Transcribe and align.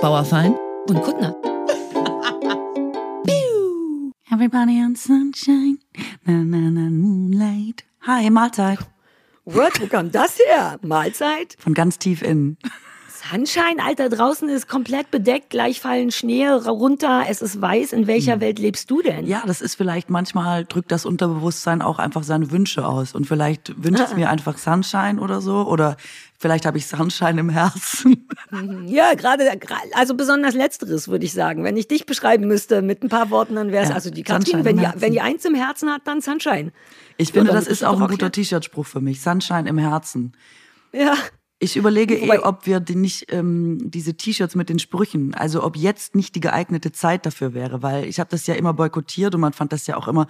Bauerfein 0.00 0.56
und 0.88 1.02
Kuttner. 1.02 1.36
Everybody 4.32 4.82
on 4.82 4.96
sunshine, 4.96 5.78
na 6.24 6.42
na 6.42 6.70
na 6.70 6.88
moonlight. 6.88 7.84
Hi, 8.06 8.30
Mahlzeit. 8.30 8.78
What? 9.44 9.78
Wo 9.78 9.86
kam 9.88 10.10
das 10.10 10.38
her? 10.38 10.78
Mahlzeit? 10.80 11.56
Von 11.58 11.74
ganz 11.74 11.98
tief 11.98 12.22
innen. 12.22 12.56
Sunshine, 13.30 13.80
Alter, 13.84 14.08
draußen 14.08 14.48
ist 14.48 14.66
komplett 14.66 15.10
bedeckt, 15.10 15.50
gleich 15.50 15.80
fallen 15.80 16.10
Schnee 16.10 16.48
runter, 16.48 17.24
es 17.28 17.42
ist 17.42 17.60
weiß. 17.60 17.92
In 17.92 18.06
welcher 18.06 18.34
hm. 18.34 18.40
Welt 18.40 18.58
lebst 18.58 18.90
du 18.90 19.02
denn? 19.02 19.26
Ja, 19.26 19.42
das 19.46 19.60
ist 19.60 19.76
vielleicht 19.76 20.10
manchmal 20.10 20.64
drückt 20.64 20.90
das 20.90 21.06
Unterbewusstsein 21.06 21.80
auch 21.80 21.98
einfach 21.98 22.24
seine 22.24 22.50
Wünsche 22.50 22.86
aus 22.86 23.14
und 23.14 23.26
vielleicht 23.26 23.72
wünscht 23.82 24.02
es 24.02 24.12
ah. 24.12 24.16
mir 24.16 24.30
einfach 24.30 24.58
Sunshine 24.58 25.20
oder 25.20 25.40
so 25.40 25.66
oder 25.68 25.96
vielleicht 26.38 26.66
habe 26.66 26.78
ich 26.78 26.86
Sunshine 26.88 27.38
im 27.38 27.50
Herzen. 27.50 28.26
Mhm. 28.50 28.88
Ja, 28.88 29.14
gerade 29.14 29.44
also 29.94 30.14
besonders 30.14 30.54
letzteres 30.54 31.06
würde 31.06 31.24
ich 31.24 31.32
sagen. 31.32 31.62
Wenn 31.62 31.76
ich 31.76 31.86
dich 31.86 32.06
beschreiben 32.06 32.48
müsste 32.48 32.82
mit 32.82 33.04
ein 33.04 33.08
paar 33.08 33.30
Worten, 33.30 33.54
dann 33.54 33.70
wäre 33.70 33.84
es 33.84 33.90
ja, 33.90 33.94
also 33.94 34.10
die 34.10 34.24
Katrin, 34.24 34.64
wenn 34.64 34.76
die, 34.76 34.88
wenn 34.96 35.12
die 35.12 35.20
eins 35.20 35.44
im 35.44 35.54
Herzen 35.54 35.90
hat, 35.90 36.02
dann 36.04 36.20
Sunshine. 36.20 36.72
Ich 37.16 37.32
finde, 37.32 37.52
das 37.52 37.68
ist 37.68 37.84
auch 37.84 38.00
ein 38.00 38.08
guter 38.08 38.32
T-Shirt-Spruch 38.32 38.86
für 38.86 39.00
mich. 39.00 39.20
Sunshine 39.20 39.68
im 39.68 39.78
Herzen. 39.78 40.32
Ja. 40.92 41.14
Ich 41.62 41.76
überlege 41.76 42.16
eh, 42.16 42.38
ob 42.38 42.64
wir 42.64 42.80
die 42.80 42.96
nicht 42.96 43.30
ähm, 43.30 43.90
diese 43.90 44.14
T-Shirts 44.14 44.54
mit 44.54 44.70
den 44.70 44.78
Sprüchen, 44.78 45.34
also 45.34 45.62
ob 45.62 45.76
jetzt 45.76 46.14
nicht 46.14 46.34
die 46.34 46.40
geeignete 46.40 46.90
Zeit 46.90 47.26
dafür 47.26 47.52
wäre, 47.52 47.82
weil 47.82 48.06
ich 48.06 48.18
habe 48.18 48.30
das 48.30 48.46
ja 48.46 48.54
immer 48.54 48.72
boykottiert 48.72 49.34
und 49.34 49.42
man 49.42 49.52
fand 49.52 49.70
das 49.70 49.86
ja 49.86 49.98
auch 49.98 50.08
immer 50.08 50.26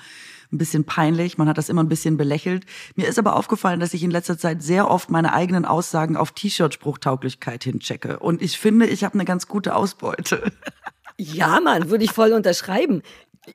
ein 0.53 0.59
bisschen 0.59 0.85
peinlich, 0.85 1.39
man 1.39 1.49
hat 1.49 1.57
das 1.57 1.69
immer 1.69 1.85
ein 1.85 1.89
bisschen 1.89 2.17
belächelt. 2.17 2.67
Mir 2.97 3.07
ist 3.07 3.17
aber 3.17 3.37
aufgefallen, 3.37 3.79
dass 3.79 3.95
ich 3.95 4.03
in 4.03 4.11
letzter 4.11 4.39
Zeit 4.39 4.61
sehr 4.61 4.91
oft 4.91 5.09
meine 5.13 5.33
eigenen 5.33 5.65
Aussagen 5.65 6.17
auf 6.17 6.33
T-Shirt-Spruchtauglichkeit 6.33 7.63
hinchecke 7.63 8.19
und 8.19 8.43
ich 8.43 8.59
finde, 8.59 8.87
ich 8.89 9.05
habe 9.05 9.15
eine 9.15 9.25
ganz 9.25 9.47
gute 9.47 9.77
Ausbeute. 9.77 10.51
Ja, 11.17 11.61
Mann, 11.61 11.91
würde 11.91 12.03
ich 12.03 12.13
voll 12.13 12.33
unterschreiben 12.33 13.03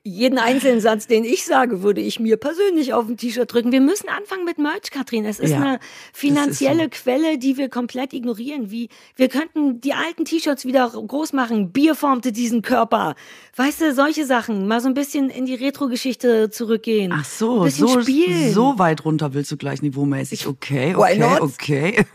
jeden 0.02 0.38
einzelnen 0.38 0.80
Satz, 0.80 1.06
den 1.06 1.24
ich 1.24 1.44
sage, 1.44 1.82
würde 1.82 2.00
ich 2.00 2.20
mir 2.20 2.36
persönlich 2.36 2.92
auf 2.92 3.08
ein 3.08 3.16
T-Shirt 3.16 3.52
drücken. 3.52 3.72
Wir 3.72 3.80
müssen 3.80 4.08
anfangen 4.08 4.44
mit 4.44 4.58
Merch, 4.58 4.90
Katrin. 4.90 5.24
Es 5.24 5.38
ist 5.38 5.50
ja, 5.50 5.60
eine 5.60 5.80
finanzielle 6.12 6.84
so. 6.84 6.90
Quelle, 6.90 7.38
die 7.38 7.56
wir 7.56 7.68
komplett 7.68 8.12
ignorieren. 8.12 8.70
Wie 8.70 8.88
wir 9.16 9.28
könnten 9.28 9.80
die 9.80 9.92
alten 9.92 10.24
T-Shirts 10.24 10.64
wieder 10.64 10.88
groß 10.90 11.32
machen. 11.32 11.72
Bier 11.72 11.94
formte 11.94 12.32
diesen 12.32 12.62
Körper. 12.62 13.14
Weißt 13.56 13.80
du, 13.80 13.94
solche 13.94 14.26
Sachen. 14.26 14.66
Mal 14.68 14.80
so 14.80 14.88
ein 14.88 14.94
bisschen 14.94 15.30
in 15.30 15.46
die 15.46 15.54
Retro-Geschichte 15.54 16.50
zurückgehen. 16.50 17.12
Ach 17.14 17.24
so, 17.24 17.66
so, 17.68 18.00
so 18.00 18.78
weit 18.78 19.04
runter 19.04 19.34
willst 19.34 19.50
du 19.50 19.56
gleich 19.56 19.82
niveaumäßig. 19.82 20.46
Okay, 20.46 20.94
okay, 20.94 21.38
okay. 21.40 22.06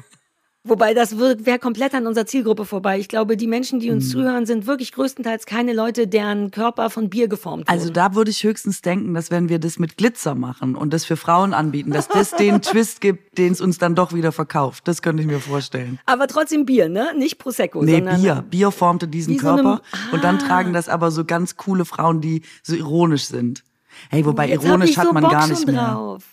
Wobei 0.64 0.94
das 0.94 1.18
wäre 1.18 1.58
komplett 1.58 1.96
an 1.96 2.06
unserer 2.06 2.28
Zielgruppe 2.28 2.66
vorbei. 2.66 3.00
Ich 3.00 3.08
glaube, 3.08 3.36
die 3.36 3.48
Menschen, 3.48 3.80
die 3.80 3.90
uns 3.90 4.06
mhm. 4.06 4.10
zuhören, 4.10 4.46
sind 4.46 4.68
wirklich 4.68 4.92
größtenteils 4.92 5.48
keine 5.48 5.74
Leute, 5.74 6.08
deren 6.08 6.52
Körper 6.52 6.92
von 6.92 7.10
Bier 7.10 7.28
geformt 7.28 7.68
wurden. 7.68 7.80
Also 7.80 7.90
da 7.90 8.14
würde 8.14 8.30
ich 8.30 8.44
höchstens 8.44 8.84
denken, 8.84 9.16
dass 9.16 9.32
wenn 9.32 9.50
wir 9.50 9.58
das 9.58 9.80
mit 9.80 9.98
Glitzer 9.98 10.36
machen 10.36 10.76
und 10.76 10.94
das 10.94 11.04
für 11.04 11.18
Frauen 11.18 11.56
anbieten, 11.56 11.90
dass 11.90 12.08
das 12.08 12.32
den 12.32 12.62
Twist 12.62 13.02
gibt, 13.02 13.40
den 13.40 13.54
es 13.54 13.60
uns 13.60 13.80
dann 13.80 13.96
doch 13.96 14.14
wieder 14.14 14.32
verkauft. 14.32 14.88
Das 14.88 15.02
könnte 15.02 15.24
ich 15.24 15.28
mir 15.28 15.40
vorstellen. 15.40 16.00
Aber 16.06 16.28
trotzdem 16.28 16.66
Bier, 16.66 16.90
ne? 16.90 17.14
Nicht 17.18 17.40
Prosecco. 17.40 17.82
Nee, 17.82 18.02
Bier. 18.02 18.46
Bier 18.48 18.70
formte 18.70 19.08
diesen 19.08 19.38
Körper. 19.38 19.82
So 19.92 19.98
ah. 19.98 20.14
Und 20.14 20.24
dann 20.24 20.36
ah. 20.36 20.48
tragen 20.48 20.74
das 20.74 20.90
aber 20.90 21.10
so 21.10 21.26
ganz 21.26 21.58
coole 21.58 21.86
Frauen, 21.86 22.22
die 22.22 22.44
so 22.62 22.76
ironisch 22.76 23.26
sind. 23.26 23.64
Hey, 24.10 24.24
wobei 24.26 24.48
Jetzt 24.48 24.64
ironisch 24.64 24.96
hat 24.98 25.12
man 25.12 25.24
gar 25.24 25.48
nicht 25.48 25.66
mehr. 25.66 25.94
Drauf. 25.94 26.24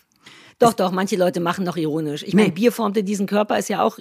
Doch, 0.61 0.73
doch, 0.73 0.91
manche 0.91 1.15
Leute 1.15 1.39
machen 1.39 1.65
noch 1.65 1.77
ironisch. 1.77 2.25
Ich 2.25 2.35
nee. 2.35 2.43
meine, 2.43 2.53
Bier 2.53 2.73
formte 2.73 3.05
diesen 3.05 3.27
Körper 3.27 3.59
ist 3.59 3.69
ja 3.69 3.81
auch, 3.81 3.99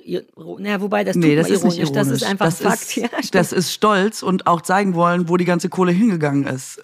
naja, 0.58 0.82
wobei 0.82 1.04
das 1.04 1.14
tut 1.14 1.24
nee, 1.24 1.36
das 1.36 1.52
ist 1.52 1.60
ironisch. 1.60 1.78
ironisch. 1.78 1.96
Das 1.96 2.08
ist 2.10 2.24
einfach 2.24 2.46
das 2.46 2.62
Fakt. 2.62 2.82
Ist, 2.82 2.96
ja, 2.96 3.10
das 3.32 3.54
ist 3.54 3.72
Stolz 3.72 4.24
und 4.24 4.48
auch 4.48 4.62
zeigen 4.62 4.96
wollen, 4.96 5.30
wo 5.30 5.38
die 5.38 5.46
ganze 5.46 5.70
Kohle 5.70 5.92
hingegangen 5.92 6.48
ist. 6.48 6.80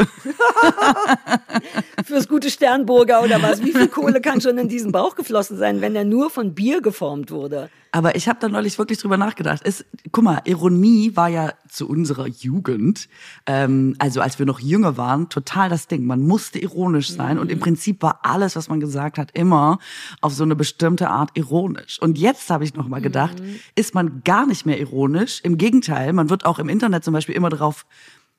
Fürs 2.05 2.27
gute 2.27 2.51
Sternburger 2.51 3.23
oder 3.23 3.41
was? 3.41 3.63
Wie 3.63 3.72
viel 3.72 3.88
Kohle 3.88 4.22
kann 4.22 4.41
schon 4.41 4.59
in 4.59 4.67
diesen 4.67 4.91
Bauch 4.91 5.16
geflossen 5.16 5.57
sein, 5.57 5.81
wenn 5.81 5.95
er 5.95 6.03
nur 6.03 6.29
von 6.29 6.53
Bier 6.53 6.81
geformt 6.81 7.31
wurde? 7.31 7.69
Aber 7.93 8.15
ich 8.15 8.27
habe 8.27 8.39
da 8.41 8.49
neulich 8.49 8.79
wirklich 8.79 8.97
drüber 8.97 9.17
nachgedacht. 9.17 9.61
Es, 9.63 9.85
guck 10.11 10.23
mal, 10.23 10.41
Ironie 10.45 11.15
war 11.15 11.29
ja 11.29 11.53
zu 11.69 11.87
unserer 11.87 12.25
Jugend, 12.25 13.07
ähm, 13.45 13.95
also 13.99 14.19
als 14.19 14.39
wir 14.39 14.47
noch 14.47 14.59
jünger 14.59 14.97
waren, 14.97 15.29
total 15.29 15.69
das 15.69 15.87
Ding. 15.87 16.03
Man 16.03 16.25
musste 16.25 16.57
ironisch 16.57 17.11
sein 17.11 17.35
mhm. 17.35 17.41
und 17.41 17.51
im 17.51 17.59
mhm. 17.59 17.61
Prinzip 17.61 18.01
war 18.01 18.21
alles, 18.23 18.55
was 18.55 18.67
man 18.67 18.79
gesagt 18.79 19.19
hat, 19.19 19.29
immer 19.37 19.77
auf 20.21 20.33
so 20.33 20.43
eine 20.43 20.55
bestimmte 20.55 21.11
Art 21.11 21.29
ironisch. 21.35 22.01
Und 22.01 22.17
jetzt 22.17 22.49
habe 22.49 22.63
ich 22.63 22.73
noch 22.73 22.87
mal 22.87 22.99
gedacht, 22.99 23.39
mhm. 23.39 23.59
ist 23.75 23.93
man 23.93 24.23
gar 24.23 24.47
nicht 24.47 24.65
mehr 24.65 24.79
ironisch. 24.79 25.41
Im 25.43 25.59
Gegenteil, 25.59 26.13
man 26.13 26.31
wird 26.31 26.47
auch 26.47 26.57
im 26.57 26.69
Internet 26.69 27.03
zum 27.03 27.13
Beispiel 27.13 27.35
immer 27.35 27.49
darauf 27.49 27.85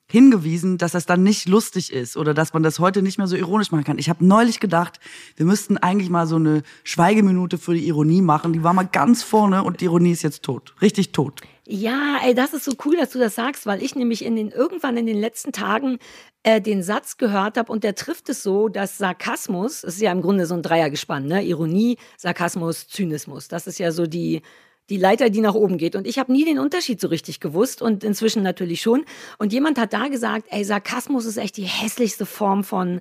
hingewiesen, 0.07 0.77
dass 0.77 0.91
das 0.91 1.05
dann 1.05 1.23
nicht 1.23 1.47
lustig 1.47 1.91
ist 1.91 2.15
oder 2.15 2.33
dass 2.33 2.53
man 2.53 2.63
das 2.63 2.79
heute 2.79 3.01
nicht 3.01 3.17
mehr 3.17 3.27
so 3.27 3.35
ironisch 3.35 3.71
machen 3.71 3.83
kann. 3.83 3.97
Ich 3.97 4.09
habe 4.09 4.25
neulich 4.25 4.59
gedacht, 4.59 4.99
wir 5.35 5.45
müssten 5.45 5.77
eigentlich 5.77 6.09
mal 6.09 6.27
so 6.27 6.35
eine 6.35 6.63
Schweigeminute 6.83 7.57
für 7.57 7.73
die 7.73 7.87
Ironie 7.87 8.21
machen. 8.21 8.53
Die 8.53 8.63
war 8.63 8.73
mal 8.73 8.87
ganz 8.87 9.23
vorne 9.23 9.63
und 9.63 9.81
die 9.81 9.85
Ironie 9.85 10.11
ist 10.11 10.21
jetzt 10.21 10.43
tot. 10.43 10.75
Richtig 10.81 11.11
tot. 11.11 11.41
Ja, 11.67 12.19
ey, 12.23 12.35
das 12.35 12.53
ist 12.53 12.65
so 12.65 12.73
cool, 12.85 12.95
dass 12.95 13.09
du 13.09 13.17
das 13.17 13.33
sagst, 13.33 13.65
weil 13.65 13.81
ich 13.81 13.95
nämlich 13.95 14.23
in 14.23 14.35
den 14.35 14.51
irgendwann 14.51 14.97
in 14.97 15.07
den 15.07 15.17
letzten 15.17 15.51
Tagen 15.51 15.97
äh, 16.43 16.61
den 16.61 16.83
Satz 16.83 17.17
gehört 17.17 17.57
habe 17.57 17.71
und 17.71 17.83
der 17.83 17.95
trifft 17.95 18.29
es 18.29 18.43
so, 18.43 18.69
dass 18.69 18.99
Sarkasmus, 18.99 19.83
es 19.83 19.95
ist 19.95 20.01
ja 20.01 20.11
im 20.11 20.21
Grunde 20.21 20.45
so 20.45 20.53
ein 20.53 20.61
Dreiergespann, 20.61 21.25
ne? 21.25 21.43
Ironie, 21.43 21.97
Sarkasmus, 22.17 22.87
Zynismus. 22.87 23.47
Das 23.47 23.65
ist 23.65 23.79
ja 23.79 23.91
so 23.91 24.05
die 24.05 24.43
die 24.89 24.97
Leiter, 24.97 25.29
die 25.29 25.41
nach 25.41 25.55
oben 25.55 25.77
geht. 25.77 25.95
Und 25.95 26.05
ich 26.05 26.19
habe 26.19 26.31
nie 26.31 26.45
den 26.45 26.59
Unterschied 26.59 27.01
so 27.01 27.07
richtig 27.07 27.39
gewusst 27.39 27.81
und 27.81 28.03
inzwischen 28.03 28.43
natürlich 28.43 28.81
schon. 28.81 29.05
Und 29.37 29.53
jemand 29.53 29.79
hat 29.79 29.93
da 29.93 30.07
gesagt, 30.07 30.47
ey, 30.49 30.63
Sarkasmus 30.63 31.25
ist 31.25 31.37
echt 31.37 31.57
die 31.57 31.63
hässlichste 31.63 32.25
Form 32.25 32.63
von, 32.63 32.99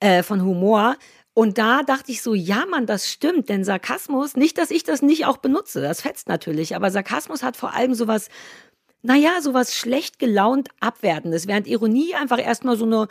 äh, 0.00 0.22
von 0.22 0.42
Humor. 0.42 0.96
Und 1.34 1.58
da 1.58 1.82
dachte 1.82 2.12
ich 2.12 2.22
so, 2.22 2.32
ja, 2.32 2.64
Mann, 2.70 2.86
das 2.86 3.10
stimmt, 3.10 3.50
denn 3.50 3.62
Sarkasmus, 3.62 4.36
nicht, 4.36 4.56
dass 4.56 4.70
ich 4.70 4.84
das 4.84 5.02
nicht 5.02 5.26
auch 5.26 5.36
benutze, 5.36 5.82
das 5.82 6.00
fetzt 6.00 6.28
natürlich, 6.28 6.74
aber 6.74 6.90
Sarkasmus 6.90 7.42
hat 7.42 7.58
vor 7.58 7.74
allem 7.74 7.92
sowas, 7.92 8.30
naja, 9.02 9.42
sowas 9.42 9.74
schlecht 9.74 10.18
gelaunt 10.18 10.70
Abwertendes, 10.80 11.46
während 11.46 11.66
Ironie 11.66 12.14
einfach 12.14 12.42
erstmal 12.42 12.78
so 12.78 12.86
eine 12.86 13.08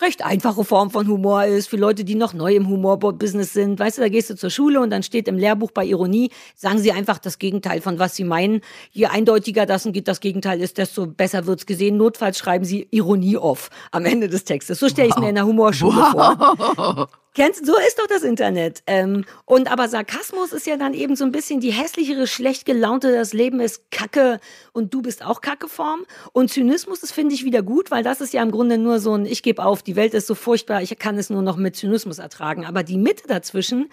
recht 0.00 0.24
einfache 0.24 0.64
Form 0.64 0.90
von 0.90 1.08
Humor 1.08 1.44
ist, 1.44 1.68
für 1.68 1.76
Leute, 1.76 2.04
die 2.04 2.14
noch 2.14 2.34
neu 2.34 2.54
im 2.54 2.68
Humorbusiness 2.68 3.52
sind. 3.52 3.78
Weißt 3.78 3.98
du, 3.98 4.02
da 4.02 4.08
gehst 4.08 4.30
du 4.30 4.36
zur 4.36 4.50
Schule 4.50 4.80
und 4.80 4.90
dann 4.90 5.02
steht 5.02 5.28
im 5.28 5.38
Lehrbuch 5.38 5.70
bei 5.70 5.84
Ironie, 5.84 6.30
sagen 6.54 6.78
sie 6.78 6.92
einfach 6.92 7.18
das 7.18 7.38
Gegenteil 7.38 7.80
von 7.80 7.98
was 7.98 8.16
sie 8.16 8.24
meinen. 8.24 8.60
Je 8.90 9.06
eindeutiger 9.06 9.66
das, 9.66 9.88
das 10.04 10.20
Gegenteil 10.20 10.60
ist, 10.60 10.78
desto 10.78 11.06
besser 11.06 11.46
wird's 11.46 11.66
gesehen. 11.66 11.96
Notfalls 11.96 12.38
schreiben 12.38 12.64
sie 12.64 12.88
Ironie 12.90 13.36
off 13.36 13.70
am 13.90 14.04
Ende 14.04 14.28
des 14.28 14.44
Textes. 14.44 14.78
So 14.78 14.88
stelle 14.88 15.08
ich 15.08 15.14
wow. 15.16 15.22
mir 15.22 15.28
in 15.30 15.34
der 15.36 15.46
Humorschule 15.46 15.96
wow. 15.96 16.46
vor. 16.76 17.08
Kennst, 17.34 17.66
so 17.66 17.76
ist 17.76 17.98
doch 17.98 18.06
das 18.06 18.22
Internet. 18.22 18.84
Ähm, 18.86 19.24
und 19.44 19.70
aber 19.70 19.88
Sarkasmus 19.88 20.52
ist 20.52 20.68
ja 20.68 20.76
dann 20.76 20.94
eben 20.94 21.16
so 21.16 21.24
ein 21.24 21.32
bisschen 21.32 21.58
die 21.58 21.72
hässlichere, 21.72 22.28
schlecht 22.28 22.64
gelaunte, 22.64 23.12
das 23.12 23.32
Leben 23.32 23.58
ist 23.58 23.90
Kacke 23.90 24.38
und 24.72 24.94
du 24.94 25.02
bist 25.02 25.24
auch 25.24 25.40
Kacke-Form. 25.40 26.06
Und 26.32 26.52
Zynismus, 26.52 27.00
das 27.00 27.10
finde 27.10 27.34
ich 27.34 27.44
wieder 27.44 27.62
gut, 27.62 27.90
weil 27.90 28.04
das 28.04 28.20
ist 28.20 28.32
ja 28.32 28.42
im 28.42 28.52
Grunde 28.52 28.78
nur 28.78 29.00
so 29.00 29.14
ein, 29.14 29.26
ich 29.26 29.42
gebe 29.42 29.64
auf, 29.64 29.82
die 29.82 29.96
Welt 29.96 30.14
ist 30.14 30.28
so 30.28 30.36
furchtbar, 30.36 30.82
ich 30.82 30.96
kann 30.96 31.18
es 31.18 31.28
nur 31.28 31.42
noch 31.42 31.56
mit 31.56 31.74
Zynismus 31.74 32.20
ertragen. 32.20 32.64
Aber 32.64 32.84
die 32.84 32.98
Mitte 32.98 33.26
dazwischen, 33.26 33.90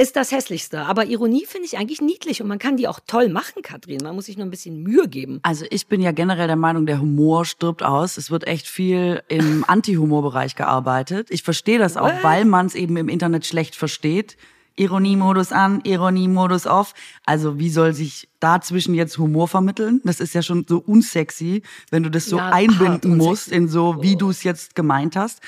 ist 0.00 0.16
das 0.16 0.32
Hässlichste. 0.32 0.86
Aber 0.86 1.04
Ironie 1.04 1.44
finde 1.46 1.66
ich 1.66 1.76
eigentlich 1.76 2.00
niedlich 2.00 2.40
und 2.40 2.48
man 2.48 2.58
kann 2.58 2.78
die 2.78 2.88
auch 2.88 3.00
toll 3.06 3.28
machen, 3.28 3.60
Katrin. 3.62 3.98
Man 4.02 4.14
muss 4.14 4.26
sich 4.26 4.38
nur 4.38 4.46
ein 4.46 4.50
bisschen 4.50 4.82
Mühe 4.82 5.06
geben. 5.08 5.40
Also 5.42 5.66
ich 5.68 5.88
bin 5.88 6.00
ja 6.00 6.10
generell 6.10 6.46
der 6.46 6.56
Meinung, 6.56 6.86
der 6.86 7.02
Humor 7.02 7.44
stirbt 7.44 7.82
aus. 7.82 8.16
Es 8.16 8.30
wird 8.30 8.46
echt 8.46 8.66
viel 8.66 9.22
im 9.28 9.62
Anti-Humor-Bereich 9.68 10.56
gearbeitet. 10.56 11.26
Ich 11.30 11.42
verstehe 11.42 11.78
das 11.78 11.98
auch, 11.98 12.06
What? 12.06 12.24
weil 12.24 12.46
man 12.46 12.64
es 12.64 12.74
eben 12.74 12.96
im 12.96 13.10
Internet 13.10 13.44
schlecht 13.44 13.76
versteht. 13.76 14.38
Ironiemodus 14.76 15.52
an, 15.52 15.82
Ironiemodus 15.84 16.66
off. 16.66 16.94
Also 17.26 17.58
wie 17.58 17.68
soll 17.68 17.92
sich 17.92 18.30
dazwischen 18.40 18.94
jetzt 18.94 19.18
Humor 19.18 19.48
vermitteln? 19.48 20.00
Das 20.04 20.20
ist 20.20 20.34
ja 20.34 20.40
schon 20.40 20.64
so 20.66 20.78
unsexy, 20.78 21.62
wenn 21.90 22.02
du 22.02 22.10
das 22.10 22.24
so 22.24 22.38
ja, 22.38 22.48
einbinden 22.48 23.18
musst 23.18 23.48
in 23.48 23.68
so, 23.68 24.02
wie 24.02 24.16
du 24.16 24.30
es 24.30 24.44
jetzt 24.44 24.74
gemeint 24.74 25.14
hast. 25.14 25.42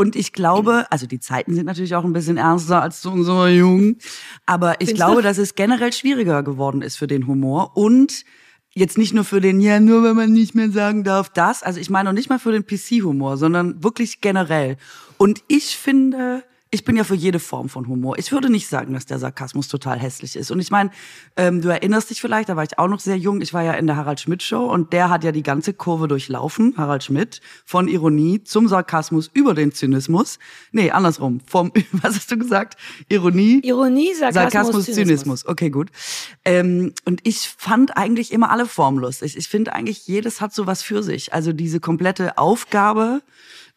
Und 0.00 0.16
ich 0.16 0.32
glaube, 0.32 0.86
also 0.88 1.06
die 1.06 1.20
Zeiten 1.20 1.54
sind 1.54 1.66
natürlich 1.66 1.94
auch 1.94 2.04
ein 2.04 2.14
bisschen 2.14 2.38
ernster 2.38 2.80
als 2.80 3.02
zu 3.02 3.10
unserer 3.10 3.50
Jugend, 3.50 4.02
aber 4.46 4.80
ich 4.80 4.88
Findest 4.88 4.96
glaube, 4.96 5.16
du? 5.16 5.22
dass 5.22 5.36
es 5.36 5.54
generell 5.56 5.92
schwieriger 5.92 6.42
geworden 6.42 6.80
ist 6.80 6.96
für 6.96 7.06
den 7.06 7.26
Humor 7.26 7.76
und 7.76 8.24
jetzt 8.72 8.96
nicht 8.96 9.12
nur 9.12 9.24
für 9.24 9.42
den, 9.42 9.60
ja, 9.60 9.78
nur 9.78 10.02
wenn 10.02 10.16
man 10.16 10.32
nicht 10.32 10.54
mehr 10.54 10.70
sagen 10.70 11.04
darf, 11.04 11.28
das. 11.28 11.62
Also 11.62 11.80
ich 11.80 11.90
meine 11.90 12.08
auch 12.08 12.14
nicht 12.14 12.30
mal 12.30 12.38
für 12.38 12.50
den 12.50 12.64
PC-Humor, 12.64 13.36
sondern 13.36 13.84
wirklich 13.84 14.22
generell. 14.22 14.78
Und 15.18 15.42
ich 15.48 15.76
finde, 15.76 16.44
ich 16.72 16.84
bin 16.84 16.96
ja 16.96 17.02
für 17.02 17.16
jede 17.16 17.40
Form 17.40 17.68
von 17.68 17.88
Humor. 17.88 18.16
Ich 18.18 18.30
würde 18.30 18.48
nicht 18.48 18.68
sagen, 18.68 18.94
dass 18.94 19.04
der 19.04 19.18
Sarkasmus 19.18 19.66
total 19.66 19.98
hässlich 19.98 20.36
ist. 20.36 20.52
Und 20.52 20.60
ich 20.60 20.70
meine, 20.70 20.90
ähm, 21.36 21.62
du 21.62 21.68
erinnerst 21.68 22.10
dich 22.10 22.20
vielleicht, 22.20 22.48
da 22.48 22.54
war 22.54 22.62
ich 22.62 22.78
auch 22.78 22.86
noch 22.86 23.00
sehr 23.00 23.16
jung. 23.16 23.40
Ich 23.40 23.52
war 23.52 23.62
ja 23.62 23.72
in 23.72 23.88
der 23.88 23.96
Harald 23.96 24.20
Schmidt 24.20 24.42
Show 24.44 24.66
und 24.66 24.92
der 24.92 25.10
hat 25.10 25.24
ja 25.24 25.32
die 25.32 25.42
ganze 25.42 25.74
Kurve 25.74 26.06
durchlaufen, 26.06 26.74
Harald 26.76 27.02
Schmidt, 27.02 27.40
von 27.64 27.88
Ironie 27.88 28.44
zum 28.44 28.68
Sarkasmus 28.68 29.28
über 29.32 29.54
den 29.54 29.72
Zynismus. 29.72 30.38
Nee, 30.70 30.92
andersrum. 30.92 31.40
Vom, 31.44 31.72
was 31.92 32.14
hast 32.14 32.30
du 32.30 32.38
gesagt? 32.38 32.76
Ironie. 33.08 33.60
Ironie, 33.64 34.14
Sarkasmus, 34.14 34.52
Sarkasmus 34.52 34.84
Zynismus. 34.84 34.94
Zynismus. 34.94 35.46
Okay, 35.46 35.70
gut. 35.70 35.90
Ähm, 36.44 36.92
und 37.04 37.26
ich 37.26 37.48
fand 37.48 37.96
eigentlich 37.96 38.32
immer 38.32 38.50
alle 38.50 38.66
Formen 38.66 39.00
lustig. 39.00 39.36
Ich 39.36 39.48
finde 39.48 39.72
eigentlich, 39.72 40.06
jedes 40.06 40.40
hat 40.40 40.54
so 40.54 40.68
was 40.68 40.82
für 40.82 41.02
sich. 41.02 41.34
Also 41.34 41.52
diese 41.52 41.80
komplette 41.80 42.38
Aufgabe, 42.38 43.22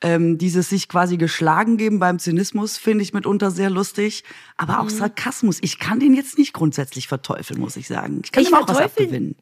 ähm, 0.04 0.38
dieses 0.38 0.70
sich 0.70 0.90
quasi 0.90 1.18
geschlagen 1.18 1.78
geben 1.78 1.98
beim 1.98 2.20
Zynismus 2.20 2.78
finde 2.78 3.04
ich 3.04 3.14
mitunter 3.14 3.50
sehr 3.50 3.70
lustig. 3.70 4.24
Aber 4.58 4.80
auch 4.80 4.86
mhm. 4.86 4.90
Sarkasmus, 4.90 5.58
ich 5.62 5.80
kann 5.80 6.00
den 6.00 6.14
jetzt 6.14 6.38
nicht 6.38 6.54
grundsätzlich 6.54 7.08
verteufeln, 7.08 7.60
muss 7.60 7.78
ich 7.78 7.88
sagen. 7.88 8.22
Ich 8.24 8.32
kann 8.32 8.44
ich 8.44 8.54
auch 8.54 8.68
was 8.68 8.78
abgewinnen. 8.78 9.36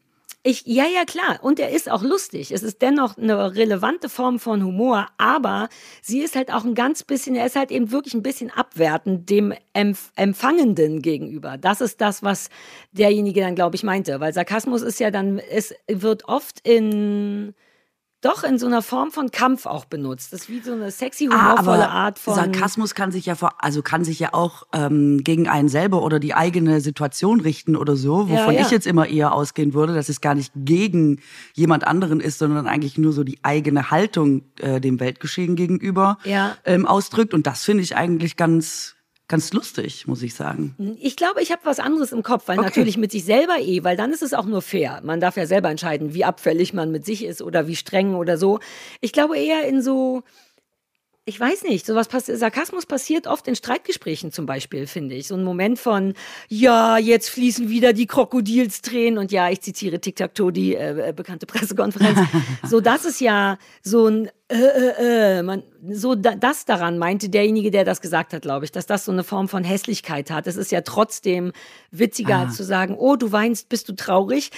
Ich, 0.44 0.66
ja, 0.66 0.84
ja, 0.86 1.04
klar. 1.04 1.38
Und 1.42 1.60
er 1.60 1.70
ist 1.70 1.88
auch 1.88 2.02
lustig. 2.02 2.50
Es 2.50 2.64
ist 2.64 2.82
dennoch 2.82 3.16
eine 3.16 3.54
relevante 3.54 4.08
Form 4.08 4.40
von 4.40 4.64
Humor, 4.64 5.06
aber 5.16 5.68
sie 6.00 6.20
ist 6.20 6.34
halt 6.34 6.52
auch 6.52 6.64
ein 6.64 6.74
ganz 6.74 7.04
bisschen, 7.04 7.36
er 7.36 7.46
ist 7.46 7.54
halt 7.54 7.70
eben 7.70 7.92
wirklich 7.92 8.14
ein 8.14 8.24
bisschen 8.24 8.50
abwertend 8.50 9.30
dem 9.30 9.54
Empf 9.72 10.10
Empfangenden 10.16 11.00
gegenüber. 11.00 11.58
Das 11.58 11.80
ist 11.80 12.00
das, 12.00 12.24
was 12.24 12.48
derjenige 12.90 13.40
dann, 13.40 13.54
glaube 13.54 13.76
ich, 13.76 13.84
meinte. 13.84 14.18
Weil 14.18 14.32
Sarkasmus 14.32 14.82
ist 14.82 14.98
ja 14.98 15.12
dann, 15.12 15.38
es 15.38 15.74
wird 15.86 16.26
oft 16.26 16.58
in, 16.66 17.54
doch 18.22 18.44
in 18.44 18.56
so 18.56 18.66
einer 18.66 18.82
Form 18.82 19.10
von 19.10 19.30
Kampf 19.32 19.66
auch 19.66 19.84
benutzt. 19.84 20.32
Das 20.32 20.42
ist 20.42 20.48
wie 20.48 20.60
so 20.60 20.72
eine 20.72 20.90
sexy, 20.90 21.28
ah, 21.30 21.52
humorvolle 21.52 21.88
ah, 21.88 22.04
Art 22.04 22.18
von. 22.20 22.34
Sarkasmus 22.34 22.94
kann 22.94 23.10
sich 23.10 23.26
ja 23.26 23.34
vor, 23.34 23.54
also 23.58 23.82
kann 23.82 24.04
sich 24.04 24.18
ja 24.20 24.32
auch 24.32 24.62
ähm, 24.72 25.22
gegen 25.24 25.48
einen 25.48 25.68
selber 25.68 26.02
oder 26.02 26.20
die 26.20 26.32
eigene 26.32 26.80
Situation 26.80 27.40
richten 27.40 27.76
oder 27.76 27.96
so, 27.96 28.28
wovon 28.28 28.54
ja, 28.54 28.60
ja. 28.60 28.60
ich 28.60 28.70
jetzt 28.70 28.86
immer 28.86 29.08
eher 29.08 29.32
ausgehen 29.32 29.74
würde, 29.74 29.94
dass 29.94 30.08
es 30.08 30.20
gar 30.20 30.36
nicht 30.36 30.52
gegen 30.54 31.20
jemand 31.54 31.84
anderen 31.84 32.20
ist, 32.20 32.38
sondern 32.38 32.68
eigentlich 32.68 32.96
nur 32.96 33.12
so 33.12 33.24
die 33.24 33.38
eigene 33.42 33.90
Haltung 33.90 34.42
äh, 34.60 34.80
dem 34.80 35.00
Weltgeschehen 35.00 35.56
gegenüber 35.56 36.18
ja. 36.24 36.56
ähm, 36.64 36.86
ausdrückt. 36.86 37.34
Und 37.34 37.48
das 37.48 37.64
finde 37.64 37.82
ich 37.82 37.96
eigentlich 37.96 38.36
ganz 38.36 38.94
ganz 39.32 39.50
lustig, 39.54 40.06
muss 40.06 40.22
ich 40.22 40.34
sagen. 40.34 40.76
Ich 41.00 41.16
glaube, 41.16 41.40
ich 41.40 41.52
habe 41.52 41.62
was 41.64 41.80
anderes 41.80 42.12
im 42.12 42.22
Kopf, 42.22 42.48
weil 42.48 42.58
okay. 42.58 42.68
natürlich 42.68 42.98
mit 42.98 43.10
sich 43.10 43.24
selber 43.24 43.58
eh, 43.58 43.82
weil 43.82 43.96
dann 43.96 44.12
ist 44.12 44.22
es 44.22 44.34
auch 44.34 44.44
nur 44.44 44.60
fair. 44.60 45.00
Man 45.02 45.20
darf 45.20 45.38
ja 45.38 45.46
selber 45.46 45.70
entscheiden, 45.70 46.12
wie 46.12 46.26
abfällig 46.26 46.74
man 46.74 46.92
mit 46.92 47.06
sich 47.06 47.24
ist 47.24 47.40
oder 47.40 47.66
wie 47.66 47.74
streng 47.74 48.14
oder 48.14 48.36
so. 48.36 48.60
Ich 49.00 49.10
glaube 49.14 49.38
eher 49.38 49.66
in 49.66 49.80
so 49.80 50.22
ich 51.24 51.38
weiß 51.38 51.62
nicht, 51.62 51.86
sowas 51.86 52.08
passiert, 52.08 52.38
Sarkasmus 52.38 52.84
passiert 52.84 53.28
oft 53.28 53.46
in 53.46 53.54
Streitgesprächen 53.54 54.32
zum 54.32 54.44
Beispiel, 54.44 54.88
finde 54.88 55.14
ich. 55.14 55.28
So 55.28 55.36
ein 55.36 55.44
Moment 55.44 55.78
von, 55.78 56.14
ja, 56.48 56.98
jetzt 56.98 57.30
fließen 57.30 57.68
wieder 57.68 57.92
die 57.92 58.06
Krokodilstränen 58.06 59.18
und 59.18 59.30
ja, 59.30 59.48
ich 59.48 59.60
zitiere 59.60 60.00
Tic-Tac-Toe, 60.00 60.52
die 60.52 60.74
äh, 60.74 61.10
äh 61.10 61.12
bekannte 61.12 61.46
Pressekonferenz. 61.52 62.18
so, 62.68 62.80
das 62.80 63.04
ist 63.04 63.20
ja 63.20 63.58
so 63.82 64.08
ein, 64.08 64.30
äh, 64.48 64.56
äh, 64.56 65.38
äh, 65.38 65.42
man, 65.44 65.62
so 65.88 66.16
da, 66.16 66.34
das 66.34 66.64
daran 66.64 66.98
meinte 66.98 67.28
derjenige, 67.28 67.70
der 67.70 67.84
das 67.84 68.00
gesagt 68.00 68.32
hat, 68.32 68.42
glaube 68.42 68.64
ich, 68.64 68.72
dass 68.72 68.86
das 68.86 69.04
so 69.04 69.12
eine 69.12 69.22
Form 69.22 69.48
von 69.48 69.62
Hässlichkeit 69.62 70.28
hat. 70.32 70.48
Es 70.48 70.56
ist 70.56 70.72
ja 70.72 70.80
trotzdem 70.80 71.52
witziger 71.92 72.48
ah. 72.48 72.50
zu 72.50 72.64
sagen, 72.64 72.96
oh, 72.98 73.14
du 73.14 73.30
weinst, 73.30 73.68
bist 73.68 73.88
du 73.88 73.94
traurig, 73.94 74.50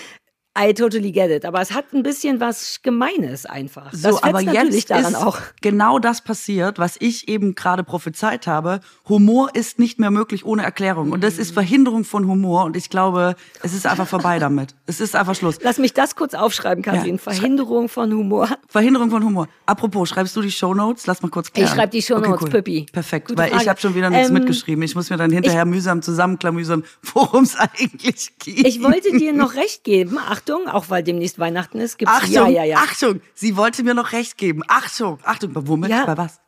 I 0.56 0.72
totally 0.72 1.10
get 1.10 1.30
it. 1.30 1.44
Aber 1.44 1.60
es 1.60 1.72
hat 1.72 1.92
ein 1.92 2.04
bisschen 2.04 2.38
was 2.38 2.80
Gemeines 2.82 3.44
einfach. 3.44 3.92
So, 3.92 4.10
das 4.10 4.22
aber 4.22 4.40
jetzt 4.40 4.88
daran 4.88 5.12
ist 5.12 5.16
auch. 5.16 5.38
genau 5.60 5.98
das 5.98 6.20
passiert, 6.20 6.78
was 6.78 6.96
ich 7.00 7.28
eben 7.28 7.56
gerade 7.56 7.82
prophezeit 7.82 8.46
habe. 8.46 8.80
Humor 9.08 9.50
ist 9.54 9.80
nicht 9.80 9.98
mehr 9.98 10.12
möglich 10.12 10.44
ohne 10.44 10.62
Erklärung. 10.62 11.10
Und 11.10 11.24
das 11.24 11.38
ist 11.38 11.50
mhm. 11.50 11.54
Verhinderung 11.54 12.04
von 12.04 12.28
Humor. 12.28 12.64
Und 12.64 12.76
ich 12.76 12.88
glaube, 12.88 13.34
es 13.62 13.74
ist 13.74 13.84
einfach 13.86 14.06
vorbei 14.06 14.38
damit. 14.38 14.76
Es 14.86 15.00
ist 15.00 15.16
einfach 15.16 15.34
Schluss. 15.34 15.58
Lass 15.60 15.78
mich 15.78 15.92
das 15.92 16.14
kurz 16.14 16.34
aufschreiben, 16.34 16.84
Kathrin. 16.84 17.16
Ja. 17.16 17.18
Verhinderung 17.18 17.88
von 17.88 18.12
Humor. 18.12 18.48
Verhinderung 18.68 19.10
von 19.10 19.24
Humor. 19.24 19.48
Apropos, 19.66 20.08
schreibst 20.08 20.36
du 20.36 20.42
die 20.42 20.52
Shownotes? 20.52 21.08
Lass 21.08 21.20
mal 21.20 21.30
kurz 21.30 21.52
klären. 21.52 21.68
Ich 21.68 21.74
schreibe 21.74 21.90
die 21.90 22.02
Shownotes, 22.02 22.32
okay, 22.32 22.44
cool. 22.44 22.50
Pippi. 22.50 22.86
Perfekt, 22.92 23.28
Gute 23.28 23.38
weil 23.38 23.50
Frage. 23.50 23.62
ich 23.62 23.68
habe 23.68 23.80
schon 23.80 23.94
wieder 23.96 24.10
nichts 24.10 24.28
ähm, 24.28 24.34
mitgeschrieben. 24.34 24.84
Ich 24.84 24.94
muss 24.94 25.10
mir 25.10 25.16
dann 25.16 25.32
hinterher 25.32 25.64
mühsam 25.64 26.00
zusammenklamüsern, 26.00 26.84
worum 27.14 27.42
es 27.42 27.56
eigentlich 27.58 28.38
geht. 28.38 28.66
Ich 28.66 28.80
wollte 28.82 29.16
dir 29.18 29.32
noch 29.32 29.54
recht 29.56 29.82
geben. 29.82 30.18
Ach, 30.20 30.43
Achtung, 30.44 30.68
auch 30.68 30.90
weil 30.90 31.02
demnächst 31.02 31.38
Weihnachten 31.38 31.80
ist, 31.80 31.96
gibt's 31.96 32.14
Achtung, 32.14 32.32
ja, 32.32 32.48
ja, 32.48 32.64
ja. 32.64 32.76
Achtung, 32.76 33.20
sie 33.34 33.56
wollte 33.56 33.82
mir 33.82 33.94
noch 33.94 34.12
recht 34.12 34.36
geben. 34.36 34.62
Achtung, 34.68 35.18
Achtung, 35.22 35.52
womit? 35.54 35.90
Ja. 35.90 36.04
Bei 36.04 36.18
was? 36.18 36.40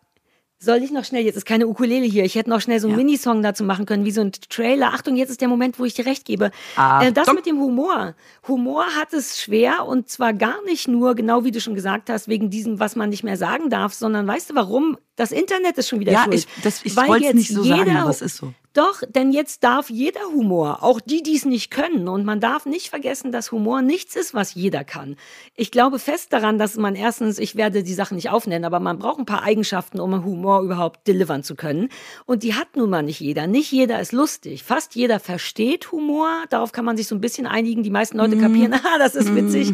Soll 0.59 0.83
ich 0.83 0.91
noch 0.91 1.05
schnell, 1.05 1.25
jetzt 1.25 1.37
ist 1.37 1.47
keine 1.47 1.67
Ukulele 1.67 2.05
hier, 2.07 2.25
ich 2.25 2.35
hätte 2.35 2.51
noch 2.51 2.61
schnell 2.61 2.81
so 2.81 2.89
einen 2.89 2.99
ja. 2.99 3.05
Minisong 3.05 3.43
dazu 3.43 3.65
machen 3.65 3.87
können, 3.87 4.05
wie 4.05 4.11
so 4.11 4.21
ein 4.23 4.33
Trailer. 4.33 4.93
Achtung, 4.95 5.17
jetzt 5.17 5.31
ist 5.31 5.41
der 5.41 5.49
Moment, 5.49 5.79
wo 5.79 5.85
ich 5.85 5.95
dir 5.95 6.07
recht 6.07 6.25
gebe. 6.25 6.51
Äh, 6.77 7.13
das 7.13 7.33
mit 7.33 7.47
dem 7.47 7.59
Humor. 7.59 8.15
Humor 8.49 8.85
hat 8.99 9.13
es 9.13 9.41
schwer 9.41 9.87
und 9.87 10.09
zwar 10.11 10.33
gar 10.33 10.63
nicht 10.65 10.89
nur, 10.89 11.15
genau 11.15 11.45
wie 11.45 11.51
du 11.51 11.61
schon 11.61 11.75
gesagt 11.75 12.11
hast, 12.11 12.29
wegen 12.29 12.51
diesem, 12.51 12.81
was 12.81 12.97
man 12.97 13.11
nicht 13.11 13.23
mehr 13.23 13.37
sagen 13.37 13.71
darf, 13.71 13.95
sondern 13.95 14.27
weißt 14.27 14.51
du 14.51 14.55
warum? 14.55 14.99
Das 15.17 15.31
Internet 15.33 15.79
ist 15.79 15.89
schon 15.89 16.01
wieder 16.01 16.13
ja, 16.13 16.25
schuld. 16.25 16.35
Ich, 16.37 16.47
das, 16.63 16.85
ich 16.85 16.97
wollte 16.97 17.29
es 17.29 17.35
nicht 17.35 17.53
so 17.53 17.63
jeder, 17.63 17.77
sagen, 17.77 17.97
aber 17.97 18.11
es 18.11 18.23
ist 18.23 18.37
so. 18.37 18.53
Doch, 18.77 19.01
denn 19.09 19.33
jetzt 19.33 19.65
darf 19.65 19.89
jeder 19.89 20.21
Humor, 20.35 20.83
auch 20.83 21.01
die, 21.01 21.23
die 21.23 21.35
es 21.35 21.47
nicht 21.47 21.71
können. 21.71 22.09
Und 22.09 22.27
man 22.27 22.41
darf 22.41 22.67
nicht 22.67 22.91
vergessen, 22.91 23.33
dass 23.33 23.51
Humor 23.51 23.81
nichts 23.81 24.17
ist, 24.17 24.35
was 24.35 24.53
jeder 24.53 24.85
kann. 24.85 25.17
Ich 25.55 25.71
glaube 25.71 25.99
fest 25.99 26.31
daran, 26.35 26.59
dass 26.59 26.77
man 26.77 26.95
erstens, 26.95 27.39
ich 27.39 27.57
werde 27.57 27.83
die 27.83 27.95
Sachen 27.95 28.17
nicht 28.17 28.29
aufnennen, 28.29 28.67
aber 28.67 28.79
man 28.79 28.99
braucht 28.99 29.19
ein 29.19 29.25
paar 29.25 29.43
Eigenschaften, 29.43 29.99
um 29.99 30.23
Humor 30.23 30.61
überhaupt 30.61 31.09
delivern 31.09 31.43
zu 31.43 31.55
können. 31.55 31.89
Und 32.27 32.43
die 32.43 32.53
hat 32.53 32.77
nun 32.77 32.91
mal 32.91 33.03
nicht 33.03 33.21
jeder. 33.21 33.47
Nicht 33.47 33.73
jeder 33.73 33.99
ist 33.99 34.13
lustig. 34.13 34.63
Fast 34.63 34.95
jeder 34.95 35.21
versteht 35.21 35.91
Humor. 35.91 36.29
Darauf 36.51 36.73
kann 36.73 36.85
man 36.85 36.99
sich 36.99 37.07
so 37.07 37.15
ein 37.15 37.23
bisschen 37.23 37.47
einigen. 37.47 37.83
Die 37.83 37.89
meisten 37.89 38.19
Leute 38.19 38.37
mm. 38.37 38.41
kapieren, 38.43 38.75
ah, 38.85 38.99
das 38.99 39.15
ist 39.15 39.35
witzig. 39.35 39.73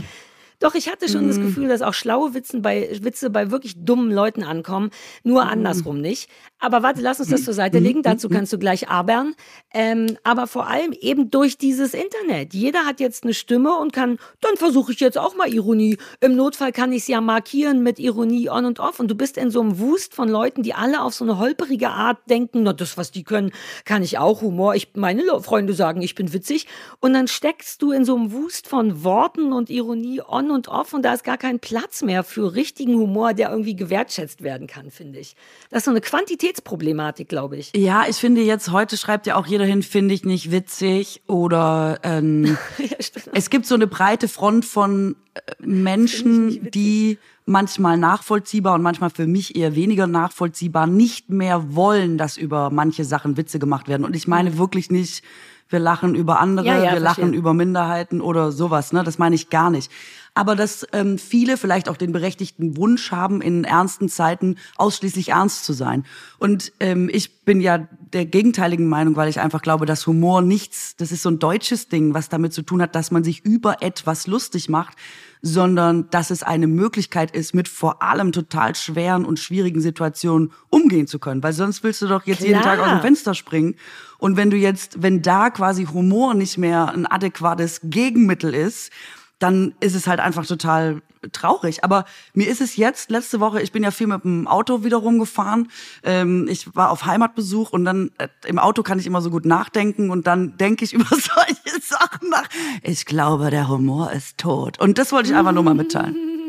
Doch, 0.62 0.76
ich 0.76 0.88
hatte 0.88 1.08
schon 1.08 1.26
mm. 1.26 1.28
das 1.28 1.38
mhm. 1.38 1.46
Gefühl, 1.46 1.68
dass 1.68 1.82
auch 1.82 1.92
schlaue 1.92 2.34
Witzen 2.34 2.62
bei, 2.62 2.88
Witze 3.02 3.30
bei 3.30 3.50
wirklich 3.50 3.74
dummen 3.76 4.12
Leuten 4.12 4.44
ankommen, 4.44 4.90
nur 5.24 5.44
mm. 5.44 5.48
andersrum 5.48 6.00
nicht. 6.00 6.30
Aber 6.62 6.84
warte, 6.84 7.00
lass 7.00 7.18
uns 7.18 7.30
das 7.30 7.42
zur 7.42 7.54
Seite 7.54 7.80
legen, 7.80 8.02
dazu 8.02 8.28
mhm. 8.28 8.34
kannst 8.34 8.52
du 8.52 8.58
gleich 8.58 8.88
abern. 8.88 9.34
Ähm, 9.74 10.16
aber 10.22 10.46
vor 10.46 10.68
allem 10.68 10.92
eben 10.92 11.28
durch 11.28 11.58
dieses 11.58 11.92
Internet. 11.92 12.54
Jeder 12.54 12.86
hat 12.86 13.00
jetzt 13.00 13.24
eine 13.24 13.34
Stimme 13.34 13.76
und 13.76 13.92
kann, 13.92 14.18
dann 14.40 14.56
versuche 14.56 14.92
ich 14.92 15.00
jetzt 15.00 15.18
auch 15.18 15.34
mal 15.34 15.52
Ironie. 15.52 15.98
Im 16.20 16.36
Notfall 16.36 16.70
kann 16.70 16.92
ich 16.92 17.02
es 17.02 17.08
ja 17.08 17.20
markieren 17.20 17.82
mit 17.82 17.98
Ironie 17.98 18.48
on 18.48 18.64
und 18.64 18.78
off. 18.78 19.00
Und 19.00 19.10
du 19.10 19.16
bist 19.16 19.38
in 19.38 19.50
so 19.50 19.60
einem 19.60 19.80
Wust 19.80 20.14
von 20.14 20.28
Leuten, 20.28 20.62
die 20.62 20.72
alle 20.72 21.02
auf 21.02 21.14
so 21.14 21.24
eine 21.24 21.38
holperige 21.38 21.90
Art 21.90 22.18
denken, 22.30 22.62
na, 22.62 22.72
das, 22.72 22.96
was 22.96 23.10
die 23.10 23.24
können, 23.24 23.50
kann 23.84 24.04
ich 24.04 24.18
auch. 24.18 24.40
Humor. 24.40 24.76
Ich, 24.76 24.90
meine 24.94 25.24
Freunde 25.40 25.74
sagen, 25.74 26.00
ich 26.00 26.14
bin 26.14 26.32
witzig. 26.32 26.68
Und 27.00 27.12
dann 27.12 27.26
steckst 27.26 27.82
du 27.82 27.90
in 27.90 28.04
so 28.04 28.14
einem 28.14 28.30
Wust 28.30 28.68
von 28.68 29.02
Worten 29.02 29.52
und 29.52 29.68
Ironie 29.68 30.20
on 30.20 30.51
und 30.52 30.68
off 30.68 30.92
und 30.92 31.02
da 31.02 31.14
ist 31.14 31.24
gar 31.24 31.38
kein 31.38 31.58
Platz 31.58 32.02
mehr 32.02 32.24
für 32.24 32.54
richtigen 32.54 32.94
Humor, 32.94 33.34
der 33.34 33.50
irgendwie 33.50 33.76
gewertschätzt 33.76 34.42
werden 34.42 34.66
kann, 34.66 34.90
finde 34.90 35.18
ich. 35.18 35.34
Das 35.70 35.78
ist 35.78 35.84
so 35.86 35.90
eine 35.90 36.00
Quantitätsproblematik, 36.00 37.28
glaube 37.28 37.56
ich. 37.56 37.72
Ja, 37.74 38.04
ich 38.08 38.16
finde 38.16 38.42
jetzt, 38.42 38.70
heute 38.70 38.96
schreibt 38.96 39.26
ja 39.26 39.36
auch 39.36 39.46
jeder 39.46 39.64
hin, 39.64 39.82
finde 39.82 40.14
ich 40.14 40.24
nicht 40.24 40.50
witzig 40.50 41.22
oder 41.26 41.98
ähm, 42.02 42.44
ja, 42.78 42.96
es 43.32 43.50
gibt 43.50 43.66
so 43.66 43.74
eine 43.74 43.86
breite 43.86 44.28
Front 44.28 44.64
von 44.64 45.16
äh, 45.34 45.40
Menschen, 45.60 46.70
die 46.70 47.18
manchmal 47.44 47.96
nachvollziehbar 47.96 48.74
und 48.74 48.82
manchmal 48.82 49.10
für 49.10 49.26
mich 49.26 49.56
eher 49.56 49.74
weniger 49.74 50.06
nachvollziehbar 50.06 50.86
nicht 50.86 51.30
mehr 51.30 51.74
wollen, 51.74 52.18
dass 52.18 52.36
über 52.36 52.70
manche 52.70 53.04
Sachen 53.04 53.36
Witze 53.36 53.58
gemacht 53.58 53.88
werden. 53.88 54.04
Und 54.04 54.14
ich 54.16 54.28
meine 54.28 54.50
mhm. 54.50 54.58
wirklich 54.58 54.90
nicht, 54.90 55.24
wir 55.68 55.78
lachen 55.78 56.14
über 56.14 56.40
andere, 56.40 56.66
ja, 56.66 56.74
ja, 56.74 56.82
wir 56.82 57.00
verstehe. 57.00 57.24
lachen 57.24 57.34
über 57.34 57.54
Minderheiten 57.54 58.20
oder 58.20 58.52
sowas. 58.52 58.92
Ne? 58.92 59.04
Das 59.04 59.18
meine 59.18 59.34
ich 59.34 59.50
gar 59.50 59.70
nicht 59.70 59.90
aber 60.34 60.56
dass 60.56 60.86
ähm, 60.92 61.18
viele 61.18 61.56
vielleicht 61.56 61.88
auch 61.88 61.96
den 61.96 62.12
berechtigten 62.12 62.76
Wunsch 62.76 63.10
haben, 63.10 63.42
in 63.42 63.64
ernsten 63.64 64.08
Zeiten 64.08 64.56
ausschließlich 64.76 65.30
ernst 65.30 65.64
zu 65.64 65.72
sein. 65.72 66.04
Und 66.38 66.72
ähm, 66.80 67.10
ich 67.12 67.44
bin 67.44 67.60
ja 67.60 67.86
der 68.12 68.24
gegenteiligen 68.24 68.88
Meinung, 68.88 69.16
weil 69.16 69.28
ich 69.28 69.40
einfach 69.40 69.62
glaube, 69.62 69.84
dass 69.84 70.06
Humor 70.06 70.40
nichts, 70.40 70.96
das 70.96 71.12
ist 71.12 71.22
so 71.22 71.30
ein 71.30 71.38
deutsches 71.38 71.88
Ding, 71.88 72.14
was 72.14 72.28
damit 72.28 72.54
zu 72.54 72.62
tun 72.62 72.80
hat, 72.80 72.94
dass 72.94 73.10
man 73.10 73.24
sich 73.24 73.44
über 73.44 73.82
etwas 73.82 74.26
lustig 74.26 74.68
macht, 74.68 74.96
sondern 75.42 76.08
dass 76.10 76.30
es 76.30 76.44
eine 76.44 76.68
Möglichkeit 76.68 77.32
ist, 77.32 77.52
mit 77.52 77.68
vor 77.68 78.00
allem 78.00 78.30
total 78.30 78.76
schweren 78.76 79.24
und 79.24 79.40
schwierigen 79.40 79.80
Situationen 79.80 80.52
umgehen 80.70 81.08
zu 81.08 81.18
können. 81.18 81.42
Weil 81.42 81.52
sonst 81.52 81.82
willst 81.82 82.00
du 82.00 82.06
doch 82.06 82.24
jetzt 82.26 82.38
Klar. 82.38 82.48
jeden 82.48 82.62
Tag 82.62 82.78
aus 82.78 82.90
dem 82.90 83.00
Fenster 83.00 83.34
springen. 83.34 83.74
Und 84.18 84.36
wenn 84.36 84.50
du 84.50 84.56
jetzt, 84.56 85.02
wenn 85.02 85.20
da 85.20 85.50
quasi 85.50 85.86
Humor 85.86 86.34
nicht 86.34 86.58
mehr 86.58 86.92
ein 86.92 87.06
adäquates 87.06 87.80
Gegenmittel 87.82 88.54
ist, 88.54 88.92
dann 89.40 89.74
ist 89.80 89.96
es 89.96 90.06
halt 90.06 90.20
einfach 90.20 90.46
total 90.46 91.02
traurig. 91.32 91.84
Aber 91.84 92.04
mir 92.34 92.48
ist 92.48 92.60
es 92.60 92.76
jetzt, 92.76 93.10
letzte 93.10 93.40
Woche, 93.40 93.62
ich 93.62 93.72
bin 93.72 93.82
ja 93.82 93.90
viel 93.90 94.06
mit 94.06 94.24
dem 94.24 94.46
Auto 94.48 94.84
wieder 94.84 94.98
rumgefahren. 94.98 95.68
Ähm, 96.02 96.48
ich 96.48 96.74
war 96.74 96.90
auf 96.90 97.06
Heimatbesuch 97.06 97.70
und 97.70 97.84
dann 97.84 98.10
äh, 98.18 98.28
im 98.46 98.58
Auto 98.58 98.82
kann 98.82 98.98
ich 98.98 99.06
immer 99.06 99.22
so 99.22 99.30
gut 99.30 99.44
nachdenken 99.44 100.10
und 100.10 100.26
dann 100.26 100.56
denke 100.56 100.84
ich 100.84 100.92
über 100.92 101.06
solche 101.06 101.80
Sachen 101.80 102.30
nach. 102.30 102.48
Ich 102.82 103.06
glaube, 103.06 103.50
der 103.50 103.68
Humor 103.68 104.12
ist 104.12 104.38
tot. 104.38 104.80
Und 104.80 104.98
das 104.98 105.12
wollte 105.12 105.30
ich 105.30 105.36
einfach 105.36 105.52
nur 105.52 105.62
mal 105.62 105.74
mitteilen. 105.74 106.16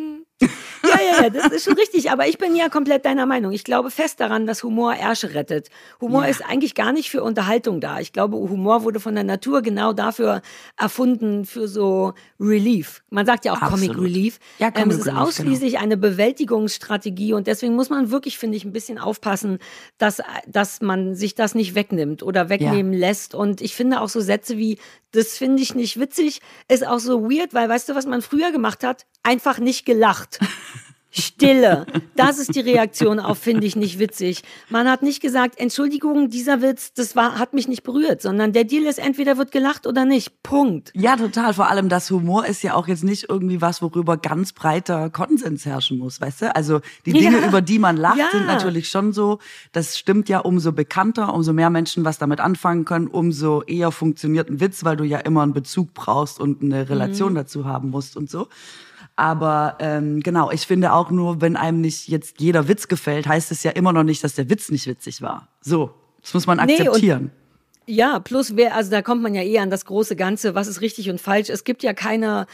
Ja, 0.86 1.00
ja, 1.00 1.24
ja, 1.24 1.30
das 1.30 1.52
ist 1.52 1.66
schon 1.66 1.76
richtig. 1.76 2.12
Aber 2.12 2.28
ich 2.28 2.38
bin 2.38 2.56
ja 2.56 2.70
komplett 2.70 3.06
deiner 3.06 3.26
Meinung. 3.26 3.52
Ich 3.52 3.64
glaube 3.64 3.90
fest 3.92 4.20
daran, 4.20 4.46
dass 4.46 4.64
Humor 4.64 4.96
Ärsche 4.96 5.34
rettet. 5.34 5.70
Humor 6.02 6.24
ja. 6.24 6.30
ist 6.30 6.44
eigentlich 6.46 6.76
gar 6.76 6.92
nicht 6.92 7.10
für 7.10 7.24
Unterhaltung 7.24 7.80
da. 7.80 8.00
Ich 8.00 8.14
glaube, 8.14 8.38
Humor 8.38 8.84
wurde 8.84 9.00
von 9.00 9.16
der 9.16 9.24
Natur 9.24 9.62
genau 9.62 9.94
dafür 9.94 10.42
erfunden, 10.78 11.46
für 11.46 11.68
so 11.68 12.14
Relief. 12.40 13.04
Man 13.10 13.26
sagt 13.26 13.46
ja 13.46 13.54
auch 13.54 13.62
Absolut. 13.62 13.96
Comic 13.96 14.04
Relief. 14.04 14.40
Ja, 14.60 14.72
Comic 14.72 14.86
ähm, 14.86 14.92
es 14.92 14.98
ist 14.98 15.08
Relief, 15.08 15.20
ausschließlich 15.20 15.72
genau. 15.74 15.84
eine 15.84 15.98
Bewältigungsstrategie 15.98 17.34
und 17.34 17.48
deswegen 17.48 17.76
muss 17.76 17.90
man 17.90 18.12
wirklich, 18.12 18.38
finde 18.38 18.58
ich, 18.58 18.66
ein 18.66 18.74
bisschen 18.74 18.98
aufpassen, 18.98 19.60
dass, 19.98 20.22
dass 20.48 20.82
man 20.82 21.16
sich 21.16 21.36
das 21.36 21.56
nicht 21.56 21.76
wegnimmt 21.76 22.24
oder 22.24 22.50
wegnehmen 22.50 22.94
ja. 22.94 23.00
lässt. 23.00 23.36
Und 23.36 23.62
ich 23.62 23.76
finde 23.76 24.02
auch 24.02 24.10
so 24.10 24.20
Sätze 24.20 24.58
wie, 24.58 24.78
das 25.14 25.38
finde 25.38 25.64
ich 25.64 25.76
nicht 25.76 26.00
witzig, 26.00 26.42
ist 26.68 26.86
auch 26.86 27.00
so 27.00 27.24
weird, 27.24 27.54
weil 27.54 27.70
weißt 27.70 27.90
du, 27.90 27.96
was 27.96 28.06
man 28.06 28.22
früher 28.22 28.52
gemacht 28.52 28.84
hat? 28.84 29.06
Einfach 29.22 29.60
nicht 29.60 29.86
gelacht. 29.86 30.40
Stille. 31.16 31.86
Das 32.16 32.40
ist 32.40 32.56
die 32.56 32.60
Reaktion 32.60 33.20
auf, 33.20 33.38
finde 33.38 33.68
ich 33.68 33.76
nicht 33.76 34.00
witzig. 34.00 34.44
Man 34.70 34.90
hat 34.90 35.04
nicht 35.04 35.22
gesagt, 35.22 35.60
Entschuldigung, 35.60 36.30
dieser 36.30 36.62
Witz, 36.62 36.94
das 36.94 37.16
war, 37.16 37.38
hat 37.38 37.54
mich 37.54 37.68
nicht 37.68 37.84
berührt, 37.84 38.22
sondern 38.22 38.52
der 38.52 38.64
Deal 38.64 38.84
ist, 38.84 38.98
entweder 38.98 39.38
wird 39.38 39.52
gelacht 39.52 39.86
oder 39.86 40.06
nicht. 40.06 40.42
Punkt. 40.42 40.92
Ja, 40.96 41.16
total. 41.16 41.54
Vor 41.54 41.70
allem 41.70 41.88
das 41.88 42.10
Humor 42.10 42.48
ist 42.48 42.64
ja 42.64 42.74
auch 42.74 42.88
jetzt 42.88 43.04
nicht 43.04 43.30
irgendwie 43.30 43.62
was, 43.62 43.82
worüber 43.84 44.18
ganz 44.18 44.54
breiter 44.54 45.12
Konsens 45.12 45.66
herrschen 45.66 46.00
muss, 46.00 46.20
weißt 46.20 46.42
du? 46.42 46.56
Also 46.56 46.82
die 47.06 47.14
Dinge, 47.14 47.42
ja. 47.42 47.48
über 47.48 47.62
die 47.62 47.78
man 47.78 47.96
lacht, 47.98 48.18
ja. 48.18 48.30
sind 48.32 48.48
natürlich 48.48 48.90
schon 48.90 49.14
so. 49.14 49.38
Das 49.72 49.98
stimmt 49.98 50.30
ja 50.30 50.40
umso 50.40 50.72
bekannter, 50.72 51.34
umso 51.34 51.54
mehr 51.54 51.70
Menschen 51.70 52.06
was 52.06 52.18
damit 52.18 52.40
anfangen 52.40 52.86
können, 52.86 53.08
umso 53.08 53.62
eher 53.64 53.92
funktioniert 53.92 54.50
ein 54.50 54.60
Witz, 54.60 54.84
weil 54.84 54.98
du 54.98 55.04
ja 55.04 55.20
immer 55.20 55.44
einen 55.44 55.54
Bezug 55.54 55.94
brauchst 55.94 56.40
und 56.40 56.64
eine 56.64 56.90
Relation 56.90 57.34
mhm. 57.34 57.38
dazu 57.38 57.66
haben 57.66 57.92
musst 57.92 58.18
und 58.18 58.32
so. 58.32 58.48
Aber 59.16 59.78
ähm, 59.80 60.22
genau, 60.22 60.50
ich 60.52 60.66
finde 60.66 60.94
auch 60.94 61.12
nur, 61.12 61.42
wenn 61.42 61.56
einem 61.56 61.82
nicht 61.82 62.08
jetzt 62.08 62.42
jeder 62.42 62.68
Witz 62.68 62.88
gefällt, 62.88 63.28
heißt 63.28 63.52
es 63.52 63.64
ja 63.64 63.72
immer 63.72 63.94
noch 63.94 64.04
nicht, 64.04 64.24
dass 64.24 64.34
der 64.34 64.50
Witz 64.50 64.70
nicht 64.72 64.88
witzig 64.88 65.22
war. 65.22 65.50
So, 65.62 65.94
das 66.22 66.34
muss 66.34 66.48
man 66.48 66.60
akzeptieren. 66.60 67.26
Nee, 67.26 67.44
ja, 67.86 68.20
plus 68.20 68.56
wer, 68.56 68.76
also 68.76 68.92
da 68.92 69.02
kommt 69.02 69.22
man 69.22 69.36
ja 69.36 69.42
eher 69.42 69.62
an 69.62 69.70
das 69.70 69.86
große 69.86 70.16
Ganze, 70.16 70.56
was 70.56 70.68
ist 70.68 70.80
richtig 70.80 71.10
und 71.10 71.20
falsch. 71.20 71.50
Es 71.50 71.66
gibt 71.66 71.84
ja 71.84 71.94
keine 71.94 72.48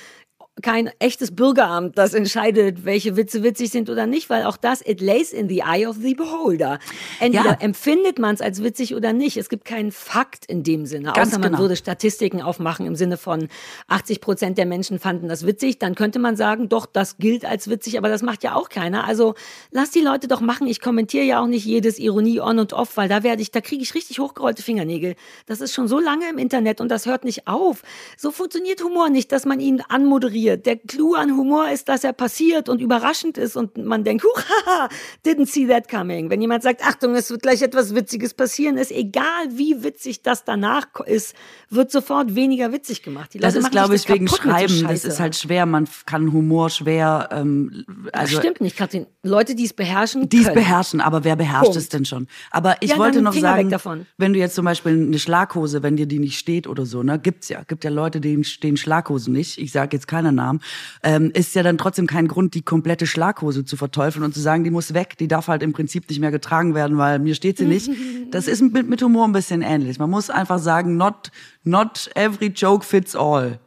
kein 0.62 0.90
echtes 1.00 1.36
Bürgeramt, 1.36 1.98
das 1.98 2.14
entscheidet, 2.14 2.86
welche 2.86 3.16
Witze 3.16 3.44
witzig 3.44 3.70
sind 3.70 3.90
oder 3.90 4.06
nicht, 4.06 4.30
weil 4.30 4.44
auch 4.44 4.58
das, 4.58 4.86
it 4.86 5.02
lays 5.02 5.32
in 5.32 5.48
the 5.48 5.60
eye 5.60 5.88
of 5.88 5.98
the 6.02 6.16
beholder. 6.16 6.80
Entweder 7.20 7.52
ja. 7.52 7.58
empfindet 7.60 8.20
man 8.20 8.36
es 8.36 8.42
als 8.42 8.64
witzig 8.64 8.96
oder 8.96 9.14
nicht. 9.14 9.38
Es 9.38 9.50
gibt 9.50 9.66
keinen 9.66 9.92
Fakt 9.92 10.46
in 10.46 10.64
dem 10.64 10.86
Sinne, 10.86 11.14
Ganz 11.14 11.30
außer 11.30 11.40
man 11.40 11.52
genau. 11.52 11.62
würde 11.62 11.76
Statistiken 11.76 12.42
aufmachen 12.42 12.86
im 12.86 12.96
Sinne 12.96 13.18
von 13.18 13.48
80 13.88 14.22
Prozent 14.22 14.58
der 14.58 14.66
Menschen 14.66 15.00
fanden 15.00 15.28
das 15.28 15.46
witzig. 15.46 15.80
Dann 15.80 15.96
könnte 15.96 16.20
man 16.20 16.36
sagen, 16.36 16.70
doch, 16.70 16.86
das 16.86 17.18
gilt 17.18 17.46
als 17.46 17.70
witzig, 17.70 17.98
aber 17.98 18.10
das 18.10 18.22
macht 18.22 18.44
ja 18.44 18.56
auch 18.56 18.70
keiner. 18.70 19.06
Also 19.06 19.36
lass 19.72 19.92
die 19.92 20.02
Leute 20.02 20.28
doch 20.28 20.42
machen. 20.42 20.68
Ich 20.68 20.82
kommentiere 20.82 21.24
ja 21.24 21.42
auch 21.42 21.48
nicht 21.48 21.66
jedes 21.66 22.00
Ironie 22.00 22.42
on 22.42 22.60
und 22.60 22.74
off, 22.74 22.98
weil 22.98 23.08
da 23.08 23.24
werde 23.24 23.42
ich, 23.42 23.52
da 23.52 23.62
kriege 23.62 23.84
ich 23.84 23.94
richtig 23.96 24.20
hochgerollte 24.20 24.64
Fingernägel. 24.64 25.16
Das 25.46 25.62
ist 25.62 25.74
schon 25.74 25.88
so 25.88 26.00
lange 26.00 26.30
im 26.30 26.38
Internet 26.38 26.82
und 26.82 26.90
das 26.90 27.06
hört 27.06 27.24
nicht 27.24 27.48
auf. 27.48 27.84
So 28.18 28.32
funktioniert 28.32 28.84
Humor 28.84 29.10
nicht, 29.10 29.32
dass 29.32 29.46
man 29.46 29.60
ihn 29.60 29.82
anmoderiert 29.88 30.49
passiert. 30.50 30.66
Der 30.66 30.78
Clou 30.78 31.16
an 31.16 31.32
Humor 31.32 31.70
ist, 31.70 31.90
dass 31.90 32.04
er 32.04 32.14
passiert 32.14 32.70
und 32.70 32.82
überraschend 32.82 33.38
ist 33.38 33.56
und 33.56 33.78
man 33.78 34.04
denkt, 34.04 34.24
huhaha, 34.24 34.90
didn't 35.26 35.48
see 35.48 35.68
that 35.68 35.90
coming. 35.90 36.30
Wenn 36.30 36.42
jemand 36.42 36.64
sagt, 36.64 36.86
Achtung, 36.86 37.16
es 37.16 37.30
wird 37.30 37.42
gleich 37.42 37.62
etwas 37.62 37.96
Witziges 37.96 38.34
passieren, 38.34 38.78
ist 38.78 38.92
egal, 38.92 39.24
wie 39.52 39.84
witzig 39.84 40.22
das 40.22 40.44
danach 40.44 40.88
ist, 41.06 41.36
wird 41.70 41.92
sofort 41.92 42.36
weniger 42.36 42.72
witzig 42.72 43.04
gemacht. 43.04 43.32
das 43.40 43.56
ist, 43.56 43.72
glaube 43.72 43.96
ich, 43.96 44.08
wegen 44.10 44.28
Schreiben. 44.28 44.88
Das 44.88 45.06
ist 45.06 45.20
halt 45.20 45.36
schwer. 45.36 45.66
Man 45.66 45.88
kann 46.06 46.32
Humor 46.32 46.70
schwer. 46.70 47.30
Ähm, 47.32 47.86
also 48.12 48.36
das 48.36 48.44
stimmt 48.44 48.62
nicht, 48.62 48.78
Katrin. 48.78 49.06
Leute, 49.24 49.56
die 49.56 49.66
es 49.66 49.74
beherrschen, 49.74 50.30
die 50.30 50.42
es 50.42 50.54
beherrschen. 50.54 51.02
Aber 51.02 51.24
wer 51.24 51.36
beherrscht 51.36 51.66
Punkt. 51.66 51.78
es 51.78 51.90
denn 51.90 52.06
schon? 52.06 52.28
Aber 52.52 52.78
ich 52.82 52.92
ja, 52.92 52.98
wollte 52.98 53.22
noch 53.22 53.34
sagen, 53.34 53.72
wenn 54.18 54.34
du 54.34 54.40
jetzt 54.40 54.56
zum 54.56 54.66
Beispiel 54.66 54.94
eine 54.94 55.20
Schlaghose, 55.20 55.84
wenn 55.84 55.96
dir 55.96 56.06
die 56.06 56.20
nicht 56.20 56.38
steht 56.38 56.68
oder 56.68 56.86
so, 56.86 57.04
ne, 57.04 57.20
gibt's 57.20 57.50
ja, 57.50 57.64
gibt 57.64 57.84
ja 57.84 57.90
Leute, 57.90 58.22
denen 58.22 58.44
stehen 58.44 58.78
Schlaghosen 58.78 59.34
nicht. 59.34 59.58
Ich 59.58 59.72
sage 59.72 59.96
jetzt 59.96 60.08
keinen 60.08 60.39
Namen. 60.40 60.62
Ähm, 61.04 61.32
ist 61.34 61.54
ja 61.56 61.64
dann 61.64 61.78
trotzdem 61.78 62.08
kein 62.08 62.28
Grund, 62.28 62.54
die 62.54 62.62
komplette 62.62 63.06
Schlaghose 63.06 63.66
zu 63.66 63.78
verteufeln 63.78 64.24
und 64.24 64.34
zu 64.34 64.40
sagen, 64.40 64.64
die 64.64 64.72
muss 64.72 64.94
weg, 64.94 65.18
die 65.20 65.28
darf 65.28 65.48
halt 65.48 65.62
im 65.62 65.74
Prinzip 65.74 66.10
nicht 66.10 66.20
mehr 66.20 66.32
getragen 66.32 66.74
werden, 66.76 66.98
weil 66.98 67.20
mir 67.20 67.36
steht 67.36 67.58
sie 67.58 67.66
nicht. 67.66 67.90
Das 68.32 68.48
ist 68.48 68.62
mit, 68.62 68.88
mit 68.88 69.02
Humor 69.02 69.28
ein 69.28 69.32
bisschen 69.32 69.64
ähnlich. 69.64 69.98
Man 69.98 70.10
muss 70.10 70.30
einfach 70.30 70.60
sagen, 70.60 70.98
not 70.98 71.32
not 71.64 72.10
every 72.16 72.48
joke 72.48 72.86
fits 72.86 73.16
all. 73.16 73.60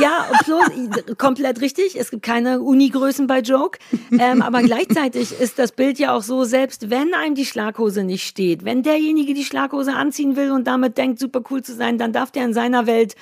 Ja, 0.00 0.26
bloß, 0.44 1.16
komplett 1.16 1.60
richtig. 1.60 1.98
Es 1.98 2.10
gibt 2.10 2.22
keine 2.22 2.60
Unigrößen 2.60 3.26
bei 3.26 3.40
Joke. 3.40 3.78
Ähm, 4.18 4.42
aber 4.42 4.62
gleichzeitig 4.62 5.32
ist 5.40 5.58
das 5.58 5.72
Bild 5.72 5.98
ja 5.98 6.14
auch 6.14 6.22
so, 6.22 6.44
selbst 6.44 6.90
wenn 6.90 7.14
einem 7.14 7.34
die 7.34 7.46
Schlaghose 7.46 8.04
nicht 8.04 8.26
steht, 8.26 8.64
wenn 8.64 8.82
derjenige 8.82 9.32
die 9.32 9.44
Schlaghose 9.44 9.94
anziehen 9.94 10.36
will 10.36 10.50
und 10.50 10.66
damit 10.66 10.98
denkt, 10.98 11.18
super 11.18 11.40
cool 11.50 11.62
zu 11.62 11.74
sein, 11.74 11.96
dann 11.98 12.12
darf 12.12 12.30
der 12.30 12.44
in 12.44 12.52
seiner 12.52 12.86
Welt 12.86 13.14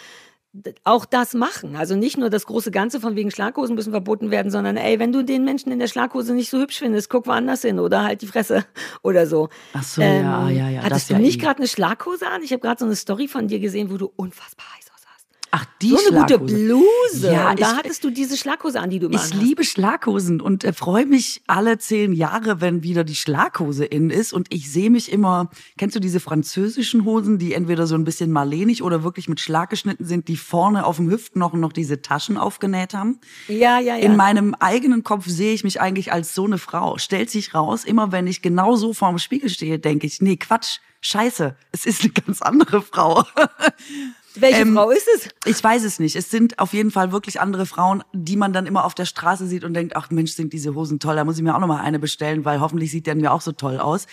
auch 0.85 1.05
das 1.05 1.35
machen. 1.35 1.77
Also 1.77 1.97
nicht 1.97 2.17
nur 2.17 2.31
das 2.31 2.47
große 2.47 2.71
Ganze 2.71 3.01
von 3.01 3.17
wegen 3.17 3.31
Schlaghosen 3.31 3.75
müssen 3.75 3.91
verboten 3.91 4.31
werden, 4.31 4.51
sondern 4.51 4.77
ey, 4.77 4.99
wenn 4.99 5.13
du 5.13 5.25
den 5.25 5.45
Menschen 5.45 5.73
in 5.73 5.79
der 5.79 5.89
Schlaghose 5.89 6.35
nicht 6.35 6.51
so 6.51 6.59
hübsch 6.59 6.79
findest, 6.79 7.11
guck 7.11 7.27
woanders 7.27 7.63
hin 7.63 7.81
oder 7.81 8.05
halt 8.05 8.23
die 8.23 8.27
Fresse 8.27 8.65
oder 9.03 9.27
so. 9.27 9.49
Ach 9.73 9.83
so, 9.83 10.03
ähm, 10.03 10.23
ja, 10.23 10.49
ja, 10.51 10.69
ja. 10.69 10.83
Hattest 10.83 11.11
du 11.11 11.15
ja 11.15 11.19
nicht 11.19 11.41
gerade 11.41 11.59
eine 11.59 11.69
Schlaghose 11.69 12.29
an? 12.29 12.43
Ich 12.43 12.53
habe 12.53 12.61
gerade 12.61 12.79
so 12.79 12.85
eine 12.85 12.97
Story 12.97 13.27
von 13.29 13.49
dir 13.49 13.59
gesehen, 13.59 13.91
wo 13.91 13.97
du 13.97 14.13
unfassbar 14.17 14.67
heiß 14.77 14.84
Ach, 15.57 15.65
die 15.81 15.91
so 15.91 16.11
eine 16.11 16.23
gute 16.23 16.39
Bluse. 16.41 17.33
Ja, 17.33 17.51
und 17.51 17.61
da 17.61 17.71
ich, 17.71 17.77
hattest 17.77 18.03
du 18.03 18.11
diese 18.11 18.37
Schlaghose 18.37 18.81
an, 18.81 18.91
die 18.91 18.99
du 18.99 19.07
immer 19.07 19.25
Ich 19.25 19.33
liebe 19.33 19.63
Schlaghosen 19.63 20.41
und 20.41 20.65
äh, 20.65 20.73
freue 20.73 21.07
mich 21.07 21.43
alle 21.47 21.79
zehn 21.79 22.13
Jahre, 22.13 22.61
wenn 22.61 22.83
wieder 22.83 23.05
die 23.05 23.15
Schlaghose 23.15 23.85
in 23.85 24.11
ist. 24.11 24.33
Und 24.33 24.53
ich 24.53 24.73
sehe 24.73 24.91
mich 24.91 25.13
immer, 25.13 25.51
kennst 25.79 25.95
du 25.95 26.01
diese 26.01 26.19
französischen 26.19 27.05
Hosen, 27.05 27.39
die 27.39 27.53
entweder 27.53 27.87
so 27.87 27.95
ein 27.95 28.03
bisschen 28.03 28.33
marlenig 28.33 28.83
oder 28.83 29.05
wirklich 29.05 29.29
mit 29.29 29.39
Schlag 29.39 29.71
geschnitten 29.71 30.05
sind, 30.05 30.27
die 30.27 30.37
vorne 30.37 30.85
auf 30.85 30.97
dem 30.97 31.09
Hüftknochen 31.09 31.61
noch 31.61 31.73
diese 31.73 32.03
Taschen 32.03 32.37
aufgenäht 32.37 32.93
haben? 32.93 33.21
Ja, 33.47 33.79
ja, 33.79 33.95
ja. 33.95 33.97
In 33.99 34.17
meinem 34.17 34.57
eigenen 34.59 35.05
Kopf 35.05 35.29
sehe 35.29 35.55
ich 35.55 35.63
mich 35.63 35.81
eigentlich 35.81 36.13
als 36.13 36.35
so 36.35 36.47
eine 36.47 36.59
Frau. 36.59 36.99
Stellt 36.99 37.31
sich 37.31 37.55
raus, 37.55 37.85
immer 37.85 38.11
wenn 38.11 38.27
ich 38.27 38.43
genau 38.43 38.75
so 38.75 38.93
vorm 38.93 39.21
Spiegel 39.21 39.49
stehe, 39.49 39.79
denke 39.79 40.09
ich, 40.09 40.21
nee, 40.21 40.37
Quatsch, 40.37 40.81
scheiße, 41.01 41.55
es 41.71 41.87
ist 41.87 42.03
eine 42.03 42.11
ganz 42.11 42.43
andere 42.43 42.83
Frau. 42.83 43.23
Welche 44.37 44.62
ähm, 44.62 44.75
Frau 44.75 44.91
ist 44.91 45.07
es? 45.17 45.29
Ich 45.45 45.62
weiß 45.62 45.85
es 45.85 46.00
nicht. 46.00 46.17
Es 46.17 46.31
sind 46.31 46.59
auf 46.59 46.73
jeden 46.73 46.91
Fall 46.91 47.12
wirklich 47.12 47.41
andere 47.41 47.67
Frauen, 47.67 48.03
die 48.12 48.37
man 48.37 48.53
dann 48.53 48.67
immer 48.67 48.85
auf 48.85 48.95
der 48.95 49.05
Straße 49.05 49.47
sieht 49.47 49.64
und 49.64 49.75
denkt, 49.75 49.97
ach 49.97 50.11
Mensch, 50.11 50.33
sind 50.33 50.53
diese 50.53 50.75
Hosen 50.75 50.99
toll. 50.99 51.17
Da 51.17 51.25
muss 51.25 51.37
ich 51.37 51.43
mir 51.43 51.55
auch 51.55 51.61
noch 51.61 51.69
mal 51.69 51.81
eine 51.81 51.99
bestellen, 51.99 52.45
weil 52.45 52.61
hoffentlich 52.61 52.91
sieht 52.91 53.07
der 53.07 53.14
mir 53.14 53.33
auch 53.33 53.41
so 53.41 53.53
toll 53.53 53.79
aus. 53.79 54.07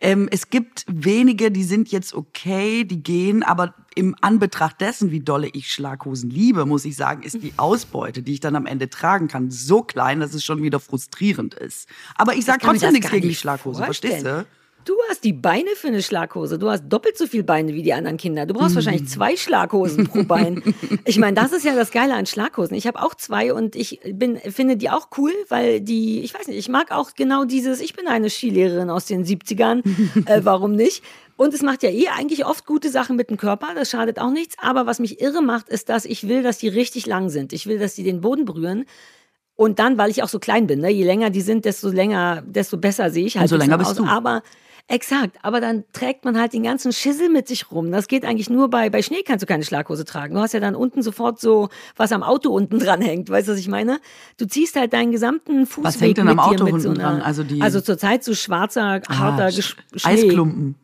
Ähm, 0.00 0.28
es 0.30 0.50
gibt 0.50 0.84
wenige, 0.88 1.50
die 1.50 1.64
sind 1.64 1.90
jetzt 1.90 2.14
okay, 2.14 2.84
die 2.84 3.02
gehen, 3.02 3.42
aber 3.42 3.74
im 3.94 4.14
Anbetracht 4.20 4.80
dessen, 4.80 5.10
wie 5.10 5.20
dolle 5.20 5.48
ich 5.48 5.72
Schlaghosen 5.72 6.30
liebe, 6.30 6.66
muss 6.66 6.84
ich 6.84 6.96
sagen, 6.96 7.22
ist 7.22 7.42
die 7.42 7.54
Ausbeute, 7.56 8.22
die 8.22 8.34
ich 8.34 8.40
dann 8.40 8.56
am 8.56 8.66
Ende 8.66 8.90
tragen 8.90 9.28
kann, 9.28 9.50
so 9.50 9.82
klein, 9.82 10.20
dass 10.20 10.34
es 10.34 10.44
schon 10.44 10.62
wieder 10.62 10.80
frustrierend 10.80 11.54
ist. 11.54 11.88
Aber 12.14 12.34
ich 12.34 12.44
sage 12.44 12.60
trotzdem 12.62 12.92
nichts 12.92 13.10
gegen 13.10 13.28
die 13.28 13.34
Schlaghose, 13.34 13.84
verstehst 13.84 14.26
du? 14.26 14.46
Du 14.84 14.94
hast 15.08 15.22
die 15.22 15.32
Beine 15.32 15.70
für 15.76 15.88
eine 15.88 16.02
Schlaghose. 16.02 16.58
Du 16.58 16.68
hast 16.68 16.88
doppelt 16.88 17.16
so 17.16 17.26
viele 17.26 17.44
Beine 17.44 17.72
wie 17.74 17.82
die 17.82 17.92
anderen 17.92 18.16
Kinder. 18.16 18.46
Du 18.46 18.54
brauchst 18.54 18.72
mm. 18.72 18.76
wahrscheinlich 18.76 19.08
zwei 19.08 19.36
Schlaghosen 19.36 20.08
pro 20.08 20.24
Bein. 20.24 20.62
Ich 21.04 21.18
meine, 21.18 21.34
das 21.34 21.52
ist 21.52 21.64
ja 21.64 21.74
das 21.74 21.90
Geile 21.90 22.14
an 22.14 22.26
Schlaghosen. 22.26 22.76
Ich 22.76 22.86
habe 22.86 23.02
auch 23.02 23.14
zwei 23.14 23.52
und 23.52 23.76
ich 23.76 24.00
bin, 24.12 24.36
finde 24.36 24.76
die 24.76 24.90
auch 24.90 25.08
cool, 25.16 25.32
weil 25.48 25.80
die, 25.80 26.20
ich 26.20 26.34
weiß 26.34 26.48
nicht, 26.48 26.58
ich 26.58 26.68
mag 26.68 26.90
auch 26.90 27.14
genau 27.14 27.44
dieses, 27.44 27.80
ich 27.80 27.94
bin 27.94 28.06
eine 28.06 28.30
Skilehrerin 28.30 28.90
aus 28.90 29.06
den 29.06 29.24
70ern. 29.24 29.82
äh, 30.26 30.40
warum 30.44 30.72
nicht? 30.72 31.02
Und 31.36 31.54
es 31.54 31.62
macht 31.62 31.82
ja 31.82 31.90
eh 31.90 32.08
eigentlich 32.08 32.46
oft 32.46 32.66
gute 32.66 32.90
Sachen 32.90 33.16
mit 33.16 33.30
dem 33.30 33.36
Körper, 33.36 33.68
das 33.74 33.90
schadet 33.90 34.18
auch 34.18 34.30
nichts. 34.30 34.56
Aber 34.58 34.86
was 34.86 34.98
mich 34.98 35.20
irre 35.20 35.42
macht, 35.42 35.68
ist, 35.68 35.88
dass 35.88 36.04
ich 36.04 36.28
will, 36.28 36.42
dass 36.42 36.58
die 36.58 36.68
richtig 36.68 37.06
lang 37.06 37.30
sind. 37.30 37.52
Ich 37.52 37.66
will, 37.66 37.78
dass 37.78 37.94
die 37.94 38.04
den 38.04 38.20
Boden 38.20 38.44
berühren. 38.44 38.84
Und 39.54 39.78
dann, 39.78 39.98
weil 39.98 40.10
ich 40.10 40.22
auch 40.22 40.28
so 40.28 40.38
klein 40.38 40.66
bin, 40.66 40.80
ne, 40.80 40.90
je 40.90 41.04
länger 41.04 41.30
die 41.30 41.40
sind, 41.40 41.64
desto 41.64 41.88
länger, 41.88 42.42
desto 42.46 42.78
besser 42.78 43.10
sehe 43.10 43.26
ich 43.26 43.36
halt. 43.36 43.50
Umso 43.50 43.62
länger 43.62 43.78
bist 43.78 43.90
aus. 43.90 43.96
du. 43.96 44.04
Aber 44.04 44.42
Exakt, 44.88 45.38
aber 45.42 45.60
dann 45.60 45.84
trägt 45.92 46.24
man 46.24 46.38
halt 46.38 46.52
den 46.52 46.64
ganzen 46.64 46.92
Schissel 46.92 47.28
mit 47.28 47.48
sich 47.48 47.70
rum. 47.70 47.90
Das 47.92 48.08
geht 48.08 48.24
eigentlich 48.24 48.50
nur 48.50 48.68
bei, 48.68 48.90
bei 48.90 49.00
Schnee 49.00 49.22
kannst 49.22 49.42
du 49.42 49.46
keine 49.46 49.64
Schlaghose 49.64 50.04
tragen. 50.04 50.34
Du 50.34 50.40
hast 50.40 50.52
ja 50.52 50.60
dann 50.60 50.74
unten 50.74 51.02
sofort 51.02 51.40
so, 51.40 51.68
was 51.96 52.12
am 52.12 52.22
Auto 52.22 52.50
unten 52.50 52.78
dran 52.80 53.00
hängt. 53.00 53.30
Weißt 53.30 53.48
du, 53.48 53.52
was 53.52 53.58
ich 53.58 53.68
meine? 53.68 54.00
Du 54.36 54.46
ziehst 54.46 54.76
halt 54.76 54.92
deinen 54.92 55.12
gesamten 55.12 55.66
Fußweg 55.66 55.84
Was 55.84 56.00
hängt 56.00 56.18
denn 56.18 56.28
am 56.28 56.38
Auto 56.38 56.64
unten 56.64 56.80
so 56.80 56.90
einer, 56.90 56.98
dran? 56.98 57.22
Also, 57.22 57.42
die 57.44 57.62
also 57.62 57.80
zurzeit 57.80 58.24
so 58.24 58.34
schwarzer, 58.34 59.00
harter 59.08 59.44
ah, 59.46 59.50
Schnee. 59.50 60.02
Eisklumpen. 60.02 60.74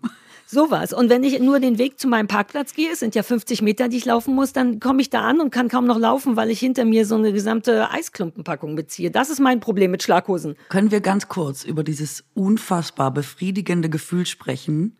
Sowas. 0.50 0.95
Und 0.95 1.11
wenn 1.11 1.25
ich 1.25 1.40
nur 1.40 1.61
den 1.61 1.76
Weg 1.76 2.00
zu 2.00 2.09
meinem 2.09 2.26
Parkplatz 2.26 2.73
gehe, 2.73 2.90
es 2.90 3.00
sind 3.00 3.14
ja 3.14 3.23
50 3.23 3.61
Meter, 3.61 3.90
die 3.90 3.99
ich 3.99 4.07
laufen 4.07 4.35
muss, 4.35 4.55
dann 4.55 4.81
komme 4.81 5.02
ich 5.02 5.11
da 5.11 5.21
an 5.21 5.43
und 5.43 5.50
kann 5.50 5.69
kaum 5.69 5.87
noch 5.87 5.99
laufen, 5.99 6.37
weil 6.37 6.49
ich 6.49 6.59
hinter 6.59 6.87
mir 6.87 7.05
so 7.05 7.17
eine 7.17 7.35
gesamte 7.35 7.90
Eisklumpenpackung 7.90 8.75
beziehe. 8.75 9.11
Das 9.11 9.28
ist 9.28 9.40
mein 9.40 9.61
Problem 9.61 9.90
mit 9.90 10.02
Schlaghosen. 10.02 10.57
Können 10.71 10.90
wir 10.90 11.02
ganz 11.02 11.28
kurz 11.28 11.64
über 11.64 11.85
dieses 11.85 12.25
unfassbar 12.33 13.11
befriedigende 13.12 13.90
Gefühl 13.90 14.25
sprechen? 14.25 14.97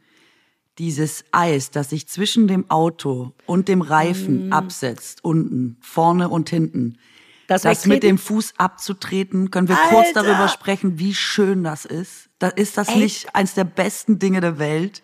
Dieses 0.77 1.25
Eis, 1.33 1.71
das 1.71 1.89
sich 1.89 2.07
zwischen 2.09 2.47
dem 2.47 2.69
Auto 2.71 3.33
und 3.47 3.69
dem 3.69 3.81
Reifen 3.81 4.51
mm. 4.51 4.53
absetzt, 4.53 5.25
unten, 5.25 5.79
vorne 5.81 6.29
und 6.29 6.51
hinten 6.51 6.99
Das, 7.47 7.63
Das 7.63 7.87
mit 7.87 8.03
dem 8.03 8.19
Fuß 8.19 8.53
abzutreten, 8.59 9.51
können 9.51 9.69
wir 9.69 9.77
kurz 9.89 10.09
Alter! 10.09 10.25
darüber 10.25 10.49
sprechen, 10.49 10.99
wie 10.99 11.15
schön 11.15 11.65
das 11.65 11.87
ist. 11.87 12.29
Da 12.39 12.49
ist 12.49 12.77
das 12.77 12.91
Ey. 12.91 12.99
nicht 12.99 13.35
eins 13.35 13.55
der 13.55 13.65
besten 13.65 14.19
Dinge 14.19 14.43
der 14.43 14.59
Welt. 14.59 15.03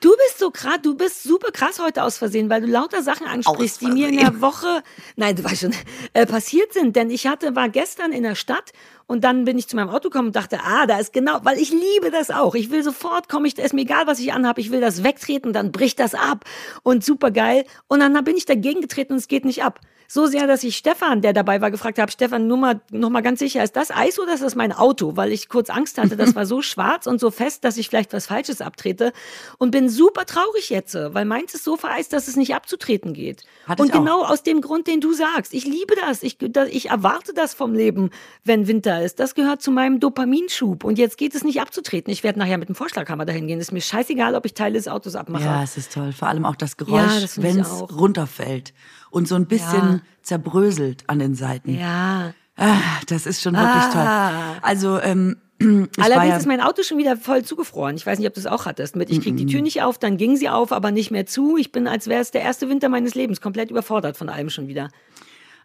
Du 0.00 0.10
bist 0.10 0.38
so 0.38 0.50
krass, 0.50 0.78
du 0.82 0.94
bist 0.94 1.22
super 1.22 1.50
krass 1.50 1.78
heute 1.78 2.02
aus 2.02 2.18
Versehen, 2.18 2.50
weil 2.50 2.60
du 2.60 2.66
lauter 2.66 3.02
Sachen 3.02 3.26
ansprichst, 3.26 3.80
die 3.80 3.86
mir 3.86 4.08
in 4.08 4.18
der 4.18 4.42
Woche, 4.42 4.82
nein, 5.16 5.34
du 5.36 5.42
weißt 5.42 5.62
schon, 5.62 5.74
äh, 6.12 6.26
passiert 6.26 6.74
sind. 6.74 6.96
Denn 6.96 7.08
ich 7.08 7.26
hatte, 7.26 7.56
war 7.56 7.70
gestern 7.70 8.12
in 8.12 8.22
der 8.22 8.34
Stadt 8.34 8.72
und 9.06 9.24
dann 9.24 9.46
bin 9.46 9.56
ich 9.56 9.68
zu 9.68 9.76
meinem 9.76 9.88
Auto 9.88 10.10
gekommen 10.10 10.28
und 10.28 10.36
dachte, 10.36 10.60
ah, 10.62 10.86
da 10.86 10.98
ist 10.98 11.14
genau, 11.14 11.40
weil 11.44 11.58
ich 11.58 11.70
liebe 11.70 12.10
das 12.10 12.30
auch. 12.30 12.54
Ich 12.54 12.70
will 12.70 12.82
sofort, 12.82 13.30
komme 13.30 13.48
ich, 13.48 13.58
ist 13.58 13.72
mir 13.72 13.82
egal, 13.82 14.06
was 14.06 14.18
ich 14.18 14.34
anhabe, 14.34 14.60
ich 14.60 14.70
will 14.70 14.82
das 14.82 15.02
wegtreten, 15.02 15.54
dann 15.54 15.72
bricht 15.72 15.98
das 15.98 16.14
ab 16.14 16.44
und 16.82 17.02
super 17.02 17.30
geil. 17.30 17.64
Und 17.88 18.00
dann 18.00 18.22
bin 18.22 18.36
ich 18.36 18.44
dagegen 18.44 18.82
getreten 18.82 19.14
und 19.14 19.18
es 19.18 19.28
geht 19.28 19.46
nicht 19.46 19.64
ab. 19.64 19.80
So 20.08 20.26
sehr, 20.26 20.46
dass 20.46 20.62
ich 20.64 20.76
Stefan, 20.76 21.20
der 21.22 21.32
dabei 21.32 21.60
war, 21.60 21.70
gefragt 21.70 21.98
habe, 21.98 22.10
Stefan, 22.12 22.46
nur 22.46 22.56
mal, 22.56 22.80
noch 22.90 23.10
mal 23.10 23.22
ganz 23.22 23.38
sicher, 23.40 23.62
ist 23.64 23.76
das 23.76 23.90
Eis 23.90 24.18
oder 24.18 24.34
ist 24.34 24.42
das 24.42 24.54
mein 24.54 24.72
Auto? 24.72 25.16
Weil 25.16 25.32
ich 25.32 25.48
kurz 25.48 25.68
Angst 25.70 25.98
hatte, 25.98 26.16
das 26.16 26.34
war 26.36 26.46
so 26.46 26.62
schwarz 26.62 27.06
und 27.06 27.20
so 27.20 27.30
fest, 27.30 27.64
dass 27.64 27.76
ich 27.76 27.88
vielleicht 27.88 28.12
was 28.12 28.26
Falsches 28.26 28.60
abtrete 28.60 29.12
und 29.58 29.70
bin 29.70 29.88
super 29.88 30.26
traurig 30.26 30.70
jetzt, 30.70 30.94
weil 30.94 31.24
meins 31.24 31.54
ist 31.54 31.64
so 31.64 31.76
vereist, 31.76 32.12
dass 32.12 32.28
es 32.28 32.36
nicht 32.36 32.54
abzutreten 32.54 33.12
geht. 33.14 33.42
Hatte 33.66 33.82
und 33.82 33.92
genau 33.92 34.22
aus 34.24 34.42
dem 34.42 34.60
Grund, 34.60 34.86
den 34.86 35.00
du 35.00 35.12
sagst. 35.12 35.52
Ich 35.54 35.64
liebe 35.64 35.94
das. 35.96 36.22
Ich, 36.22 36.38
da- 36.38 36.64
ich 36.66 36.90
erwarte 36.90 37.32
das 37.34 37.54
vom 37.54 37.74
Leben, 37.74 38.10
wenn 38.44 38.66
Winter 38.68 39.02
ist. 39.02 39.18
Das 39.20 39.34
gehört 39.34 39.60
zu 39.62 39.70
meinem 39.70 39.98
Dopaminschub. 40.00 40.84
Und 40.84 40.98
jetzt 40.98 41.18
geht 41.18 41.34
es 41.34 41.42
nicht 41.44 41.60
abzutreten. 41.60 42.12
Ich 42.12 42.22
werde 42.22 42.38
nachher 42.38 42.58
mit 42.58 42.68
dem 42.68 42.74
Vorschlaghammer 42.74 43.24
dahin 43.24 43.46
gehen. 43.48 43.60
Ist 43.60 43.72
mir 43.72 43.80
scheißegal, 43.80 44.34
ob 44.34 44.44
ich 44.46 44.54
Teile 44.54 44.74
des 44.74 44.88
Autos 44.88 45.14
abmache. 45.16 45.44
Ja, 45.44 45.62
es 45.62 45.76
ist 45.76 45.92
toll. 45.92 46.12
Vor 46.12 46.28
allem 46.28 46.44
auch 46.44 46.56
das 46.56 46.72
Ja, 46.78 46.84
Geräusch, 46.84 47.20
das 47.22 47.36
ich 47.38 47.42
wenn 47.42 47.58
es 47.60 47.70
runterfällt 47.92 48.72
und 49.16 49.26
so 49.26 49.34
ein 49.34 49.46
bisschen 49.46 49.82
Ja. 49.94 50.00
zerbröselt 50.22 51.04
an 51.08 51.18
den 51.18 51.34
Seiten. 51.34 51.74
ja. 51.74 52.32
Ah, 52.58 52.78
das 53.08 53.26
ist 53.26 53.42
schon 53.42 53.52
wirklich 53.52 53.70
Ah. 53.94 54.30
toll. 54.52 54.58
Also, 54.62 54.98
ähm, 55.02 55.36
ich 55.58 55.66
Allerdings 56.02 56.28
ja, 56.30 56.36
ist 56.38 56.46
mein 56.46 56.60
Auto 56.62 56.82
schon 56.82 56.96
wieder 56.96 57.16
voll 57.18 57.42
zugefroren. 57.44 57.96
Ich 57.96 58.06
weiß 58.06 58.18
nicht, 58.18 58.26
ob 58.28 58.32
du 58.34 58.40
es 58.40 58.46
auch 58.46 58.64
hattest. 58.64 58.96
Mit 58.96 59.10
ich 59.10 59.20
krieg 59.20 59.36
die 59.36 59.44
Tür 59.44 59.60
nicht 59.60 59.82
auf, 59.82 59.98
dann 59.98 60.16
ging 60.16 60.36
sie 60.36 60.48
auf, 60.48 60.72
aber 60.72 60.90
nicht 60.90 61.10
mehr 61.10 61.26
zu. 61.26 61.58
Ich 61.58 61.70
bin, 61.70 61.86
als 61.86 62.06
wäre 62.08 62.22
es 62.22 62.30
der 62.30 62.40
erste 62.40 62.70
Winter 62.70 62.88
meines 62.88 63.14
Lebens, 63.14 63.42
komplett 63.42 63.70
überfordert 63.70 64.16
von 64.16 64.30
allem 64.30 64.48
schon 64.48 64.68
wieder. 64.68 64.88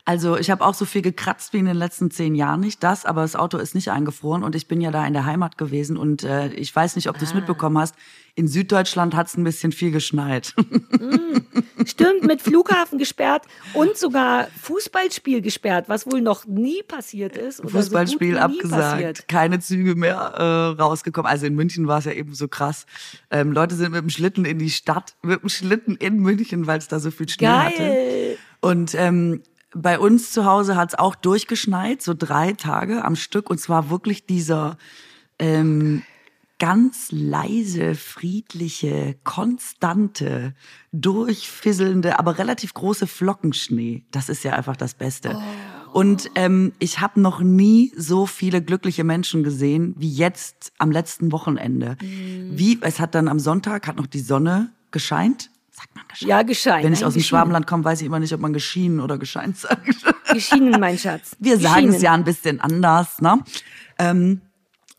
Also 0.05 0.37
ich 0.37 0.49
habe 0.49 0.65
auch 0.65 0.73
so 0.73 0.85
viel 0.85 1.01
gekratzt 1.01 1.53
wie 1.53 1.57
in 1.59 1.65
den 1.65 1.77
letzten 1.77 2.09
zehn 2.11 2.35
Jahren 2.35 2.59
nicht 2.61 2.81
das, 2.83 3.05
aber 3.05 3.21
das 3.21 3.35
Auto 3.35 3.57
ist 3.57 3.75
nicht 3.75 3.89
eingefroren 3.91 4.43
und 4.43 4.55
ich 4.55 4.67
bin 4.67 4.81
ja 4.81 4.91
da 4.91 5.05
in 5.05 5.13
der 5.13 5.25
Heimat 5.25 5.57
gewesen 5.57 5.97
und 5.97 6.23
äh, 6.23 6.47
ich 6.53 6.75
weiß 6.75 6.95
nicht, 6.95 7.07
ob 7.09 7.15
Ah. 7.15 7.19
du 7.19 7.25
es 7.25 7.33
mitbekommen 7.33 7.77
hast. 7.77 7.95
In 8.35 8.47
Süddeutschland 8.47 9.13
hat 9.15 9.27
es 9.27 9.35
ein 9.37 9.43
bisschen 9.43 9.71
viel 9.73 9.91
geschneit. 9.91 10.55
Stimmt, 11.85 12.23
mit 12.23 12.41
Flughafen 12.41 12.97
gesperrt 12.97 13.43
und 13.73 13.97
sogar 13.97 14.47
Fußballspiel 14.61 15.41
gesperrt, 15.41 15.85
was 15.89 16.05
wohl 16.05 16.21
noch 16.21 16.45
nie 16.45 16.81
passiert 16.83 17.35
ist. 17.35 17.61
Fußballspiel 17.69 18.35
so 18.35 18.39
abgesagt, 18.39 19.27
keine 19.27 19.59
Züge 19.59 19.95
mehr 19.95 20.15
äh, 20.15 20.81
rausgekommen. 20.81 21.29
Also 21.29 21.45
in 21.45 21.55
München 21.55 21.87
war 21.87 21.99
es 21.99 22.05
ja 22.05 22.13
eben 22.13 22.33
so 22.33 22.47
krass. 22.47 22.85
Ähm, 23.31 23.51
Leute 23.51 23.75
sind 23.75 23.91
mit 23.91 24.01
dem 24.01 24.09
Schlitten 24.09 24.45
in 24.45 24.59
die 24.59 24.69
Stadt, 24.69 25.15
mit 25.23 25.41
dem 25.41 25.49
Schlitten 25.49 25.95
in 25.95 26.19
München, 26.19 26.67
weil 26.67 26.77
es 26.79 26.87
da 26.87 26.99
so 26.99 27.11
viel 27.11 27.27
Schnee 27.27 27.47
hatte. 27.47 27.77
Geil. 27.77 28.37
Und 28.61 28.93
ähm, 28.95 29.41
bei 29.73 29.99
uns 29.99 30.31
zu 30.31 30.45
Hause 30.45 30.75
hat 30.75 30.89
es 30.89 30.99
auch 30.99 31.15
durchgeschneit, 31.15 32.01
so 32.01 32.13
drei 32.13 32.53
Tage 32.53 33.03
am 33.03 33.15
Stück. 33.15 33.49
Und 33.49 33.59
zwar 33.59 33.89
wirklich 33.89 34.25
dieser 34.25 34.77
ähm, 35.39 36.03
ganz 36.59 37.11
leise, 37.11 37.95
friedliche, 37.95 39.15
konstante, 39.23 40.53
durchfisselnde, 40.91 42.19
aber 42.19 42.37
relativ 42.37 42.73
große 42.73 43.07
Flockenschnee. 43.07 44.05
Das 44.11 44.29
ist 44.29 44.43
ja 44.43 44.53
einfach 44.53 44.77
das 44.77 44.93
Beste. 44.93 45.41
Und 45.91 46.29
ähm, 46.35 46.73
ich 46.79 46.99
habe 46.99 47.19
noch 47.19 47.41
nie 47.41 47.91
so 47.97 48.25
viele 48.25 48.61
glückliche 48.61 49.03
Menschen 49.03 49.43
gesehen 49.43 49.93
wie 49.97 50.11
jetzt 50.11 50.71
am 50.77 50.91
letzten 50.91 51.31
Wochenende. 51.31 51.97
Wie 51.99 52.79
es 52.81 52.99
hat 52.99 53.15
dann 53.15 53.27
am 53.27 53.39
Sonntag 53.39 53.87
hat 53.87 53.97
noch 53.97 54.07
die 54.07 54.19
Sonne 54.19 54.71
gescheint. 54.91 55.50
Sagt 55.71 55.95
man 55.95 56.05
gescheint? 56.07 56.29
Ja, 56.29 56.43
gescheint. 56.43 56.83
Wenn 56.83 56.93
ich 56.93 56.99
Nein, 56.99 57.07
aus 57.07 57.13
dem. 57.13 57.23
Schwabenland 57.23 57.65
komme, 57.65 57.83
weiß 57.83 58.01
ich 58.01 58.07
immer 58.07 58.19
nicht, 58.19 58.33
ob 58.33 58.41
man 58.41 58.53
geschienen 58.53 58.99
oder 58.99 59.17
gescheint 59.17 59.57
sagt. 59.57 60.05
Geschienen, 60.33 60.79
mein 60.79 60.97
Schatz. 60.97 61.35
Wir 61.39 61.57
sagen 61.57 61.89
es 61.89 62.01
ja 62.01 62.13
ein 62.13 62.23
bisschen 62.23 62.59
anders, 62.59 63.21
ne? 63.21 63.39
Ähm, 63.97 64.41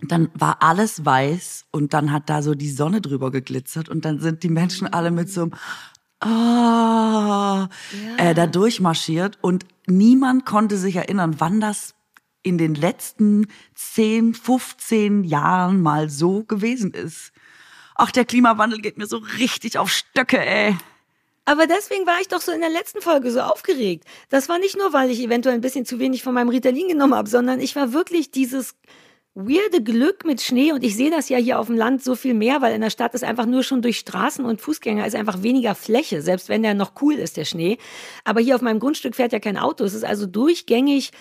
dann 0.00 0.31
war 0.35 0.62
alles 0.62 1.05
weiß 1.05 1.67
und 1.71 1.95
dann 1.95 2.11
hat 2.11 2.29
da 2.29 2.43
so 2.43 2.55
die 2.55 2.71
Sonne 2.71 3.00
drüber 3.00 3.31
geglitzert 3.31 3.88
und 3.88 4.05
dann 4.05 4.19
sind 4.19 4.43
die 4.43 4.49
Menschen 4.49 4.93
alle 4.93 5.11
mit 5.11 5.31
so 5.31 5.43
einem 5.43 5.52
Ah, 6.25 7.69
äh, 8.17 8.33
da 8.33 8.47
durchmarschiert 8.47 9.38
und 9.41 9.67
niemand 9.88 10.47
konnte 10.47 10.76
sich 10.79 10.95
erinnern, 10.95 11.35
wann 11.38 11.61
das 11.61 11.97
in 12.45 12.59
den 12.59 12.76
letzten 12.76 13.49
10, 13.75 14.35
15 14.35 15.25
Jahren 15.25 15.82
mal 15.82 16.08
so 16.11 16.45
gewesen 16.45 16.93
ist. 16.93 17.31
Ach, 17.95 18.11
der 18.11 18.25
Klimawandel 18.25 18.81
geht 18.81 18.99
mir 18.99 19.07
so 19.07 19.19
richtig 19.39 19.78
auf 19.78 19.91
Stöcke, 19.91 20.45
ey. 20.45 20.76
Aber 21.45 21.67
deswegen 21.67 22.07
war 22.07 22.21
ich 22.21 22.28
doch 22.28 22.41
so 22.41 22.52
in 22.52 22.61
der 22.61 22.71
letzten 22.71 23.00
Folge 23.00 23.31
so 23.33 23.41
aufgeregt. 23.41 24.05
Das 24.28 24.49
war 24.49 24.59
nicht 24.59 24.76
nur, 24.76 24.93
weil 24.93 25.11
ich 25.11 25.21
eventuell 25.21 25.57
ein 25.57 25.61
bisschen 25.61 25.85
zu 25.85 25.99
wenig 25.99 26.23
von 26.23 26.35
meinem 26.35 26.50
Ritalin 26.50 26.89
genommen 26.89 27.15
habe, 27.15 27.28
sondern 27.28 27.61
ich 27.61 27.75
war 27.75 27.93
wirklich 27.93 28.31
dieses 28.31 28.76
weirde 29.35 29.83
Glück 29.83 30.25
mit 30.25 30.43
Schnee 30.43 30.73
und 30.73 30.85
ich 30.85 30.95
sehe 30.95 31.11
das 31.11 31.31
ja 31.31 31.39
hier 31.39 31.59
auf 31.59 31.67
dem 31.67 31.76
Land 31.76 32.05
so 32.05 32.15
viel 32.15 32.35
mehr, 32.35 32.61
weil 32.61 32.75
in 32.75 32.83
der 32.83 32.91
Stadt 32.91 33.15
ist 33.15 33.25
einfach 33.25 33.47
nur 33.47 33.63
schon 33.63 33.81
durch 33.81 33.99
Straßen 33.99 34.45
und 34.45 34.61
Fußgänger 34.61 35.07
ist 35.07 35.17
einfach 35.17 35.43
weniger 35.43 35.75
Fläche, 35.75 36.21
selbst 36.21 36.50
wenn 36.50 36.63
der 36.63 36.75
noch 36.75 36.93
cool 37.00 37.15
ist, 37.15 37.39
der 37.39 37.47
Schnee. 37.47 37.78
Aber 38.25 38.41
hier 38.41 38.55
auf 38.55 38.63
meinem 38.63 38.78
Grundstück 38.78 39.17
fährt 39.17 39.33
ja 39.33 39.41
kein 39.41 39.57
Auto. 39.57 39.85
Es 39.85 39.95
ist 39.95 40.05
also 40.05 40.26
durchgängig 40.26 41.13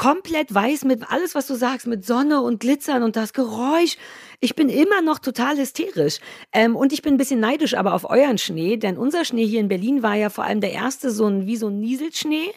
komplett 0.00 0.54
weiß 0.54 0.86
mit 0.86 1.12
alles, 1.12 1.34
was 1.34 1.46
du 1.46 1.54
sagst, 1.54 1.86
mit 1.86 2.06
Sonne 2.06 2.40
und 2.40 2.58
Glitzern 2.58 3.02
und 3.02 3.16
das 3.16 3.34
Geräusch. 3.34 3.98
Ich 4.40 4.54
bin 4.54 4.70
immer 4.70 5.02
noch 5.02 5.18
total 5.18 5.58
hysterisch. 5.58 6.20
Ähm, 6.54 6.74
und 6.74 6.94
ich 6.94 7.02
bin 7.02 7.14
ein 7.14 7.18
bisschen 7.18 7.38
neidisch 7.38 7.74
aber 7.74 7.92
auf 7.92 8.08
euren 8.08 8.38
Schnee, 8.38 8.78
denn 8.78 8.96
unser 8.96 9.26
Schnee 9.26 9.44
hier 9.44 9.60
in 9.60 9.68
Berlin 9.68 10.02
war 10.02 10.14
ja 10.14 10.30
vor 10.30 10.44
allem 10.44 10.62
der 10.62 10.72
erste 10.72 11.10
so 11.10 11.26
ein, 11.26 11.46
wie 11.46 11.56
so 11.56 11.68
ein 11.68 11.80
Nieselschnee. 11.80 12.50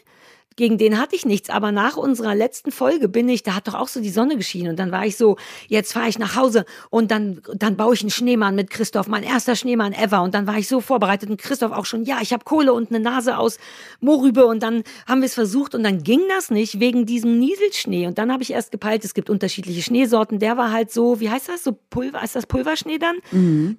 Gegen 0.56 0.78
den 0.78 1.00
hatte 1.00 1.16
ich 1.16 1.26
nichts, 1.26 1.50
aber 1.50 1.72
nach 1.72 1.98
unserer 1.98 2.36
letzten 2.36 2.72
Folge 2.72 3.10
bin 3.10 3.28
ich, 3.28 3.42
da 3.42 3.56
hat 3.56 3.68
doch 3.68 3.74
auch 3.74 3.88
so 3.88 4.02
die 4.02 4.10
Sonne 4.10 4.38
geschienen 4.38 4.72
und 4.72 4.80
dann 4.80 4.92
war 4.92 5.06
ich 5.06 5.18
so, 5.18 5.38
jetzt 5.68 5.94
fahre 5.94 6.10
ich 6.10 6.20
nach 6.20 6.36
Hause 6.36 6.66
und 6.92 7.10
dann, 7.10 7.42
dann 7.56 7.76
baue 7.76 7.96
ich 7.96 8.02
einen 8.02 8.12
Schneemann 8.12 8.54
mit 8.54 8.70
Christoph, 8.70 9.08
mein 9.08 9.24
erster 9.24 9.56
Schneemann 9.56 9.94
ever 9.94 10.22
und 10.22 10.36
dann 10.36 10.46
war 10.46 10.58
ich 10.58 10.68
so 10.68 10.80
vorbereitet 10.80 11.30
und 11.30 11.42
Christoph 11.42 11.72
auch 11.72 11.86
schon, 11.86 12.04
ja, 12.04 12.18
ich 12.22 12.34
habe 12.34 12.44
Kohle 12.44 12.74
und 12.74 12.90
eine 12.90 13.00
Nase 13.00 13.38
aus 13.38 13.58
Mohrrübe 14.00 14.46
und 14.46 14.62
dann 14.62 14.84
haben 15.08 15.22
wir 15.22 15.26
es 15.26 15.34
versucht 15.34 15.74
und 15.74 15.84
dann 15.84 16.04
ging 16.04 16.22
das 16.30 16.52
nicht 16.52 16.80
wegen 16.80 17.06
diesem 17.06 17.40
Nieselschnee 17.40 18.06
und 18.06 18.18
dann 18.20 18.32
habe 18.32 18.44
ich 18.44 18.52
erst 18.52 18.72
gepeilt, 18.72 19.04
es 19.06 19.14
gibt 19.16 19.30
unterschiedliche 19.32 19.82
Schneesorten, 19.82 20.38
der 20.38 20.56
war 20.58 20.72
halt 20.72 20.92
so, 20.92 21.20
wie 21.20 21.30
heißt 21.32 21.50
das, 21.50 21.64
so 21.64 21.76
Pulver, 21.90 22.24
ist 22.24 22.36
das 22.36 22.46
Pulverschnee 22.46 23.00
dann? 23.00 23.16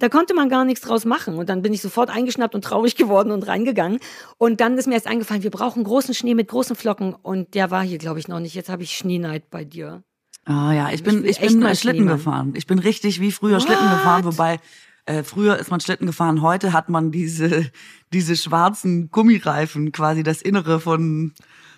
Da 0.00 0.08
konnte 0.08 0.34
man 0.34 0.48
gar 0.48 0.64
nichts 0.64 0.80
draus 0.80 1.04
machen 1.04 1.36
und 1.36 1.48
dann 1.48 1.62
bin 1.62 1.72
ich 1.72 1.82
sofort 1.82 2.10
eingeschnappt 2.10 2.54
und 2.54 2.64
traurig 2.64 2.96
geworden 2.96 3.30
und 3.30 3.46
reingegangen 3.46 4.00
und 4.38 4.60
dann 4.60 4.76
ist 4.76 4.86
mir 4.88 4.94
erst 4.94 5.06
eingefallen, 5.06 5.44
wir 5.44 5.50
brauchen 5.50 5.84
großen 5.84 6.14
Schnee 6.14 6.34
mit 6.34 6.48
großen 6.48 6.63
Flocken 6.74 7.14
und 7.14 7.54
der 7.54 7.70
war 7.70 7.82
hier, 7.82 7.98
glaube 7.98 8.18
ich, 8.18 8.28
noch 8.28 8.40
nicht. 8.40 8.54
Jetzt 8.54 8.68
habe 8.70 8.82
ich 8.82 8.96
Schneeneid 8.96 9.50
bei 9.50 9.64
dir. 9.64 10.02
Ah 10.46 10.72
ja, 10.72 10.90
ich 10.90 11.02
bin, 11.02 11.24
ich 11.24 11.40
echt 11.40 11.48
bin 11.52 11.60
mal 11.60 11.74
Schlitten 11.74 12.00
Schneemann. 12.02 12.16
gefahren. 12.16 12.52
Ich 12.56 12.66
bin 12.66 12.78
richtig 12.78 13.20
wie 13.20 13.32
früher 13.32 13.60
Schlitten 13.60 13.88
gefahren, 13.90 14.24
wobei 14.24 14.58
äh, 15.06 15.22
früher 15.22 15.58
ist 15.58 15.70
man 15.70 15.80
Schlitten 15.80 16.06
gefahren, 16.06 16.40
heute 16.42 16.72
hat 16.72 16.88
man 16.88 17.10
diese, 17.10 17.70
diese 18.12 18.36
schwarzen 18.36 19.10
Gummireifen, 19.10 19.92
quasi 19.92 20.22
das 20.22 20.40
Innere 20.42 20.80
von, 20.80 21.32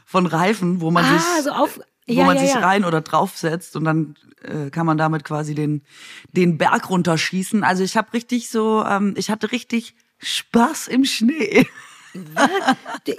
von 0.04 0.26
Reifen, 0.26 0.80
wo 0.80 0.90
man 0.90 1.04
ah, 1.04 1.12
sich, 1.12 1.44
so 1.44 1.50
auf. 1.50 1.80
wo 2.06 2.12
Ja, 2.12 2.24
man 2.24 2.36
ja, 2.36 2.42
sich 2.42 2.54
ja. 2.54 2.60
rein 2.60 2.84
oder 2.84 3.00
draufsetzt 3.00 3.74
und 3.76 3.84
dann 3.84 4.14
äh, 4.42 4.70
kann 4.70 4.86
man 4.86 4.98
damit 4.98 5.24
quasi 5.24 5.54
den, 5.54 5.82
den 6.32 6.58
Berg 6.58 6.88
runterschießen. 6.90 7.64
Also 7.64 7.82
ich 7.82 7.96
habe 7.96 8.12
richtig 8.12 8.48
so, 8.50 8.84
ähm, 8.84 9.14
ich 9.16 9.30
hatte 9.30 9.50
richtig 9.52 9.94
Spaß 10.18 10.88
im 10.88 11.04
Schnee. 11.04 11.66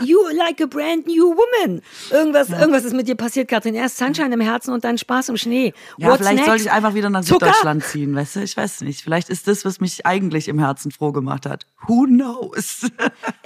You 0.01 0.19
like 0.33 0.62
a 0.62 0.65
brand 0.65 1.07
new 1.07 1.36
woman. 1.36 1.81
Irgendwas, 2.12 2.49
irgendwas 2.49 2.83
ist 2.83 2.93
mit 2.93 3.07
dir 3.07 3.15
passiert, 3.15 3.47
Katrin. 3.47 3.75
Erst 3.75 3.97
Sunshine 3.97 4.33
im 4.33 4.41
Herzen 4.41 4.73
und 4.73 4.83
dann 4.83 4.97
Spaß 4.97 5.29
im 5.29 5.38
Schnee. 5.38 5.73
Ja, 5.97 6.10
What's 6.10 6.17
vielleicht 6.17 6.36
next? 6.38 6.47
sollte 6.47 6.63
ich 6.63 6.71
einfach 6.71 6.93
wieder 6.93 7.10
nach 7.10 7.23
Zucker? 7.23 7.47
Süddeutschland 7.47 7.83
ziehen, 7.83 8.15
weißt 8.15 8.38
du? 8.38 8.39
Ich 8.41 8.57
weiß 8.57 8.81
nicht. 8.81 9.01
Vielleicht 9.01 9.29
ist 9.29 9.47
das, 9.47 9.65
was 9.65 9.79
mich 9.79 10.05
eigentlich 10.05 10.47
im 10.47 10.60
Herzen 10.60 10.91
froh 10.91 11.12
gemacht 11.12 11.45
hat. 11.45 11.65
Who 11.88 12.05
knows? 12.05 12.88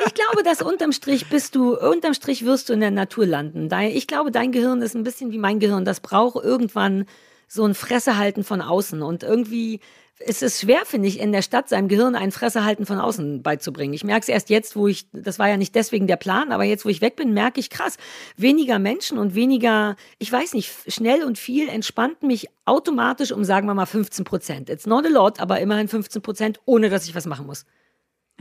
Ich 0.06 0.16
glaube, 0.16 0.44
dass 0.44 0.62
unterm 0.62 0.92
Strich 0.92 1.30
bist 1.30 1.56
du, 1.56 1.78
unterm 1.78 2.14
Strich 2.14 2.44
wirst 2.44 2.70
du 2.70 2.74
in 2.74 2.80
der 2.80 2.92
Natur 2.92 3.26
landen. 3.26 3.70
Ich 3.94 4.08
glaube, 4.08 4.32
dein 4.32 4.52
Gehirn 4.52 4.82
ist 4.82 4.96
ein 4.96 5.04
bisschen 5.04 5.32
wie 5.32 5.38
mein 5.38 5.60
Gehirn. 5.60 5.86
Das 5.86 6.00
braucht 6.00 6.44
irgendwann 6.44 7.06
so 7.48 7.66
ein 7.66 7.76
Fressehalten 7.76 8.44
von 8.44 8.62
außen. 8.62 9.02
Und 9.02 9.24
irgendwie 9.24 9.80
ist 10.26 10.44
es 10.44 10.62
schwer, 10.62 10.86
finde 10.86 11.08
ich, 11.08 11.20
in 11.20 11.32
der 11.32 11.42
Stadt 11.42 11.70
seinem 11.70 11.88
Gehirn 11.88 12.16
ein 12.16 12.32
Fressehalten 12.32 12.86
von 12.86 13.00
außen 13.00 13.42
beizubringen. 13.42 13.94
Ich 13.94 14.04
merke 14.04 14.22
es 14.22 14.30
erst 14.30 14.50
jetzt, 14.50 14.76
wo 14.76 14.88
ich, 14.88 15.08
das 15.12 15.40
war 15.40 15.50
ja 15.50 15.58
nicht 15.58 15.76
deswegen 15.76 16.08
der 16.08 16.16
Plan, 16.16 16.52
aber 16.52 16.64
jetzt, 16.64 16.86
wo 16.86 16.90
ich 16.90 17.02
weg 17.02 17.16
bin, 17.16 17.34
merke 17.34 17.60
ich 17.60 17.70
krass, 17.70 17.98
weniger 18.38 18.80
Menschen 18.80 19.18
und 19.18 19.36
weniger, 19.36 19.96
ich 20.20 20.32
weiß 20.32 20.54
nicht, 20.54 20.72
schnell 20.88 21.24
und 21.24 21.38
viel 21.38 21.68
entspannt 21.70 22.24
mich 22.24 22.48
automatisch 22.66 23.32
um, 23.32 23.44
sagen 23.44 23.68
wir 23.68 23.74
mal, 23.74 23.86
15 23.86 24.26
Prozent. 24.26 24.70
It's 24.70 24.86
not 24.86 25.06
a 25.06 25.10
lot, 25.10 25.40
aber 25.40 25.60
immerhin 25.60 25.88
15 25.88 26.22
Prozent, 26.22 26.60
ohne 26.66 26.90
dass 26.90 27.06
ich 27.06 27.16
was 27.16 27.26
machen 27.26 27.46
muss. 27.46 27.66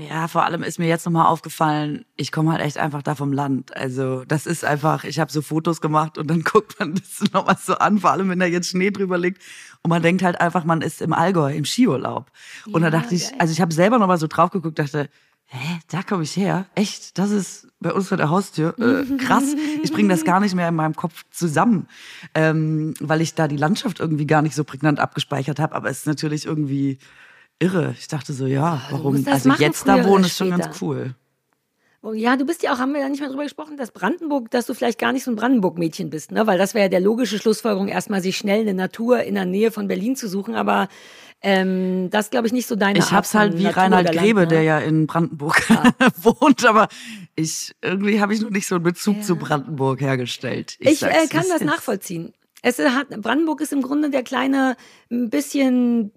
Ja, 0.08 0.28
vor 0.28 0.44
allem 0.44 0.62
ist 0.62 0.78
mir 0.78 0.88
jetzt 0.88 1.04
nochmal 1.04 1.26
aufgefallen, 1.26 2.06
ich 2.16 2.32
komme 2.32 2.52
halt 2.52 2.62
echt 2.62 2.78
einfach 2.78 3.02
da 3.02 3.14
vom 3.14 3.32
Land. 3.32 3.76
Also 3.76 4.24
das 4.24 4.46
ist 4.46 4.64
einfach, 4.64 5.04
ich 5.04 5.18
habe 5.18 5.30
so 5.30 5.42
Fotos 5.42 5.80
gemacht 5.80 6.16
und 6.16 6.28
dann 6.28 6.42
guckt 6.44 6.78
man 6.78 6.94
das 6.94 7.30
nochmal 7.32 7.58
so 7.60 7.74
an, 7.74 7.98
vor 7.98 8.10
allem 8.10 8.30
wenn 8.30 8.38
da 8.38 8.46
jetzt 8.46 8.70
Schnee 8.70 8.90
drüber 8.90 9.18
liegt. 9.18 9.42
Und 9.82 9.90
man 9.90 10.02
denkt 10.02 10.22
halt 10.22 10.40
einfach, 10.40 10.64
man 10.64 10.80
ist 10.80 11.02
im 11.02 11.12
Allgäu, 11.12 11.52
im 11.52 11.64
Skiurlaub. 11.64 12.30
Und 12.72 12.82
da 12.82 12.90
dachte 12.90 13.14
ich, 13.14 13.38
also 13.40 13.52
ich 13.52 13.60
habe 13.60 13.74
selber 13.74 13.98
nochmal 13.98 14.18
so 14.18 14.26
drauf 14.26 14.50
geguckt, 14.50 14.78
dachte, 14.78 15.08
hä, 15.46 15.78
da 15.88 16.02
komme 16.02 16.22
ich 16.22 16.36
her? 16.36 16.66
Echt? 16.74 17.18
Das 17.18 17.30
ist 17.30 17.68
bei 17.80 17.92
uns 17.92 18.08
vor 18.08 18.16
der 18.16 18.30
Haustür? 18.30 18.78
Äh, 18.78 19.16
krass. 19.16 19.54
Ich 19.82 19.92
bringe 19.92 20.08
das 20.08 20.24
gar 20.24 20.40
nicht 20.40 20.54
mehr 20.54 20.68
in 20.68 20.74
meinem 20.76 20.94
Kopf 20.94 21.24
zusammen, 21.30 21.88
ähm, 22.34 22.94
weil 23.00 23.20
ich 23.20 23.34
da 23.34 23.48
die 23.48 23.56
Landschaft 23.56 24.00
irgendwie 24.00 24.26
gar 24.26 24.42
nicht 24.42 24.54
so 24.54 24.64
prägnant 24.64 25.00
abgespeichert 25.00 25.58
habe. 25.58 25.74
Aber 25.74 25.90
es 25.90 26.00
ist 26.00 26.06
natürlich 26.06 26.46
irgendwie 26.46 26.98
irre. 27.60 27.94
Ich 27.98 28.08
dachte 28.08 28.32
so, 28.32 28.46
ja, 28.46 28.82
warum? 28.90 29.24
Also 29.26 29.50
jetzt 29.52 29.86
da 29.86 30.04
wohnen 30.04 30.24
ist 30.24 30.36
schon 30.36 30.50
ganz 30.50 30.80
cool. 30.82 31.14
Oh, 32.02 32.14
ja, 32.14 32.36
du 32.36 32.46
bist 32.46 32.62
ja 32.62 32.72
auch, 32.72 32.78
haben 32.78 32.94
wir 32.94 33.02
da 33.02 33.08
nicht 33.10 33.20
mehr 33.20 33.28
drüber 33.28 33.42
gesprochen, 33.42 33.76
dass 33.76 33.90
Brandenburg, 33.90 34.50
dass 34.50 34.64
du 34.64 34.72
vielleicht 34.72 34.98
gar 34.98 35.12
nicht 35.12 35.22
so 35.22 35.30
ein 35.30 35.36
Brandenburg-Mädchen 35.36 36.08
bist, 36.08 36.32
ne? 36.32 36.46
Weil 36.46 36.56
das 36.56 36.72
wäre 36.72 36.84
ja 36.84 36.88
der 36.88 37.00
logische 37.00 37.38
Schlussfolgerung, 37.38 37.88
erstmal 37.88 38.22
sich 38.22 38.38
schnell 38.38 38.62
eine 38.62 38.72
Natur 38.72 39.22
in 39.22 39.34
der 39.34 39.44
Nähe 39.44 39.70
von 39.70 39.86
Berlin 39.86 40.16
zu 40.16 40.26
suchen, 40.26 40.54
aber 40.54 40.88
ähm, 41.42 42.08
das 42.08 42.30
glaube 42.30 42.46
ich 42.46 42.54
nicht 42.54 42.66
so 42.66 42.74
deine 42.74 42.98
Ich 42.98 43.12
hab's 43.12 43.34
halt 43.34 43.58
wie 43.58 43.64
Natur 43.64 43.82
Reinhard 43.82 44.12
Grebe, 44.12 44.40
ne? 44.40 44.46
der 44.46 44.62
ja 44.62 44.78
in 44.78 45.06
Brandenburg 45.06 45.68
ja. 45.68 45.92
wohnt, 46.16 46.64
aber 46.64 46.88
ich 47.36 47.74
irgendwie 47.82 48.18
habe 48.18 48.32
ich 48.32 48.40
noch 48.40 48.50
nicht 48.50 48.66
so 48.66 48.76
einen 48.76 48.84
Bezug 48.84 49.16
ja. 49.16 49.22
zu 49.22 49.36
Brandenburg 49.36 50.00
hergestellt. 50.00 50.76
Ich, 50.78 51.02
ich 51.02 51.02
äh, 51.02 51.26
kann 51.28 51.44
das 51.50 51.60
nachvollziehen. 51.60 52.32
Es 52.62 52.78
hat, 52.78 53.08
Brandenburg 53.10 53.60
ist 53.60 53.72
im 53.72 53.82
Grunde 53.82 54.08
der 54.08 54.22
kleine, 54.22 54.76
ein 55.10 55.28
bisschen, 55.28 56.12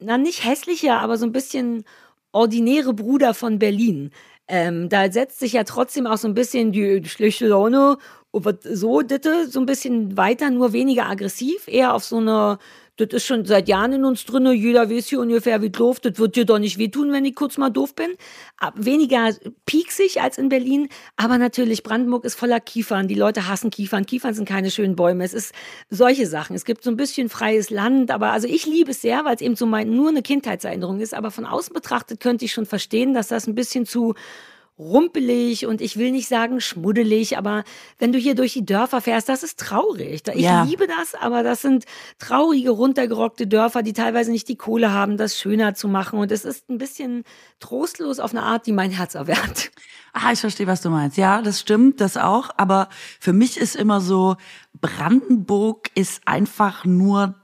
na 0.00 0.18
nicht 0.18 0.44
hässlicher, 0.44 1.00
aber 1.00 1.16
so 1.18 1.26
ein 1.26 1.32
bisschen 1.32 1.84
ordinäre 2.32 2.94
Bruder 2.94 3.34
von 3.34 3.58
Berlin. 3.58 4.10
Ähm, 4.48 4.88
da 4.88 5.10
setzt 5.12 5.40
sich 5.40 5.52
ja 5.52 5.64
trotzdem 5.64 6.06
auch 6.06 6.16
so 6.16 6.28
ein 6.28 6.34
bisschen 6.34 6.72
die 6.72 7.04
schlechte 7.04 7.46
Laune 7.48 7.98
so, 8.62 9.02
ditte, 9.02 9.48
so 9.48 9.60
ein 9.60 9.66
bisschen 9.66 10.16
weiter, 10.16 10.50
nur 10.50 10.72
weniger 10.72 11.06
aggressiv, 11.08 11.66
eher 11.66 11.94
auf 11.94 12.04
so 12.04 12.18
eine 12.18 12.58
das 12.98 13.08
ist 13.10 13.26
schon 13.26 13.44
seit 13.44 13.68
Jahren 13.68 13.92
in 13.92 14.04
uns 14.04 14.24
drin. 14.24 14.46
Jeder 14.52 14.90
weiß 14.90 15.06
hier 15.06 15.20
ungefähr, 15.20 15.62
wie 15.62 15.70
doof. 15.70 16.00
Das 16.00 16.18
wird 16.18 16.34
dir 16.34 16.44
doch 16.44 16.58
nicht 16.58 16.78
wehtun, 16.78 17.12
wenn 17.12 17.24
ich 17.24 17.34
kurz 17.34 17.56
mal 17.56 17.70
doof 17.70 17.94
bin. 17.94 18.10
Weniger 18.74 19.30
pieksig 19.66 20.20
als 20.20 20.36
in 20.36 20.48
Berlin. 20.48 20.88
Aber 21.16 21.38
natürlich, 21.38 21.84
Brandenburg 21.84 22.24
ist 22.24 22.34
voller 22.34 22.58
Kiefern. 22.58 23.06
Die 23.06 23.14
Leute 23.14 23.48
hassen 23.48 23.70
Kiefern. 23.70 24.04
Kiefern 24.04 24.34
sind 24.34 24.48
keine 24.48 24.70
schönen 24.70 24.96
Bäume. 24.96 25.24
Es 25.24 25.32
ist 25.32 25.54
solche 25.90 26.26
Sachen. 26.26 26.56
Es 26.56 26.64
gibt 26.64 26.82
so 26.82 26.90
ein 26.90 26.96
bisschen 26.96 27.28
freies 27.28 27.70
Land. 27.70 28.10
Aber 28.10 28.32
also 28.32 28.48
ich 28.48 28.66
liebe 28.66 28.90
es 28.90 29.00
sehr, 29.00 29.24
weil 29.24 29.36
es 29.36 29.40
eben 29.40 29.54
so 29.54 29.66
mein, 29.66 29.94
nur 29.94 30.08
eine 30.08 30.22
Kindheitserinnerung 30.22 31.00
ist. 31.00 31.14
Aber 31.14 31.30
von 31.30 31.46
außen 31.46 31.72
betrachtet 31.72 32.18
könnte 32.20 32.44
ich 32.44 32.52
schon 32.52 32.66
verstehen, 32.66 33.14
dass 33.14 33.28
das 33.28 33.46
ein 33.46 33.54
bisschen 33.54 33.86
zu 33.86 34.14
rumpelig 34.78 35.66
und 35.66 35.80
ich 35.80 35.96
will 35.96 36.12
nicht 36.12 36.28
sagen 36.28 36.60
schmuddelig, 36.60 37.36
aber 37.36 37.64
wenn 37.98 38.12
du 38.12 38.18
hier 38.18 38.34
durch 38.34 38.52
die 38.52 38.64
Dörfer 38.64 39.00
fährst, 39.00 39.28
das 39.28 39.42
ist 39.42 39.58
traurig. 39.58 40.22
Ich 40.34 40.42
ja. 40.42 40.62
liebe 40.62 40.86
das, 40.86 41.14
aber 41.20 41.42
das 41.42 41.62
sind 41.62 41.84
traurige, 42.18 42.70
runtergerockte 42.70 43.46
Dörfer, 43.46 43.82
die 43.82 43.92
teilweise 43.92 44.30
nicht 44.30 44.48
die 44.48 44.56
Kohle 44.56 44.92
haben, 44.92 45.16
das 45.16 45.38
schöner 45.38 45.74
zu 45.74 45.88
machen. 45.88 46.18
Und 46.20 46.30
es 46.30 46.44
ist 46.44 46.68
ein 46.70 46.78
bisschen 46.78 47.24
trostlos 47.58 48.20
auf 48.20 48.30
eine 48.30 48.44
Art, 48.44 48.66
die 48.66 48.72
mein 48.72 48.90
Herz 48.90 49.14
erwärmt. 49.14 49.70
Ah, 50.12 50.32
ich 50.32 50.40
verstehe, 50.40 50.66
was 50.66 50.80
du 50.80 50.90
meinst. 50.90 51.16
Ja, 51.16 51.42
das 51.42 51.60
stimmt, 51.60 52.00
das 52.00 52.16
auch. 52.16 52.50
Aber 52.56 52.88
für 53.20 53.32
mich 53.32 53.56
ist 53.56 53.76
immer 53.76 54.00
so, 54.00 54.36
Brandenburg 54.80 55.90
ist 55.94 56.22
einfach 56.26 56.84
nur 56.84 57.34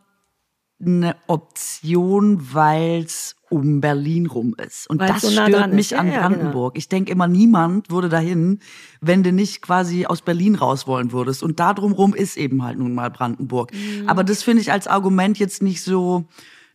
eine 0.80 1.16
Option, 1.26 2.52
weil 2.52 3.04
es 3.04 3.36
um 3.54 3.80
Berlin 3.80 4.26
rum 4.26 4.54
ist. 4.58 4.88
Und 4.90 5.00
Weil's 5.00 5.22
das 5.22 5.22
so 5.22 5.30
nah 5.30 5.46
stört 5.46 5.72
mich 5.72 5.90
ja, 5.90 5.98
an 5.98 6.10
Brandenburg. 6.10 6.44
Ja, 6.44 6.50
genau. 6.50 6.72
Ich 6.74 6.88
denke 6.88 7.12
immer, 7.12 7.28
niemand 7.28 7.90
würde 7.90 8.08
dahin, 8.08 8.58
wenn 9.00 9.22
du 9.22 9.32
nicht 9.32 9.62
quasi 9.62 10.06
aus 10.06 10.22
Berlin 10.22 10.56
raus 10.56 10.86
wollen 10.86 11.12
würdest. 11.12 11.42
Und 11.42 11.60
da 11.60 11.72
drumrum 11.72 12.14
ist 12.14 12.36
eben 12.36 12.62
halt 12.62 12.78
nun 12.78 12.94
mal 12.94 13.10
Brandenburg. 13.10 13.72
Mhm. 13.72 14.08
Aber 14.08 14.24
das 14.24 14.42
finde 14.42 14.62
ich 14.62 14.72
als 14.72 14.86
Argument 14.86 15.38
jetzt 15.38 15.62
nicht 15.62 15.82
so, 15.82 16.24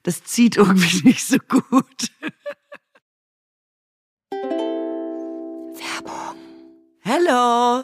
das 0.03 0.23
zieht 0.23 0.57
irgendwie 0.57 1.07
nicht 1.07 1.27
so 1.27 1.37
gut. 1.47 2.11
Werbung. 5.75 6.35
Hello. 7.01 7.83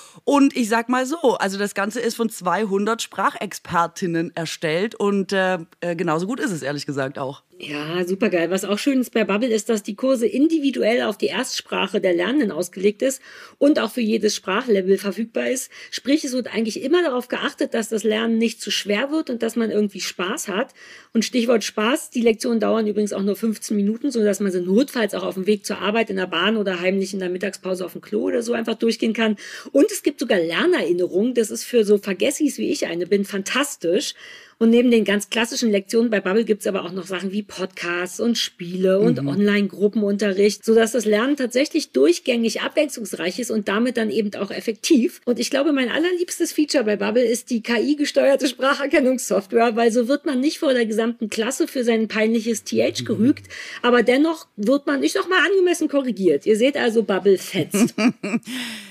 Und 0.23 0.55
ich 0.55 0.69
sag 0.69 0.89
mal 0.89 1.05
so, 1.05 1.35
also 1.37 1.57
das 1.57 1.73
Ganze 1.73 1.99
ist 1.99 2.15
von 2.15 2.29
200 2.29 3.01
Sprachexpertinnen 3.01 4.35
erstellt 4.35 4.95
und 4.95 5.33
äh, 5.33 5.59
äh, 5.79 5.95
genauso 5.95 6.27
gut 6.27 6.39
ist 6.39 6.51
es 6.51 6.61
ehrlich 6.61 6.85
gesagt 6.85 7.17
auch. 7.17 7.43
Ja, 7.63 8.03
super 8.07 8.29
geil. 8.29 8.49
Was 8.49 8.65
auch 8.65 8.79
schön 8.79 9.01
ist 9.01 9.13
bei 9.13 9.23
Bubble 9.23 9.49
ist, 9.49 9.69
dass 9.69 9.83
die 9.83 9.93
Kurse 9.93 10.25
individuell 10.25 11.03
auf 11.03 11.19
die 11.19 11.27
Erstsprache 11.27 12.01
der 12.01 12.15
Lernenden 12.15 12.51
ausgelegt 12.51 13.03
ist 13.03 13.21
und 13.59 13.77
auch 13.77 13.91
für 13.91 14.01
jedes 14.01 14.35
Sprachlevel 14.35 14.97
verfügbar 14.97 15.47
ist. 15.47 15.69
Sprich, 15.91 16.23
es 16.23 16.33
wird 16.33 16.51
eigentlich 16.51 16.81
immer 16.81 17.03
darauf 17.03 17.27
geachtet, 17.27 17.75
dass 17.75 17.89
das 17.89 18.03
Lernen 18.03 18.39
nicht 18.39 18.61
zu 18.61 18.71
schwer 18.71 19.11
wird 19.11 19.29
und 19.29 19.43
dass 19.43 19.55
man 19.55 19.69
irgendwie 19.69 20.01
Spaß 20.01 20.47
hat. 20.47 20.73
Und 21.13 21.23
Stichwort 21.23 21.63
Spaß, 21.63 22.09
die 22.09 22.21
Lektionen 22.21 22.59
dauern 22.59 22.87
übrigens 22.87 23.13
auch 23.13 23.21
nur 23.21 23.35
15 23.35 23.77
Minuten, 23.77 24.09
sodass 24.09 24.39
man 24.39 24.51
sie 24.51 24.61
notfalls 24.61 25.13
auch 25.13 25.23
auf 25.23 25.35
dem 25.35 25.45
Weg 25.45 25.63
zur 25.63 25.77
Arbeit 25.77 26.09
in 26.09 26.15
der 26.15 26.25
Bahn 26.25 26.57
oder 26.57 26.79
heimlich 26.79 27.13
in 27.13 27.19
der 27.19 27.29
Mittagspause 27.29 27.85
auf 27.85 27.91
dem 27.91 28.01
Klo 28.01 28.21
oder 28.21 28.41
so 28.41 28.53
einfach 28.53 28.75
durchgehen 28.75 29.13
kann. 29.13 29.35
Und 29.71 29.91
es 29.91 30.00
gibt 30.03 30.19
sogar 30.19 30.39
Lernerinnerungen. 30.39 31.33
Das 31.33 31.51
ist 31.51 31.63
für 31.63 31.83
so 31.83 31.97
Vergessis 31.97 32.57
wie 32.57 32.71
ich 32.71 32.87
eine 32.87 33.07
bin 33.07 33.25
fantastisch. 33.25 34.13
Und 34.61 34.69
neben 34.69 34.91
den 34.91 35.05
ganz 35.05 35.31
klassischen 35.31 35.71
Lektionen 35.71 36.11
bei 36.11 36.19
Bubble 36.19 36.45
gibt 36.45 36.61
es 36.61 36.67
aber 36.67 36.85
auch 36.85 36.91
noch 36.91 37.07
Sachen 37.07 37.31
wie 37.31 37.41
Podcasts 37.41 38.19
und 38.19 38.37
Spiele 38.37 38.99
und 38.99 39.19
mhm. 39.19 39.27
Online-Gruppenunterricht, 39.27 40.63
sodass 40.63 40.91
das 40.91 41.05
Lernen 41.05 41.35
tatsächlich 41.35 41.93
durchgängig 41.93 42.61
abwechslungsreich 42.61 43.39
ist 43.39 43.49
und 43.49 43.67
damit 43.67 43.97
dann 43.97 44.11
eben 44.11 44.31
auch 44.35 44.51
effektiv. 44.51 45.19
Und 45.25 45.39
ich 45.39 45.49
glaube, 45.49 45.73
mein 45.73 45.89
allerliebstes 45.89 46.51
Feature 46.51 46.83
bei 46.83 46.95
Bubble 46.95 47.23
ist 47.23 47.49
die 47.49 47.63
KI-gesteuerte 47.63 48.47
Spracherkennungssoftware, 48.47 49.75
weil 49.75 49.91
so 49.91 50.07
wird 50.07 50.27
man 50.27 50.39
nicht 50.39 50.59
vor 50.59 50.73
der 50.73 50.85
gesamten 50.85 51.31
Klasse 51.31 51.67
für 51.67 51.83
sein 51.83 52.07
peinliches 52.07 52.63
TH 52.63 53.01
mhm. 53.01 53.05
gerügt, 53.05 53.47
aber 53.81 54.03
dennoch 54.03 54.45
wird 54.57 54.85
man, 54.85 55.01
ich 55.01 55.13
sag 55.13 55.27
mal, 55.27 55.43
angemessen 55.43 55.87
korrigiert. 55.87 56.45
Ihr 56.45 56.55
seht 56.55 56.77
also, 56.77 57.01
Bubble 57.01 57.39
fetzt. 57.39 57.95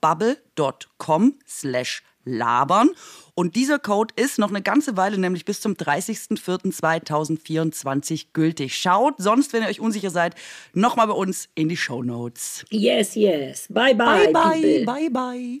bubble.com 0.00 1.34
slash 1.46 2.02
labern. 2.26 2.90
Und 3.34 3.56
dieser 3.56 3.78
Code 3.78 4.12
ist 4.16 4.38
noch 4.38 4.50
eine 4.50 4.60
ganze 4.62 4.96
Weile, 4.96 5.18
nämlich 5.18 5.44
bis 5.44 5.60
zum 5.60 5.74
30.04.2024 5.74 8.28
gültig. 8.32 8.74
Schaut 8.76 9.16
sonst, 9.18 9.52
wenn 9.52 9.62
ihr 9.62 9.68
euch 9.68 9.80
unsicher 9.80 10.10
seid, 10.10 10.34
nochmal 10.72 11.06
bei 11.06 11.14
uns 11.14 11.48
in 11.54 11.68
die 11.68 11.76
Show 11.76 12.02
Notes. 12.02 12.64
Yes, 12.70 13.14
yes. 13.14 13.66
Bye, 13.68 13.94
bye. 13.94 14.26
Bye, 14.26 14.32
bye, 14.32 14.60
people. 14.60 14.86
bye, 14.86 15.08
bye. 15.10 15.60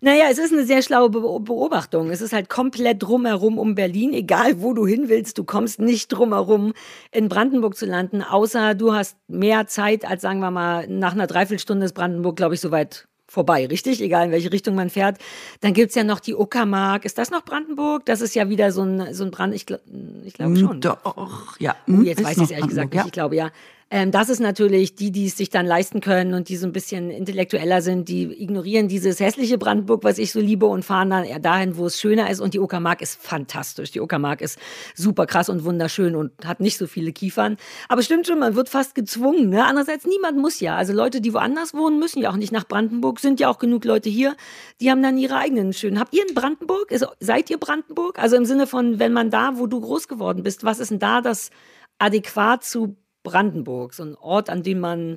Naja, 0.00 0.26
es 0.30 0.38
ist 0.38 0.52
eine 0.52 0.64
sehr 0.64 0.82
schlaue 0.82 1.10
Be 1.10 1.20
Beobachtung. 1.20 2.10
Es 2.10 2.20
ist 2.20 2.32
halt 2.32 2.48
komplett 2.48 3.02
drumherum 3.02 3.58
um 3.58 3.74
Berlin. 3.74 4.12
Egal, 4.12 4.60
wo 4.62 4.72
du 4.72 4.86
hin 4.86 5.08
willst, 5.08 5.38
du 5.38 5.44
kommst 5.44 5.80
nicht 5.80 6.08
drumherum, 6.08 6.72
in 7.12 7.28
Brandenburg 7.28 7.76
zu 7.76 7.86
landen, 7.86 8.22
außer 8.22 8.74
du 8.74 8.92
hast 8.92 9.16
mehr 9.28 9.66
Zeit 9.66 10.04
als, 10.04 10.22
sagen 10.22 10.40
wir 10.40 10.50
mal, 10.50 10.86
nach 10.88 11.12
einer 11.12 11.26
Dreiviertelstunde 11.26 11.86
ist 11.86 11.94
Brandenburg, 11.94 12.36
glaube 12.36 12.54
ich, 12.54 12.60
soweit 12.60 13.08
vorbei, 13.28 13.66
richtig? 13.66 14.00
Egal, 14.00 14.26
in 14.26 14.32
welche 14.32 14.52
Richtung 14.52 14.74
man 14.74 14.90
fährt. 14.90 15.18
Dann 15.60 15.74
gibt's 15.74 15.94
ja 15.94 16.04
noch 16.04 16.20
die 16.20 16.34
Uckermark. 16.34 17.04
Ist 17.04 17.18
das 17.18 17.30
noch 17.30 17.44
Brandenburg? 17.44 18.06
Das 18.06 18.20
ist 18.20 18.34
ja 18.34 18.48
wieder 18.48 18.72
so 18.72 18.82
ein, 18.82 19.12
so 19.12 19.24
ein 19.24 19.30
Brand, 19.30 19.54
ich, 19.54 19.66
gl 19.66 19.80
ich 20.24 20.34
glaube 20.34 20.56
schon. 20.56 20.80
Doch, 20.80 21.58
ja. 21.58 21.74
Oh, 21.88 22.02
jetzt 22.02 22.20
Ist 22.20 22.26
weiß 22.26 22.36
ich 22.38 22.42
es 22.44 22.50
ehrlich 22.50 22.68
gesagt 22.68 22.94
nicht. 22.94 23.06
Ich 23.06 23.12
glaube 23.12 23.36
ja. 23.36 23.50
Ähm, 23.88 24.10
das 24.10 24.28
ist 24.30 24.40
natürlich 24.40 24.96
die, 24.96 25.12
die 25.12 25.26
es 25.26 25.36
sich 25.36 25.48
dann 25.48 25.64
leisten 25.64 26.00
können 26.00 26.34
und 26.34 26.48
die 26.48 26.56
so 26.56 26.66
ein 26.66 26.72
bisschen 26.72 27.08
intellektueller 27.08 27.80
sind, 27.82 28.08
die 28.08 28.24
ignorieren 28.24 28.88
dieses 28.88 29.20
hässliche 29.20 29.58
Brandenburg, 29.58 30.02
was 30.02 30.18
ich 30.18 30.32
so 30.32 30.40
liebe, 30.40 30.66
und 30.66 30.84
fahren 30.84 31.10
dann 31.10 31.22
eher 31.22 31.38
dahin, 31.38 31.76
wo 31.76 31.86
es 31.86 32.00
schöner 32.00 32.28
ist. 32.28 32.40
Und 32.40 32.54
die 32.54 32.58
Uckermark 32.58 33.00
ist 33.00 33.22
fantastisch. 33.22 33.92
Die 33.92 34.00
Uckermark 34.00 34.40
ist 34.40 34.58
super 34.96 35.26
krass 35.26 35.48
und 35.48 35.62
wunderschön 35.62 36.16
und 36.16 36.32
hat 36.44 36.58
nicht 36.58 36.78
so 36.78 36.88
viele 36.88 37.12
Kiefern. 37.12 37.58
Aber 37.88 38.02
stimmt 38.02 38.26
schon, 38.26 38.40
man 38.40 38.56
wird 38.56 38.68
fast 38.68 38.96
gezwungen. 38.96 39.50
Ne? 39.50 39.64
Andererseits, 39.64 40.04
niemand 40.04 40.36
muss 40.36 40.58
ja. 40.58 40.74
Also 40.74 40.92
Leute, 40.92 41.20
die 41.20 41.32
woanders 41.32 41.72
wohnen, 41.72 42.00
müssen 42.00 42.20
ja 42.20 42.30
auch 42.30 42.36
nicht 42.36 42.50
nach 42.50 42.66
Brandenburg. 42.66 43.20
Sind 43.20 43.38
ja 43.38 43.48
auch 43.48 43.60
genug 43.60 43.84
Leute 43.84 44.08
hier, 44.08 44.34
die 44.80 44.90
haben 44.90 45.02
dann 45.02 45.16
ihre 45.16 45.36
eigenen 45.36 45.72
schönen. 45.72 46.00
Habt 46.00 46.12
ihr 46.12 46.26
in 46.28 46.34
Brandenburg? 46.34 46.90
Ist, 46.90 47.06
seid 47.20 47.50
ihr 47.50 47.58
Brandenburg? 47.58 48.18
Also 48.18 48.34
im 48.34 48.46
Sinne 48.46 48.66
von, 48.66 48.98
wenn 48.98 49.12
man 49.12 49.30
da, 49.30 49.58
wo 49.58 49.68
du 49.68 49.80
groß 49.80 50.08
geworden 50.08 50.42
bist, 50.42 50.64
was 50.64 50.80
ist 50.80 50.90
denn 50.90 50.98
da 50.98 51.20
das 51.20 51.50
adäquat 51.98 52.64
zu 52.64 52.96
Brandenburg? 53.30 53.94
So 53.94 54.04
ein 54.04 54.14
Ort, 54.16 54.48
an 54.50 54.62
dem 54.62 54.80
man. 54.80 55.16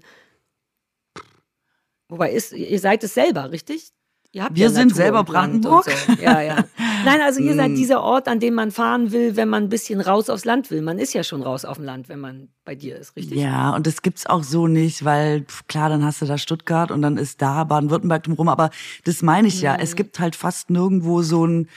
Wobei 2.10 2.32
ist, 2.32 2.54
ihr 2.54 2.80
seid 2.80 3.04
es 3.04 3.14
selber, 3.14 3.52
richtig? 3.52 3.90
Ihr 4.32 4.44
habt 4.44 4.56
Wir 4.56 4.66
ja 4.66 4.70
sind 4.70 4.90
Natur 4.90 4.96
selber 4.96 5.24
Brandenburg. 5.24 5.86
So. 5.90 6.14
Ja, 6.22 6.42
ja. 6.42 6.64
Nein, 7.06 7.22
also 7.22 7.40
ihr 7.40 7.52
Hm. 7.52 7.58
seid 7.58 7.72
dieser 7.78 8.02
Ort, 8.02 8.28
an 8.28 8.40
dem 8.40 8.54
man 8.54 8.70
fahren 8.72 9.12
will, 9.12 9.36
wenn 9.36 9.50
man 9.50 9.64
ein 9.64 9.70
bisschen 9.70 10.02
raus 10.02 10.30
aufs 10.30 10.46
Land 10.46 10.70
will. 10.70 10.82
Man 10.84 11.00
ist 11.00 11.14
ja 11.14 11.24
schon 11.24 11.42
raus 11.42 11.66
auf 11.66 11.78
dem 11.78 11.86
Land, 11.86 12.10
wenn 12.10 12.20
man 12.20 12.50
bei 12.64 12.76
dir 12.76 12.98
ist, 12.98 13.16
richtig? 13.16 13.40
Ja, 13.40 13.76
und 13.76 13.88
das 13.88 14.04
gibt's 14.04 14.28
auch 14.28 14.44
so 14.44 14.68
nicht, 14.68 15.04
weil 15.04 15.46
klar, 15.68 15.90
dann 15.90 16.04
hast 16.06 16.22
du 16.22 16.26
da 16.28 16.38
Stuttgart 16.38 16.92
und 16.92 17.02
dann 17.02 17.18
ist 17.18 17.42
da 17.42 17.64
Baden-Württemberg 17.64 18.24
drumherum, 18.24 18.50
aber 18.50 18.70
das 19.04 19.24
meine 19.24 19.48
ich 19.48 19.62
ja. 19.62 19.74
Mhm. 19.74 19.80
Es 19.82 19.96
gibt 19.96 20.20
halt 20.20 20.36
fast 20.36 20.70
nirgendwo 20.70 21.24
so 21.24 21.46
ein 21.48 21.68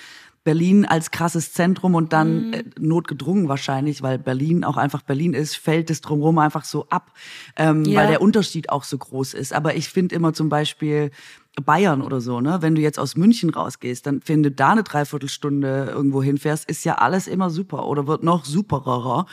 Berlin 0.44 0.84
als 0.84 1.10
krasses 1.10 1.52
Zentrum 1.52 1.94
und 1.94 2.12
dann 2.12 2.48
Mhm. 2.48 2.52
äh, 2.52 2.64
notgedrungen 2.80 3.48
wahrscheinlich, 3.48 4.02
weil 4.02 4.18
Berlin 4.18 4.64
auch 4.64 4.76
einfach 4.76 5.02
Berlin 5.02 5.34
ist, 5.34 5.56
fällt 5.56 5.88
es 5.90 6.00
drumherum 6.00 6.38
einfach 6.38 6.64
so 6.64 6.86
ab, 6.88 7.12
ähm, 7.56 7.84
Ja. 7.84 8.00
weil 8.00 8.06
der 8.08 8.20
Unterschied 8.22 8.70
auch 8.70 8.82
so 8.84 8.98
groß 8.98 9.34
ist. 9.34 9.52
Aber 9.52 9.76
ich 9.76 9.88
finde 9.88 10.14
immer 10.14 10.32
zum 10.32 10.48
Beispiel 10.48 11.10
Bayern 11.66 12.00
oder 12.00 12.22
so, 12.22 12.40
ne? 12.40 12.58
Wenn 12.62 12.74
du 12.74 12.80
jetzt 12.80 12.98
aus 12.98 13.14
München 13.14 13.50
rausgehst, 13.50 14.06
dann 14.06 14.22
du 14.42 14.50
da 14.50 14.70
eine 14.70 14.82
Dreiviertelstunde 14.84 15.90
irgendwo 15.94 16.22
hinfährst, 16.22 16.66
ist 16.68 16.82
ja 16.84 16.94
alles 16.94 17.26
immer 17.28 17.50
super 17.50 17.86
oder 17.86 18.06
wird 18.06 18.22
noch 18.22 18.46
superer. 18.46 19.26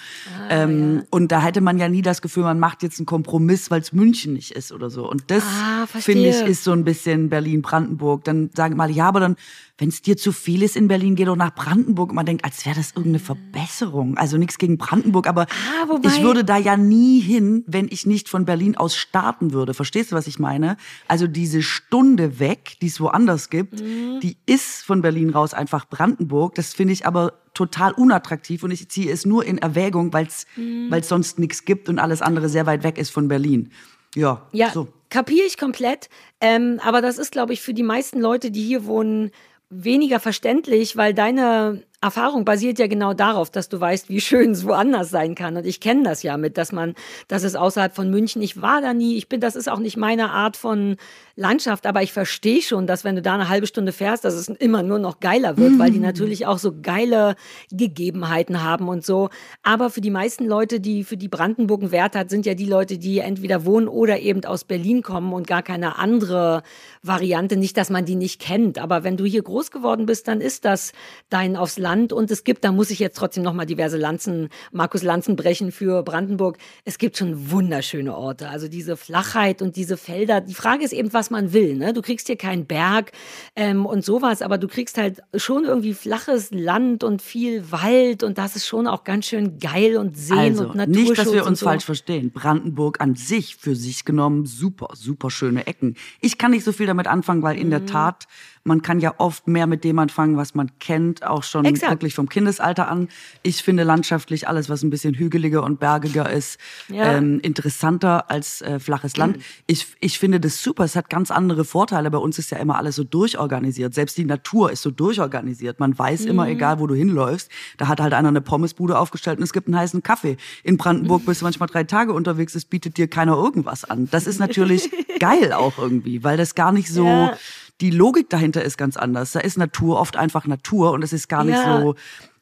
ähm, 0.50 1.04
Und 1.12 1.32
da 1.32 1.42
hätte 1.42 1.62
man 1.62 1.78
ja 1.78 1.88
nie 1.88 2.02
das 2.02 2.22
Gefühl, 2.22 2.44
man 2.44 2.60
macht 2.60 2.84
jetzt 2.84 3.00
einen 3.00 3.06
Kompromiss, 3.06 3.72
weil 3.72 3.80
es 3.82 3.94
München 3.94 4.34
nicht 4.34 4.52
ist 4.52 4.74
oder 4.74 4.90
so. 4.90 5.10
Und 5.10 5.32
das 5.32 5.44
Ah, 5.46 5.86
finde 5.88 6.28
ich 6.30 6.42
ist 6.42 6.64
so 6.66 6.74
ein 6.74 6.84
bisschen 6.84 7.30
Berlin-Brandenburg. 7.30 8.26
Dann 8.26 8.50
sagen 8.54 8.76
mal, 8.76 8.92
ja, 8.92 9.08
aber 9.08 9.22
dann, 9.22 9.36
wenn 9.80 9.90
es 9.90 10.02
dir 10.04 10.16
zu 10.18 10.32
viel 10.32 10.62
ist 10.62 10.76
in 10.76 10.88
Berlin, 10.88 11.16
geh 11.16 11.26
doch 11.26 11.36
nach 11.36 11.56
Brandenburg. 11.56 12.10
Und 12.10 12.16
man 12.16 12.26
denkt, 12.28 12.46
als 12.46 12.66
wäre 12.66 12.76
das 12.76 12.90
irgendeine 12.92 13.20
Verbesserung. 13.20 14.18
Also 14.18 14.38
nichts 14.38 14.58
gegen 14.58 14.78
Brandenburg, 14.78 15.26
aber 15.28 15.48
Ah, 15.82 15.98
ich 16.04 16.22
würde 16.22 16.44
da 16.44 16.58
ja 16.58 16.78
nie 16.78 17.20
hin, 17.22 17.64
wenn 17.66 17.88
ich 17.90 18.06
nicht 18.06 18.30
von 18.30 18.46
Berlin 18.46 18.76
aus 18.78 18.96
starten 18.96 19.54
würde. 19.54 19.74
Verstehst 19.74 20.12
du, 20.12 20.16
was 20.16 20.28
ich 20.28 20.38
meine? 20.38 20.78
Also 21.08 21.26
diese 21.28 21.62
Stunde 21.64 22.40
weg, 22.40 22.76
die 22.82 22.88
es 22.88 23.00
woanders 23.00 23.50
gibt, 23.50 23.80
Mhm. 23.82 24.20
die 24.22 24.38
ist 24.46 24.84
von 24.84 25.02
Berlin 25.02 25.30
raus 25.32 25.54
einfach 25.54 25.86
Brandenburg. 25.90 26.56
Das 26.56 26.74
finde 26.74 26.94
ich 26.94 27.06
aber 27.06 27.34
total 27.54 27.94
unattraktiv 27.94 28.64
und 28.64 28.72
ich 28.72 28.90
ziehe 28.90 29.12
es 29.12 29.26
nur 29.26 29.46
in 29.46 29.58
Erwägung, 29.58 30.14
weil 30.14 30.28
es 30.28 30.46
Mhm. 30.56 30.88
weil 30.92 31.02
es 31.02 31.10
sonst 31.10 31.40
nichts 31.40 31.66
gibt 31.66 31.90
und 31.90 32.00
alles 32.00 32.22
andere 32.22 32.50
sehr 32.50 32.66
weit 32.66 32.84
weg 32.84 32.98
ist 32.98 33.10
von 33.10 33.28
Berlin. 33.28 33.72
Ja, 34.16 34.48
Ja, 34.52 34.72
so. 34.72 34.88
kapiere 35.10 35.46
ich 35.46 35.58
komplett. 35.58 36.10
Ähm, 36.42 36.80
aber 36.84 37.02
das 37.02 37.18
ist, 37.18 37.32
glaube 37.32 37.54
ich, 37.54 37.62
für 37.62 37.74
die 37.74 37.84
meisten 37.84 38.20
Leute, 38.20 38.50
die 38.50 38.64
hier 38.64 38.86
wohnen, 38.86 39.30
weniger 39.70 40.20
verständlich, 40.20 40.98
weil 40.98 41.14
deine 41.14 41.84
Erfahrung 42.02 42.46
basiert 42.46 42.80
ja 42.80 42.88
genau 42.88 43.14
darauf, 43.14 43.50
dass 43.50 43.68
du 43.68 43.78
weißt, 43.78 44.08
wie 44.08 44.22
schön 44.22 44.52
es 44.52 44.66
woanders 44.66 45.10
sein 45.10 45.36
kann. 45.36 45.58
Und 45.58 45.66
ich 45.66 45.82
kenne 45.82 46.04
das 46.04 46.24
ja 46.24 46.38
mit, 46.38 46.58
dass 46.58 46.72
man, 46.72 46.96
dass 47.28 47.44
es 47.44 47.58
außerhalb 47.58 47.94
von 47.94 48.10
München, 48.10 48.42
ich 48.42 48.62
war 48.62 48.80
da 48.80 48.94
nie, 48.94 49.18
ich 49.18 49.28
bin, 49.28 49.42
das 49.42 49.58
ist 49.58 49.70
auch 49.70 49.80
nicht 49.80 49.98
meine 49.98 50.32
Art 50.32 50.56
von 50.56 50.96
Landschaft, 51.36 51.86
aber 51.86 52.02
ich 52.02 52.14
verstehe 52.14 52.62
schon, 52.62 52.88
dass 52.88 53.04
wenn 53.04 53.16
du 53.16 53.22
da 53.22 53.34
eine 53.34 53.50
halbe 53.50 53.68
Stunde 53.68 53.92
fährst, 53.92 54.24
dass 54.24 54.34
es 54.34 54.48
immer 54.48 54.82
nur 54.82 54.98
noch 54.98 55.20
geiler 55.20 55.58
wird, 55.58 55.78
weil 55.78 55.92
die 55.92 56.00
natürlich 56.00 56.46
auch 56.46 56.58
so 56.58 56.74
geile 56.82 57.36
Gegebenheiten 57.70 58.64
haben 58.64 58.88
und 58.88 59.06
so. 59.06 59.30
Aber 59.64 59.90
für 59.90 60.02
die 60.02 60.10
meisten 60.10 60.46
Leute, 60.46 60.80
die 60.80 61.04
für 61.04 61.18
die 61.18 61.28
Brandenburg 61.28 61.82
einen 61.82 61.92
Wert 61.92 62.16
hat, 62.16 62.30
sind 62.30 62.46
ja 62.46 62.54
die 62.54 62.66
Leute, 62.66 62.98
die 62.98 63.20
entweder 63.20 63.66
wohnen 63.66 63.90
oder 63.90 64.20
eben 64.20 64.46
aus 64.46 64.64
Berlin 64.64 65.02
kommen 65.02 65.34
und 65.34 65.48
gar 65.48 65.64
keine 65.64 65.98
andere 65.98 66.64
Variante. 67.04 67.58
Nicht, 67.58 67.76
dass 67.76 67.90
man 67.90 68.06
die 68.06 68.16
nicht 68.16 68.40
kennt, 68.40 68.80
aber 68.80 69.04
wenn 69.04 69.18
du 69.18 69.26
hier 69.26 69.44
groß 69.44 69.72
geworden 69.72 70.06
bist, 70.06 70.30
dann 70.30 70.40
ist 70.40 70.64
das 70.64 70.94
dein 71.30 71.58
aufs 71.58 71.78
Land 71.78 71.89
und 71.98 72.32
es 72.32 72.44
gibt, 72.44 72.64
da 72.64 72.72
muss 72.72 72.90
ich 72.92 73.00
jetzt 73.00 73.18
trotzdem 73.18 73.44
nochmal 73.44 73.66
diverse 73.66 73.98
Lanzen, 73.98 74.50
Markus 74.72 75.04
Lanzen 75.04 75.36
brechen 75.36 75.72
für 75.72 76.04
Brandenburg. 76.04 76.58
Es 76.86 76.98
gibt 76.98 77.18
schon 77.18 77.52
wunderschöne 77.52 78.16
Orte. 78.16 78.50
Also 78.50 78.68
diese 78.68 78.96
Flachheit 78.98 79.62
und 79.62 79.76
diese 79.76 79.98
Felder. 79.98 80.42
Die 80.42 80.54
Frage 80.54 80.84
ist 80.84 80.94
eben, 80.94 81.12
was 81.14 81.30
man 81.30 81.54
will. 81.54 81.76
Ne? 81.76 81.94
Du 81.94 82.02
kriegst 82.02 82.28
hier 82.28 82.36
keinen 82.38 82.66
Berg 82.66 83.12
ähm, 83.56 83.86
und 83.86 84.06
sowas, 84.06 84.42
aber 84.42 84.58
du 84.58 84.68
kriegst 84.68 84.98
halt 84.98 85.22
schon 85.36 85.66
irgendwie 85.66 85.94
flaches 85.94 86.52
Land 86.52 87.04
und 87.04 87.22
viel 87.22 87.72
Wald 87.72 88.24
und 88.24 88.38
das 88.38 88.56
ist 88.56 88.66
schon 88.68 88.88
auch 88.88 89.04
ganz 89.04 89.26
schön 89.26 89.60
geil 89.60 89.98
und 89.98 90.18
Seen 90.18 90.38
Also, 90.38 90.64
und 90.70 90.76
Naturschutz 90.76 91.08
nicht, 91.10 91.18
dass 91.20 91.34
wir 91.34 91.46
uns 91.46 91.60
so. 91.60 91.66
falsch 91.66 91.86
verstehen. 91.86 92.32
Brandenburg 92.32 93.02
an 93.02 93.16
sich, 93.16 93.56
für 93.56 93.76
sich 93.76 94.06
genommen, 94.06 94.46
super, 94.46 94.90
super 94.96 95.30
schöne 95.32 95.68
Ecken. 95.68 95.96
Ich 96.22 96.38
kann 96.38 96.52
nicht 96.52 96.64
so 96.64 96.72
viel 96.72 96.88
damit 96.88 97.08
anfangen, 97.08 97.42
weil 97.42 97.56
Mhm. 97.56 97.62
in 97.62 97.70
der 97.72 97.86
Tat, 97.86 98.28
man 98.64 98.82
kann 98.82 99.00
ja 99.00 99.14
oft 99.18 99.48
mehr 99.48 99.68
mit 99.68 99.84
dem 99.84 99.98
anfangen, 100.00 100.38
was 100.38 100.54
man 100.56 100.72
kennt, 100.80 101.26
auch 101.26 101.44
schon 101.44 101.66
Exakt. 101.66 101.92
wirklich 101.92 102.14
vom 102.14 102.30
Kindesalter 102.30 102.88
an. 102.90 103.08
Ich 103.42 103.64
finde 103.64 103.84
landschaftlich 103.84 104.48
alles, 104.48 104.70
was 104.70 104.84
ein 104.84 104.90
bisschen 104.90 105.14
hügeliger 105.16 105.64
und 105.64 105.80
bergiger 105.80 106.30
ist, 106.30 106.60
Ja. 106.88 107.14
ähm, 107.18 107.40
interessanter 107.42 108.30
als 108.30 108.62
äh, 108.62 108.80
flaches 108.80 109.18
Land. 109.18 109.38
Ich, 109.68 109.88
ich 110.00 110.20
finde 110.20 110.40
das 110.40 110.62
super. 110.62 110.84
Es 110.84 110.96
hat 110.96 111.10
ganz 111.10 111.32
andere 111.32 111.66
Vorteile. 111.66 112.12
Bei 112.12 112.18
uns 112.18 112.38
ist 112.38 112.52
ja 112.52 112.58
immer 112.58 112.78
alles 112.78 112.96
so 112.96 113.04
durchorganisiert. 113.04 113.94
Selbst 113.94 114.18
die 114.18 114.26
Natur 114.26 114.72
ist 114.72 114.82
so 114.82 114.92
durchorganisiert. 114.92 115.80
Man 115.80 115.98
weiß 115.98 116.26
immer, 116.26 116.46
Mhm. 116.46 116.52
egal 116.52 116.80
wo 116.80 116.88
du 116.88 116.96
hinläufst, 116.96 117.50
da 117.78 117.88
hat 117.88 118.00
halt 118.02 118.14
einer 118.14 118.30
eine 118.30 118.42
Pommesbude 118.42 118.98
aufgestellt 119.00 119.38
und 119.40 119.44
es 119.44 119.54
gibt 119.54 119.68
einen 119.68 119.78
heißen 119.78 120.04
Kaffee. 120.04 120.38
In 120.64 120.78
Brandenburg 120.78 121.26
bist 121.26 121.42
du 121.42 121.46
manchmal 121.46 121.68
drei 121.70 121.84
Tage 121.86 122.14
unterwegs, 122.14 122.56
es 122.56 122.66
bietet 122.66 122.98
dir 122.98 123.08
keiner 123.08 123.34
irgendwas 123.36 123.84
an. 123.86 124.08
Das 124.12 124.28
ist 124.28 124.40
natürlich 124.40 124.90
geil 125.20 125.54
auch 125.54 125.78
irgendwie, 125.78 126.24
weil 126.24 126.38
das 126.38 126.56
gar 126.56 126.72
nicht 126.72 126.90
so, 126.92 127.06
Ja. 127.06 127.38
Die 127.82 127.92
Logik 127.92 128.30
dahinter 128.30 128.64
ist 128.64 128.78
ganz 128.78 128.98
anders. 128.98 129.32
Da 129.32 129.40
ist 129.40 129.58
Natur 129.58 130.00
oft 130.00 130.18
einfach 130.18 130.46
Natur 130.48 130.92
und 130.92 131.04
es 131.04 131.14
ist 131.14 131.30
gar 131.30 131.44
nicht 131.44 131.56
Ja. 131.56 131.82
so 131.82 131.96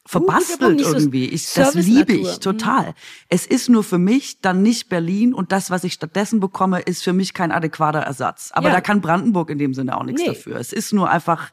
verbastelt 0.05 0.77
nicht 0.77 0.85
so 0.87 0.93
irgendwie. 0.95 1.25
Ich, 1.25 1.53
das 1.53 1.73
liebe 1.75 2.13
ich 2.13 2.39
total. 2.39 2.93
Es 3.29 3.45
ist 3.45 3.67
nur 3.69 3.83
für 3.83 3.97
mich 3.97 4.39
dann 4.41 4.61
nicht 4.61 4.87
Berlin 4.89 5.33
und 5.33 5.51
das, 5.51 5.69
was 5.69 5.83
ich 5.83 5.93
stattdessen 5.93 6.39
bekomme, 6.39 6.79
ist 6.79 7.03
für 7.03 7.11
mich 7.13 7.33
kein 7.33 7.51
adäquater 7.51 7.99
Ersatz. 7.99 8.51
Aber 8.53 8.69
Ja. 8.69 8.75
da 8.75 8.81
kann 8.81 9.01
Brandenburg 9.01 9.49
in 9.49 9.57
dem 9.57 9.73
Sinne 9.73 9.97
auch 9.97 10.03
nichts 10.03 10.21
Nee. 10.21 10.27
dafür. 10.29 10.55
Es 10.57 10.71
ist 10.71 10.93
nur 10.93 11.09
einfach, 11.11 11.51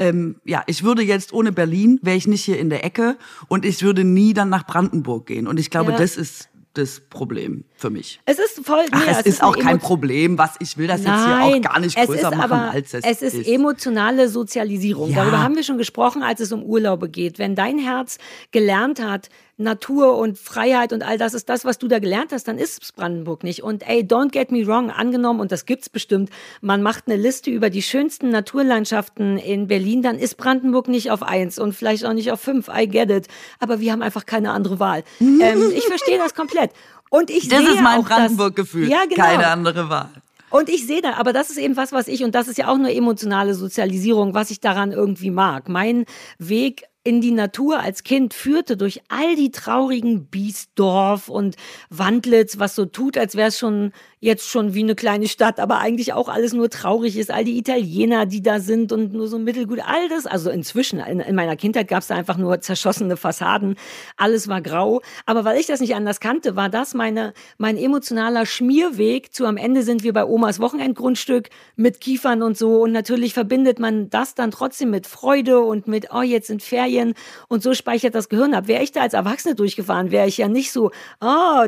ähm, 0.00 0.40
ja, 0.44 0.64
ich 0.66 0.82
würde 0.82 1.02
jetzt 1.02 1.32
ohne 1.32 1.52
Berlin, 1.52 2.00
wäre 2.02 2.16
ich 2.16 2.26
nicht 2.26 2.42
hier 2.44 2.58
in 2.58 2.68
der 2.68 2.84
Ecke 2.84 3.16
und 3.46 3.64
ich 3.64 3.82
würde 3.82 4.02
nie 4.02 4.34
dann 4.34 4.48
nach 4.48 4.66
Brandenburg 4.66 5.26
gehen. 5.26 5.46
Und 5.46 5.60
ich 5.60 5.70
glaube, 5.70 5.92
Ja. 5.92 5.98
das 5.98 6.16
ist 6.16 6.48
das 6.74 7.00
Problem 7.08 7.64
für 7.76 7.88
mich. 7.88 8.20
Es 8.26 8.38
ist 8.38 8.66
voll. 8.66 8.84
Ach, 8.90 9.06
nee, 9.06 9.12
es, 9.12 9.26
ist 9.26 9.42
auch 9.42 9.56
kein 9.56 9.78
Problem, 9.78 10.38
was 10.38 10.56
ich 10.58 10.76
will 10.76 10.88
das 10.88 11.00
jetzt 11.00 11.06
hier 11.06 11.14
auch 11.14 11.50
Nein, 11.50 11.62
gar 11.62 11.78
nicht 11.78 11.96
es 11.96 12.06
größer 12.06 12.30
ist 12.30 12.36
machen, 12.36 12.52
aber, 12.52 12.70
als 12.72 12.94
es, 12.94 13.04
es 13.04 13.22
ist. 13.22 13.46
emotionale 13.46 14.28
Sozialisierung. 14.28 15.10
Ja. 15.10 15.22
Darüber 15.22 15.40
haben 15.42 15.54
wir 15.54 15.62
schon 15.62 15.78
gesprochen, 15.78 16.22
als 16.22 16.40
es 16.40 16.52
um 16.52 16.62
Urlaube 16.64 17.08
geht. 17.08 17.38
Wenn 17.38 17.54
dein 17.54 17.78
Herz 17.78 18.18
gelernt 18.50 19.00
hat, 19.00 19.28
Natur 19.56 20.16
und 20.18 20.38
Freiheit 20.38 20.92
und 20.92 21.02
all 21.02 21.18
das 21.18 21.34
ist 21.34 21.48
das, 21.48 21.64
was 21.64 21.78
du 21.78 21.88
da 21.88 21.98
gelernt 21.98 22.32
hast, 22.32 22.48
dann 22.48 22.58
ist 22.58 22.82
es 22.82 22.92
Brandenburg 22.92 23.44
nicht. 23.44 23.62
Und 23.62 23.88
ey, 23.88 24.00
don't 24.00 24.30
get 24.30 24.50
me 24.50 24.66
wrong, 24.66 24.90
angenommen, 24.90 25.40
und 25.40 25.52
das 25.52 25.66
gibt's 25.66 25.88
bestimmt, 25.88 26.30
man 26.60 26.82
macht 26.82 27.04
eine 27.06 27.16
Liste 27.16 27.50
über 27.50 27.70
die 27.70 27.82
schönsten 27.82 28.30
Naturlandschaften 28.30 29.38
in 29.38 29.68
Berlin, 29.68 30.02
dann 30.02 30.18
ist 30.18 30.36
Brandenburg 30.36 30.88
nicht 30.88 31.10
auf 31.10 31.22
eins 31.22 31.58
und 31.58 31.74
vielleicht 31.74 32.04
auch 32.04 32.12
nicht 32.12 32.32
auf 32.32 32.40
fünf, 32.40 32.68
I 32.68 32.88
get 32.88 33.10
it. 33.10 33.28
Aber 33.60 33.80
wir 33.80 33.92
haben 33.92 34.02
einfach 34.02 34.26
keine 34.26 34.50
andere 34.50 34.80
Wahl. 34.80 35.04
ähm, 35.20 35.70
ich 35.74 35.84
verstehe 35.84 36.18
das 36.18 36.34
komplett. 36.34 36.72
Und 37.10 37.30
ich 37.30 37.48
Das 37.48 37.60
sehe 37.60 37.74
ist 37.74 37.80
mein 37.80 38.02
Brandenburg-Gefühl. 38.02 38.88
Ja, 38.88 39.04
genau. 39.08 39.24
Keine 39.24 39.46
andere 39.46 39.88
Wahl. 39.88 40.10
Und 40.50 40.68
ich 40.68 40.86
sehe 40.86 41.02
da, 41.02 41.14
aber 41.14 41.32
das 41.32 41.50
ist 41.50 41.58
eben 41.58 41.76
was, 41.76 41.90
was 41.92 42.06
ich, 42.06 42.22
und 42.22 42.34
das 42.34 42.46
ist 42.48 42.58
ja 42.58 42.68
auch 42.68 42.78
nur 42.78 42.90
emotionale 42.90 43.54
Sozialisierung, 43.54 44.34
was 44.34 44.50
ich 44.50 44.60
daran 44.60 44.92
irgendwie 44.92 45.30
mag. 45.30 45.68
Mein 45.68 46.06
Weg 46.38 46.84
in 47.04 47.20
die 47.20 47.32
Natur 47.32 47.80
als 47.80 48.02
Kind 48.02 48.32
führte 48.32 48.78
durch 48.78 49.02
all 49.08 49.36
die 49.36 49.50
traurigen 49.50 50.26
Biesdorf 50.26 51.28
und 51.28 51.56
Wandlitz, 51.90 52.58
was 52.58 52.74
so 52.74 52.86
tut, 52.86 53.18
als 53.18 53.36
wäre 53.36 53.48
es 53.48 53.58
schon 53.58 53.92
jetzt 54.24 54.48
schon 54.48 54.72
wie 54.72 54.82
eine 54.82 54.94
kleine 54.94 55.28
Stadt, 55.28 55.60
aber 55.60 55.80
eigentlich 55.80 56.14
auch 56.14 56.30
alles 56.30 56.54
nur 56.54 56.70
traurig 56.70 57.18
ist. 57.18 57.30
All 57.30 57.44
die 57.44 57.58
Italiener, 57.58 58.24
die 58.24 58.40
da 58.40 58.58
sind 58.58 58.90
und 58.90 59.12
nur 59.12 59.28
so 59.28 59.38
mittelgut, 59.38 59.80
all 59.86 60.08
das. 60.08 60.24
Also 60.24 60.48
inzwischen, 60.48 60.98
in, 60.98 61.20
in 61.20 61.34
meiner 61.34 61.56
Kindheit 61.56 61.88
gab 61.88 62.00
es 62.00 62.06
da 62.06 62.14
einfach 62.14 62.38
nur 62.38 62.58
zerschossene 62.58 63.18
Fassaden. 63.18 63.76
Alles 64.16 64.48
war 64.48 64.62
grau. 64.62 65.02
Aber 65.26 65.44
weil 65.44 65.60
ich 65.60 65.66
das 65.66 65.80
nicht 65.80 65.94
anders 65.94 66.20
kannte, 66.20 66.56
war 66.56 66.70
das 66.70 66.94
meine, 66.94 67.34
mein 67.58 67.76
emotionaler 67.76 68.46
Schmierweg 68.46 69.34
zu 69.34 69.44
am 69.44 69.58
Ende 69.58 69.82
sind 69.82 70.04
wir 70.04 70.14
bei 70.14 70.24
Omas 70.24 70.58
Wochenendgrundstück 70.58 71.50
mit 71.76 72.00
Kiefern 72.00 72.42
und 72.42 72.56
so. 72.56 72.80
Und 72.80 72.92
natürlich 72.92 73.34
verbindet 73.34 73.78
man 73.78 74.08
das 74.08 74.34
dann 74.34 74.50
trotzdem 74.50 74.88
mit 74.88 75.06
Freude 75.06 75.60
und 75.60 75.86
mit, 75.86 76.14
oh, 76.14 76.22
jetzt 76.22 76.46
sind 76.46 76.62
Ferien. 76.62 77.12
Und 77.48 77.62
so 77.62 77.74
speichert 77.74 78.14
das 78.14 78.30
Gehirn 78.30 78.54
ab. 78.54 78.68
Wäre 78.68 78.82
ich 78.82 78.92
da 78.92 79.02
als 79.02 79.12
Erwachsene 79.12 79.54
durchgefahren, 79.54 80.10
wäre 80.10 80.28
ich 80.28 80.38
ja 80.38 80.48
nicht 80.48 80.72
so, 80.72 80.92
oh, 81.20 81.66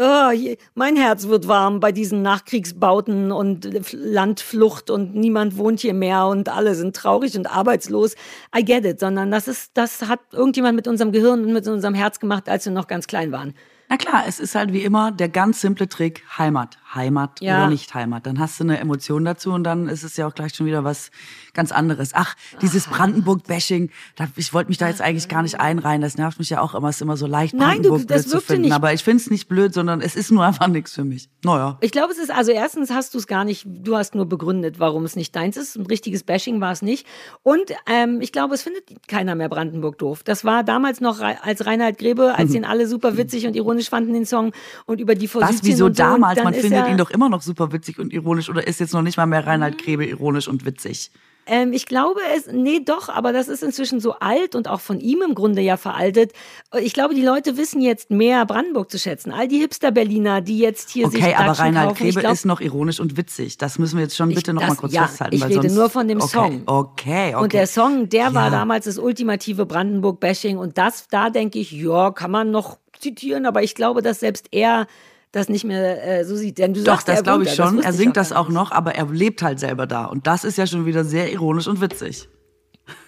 oh, 0.00 0.30
hier, 0.30 0.56
mein 0.74 0.96
Herz 0.96 1.28
wird 1.28 1.46
warm 1.46 1.78
bei 1.78 1.91
diesen 1.92 2.22
Nachkriegsbauten 2.22 3.32
und 3.32 3.68
Landflucht 3.92 4.90
und 4.90 5.14
niemand 5.14 5.56
wohnt 5.56 5.80
hier 5.80 5.94
mehr 5.94 6.26
und 6.26 6.48
alle 6.48 6.74
sind 6.74 6.96
traurig 6.96 7.36
und 7.36 7.46
arbeitslos. 7.46 8.14
I 8.56 8.64
get 8.64 8.84
it, 8.84 9.00
sondern 9.00 9.30
das 9.30 9.48
ist, 9.48 9.70
das 9.74 10.02
hat 10.02 10.20
irgendjemand 10.32 10.76
mit 10.76 10.88
unserem 10.88 11.12
Gehirn 11.12 11.44
und 11.44 11.52
mit 11.52 11.68
unserem 11.68 11.94
Herz 11.94 12.18
gemacht, 12.20 12.48
als 12.48 12.64
wir 12.64 12.72
noch 12.72 12.86
ganz 12.86 13.06
klein 13.06 13.32
waren. 13.32 13.54
Na 13.92 13.98
klar, 13.98 14.24
es 14.26 14.40
ist 14.40 14.54
halt 14.54 14.72
wie 14.72 14.80
immer 14.84 15.12
der 15.12 15.28
ganz 15.28 15.60
simple 15.60 15.86
Trick 15.86 16.24
Heimat. 16.38 16.78
Heimat 16.94 17.42
Ja. 17.42 17.58
oder 17.58 17.68
nicht 17.70 17.92
Heimat. 17.94 18.24
Dann 18.26 18.38
hast 18.38 18.58
du 18.58 18.64
eine 18.64 18.78
Emotion 18.78 19.22
dazu 19.24 19.52
und 19.52 19.64
dann 19.64 19.86
ist 19.86 20.02
es 20.02 20.16
ja 20.16 20.26
auch 20.26 20.34
gleich 20.34 20.54
schon 20.54 20.64
wieder 20.66 20.82
was 20.82 21.10
ganz 21.52 21.72
anderes. 21.72 22.12
Ach, 22.14 22.34
dieses 22.62 22.86
Brandenburg-Bashing, 22.86 23.90
da- 24.16 24.28
ich 24.36 24.52
wollte 24.54 24.68
mich 24.70 24.78
da 24.78 24.88
jetzt 24.88 25.02
eigentlich 25.02 25.28
gar 25.28 25.42
nicht 25.42 25.60
einreihen. 25.60 26.00
Das 26.00 26.16
nervt 26.16 26.38
mich 26.38 26.48
ja 26.50 26.60
auch 26.62 26.74
immer. 26.74 26.88
Es 26.88 26.96
ist 26.96 27.02
immer 27.02 27.18
so 27.18 27.26
leicht, 27.26 27.52
Nein, 27.54 27.82
du, 27.82 27.90
Brandenburg 27.90 28.08
das 28.08 28.22
blöd 28.22 28.30
zu 28.32 28.40
finden. 28.40 28.62
nicht- 28.62 28.72
Aber 28.72 28.94
ich 28.94 29.04
finde 29.04 29.22
es 29.22 29.30
nicht 29.30 29.46
blöd, 29.48 29.74
sondern 29.74 30.00
es 30.00 30.16
ist 30.16 30.30
nur 30.30 30.44
einfach 30.44 30.68
nichts 30.68 30.92
für 30.94 31.04
mich. 31.04 31.28
Naja. 31.44 31.76
Ich 31.82 31.92
glaube, 31.92 32.12
es 32.12 32.18
ist, 32.18 32.30
also 32.30 32.50
erstens 32.52 32.90
hast 32.90 33.12
du 33.12 33.18
es 33.18 33.26
gar 33.26 33.44
nicht, 33.44 33.66
du 33.66 33.96
hast 33.96 34.14
nur 34.14 34.24
begründet, 34.26 34.78
warum 34.80 35.04
es 35.04 35.16
nicht 35.16 35.36
deins 35.36 35.58
ist. 35.58 35.76
Ein 35.76 35.84
richtiges 35.86 36.22
Bashing 36.24 36.62
war 36.62 36.72
es 36.72 36.80
nicht. 36.80 37.06
Und 37.42 37.72
ähm, 37.86 38.22
ich 38.22 38.32
glaube, 38.32 38.54
es 38.54 38.62
findet 38.62 38.84
keiner 39.06 39.34
mehr 39.34 39.50
Brandenburg 39.50 39.98
doof. 39.98 40.22
Das 40.24 40.44
war 40.46 40.64
damals 40.64 41.00
noch 41.02 41.20
als 41.20 41.66
Reinhard 41.66 41.98
Grebe, 41.98 42.34
als 42.36 42.52
den 42.52 42.64
alle 42.64 42.86
super 42.86 43.18
witzig 43.18 43.46
und 43.46 43.54
ironisch 43.56 43.81
fanden, 43.88 44.12
den 44.12 44.26
Song 44.26 44.52
und 44.86 45.00
über 45.00 45.14
die 45.14 45.28
Forsythien 45.28 45.58
Was, 45.58 45.64
wieso 45.64 45.86
so. 45.86 45.92
Damals? 45.92 46.42
Man 46.42 46.54
findet 46.54 46.88
ihn 46.88 46.96
doch 46.98 47.10
immer 47.10 47.28
noch 47.28 47.42
super 47.42 47.72
witzig 47.72 47.98
und 47.98 48.12
ironisch 48.12 48.48
oder 48.48 48.66
ist 48.66 48.80
jetzt 48.80 48.92
noch 48.92 49.02
nicht 49.02 49.16
mal 49.16 49.26
mehr 49.26 49.46
Reinhard 49.46 49.78
Grebe 49.78 50.04
ironisch 50.06 50.48
und 50.48 50.64
witzig? 50.64 51.10
Ähm, 51.44 51.72
ich 51.72 51.86
glaube 51.86 52.20
es, 52.36 52.46
nee, 52.46 52.78
doch, 52.84 53.08
aber 53.08 53.32
das 53.32 53.48
ist 53.48 53.64
inzwischen 53.64 53.98
so 53.98 54.12
alt 54.20 54.54
und 54.54 54.68
auch 54.68 54.80
von 54.80 55.00
ihm 55.00 55.22
im 55.26 55.34
Grunde 55.34 55.60
ja 55.60 55.76
veraltet. 55.76 56.32
Ich 56.80 56.92
glaube, 56.92 57.16
die 57.16 57.22
Leute 57.24 57.56
wissen 57.56 57.80
jetzt 57.80 58.10
mehr 58.10 58.46
Brandenburg 58.46 58.88
zu 58.92 58.96
schätzen. 58.96 59.32
All 59.32 59.48
die 59.48 59.58
Hipster-Berliner, 59.58 60.40
die 60.40 60.58
jetzt 60.58 60.90
hier 60.90 61.10
sich 61.10 61.20
Okay, 61.20 61.34
aber 61.34 61.58
Reinhard 61.58 61.98
Grebe 61.98 62.20
glaub, 62.20 62.32
ist 62.32 62.46
noch 62.46 62.60
ironisch 62.60 63.00
und 63.00 63.16
witzig. 63.16 63.58
Das 63.58 63.80
müssen 63.80 63.96
wir 63.96 64.04
jetzt 64.04 64.16
schon 64.16 64.28
bitte 64.28 64.52
noch 64.52 64.62
das- 64.62 64.70
mal 64.70 64.76
kurz 64.76 64.92
ja, 64.92 65.08
festhalten. 65.08 65.34
ich 65.34 65.44
rede 65.44 65.62
sonst, 65.62 65.74
nur 65.74 65.90
von 65.90 66.06
dem 66.06 66.18
okay, 66.20 66.28
Song. 66.28 66.62
Okay, 66.66 67.34
okay. 67.34 67.42
Und 67.42 67.52
der 67.52 67.66
Song, 67.66 68.08
der 68.08 68.34
war 68.34 68.44
Ja. 68.44 68.50
damals 68.50 68.84
das 68.84 68.98
ultimative 68.98 69.66
Brandenburg-Bashing. 69.66 70.58
Und 70.58 70.78
das, 70.78 71.08
da 71.10 71.28
denke 71.28 71.58
ich, 71.58 71.72
ja, 71.72 72.12
kann 72.12 72.30
man 72.30 72.52
noch 72.52 72.78
zitieren, 73.02 73.46
aber 73.46 73.62
ich 73.62 73.74
glaube, 73.74 74.02
dass 74.02 74.20
selbst 74.20 74.48
er 74.50 74.86
das 75.32 75.48
nicht 75.48 75.64
mehr 75.64 76.20
äh, 76.20 76.24
so 76.24 76.36
sieht. 76.36 76.58
Denn 76.58 76.74
du 76.74 76.80
Doch, 76.80 76.94
sagst, 76.94 77.08
das 77.08 77.16
er 77.18 77.22
glaube 77.22 77.44
ich 77.44 77.54
schon. 77.54 77.82
er 77.82 77.92
singt 77.92 78.14
gar 78.14 78.22
das 78.22 78.32
auch 78.32 78.48
noch, 78.48 78.70
aber 78.70 78.94
er 78.94 79.06
lebt 79.06 79.42
halt 79.42 79.58
selber 79.58 79.86
da. 79.86 80.04
Und 80.04 80.26
das 80.26 80.44
ist 80.44 80.58
ja 80.58 80.66
schon 80.66 80.86
wieder 80.86 81.04
sehr 81.04 81.32
ironisch 81.32 81.66
und 81.66 81.80
witzig. 81.80 82.28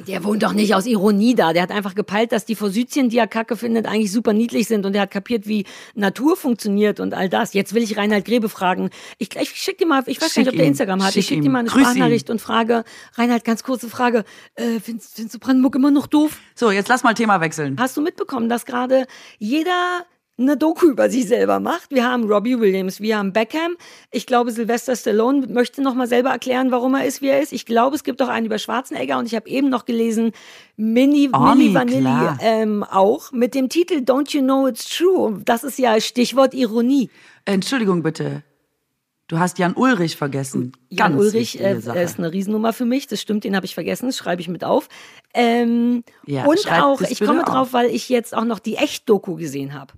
Der 0.07 0.25
wohnt 0.25 0.43
doch 0.43 0.53
nicht 0.53 0.75
aus 0.75 0.87
Ironie 0.87 1.35
da. 1.35 1.53
Der 1.53 1.63
hat 1.63 1.71
einfach 1.71 1.95
gepeilt, 1.95 2.33
dass 2.33 2.45
die 2.45 2.55
Forsythien, 2.55 3.09
die 3.09 3.19
er 3.19 3.27
kacke 3.27 3.57
findet, 3.57 3.87
eigentlich 3.87 4.13
super 4.13 4.33
niedlich 4.33 4.69
sind. 4.69 4.87
Und 4.87 4.95
er 4.95 5.03
hat 5.03 5.11
kapiert, 5.11 5.47
wie 5.47 5.65
Natur 5.95 6.37
funktioniert 6.37 7.01
und 7.01 7.15
all 7.15 7.29
das. 7.29 7.55
Jetzt 7.55 7.75
will 7.75 7.83
ich 7.83 7.97
Reinhard 7.97 8.25
Grebe 8.25 8.49
fragen. 8.49 8.91
Ich, 9.19 9.35
ich 9.37 9.51
schick 9.51 9.79
dir 9.79 9.87
mal, 9.87 10.03
ich 10.07 10.21
weiß 10.21 10.33
Schick 10.33 10.45
gar 10.45 10.53
nicht, 10.53 10.53
ob 10.53 10.57
der. 10.57 10.67
Instagram 10.67 11.03
hat. 11.03 11.09
ich 11.11 11.15
Schick 11.15 11.25
schick 11.25 11.41
dir 11.41 11.47
ihm. 11.47 11.53
mal 11.53 11.61
eine 11.61 11.69
Grüß 11.69 11.81
ihn. 11.81 11.85
Sprachnachricht 11.87 12.31
und 12.31 12.41
frage, 12.41 12.85
Reinhard, 13.15 13.45
ganz 13.45 13.63
kurze 13.63 13.89
Frage. 13.89 14.25
Äh, 14.55 14.81
findest, 14.81 15.15
findest 15.15 15.35
du 15.35 15.39
Brandenburg 15.39 15.75
immer 15.77 15.91
noch 15.91 16.07
doof? 16.07 16.39
So, 16.55 16.71
jetzt 16.71 16.89
lass 16.89 17.03
mal 17.03 17.15
Thema 17.15 17.41
wechseln. 17.41 17.77
Hast 17.79 17.97
du 17.97 18.01
mitbekommen, 18.03 18.49
dass 18.49 18.67
gerade 18.67 19.07
jeder 19.39 20.05
eine 20.37 20.57
Doku 20.57 20.87
über 20.87 21.09
sich 21.09 21.29
selber 21.29 21.61
macht? 21.61 21.91
Wir 21.91 22.05
haben 22.05 22.25
Robbie 22.25 22.59
Williams, 22.59 23.01
wir 23.01 23.19
haben 23.19 23.33
Beckham. 23.33 23.77
Ich 24.11 24.27
glaube, 24.27 24.51
Sylvester 24.51 24.97
Stallone 24.97 25.47
möchte 25.47 25.81
noch 25.83 25.95
mal 25.95 26.07
selber 26.09 26.31
erklären, 26.31 26.71
warum 26.71 26.95
er 26.95 27.05
ist, 27.05 27.23
wie 27.23 27.29
er 27.29 27.41
ist. 27.41 27.53
Ich 27.53 27.67
glaube, 27.67 27.95
es 27.95 28.03
gibt 28.03 28.21
auch 28.21 28.29
einen 28.29 28.47
über 28.47 28.59
Schwarzenegger 28.59 29.19
und 29.19 29.27
ich 29.27 29.35
habe 29.35 29.49
eben 29.49 29.69
noch 29.69 29.85
gelesen, 29.85 30.33
Mini, 30.77 31.29
Army, 31.33 31.69
Milli 31.69 31.75
Vanilli 31.75 32.37
ähm, 32.41 32.83
auch 32.83 33.31
mit 33.33 33.55
dem 33.55 33.69
Titel 33.69 33.99
Don't 33.99 34.35
You 34.35 34.43
Know 34.43 34.67
It's 34.67 34.89
True. 34.89 35.41
Das 35.45 35.63
ist 35.63 35.79
ja 35.79 36.01
Stichwort 36.01 36.53
Ironie. 36.55 37.11
Entschuldigung 37.45 38.03
bitte. 38.03 38.43
Du 39.27 39.39
hast 39.39 39.59
Jan 39.59 39.75
Ulrich 39.75 40.17
vergessen. 40.17 40.73
Jan 40.91 41.13
Ganz 41.13 41.23
Ulrich 41.23 41.59
äh, 41.59 41.79
ist 41.79 42.19
eine 42.19 42.31
Riesennummer 42.31 42.75
für 42.75 42.85
mich. 42.85 43.07
Das 43.07 43.23
stimmt, 43.23 43.45
den 43.45 43.57
habe 43.57 43.65
ich 43.65 43.75
vergessen. 43.75 44.07
Das 44.07 44.19
schreibe 44.19 44.43
ich 44.43 44.49
mit 44.49 44.65
auf. 44.65 44.89
Ähm, 45.33 46.05
Ja, 46.27 46.45
und 46.45 46.71
auch, 46.71 47.01
ich 47.01 47.21
komme 47.21 47.43
auf. 47.47 47.49
drauf, 47.53 47.73
weil 47.73 47.87
ich 47.87 48.11
jetzt 48.11 48.37
auch 48.37 48.45
noch 48.45 48.59
die 48.59 48.77
Echt-Doku 48.77 49.37
gesehen 49.37 49.73
habe. 49.73 49.95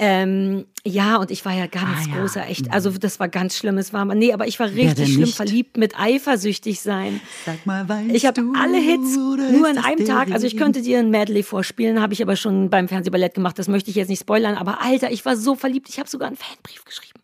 Ähm, 0.00 0.66
ja, 0.84 1.16
und 1.18 1.30
ich 1.30 1.44
war 1.44 1.52
ja 1.52 1.66
ganz 1.66 2.06
Ah, 2.08 2.10
ja. 2.10 2.20
großer 2.20 2.46
Echt. 2.48 2.72
Also 2.72 2.90
das 2.90 3.20
war 3.20 3.28
ganz 3.28 3.56
schlimm. 3.56 3.78
Es 3.78 3.92
war, 3.92 4.04
nee, 4.06 4.32
aber 4.32 4.48
ich 4.48 4.58
war 4.58 4.66
richtig 4.68 5.08
schlimm 5.08 5.20
nicht? 5.20 5.36
verliebt 5.36 5.76
mit 5.76 5.98
eifersüchtig 5.98 6.80
sein. 6.80 7.20
Sag 7.46 7.64
mal, 7.64 7.88
weißt 7.88 8.10
Ich 8.12 8.26
habe 8.26 8.42
alle 8.60 8.78
Hits 8.78 9.16
nur 9.16 9.68
in 9.70 9.78
einem 9.78 10.04
Tag. 10.04 10.32
Also 10.32 10.46
ich 10.48 10.56
könnte 10.56 10.82
dir 10.82 10.98
ein 10.98 11.10
Medley 11.10 11.44
vorspielen, 11.44 12.00
habe 12.02 12.12
ich 12.12 12.22
aber 12.22 12.34
schon 12.34 12.70
beim 12.70 12.88
Fernsehballett 12.88 13.34
gemacht. 13.34 13.56
Das 13.58 13.68
möchte 13.68 13.88
ich 13.90 13.96
jetzt 13.96 14.08
nicht 14.08 14.20
spoilern. 14.20 14.56
Aber 14.56 14.82
Alter, 14.82 15.12
ich 15.12 15.24
war 15.24 15.36
so 15.36 15.54
verliebt. 15.54 15.88
Ich 15.88 15.98
habe 16.00 16.08
sogar 16.08 16.26
einen 16.26 16.36
Fanbrief 16.36 16.84
geschrieben. 16.84 17.20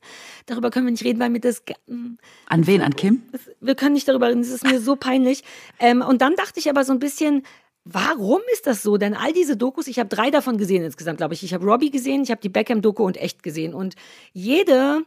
Darüber 0.47 0.71
können 0.71 0.87
wir 0.87 0.93
nicht 0.93 1.05
reden, 1.05 1.19
weil 1.19 1.31
mir 1.31 1.41
das. 1.41 1.63
mm, 1.89 2.15
An 2.47 2.67
wen? 2.69 2.83
An 2.83 2.95
Kim? 2.95 3.23
wir 3.61 3.75
können 3.75 3.95
nicht 3.95 4.07
darüber 4.09 4.29
reden, 4.29 4.43
das 4.43 4.51
ist 4.51 4.65
mir 4.65 4.81
so 4.81 4.95
peinlich. 4.97 5.43
Ähm, 5.81 6.03
und 6.03 6.23
dann 6.23 6.35
dachte 6.37 6.61
ich 6.61 6.71
aber 6.71 6.85
so 6.85 6.93
ein 6.93 6.99
bisschen, 7.01 7.43
warum 7.93 8.41
ist 8.53 8.67
das 8.67 8.83
so? 8.83 8.97
Denn 8.97 9.15
all 9.15 9.33
diese 9.33 9.57
Dokus, 9.57 9.87
ich 9.87 9.99
habe 9.99 10.09
drei 10.09 10.31
davon 10.31 10.59
gesehen 10.59 10.85
insgesamt, 10.85 11.19
glaube 11.19 11.35
ich. 11.35 11.43
Ich 11.43 11.55
habe 11.55 11.65
Robbie 11.67 11.91
gesehen, 11.91 12.23
ich 12.23 12.31
habe 12.31 12.41
die 12.41 12.49
Beckham-Doku 12.49 13.05
und 13.05 13.17
echt 13.17 13.43
gesehen. 13.43 13.75
Und 13.75 13.95
jede 14.33 15.05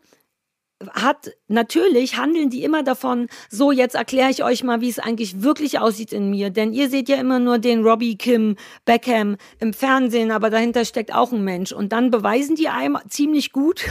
hat, 0.91 1.31
natürlich 1.47 2.17
handeln 2.17 2.49
die 2.49 2.63
immer 2.63 2.83
davon, 2.83 3.27
so 3.49 3.71
jetzt 3.71 3.95
erkläre 3.95 4.29
ich 4.29 4.43
euch 4.43 4.63
mal, 4.63 4.81
wie 4.81 4.89
es 4.89 4.99
eigentlich 4.99 5.41
wirklich 5.41 5.79
aussieht 5.79 6.13
in 6.13 6.29
mir. 6.29 6.49
Denn 6.49 6.73
ihr 6.73 6.89
seht 6.89 7.09
ja 7.09 7.17
immer 7.17 7.39
nur 7.39 7.59
den 7.59 7.83
Robbie, 7.83 8.17
Kim, 8.17 8.57
Beckham 8.85 9.37
im 9.59 9.73
Fernsehen, 9.73 10.31
aber 10.31 10.49
dahinter 10.49 10.85
steckt 10.85 11.13
auch 11.13 11.31
ein 11.31 11.43
Mensch. 11.43 11.71
Und 11.71 11.93
dann 11.93 12.11
beweisen 12.11 12.55
die 12.55 12.67
einem 12.67 12.97
ziemlich 13.07 13.51
gut 13.51 13.85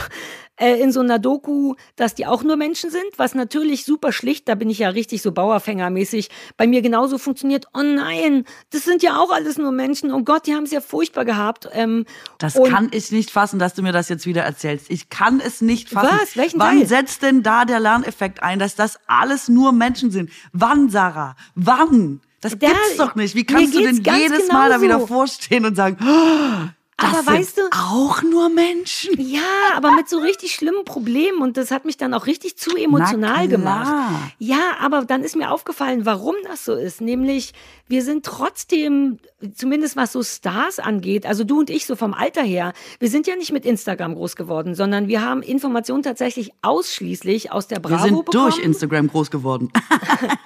äh, 0.57 0.79
in 0.79 0.91
so 0.91 0.99
einer 0.99 1.19
Doku, 1.19 1.75
dass 1.95 2.13
die 2.15 2.25
auch 2.27 2.43
nur 2.43 2.55
Menschen 2.55 2.89
sind, 2.91 3.03
was 3.17 3.33
natürlich 3.35 3.85
super 3.85 4.11
schlicht, 4.11 4.47
da 4.47 4.55
bin 4.55 4.69
ich 4.69 4.79
ja 4.79 4.89
richtig 4.89 5.21
so 5.21 5.31
Bauerfängermäßig, 5.31 6.29
bei 6.57 6.67
mir 6.67 6.81
genauso 6.81 7.17
funktioniert. 7.17 7.65
Oh 7.73 7.81
nein, 7.81 8.45
das 8.71 8.83
sind 8.83 9.01
ja 9.03 9.17
auch 9.17 9.31
alles 9.31 9.57
nur 9.57 9.71
Menschen. 9.71 10.11
Oh 10.11 10.21
Gott, 10.23 10.45
die 10.47 10.53
haben 10.53 10.63
es 10.65 10.71
ja 10.71 10.81
furchtbar 10.81 11.25
gehabt. 11.25 11.67
Ähm, 11.73 12.05
Das 12.37 12.53
kann 12.69 12.89
ich 12.91 13.11
nicht 13.11 13.31
fassen, 13.31 13.57
dass 13.59 13.73
du 13.73 13.81
mir 13.81 13.91
das 13.91 14.09
jetzt 14.09 14.25
wieder 14.25 14.43
erzählst. 14.43 14.89
Ich 14.89 15.09
kann 15.09 15.39
es 15.39 15.61
nicht 15.61 15.89
fassen. 15.89 16.17
Was? 16.21 16.37
Welchen 16.37 16.59
Wann 16.59 16.77
Teil? 16.79 16.87
setzt 16.87 17.23
denn 17.23 17.41
da 17.43 17.65
der 17.65 17.79
Lerneffekt 17.79 18.43
ein, 18.43 18.59
dass 18.59 18.75
das 18.75 18.99
alles 19.07 19.47
nur 19.49 19.71
Menschen 19.71 20.11
sind? 20.11 20.29
Wann, 20.51 20.89
Sarah? 20.89 21.35
Wann? 21.55 22.21
Das 22.41 22.57
Der- 22.57 22.69
gibt's 22.69 22.97
doch 22.97 23.15
nicht. 23.15 23.35
Wie 23.35 23.45
kannst 23.45 23.73
du 23.73 23.79
denn 23.79 24.03
jedes 24.03 24.49
Mal 24.51 24.69
da 24.69 24.81
wieder 24.81 24.99
vorstehen 25.07 25.65
und 25.65 25.75
sagen, 25.75 25.97
"Oh, 26.01 26.67
aber 27.05 27.17
sind 27.23 27.27
weißt 27.27 27.57
du, 27.57 27.61
auch 27.71 28.21
nur 28.23 28.49
Menschen. 28.49 29.13
ja, 29.19 29.41
aber 29.75 29.91
mit 29.91 30.07
so 30.09 30.19
richtig 30.19 30.53
schlimmen 30.53 30.85
Problemen 30.85 31.41
und 31.41 31.57
das 31.57 31.71
hat 31.71 31.85
mich 31.85 31.97
dann 31.97 32.13
auch 32.13 32.25
richtig 32.25 32.57
zu 32.57 32.75
emotional 32.75 33.47
gemacht. 33.47 33.91
Ja, 34.39 34.77
aber 34.79 35.05
dann 35.05 35.23
ist 35.23 35.35
mir 35.35 35.51
aufgefallen, 35.51 36.05
warum 36.05 36.35
das 36.47 36.65
so 36.65 36.73
ist. 36.73 37.01
Nämlich, 37.01 37.53
wir 37.87 38.03
sind 38.03 38.25
trotzdem, 38.25 39.19
zumindest 39.55 39.95
was 39.95 40.11
so 40.11 40.23
Stars 40.23 40.79
angeht, 40.79 41.25
also 41.25 41.43
du 41.43 41.59
und 41.59 41.69
ich 41.69 41.85
so 41.85 41.95
vom 41.95 42.13
Alter 42.13 42.41
her, 42.43 42.73
wir 42.99 43.09
sind 43.09 43.27
ja 43.27 43.35
nicht 43.35 43.51
mit 43.51 43.65
Instagram 43.65 44.15
groß 44.15 44.35
geworden, 44.35 44.75
sondern 44.75 45.07
wir 45.07 45.21
haben 45.21 45.41
Informationen 45.41 46.03
tatsächlich 46.03 46.51
ausschließlich 46.61 47.51
aus 47.51 47.67
der 47.67 47.79
Bravo 47.79 47.95
Wir 47.95 48.09
sind 48.09 48.25
bekommen. 48.25 48.49
durch 48.51 48.59
Instagram 48.63 49.07
groß 49.07 49.31
geworden. 49.31 49.71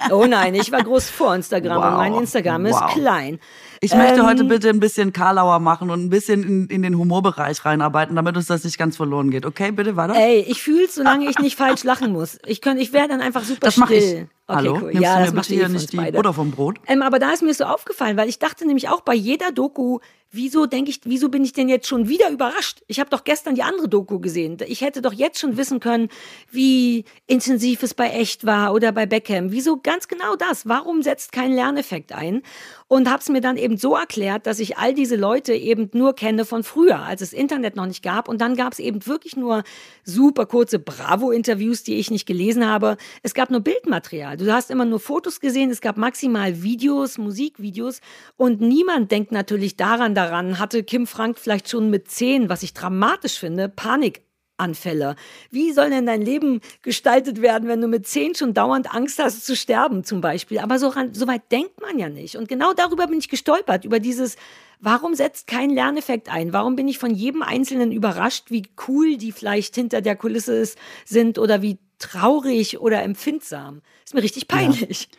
Oh 0.09 0.25
nein, 0.25 0.55
ich 0.55 0.71
war 0.71 0.81
groß 0.83 1.09
vor 1.09 1.35
Instagram 1.35 1.77
und 1.77 1.83
Wow. 1.91 1.97
mein 1.97 2.13
Instagram 2.15 2.65
ist 2.65 2.75
Wow. 2.79 2.93
klein. 2.93 3.39
Ich 3.81 3.93
möchte 3.93 4.19
Ähm, 4.19 4.25
heute 4.25 4.43
bitte 4.43 4.69
ein 4.69 4.79
bisschen 4.79 5.13
Karlauer 5.13 5.59
machen 5.59 5.89
und 5.89 6.03
ein 6.03 6.09
bisschen 6.09 6.43
in, 6.43 6.67
in 6.67 6.81
den 6.81 6.97
Humorbereich 6.97 7.63
reinarbeiten, 7.65 8.15
damit 8.15 8.35
uns 8.35 8.47
das 8.47 8.63
nicht 8.63 8.77
ganz 8.77 8.97
verloren 8.97 9.29
geht. 9.31 9.45
Okay, 9.45 9.71
bitte 9.71 9.95
weiter. 9.95 10.15
Ey, 10.15 10.39
ich 10.39 10.61
fühl's, 10.61 10.95
solange 10.95 11.29
ich 11.29 11.39
nicht 11.39 11.55
falsch 11.55 11.83
lachen 11.83 12.11
muss. 12.11 12.39
Ich 12.45 12.61
könnte, 12.61 12.81
ich 12.81 12.93
wäre 12.93 13.07
dann 13.07 13.21
einfach 13.21 13.43
super 13.43 13.67
das 13.67 13.75
still. 13.75 14.29
Okay, 14.47 14.57
Hallo? 14.59 14.73
cool. 14.75 14.81
Nimmst 14.93 15.01
Ja, 15.01 15.19
du 15.19 15.25
das 15.25 15.33
macht 15.33 15.45
hier 15.47 15.63
von 15.63 15.73
nicht 15.73 15.91
die 15.91 15.97
beide. 15.97 16.15
Butter 16.17 16.33
vom 16.33 16.51
Brot? 16.51 16.79
Ähm, 16.87 17.01
aber 17.01 17.19
da 17.19 17.31
ist 17.33 17.43
mir 17.43 17.53
so 17.53 17.65
aufgefallen, 17.65 18.15
weil 18.17 18.29
ich 18.29 18.39
dachte 18.39 18.65
nämlich 18.65 18.87
auch 18.89 19.01
bei 19.01 19.13
jeder 19.13 19.51
Doku, 19.51 19.99
wieso 20.31 20.65
denke 20.65 20.89
ich, 20.89 20.99
wieso 21.05 21.29
bin 21.29 21.43
ich 21.43 21.53
denn 21.53 21.69
jetzt 21.69 21.87
schon 21.87 22.07
wieder 22.09 22.29
überrascht? 22.29 22.81
Ich 22.87 22.99
habe 22.99 23.09
doch 23.09 23.23
gestern 23.23 23.55
die 23.55 23.63
andere 23.63 23.87
Doku 23.89 24.19
gesehen. 24.19 24.57
Ich 24.67 24.81
hätte 24.81 25.01
doch 25.01 25.13
jetzt 25.13 25.39
schon 25.39 25.57
wissen 25.57 25.79
können, 25.79 26.09
wie 26.51 27.05
intensiv 27.27 27.81
es 27.83 27.93
bei 27.93 28.09
echt 28.09 28.45
war 28.45 28.73
oder 28.73 28.91
bei 28.91 29.05
Beckham. 29.05 29.51
Wieso 29.51 29.77
ganz 29.77 30.07
genau 30.07 30.35
das? 30.35 30.65
Warum 30.67 31.01
setzt 31.01 31.31
kein 31.31 31.51
Lerneffekt 31.53 32.11
ein? 32.13 32.41
Und 32.89 33.09
habe 33.09 33.19
es 33.21 33.27
mir 33.29 33.41
dann 33.41 33.57
eben 33.57 33.77
so 33.77 33.95
erklärt, 33.95 34.47
dass 34.47 34.59
ich 34.59 34.77
all 34.77 34.93
diese 34.93 35.17
Leute 35.17 35.53
eben 35.53 35.89
nur 35.93 36.13
kenne 36.15 36.45
von 36.45 36.63
früher, 36.63 36.99
als 36.99 37.21
es 37.21 37.33
Internet 37.33 37.75
noch 37.75 37.85
nicht 37.85 38.01
gab. 38.03 38.29
Und 38.29 38.39
dann 38.39 38.55
gab 38.55 38.71
es 38.73 38.79
eben 38.79 39.05
wirklich 39.07 39.35
nur 39.35 39.63
super 40.05 40.45
kurze 40.45 40.79
Bravo-Interviews, 40.79 41.83
die 41.83 41.95
ich 41.95 42.11
nicht 42.11 42.25
gelesen 42.25 42.65
habe. 42.65 42.95
Es 43.23 43.33
gab 43.33 43.49
nur 43.49 43.59
Bildmaterial. 43.61 44.36
Du 44.37 44.53
hast 44.53 44.69
immer 44.69 44.85
nur 44.85 44.99
Fotos 44.99 45.39
gesehen. 45.39 45.71
Es 45.71 45.81
gab 45.81 45.97
maximal 45.97 46.61
Videos, 46.61 47.17
Musikvideos. 47.17 48.01
Und 48.35 48.61
niemand 48.61 49.11
denkt 49.11 49.31
natürlich 49.31 49.77
daran, 49.77 50.13
daran, 50.13 50.59
hatte 50.59 50.83
Kim 50.83 51.07
Frank 51.07 51.39
vielleicht 51.39 51.69
schon 51.69 51.89
mit 51.89 52.09
zehn, 52.09 52.47
was 52.47 52.61
ich 52.61 52.73
dramatisch 52.73 53.39
finde, 53.39 53.67
Panik. 53.67 54.21
Anfälle. 54.59 55.15
Wie 55.51 55.71
soll 55.71 55.91
denn 55.91 56.07
dein 56.07 56.21
Leben 56.21 56.61
gestaltet 56.81 57.41
werden, 57.41 57.67
wenn 57.69 57.79
du 57.79 57.87
mit 57.87 58.07
zehn 58.07 58.33
schon 58.33 58.55
dauernd 58.55 58.93
Angst 58.93 59.19
hast 59.19 59.45
zu 59.45 59.55
sterben 59.55 60.03
zum 60.03 60.19
Beispiel? 60.19 60.57
Aber 60.59 60.79
so, 60.79 60.91
so 61.11 61.27
weit 61.27 61.51
denkt 61.51 61.79
man 61.79 61.99
ja 61.99 62.09
nicht. 62.09 62.35
Und 62.35 62.49
genau 62.49 62.73
darüber 62.73 63.05
bin 63.05 63.19
ich 63.19 63.29
gestolpert, 63.29 63.85
über 63.85 63.99
dieses, 63.99 64.35
warum 64.79 65.13
setzt 65.13 65.45
kein 65.45 65.69
Lerneffekt 65.69 66.31
ein? 66.31 66.53
Warum 66.53 66.75
bin 66.75 66.87
ich 66.87 66.97
von 66.97 67.13
jedem 67.13 67.43
Einzelnen 67.43 67.91
überrascht, 67.91 68.49
wie 68.49 68.63
cool 68.87 69.17
die 69.17 69.31
vielleicht 69.31 69.75
hinter 69.75 70.01
der 70.01 70.15
Kulisse 70.15 70.55
ist, 70.55 70.77
sind 71.05 71.37
oder 71.37 71.61
wie 71.61 71.77
traurig 71.99 72.79
oder 72.79 73.03
empfindsam? 73.03 73.81
Ist 74.05 74.13
mir 74.13 74.23
richtig 74.23 74.47
peinlich. 74.47 75.09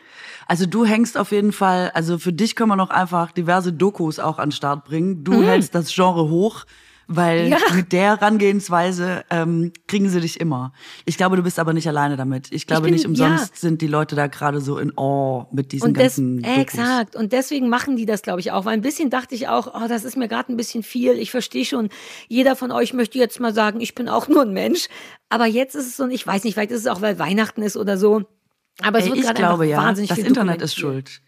Also 0.46 0.64
du 0.66 0.84
hängst 0.84 1.18
auf 1.18 1.30
jeden 1.32 1.52
Fall, 1.52 1.90
also 1.94 2.18
für 2.18 2.32
dich 2.32 2.56
können 2.56 2.70
wir 2.70 2.76
noch 2.76 2.90
einfach 2.90 3.32
diverse 3.32 3.72
Dokus 3.72 4.18
auch 4.18 4.38
an 4.38 4.48
den 4.48 4.52
Start 4.52 4.84
bringen. 4.84 5.22
Du 5.24 5.42
hältst 5.42 5.74
das 5.74 5.92
Genre 5.94 6.28
hoch, 6.30 6.64
weil 7.06 7.46
Mhm. 7.46 7.50
Ja. 7.52 7.58
mit 7.74 7.92
der 7.92 8.02
Herangehensweise 8.18 9.24
ähm, 9.30 9.72
kriegen 9.86 10.08
sie 10.08 10.20
dich 10.20 10.40
immer. 10.40 10.72
Ich 11.04 11.16
glaube, 11.16 11.36
du 11.36 11.42
bist 11.42 11.58
aber 11.58 11.72
nicht 11.72 11.88
alleine 11.88 12.16
damit. 12.16 12.50
Ich 12.52 12.66
glaube 12.66 12.82
bin- 12.84 12.94
nicht 12.94 13.06
umsonst 13.06 13.50
ja. 13.54 13.60
sind 13.60 13.80
die 13.82 13.86
Leute 13.86 14.14
da 14.16 14.26
gerade 14.26 14.60
so 14.60 14.78
in 14.78 14.92
Awe 14.96 15.46
mit 15.52 15.72
diesen 15.72 15.88
Und 15.88 15.94
des, 15.96 16.02
ganzen 16.16 16.42
Dokus. 16.42 16.58
exakt. 16.60 17.16
Und 17.16 17.32
deswegen 17.32 17.68
machen 17.68 17.96
die 17.96 18.06
das, 18.06 18.22
glaube 18.22 18.40
ich, 18.40 18.52
auch. 18.52 18.64
Weil 18.64 18.74
ein 18.74 18.82
bisschen 18.82 19.10
dachte 19.10 19.34
ich 19.34 19.48
auch, 19.48 19.74
oh, 19.74 19.88
das 19.88 20.04
ist 20.04 20.16
mir 20.16 20.28
gerade 20.28 20.52
ein 20.52 20.56
bisschen 20.56 20.82
viel. 20.82 21.12
Ich 21.12 21.30
verstehe 21.30 21.64
schon, 21.64 21.88
jeder 22.28 22.56
von 22.56 22.70
euch 22.70 22.92
möchte 22.94 23.18
jetzt 23.18 23.40
mal 23.40 23.52
sagen, 23.54 23.80
ich 23.80 23.94
bin 23.94 24.08
auch 24.08 24.28
nur 24.28 24.42
ein 24.42 24.52
Mensch. 24.52 24.88
Aber 25.28 25.46
jetzt 25.46 25.74
ist 25.74 25.86
es 25.86 25.96
so, 25.96 26.04
und 26.04 26.10
ich 26.10 26.26
weiß 26.26 26.44
nicht, 26.44 26.54
vielleicht 26.54 26.70
ist 26.70 26.80
es 26.80 26.86
auch, 26.86 27.00
weil 27.02 27.18
Weihnachten 27.18 27.62
ist 27.62 27.76
oder 27.76 27.98
so. 27.98 28.22
Aber 28.82 28.98
es 28.98 29.04
Ey, 29.04 29.10
wird 29.10 29.18
ich 29.18 29.24
gerade 29.24 29.38
glaube 29.38 29.66
ja, 29.66 29.76
wahnsinnig 29.78 30.08
das 30.08 30.18
viel 30.18 30.26
Internet 30.26 30.62
ist 30.62 30.76
schuld. 30.78 31.20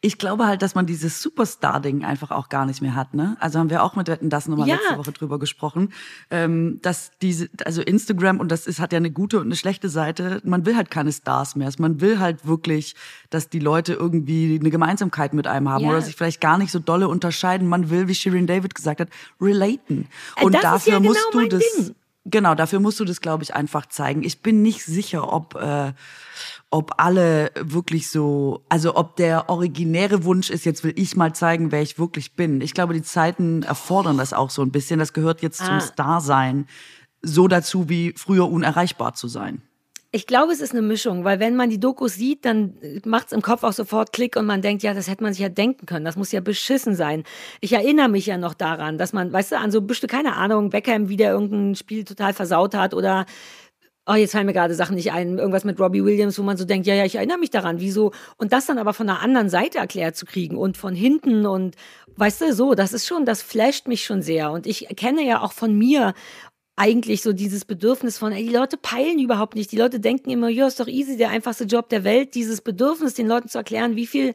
Ich 0.00 0.18
glaube 0.18 0.46
halt, 0.46 0.62
dass 0.62 0.74
man 0.76 0.86
dieses 0.86 1.22
Superstar-Ding 1.22 2.04
einfach 2.04 2.30
auch 2.30 2.48
gar 2.48 2.66
nicht 2.66 2.82
mehr 2.82 2.94
hat. 2.94 3.14
Ne? 3.14 3.36
Also 3.40 3.58
haben 3.58 3.70
wir 3.70 3.82
auch 3.82 3.96
mit 3.96 4.06
Wetten 4.06 4.30
das 4.30 4.46
nochmal 4.46 4.68
Ja. 4.68 4.76
letzte 4.76 4.96
Woche 4.98 5.10
drüber 5.12 5.38
gesprochen, 5.40 5.92
ähm, 6.30 6.78
dass 6.82 7.10
diese, 7.20 7.48
also 7.64 7.82
Instagram 7.82 8.38
und 8.38 8.50
das 8.52 8.66
ist 8.68 8.78
hat 8.80 8.92
ja 8.92 8.96
eine 8.98 9.10
gute 9.10 9.38
und 9.38 9.46
eine 9.46 9.56
schlechte 9.56 9.88
Seite. 9.88 10.40
Man 10.44 10.66
will 10.66 10.76
halt 10.76 10.90
keine 10.90 11.10
Stars 11.12 11.56
mehr. 11.56 11.70
Man 11.78 12.00
will 12.00 12.18
halt 12.20 12.46
wirklich, 12.46 12.94
dass 13.30 13.48
die 13.48 13.58
Leute 13.60 13.94
irgendwie 13.94 14.58
eine 14.60 14.70
Gemeinsamkeit 14.70 15.34
mit 15.34 15.46
einem 15.48 15.68
haben 15.68 15.84
Ja. 15.84 15.90
oder 15.90 16.02
sich 16.02 16.14
vielleicht 16.14 16.40
gar 16.40 16.58
nicht 16.58 16.70
so 16.70 16.78
dolle 16.78 17.08
unterscheiden. 17.08 17.66
Man 17.68 17.90
will, 17.90 18.06
wie 18.08 18.14
Shirin 18.14 18.46
David 18.46 18.74
gesagt 18.76 19.00
hat, 19.00 19.08
relaten. 19.40 20.06
Äh, 20.36 20.44
Und 20.44 20.54
das 20.54 20.62
dafür 20.62 20.92
ja 20.94 20.98
genau 20.98 21.10
musst 21.10 21.28
du 21.32 21.46
das. 21.48 21.62
Ding. 21.76 21.94
Genau, 22.30 22.54
dafür 22.54 22.80
musst 22.80 23.00
du 23.00 23.04
das, 23.04 23.20
glaube 23.20 23.42
ich, 23.44 23.54
einfach 23.54 23.86
zeigen. 23.86 24.22
Ich 24.22 24.42
bin 24.42 24.60
nicht 24.62 24.84
sicher, 24.84 25.32
ob, 25.32 25.54
äh, 25.54 25.92
ob 26.70 26.92
alle 26.98 27.50
wirklich 27.58 28.10
so, 28.10 28.64
also 28.68 28.96
ob 28.96 29.16
der 29.16 29.48
originäre 29.48 30.24
Wunsch 30.24 30.50
ist, 30.50 30.64
jetzt 30.66 30.84
will 30.84 30.92
ich 30.96 31.16
mal 31.16 31.34
zeigen, 31.34 31.72
wer 31.72 31.80
ich 31.80 31.98
wirklich 31.98 32.34
bin. 32.34 32.60
Ich 32.60 32.74
glaube, 32.74 32.92
die 32.92 33.02
Zeiten 33.02 33.62
erfordern 33.62 34.18
das 34.18 34.32
auch 34.32 34.50
so 34.50 34.62
ein 34.62 34.70
bisschen. 34.70 34.98
Das 34.98 35.12
gehört 35.12 35.40
jetzt 35.42 35.62
Ah. 35.62 35.66
zum 35.66 35.80
Starsein 35.80 36.66
so 37.22 37.48
dazu, 37.48 37.88
wie 37.88 38.12
früher 38.16 38.48
unerreichbar 38.48 39.14
zu 39.14 39.26
sein. 39.28 39.62
Ich 40.10 40.26
glaube, 40.26 40.52
es 40.52 40.62
ist 40.62 40.72
eine 40.72 40.80
Mischung, 40.80 41.24
weil 41.24 41.38
wenn 41.38 41.54
man 41.54 41.68
die 41.68 41.78
Dokus 41.78 42.14
sieht, 42.14 42.46
dann 42.46 42.78
macht 43.04 43.26
es 43.26 43.32
im 43.32 43.42
Kopf 43.42 43.62
auch 43.62 43.74
sofort 43.74 44.14
Klick 44.14 44.36
und 44.36 44.46
man 44.46 44.62
denkt, 44.62 44.82
ja, 44.82 44.94
das 44.94 45.06
hätte 45.06 45.22
man 45.22 45.34
sich 45.34 45.42
ja 45.42 45.50
denken 45.50 45.84
können. 45.84 46.06
Das 46.06 46.16
muss 46.16 46.32
ja 46.32 46.40
beschissen 46.40 46.94
sein. 46.94 47.24
Ich 47.60 47.74
erinnere 47.74 48.08
mich 48.08 48.24
ja 48.24 48.38
noch 48.38 48.54
daran, 48.54 48.96
dass 48.96 49.12
man, 49.12 49.30
weißt 49.30 49.52
du, 49.52 49.58
an 49.58 49.70
so 49.70 49.82
bestimmte, 49.82 50.16
keine 50.16 50.34
Ahnung, 50.36 50.70
Beckham 50.70 51.10
wieder 51.10 51.30
irgendein 51.30 51.74
Spiel 51.74 52.04
total 52.04 52.32
versaut 52.32 52.74
hat 52.74 52.94
oder 52.94 53.26
Oh, 54.10 54.14
jetzt 54.14 54.32
fallen 54.32 54.46
mir 54.46 54.54
gerade 54.54 54.72
Sachen 54.74 54.96
nicht 54.96 55.12
ein. 55.12 55.36
Irgendwas 55.36 55.64
mit 55.64 55.78
Robbie 55.78 56.02
Williams, 56.02 56.38
wo 56.38 56.42
man 56.42 56.56
so 56.56 56.64
denkt, 56.64 56.86
ja, 56.86 56.94
ja, 56.94 57.04
ich 57.04 57.16
erinnere 57.16 57.36
mich 57.36 57.50
daran, 57.50 57.78
wieso. 57.78 58.12
Und 58.38 58.54
das 58.54 58.64
dann 58.64 58.78
aber 58.78 58.94
von 58.94 59.06
der 59.06 59.20
anderen 59.20 59.50
Seite 59.50 59.76
erklärt 59.76 60.16
zu 60.16 60.24
kriegen 60.24 60.56
und 60.56 60.78
von 60.78 60.94
hinten 60.94 61.44
und, 61.44 61.76
weißt 62.16 62.40
du, 62.40 62.54
so, 62.54 62.74
das 62.74 62.94
ist 62.94 63.06
schon, 63.06 63.26
das 63.26 63.42
flasht 63.42 63.86
mich 63.86 64.04
schon 64.06 64.22
sehr. 64.22 64.50
Und 64.50 64.66
ich 64.66 64.88
kenne 64.96 65.26
ja 65.26 65.42
auch 65.42 65.52
von 65.52 65.76
mir 65.76 66.14
eigentlich 66.78 67.22
so 67.22 67.32
dieses 67.32 67.64
Bedürfnis 67.64 68.18
von, 68.18 68.32
ey, 68.32 68.44
die 68.44 68.54
Leute 68.54 68.76
peilen 68.76 69.18
überhaupt 69.18 69.56
nicht. 69.56 69.72
Die 69.72 69.76
Leute 69.76 69.98
denken 70.00 70.30
immer, 70.30 70.48
ja, 70.48 70.66
ist 70.66 70.78
doch 70.78 70.86
easy, 70.86 71.16
der 71.16 71.30
einfachste 71.30 71.64
Job 71.64 71.88
der 71.88 72.04
Welt. 72.04 72.34
Dieses 72.34 72.60
Bedürfnis, 72.60 73.14
den 73.14 73.26
Leuten 73.26 73.48
zu 73.48 73.58
erklären, 73.58 73.96
wie 73.96 74.06
viel, 74.06 74.34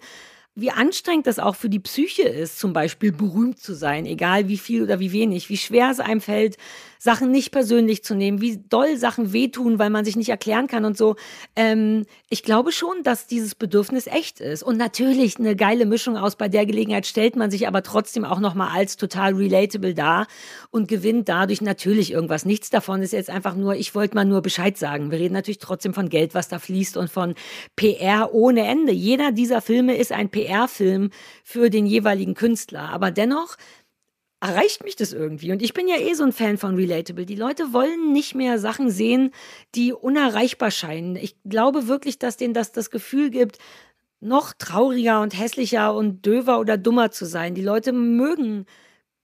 wie 0.54 0.70
anstrengend 0.70 1.26
das 1.26 1.40
auch 1.40 1.56
für 1.56 1.70
die 1.70 1.80
Psyche 1.80 2.24
ist, 2.24 2.60
zum 2.60 2.74
Beispiel 2.74 3.12
berühmt 3.12 3.60
zu 3.60 3.74
sein, 3.74 4.06
egal 4.06 4.50
wie 4.50 4.58
viel 4.58 4.84
oder 4.84 5.00
wie 5.00 5.14
wenig, 5.14 5.50
wie 5.50 5.58
schwer 5.58 5.90
es 5.90 6.00
einem 6.00 6.22
fällt, 6.22 6.58
Sachen 7.04 7.32
nicht 7.32 7.52
persönlich 7.52 8.02
zu 8.02 8.16
nehmen, 8.16 8.40
wie 8.40 8.64
doll 8.70 8.96
Sachen 8.96 9.34
wehtun, 9.34 9.78
weil 9.78 9.90
man 9.90 10.06
sich 10.06 10.16
nicht 10.16 10.30
erklären 10.30 10.68
kann 10.68 10.86
und 10.86 10.98
so. 10.98 11.18
Ähm, 11.54 12.06
ich 12.30 12.44
glaube 12.44 12.72
schon, 12.72 13.04
dass 13.04 13.28
dieses 13.28 13.56
Bedürfnis 13.56 14.08
echt 14.08 14.40
ist. 14.40 14.64
Und 14.64 14.78
natürlich 14.78 15.38
eine 15.38 15.58
geile 15.58 15.86
Mischung 15.86 16.16
aus. 16.16 16.38
Bei 16.38 16.48
der 16.48 16.66
Gelegenheit 16.66 17.06
stellt 17.06 17.36
man 17.36 17.52
sich 17.52 17.68
aber 17.68 17.84
trotzdem 17.84 18.24
auch 18.24 18.40
nochmal 18.40 18.70
als 18.74 18.96
total 18.96 19.34
relatable 19.34 19.94
dar 19.94 20.28
und 20.72 20.88
gewinnt 20.88 21.28
dadurch 21.28 21.60
natürlich 21.60 22.14
irgendwas. 22.14 22.46
Nichts 22.46 22.70
davon 22.70 23.02
ist 23.02 23.12
jetzt 23.12 23.30
einfach 23.30 23.56
nur, 23.56 23.76
ich 23.76 23.94
wollte 23.96 24.16
mal 24.16 24.24
nur 24.24 24.42
Bescheid 24.42 24.78
sagen. 24.78 25.12
Wir 25.12 25.20
reden 25.20 25.34
natürlich 25.34 25.60
trotzdem 25.60 25.94
von 25.94 26.08
Geld, 26.08 26.34
was 26.34 26.48
da 26.48 26.58
fließt 26.58 26.96
und 26.96 27.10
von 27.10 27.36
PR 27.76 28.34
ohne 28.34 28.66
Ende. 28.66 28.94
Jeder 28.94 29.34
dieser 29.34 29.60
Filme 29.60 29.98
ist 29.98 30.14
ein 30.14 30.30
PR-Film 30.30 31.10
für 31.44 31.70
den 31.70 31.86
jeweiligen 31.86 32.34
Künstler. 32.34 32.92
Aber 32.94 33.12
dennoch 33.12 33.58
erreicht 34.44 34.84
mich 34.84 34.98
das 34.98 35.14
irgendwie. 35.14 35.54
Und 35.54 35.62
ich 35.62 35.74
bin 35.74 35.88
ja 35.88 35.96
eh 35.96 36.14
so 36.16 36.24
ein 36.26 36.34
Fan 36.34 36.58
von 36.58 36.76
Relatable. 36.76 37.26
Die 37.26 37.36
Leute 37.36 37.72
wollen 37.72 38.12
nicht 38.12 38.36
mehr 38.36 38.60
Sachen 38.60 38.90
sehen, 38.90 39.32
die 39.74 39.94
unerreichbar 39.94 40.70
scheinen. 40.70 41.16
Ich 41.16 41.38
glaube 41.46 41.88
wirklich, 41.88 42.20
dass 42.20 42.36
denen 42.36 42.54
das 42.54 42.74
das 42.74 42.90
Gefühl 42.90 43.30
gibt, 43.30 43.58
noch 44.20 44.52
trauriger 44.54 45.22
und 45.22 45.38
hässlicher 45.38 45.96
und 45.96 46.26
döver 46.26 46.60
oder 46.60 46.78
dummer 46.78 47.10
zu 47.12 47.26
sein. 47.26 47.56
Die 47.56 47.62
Leute 47.62 47.94
mögen 47.94 48.66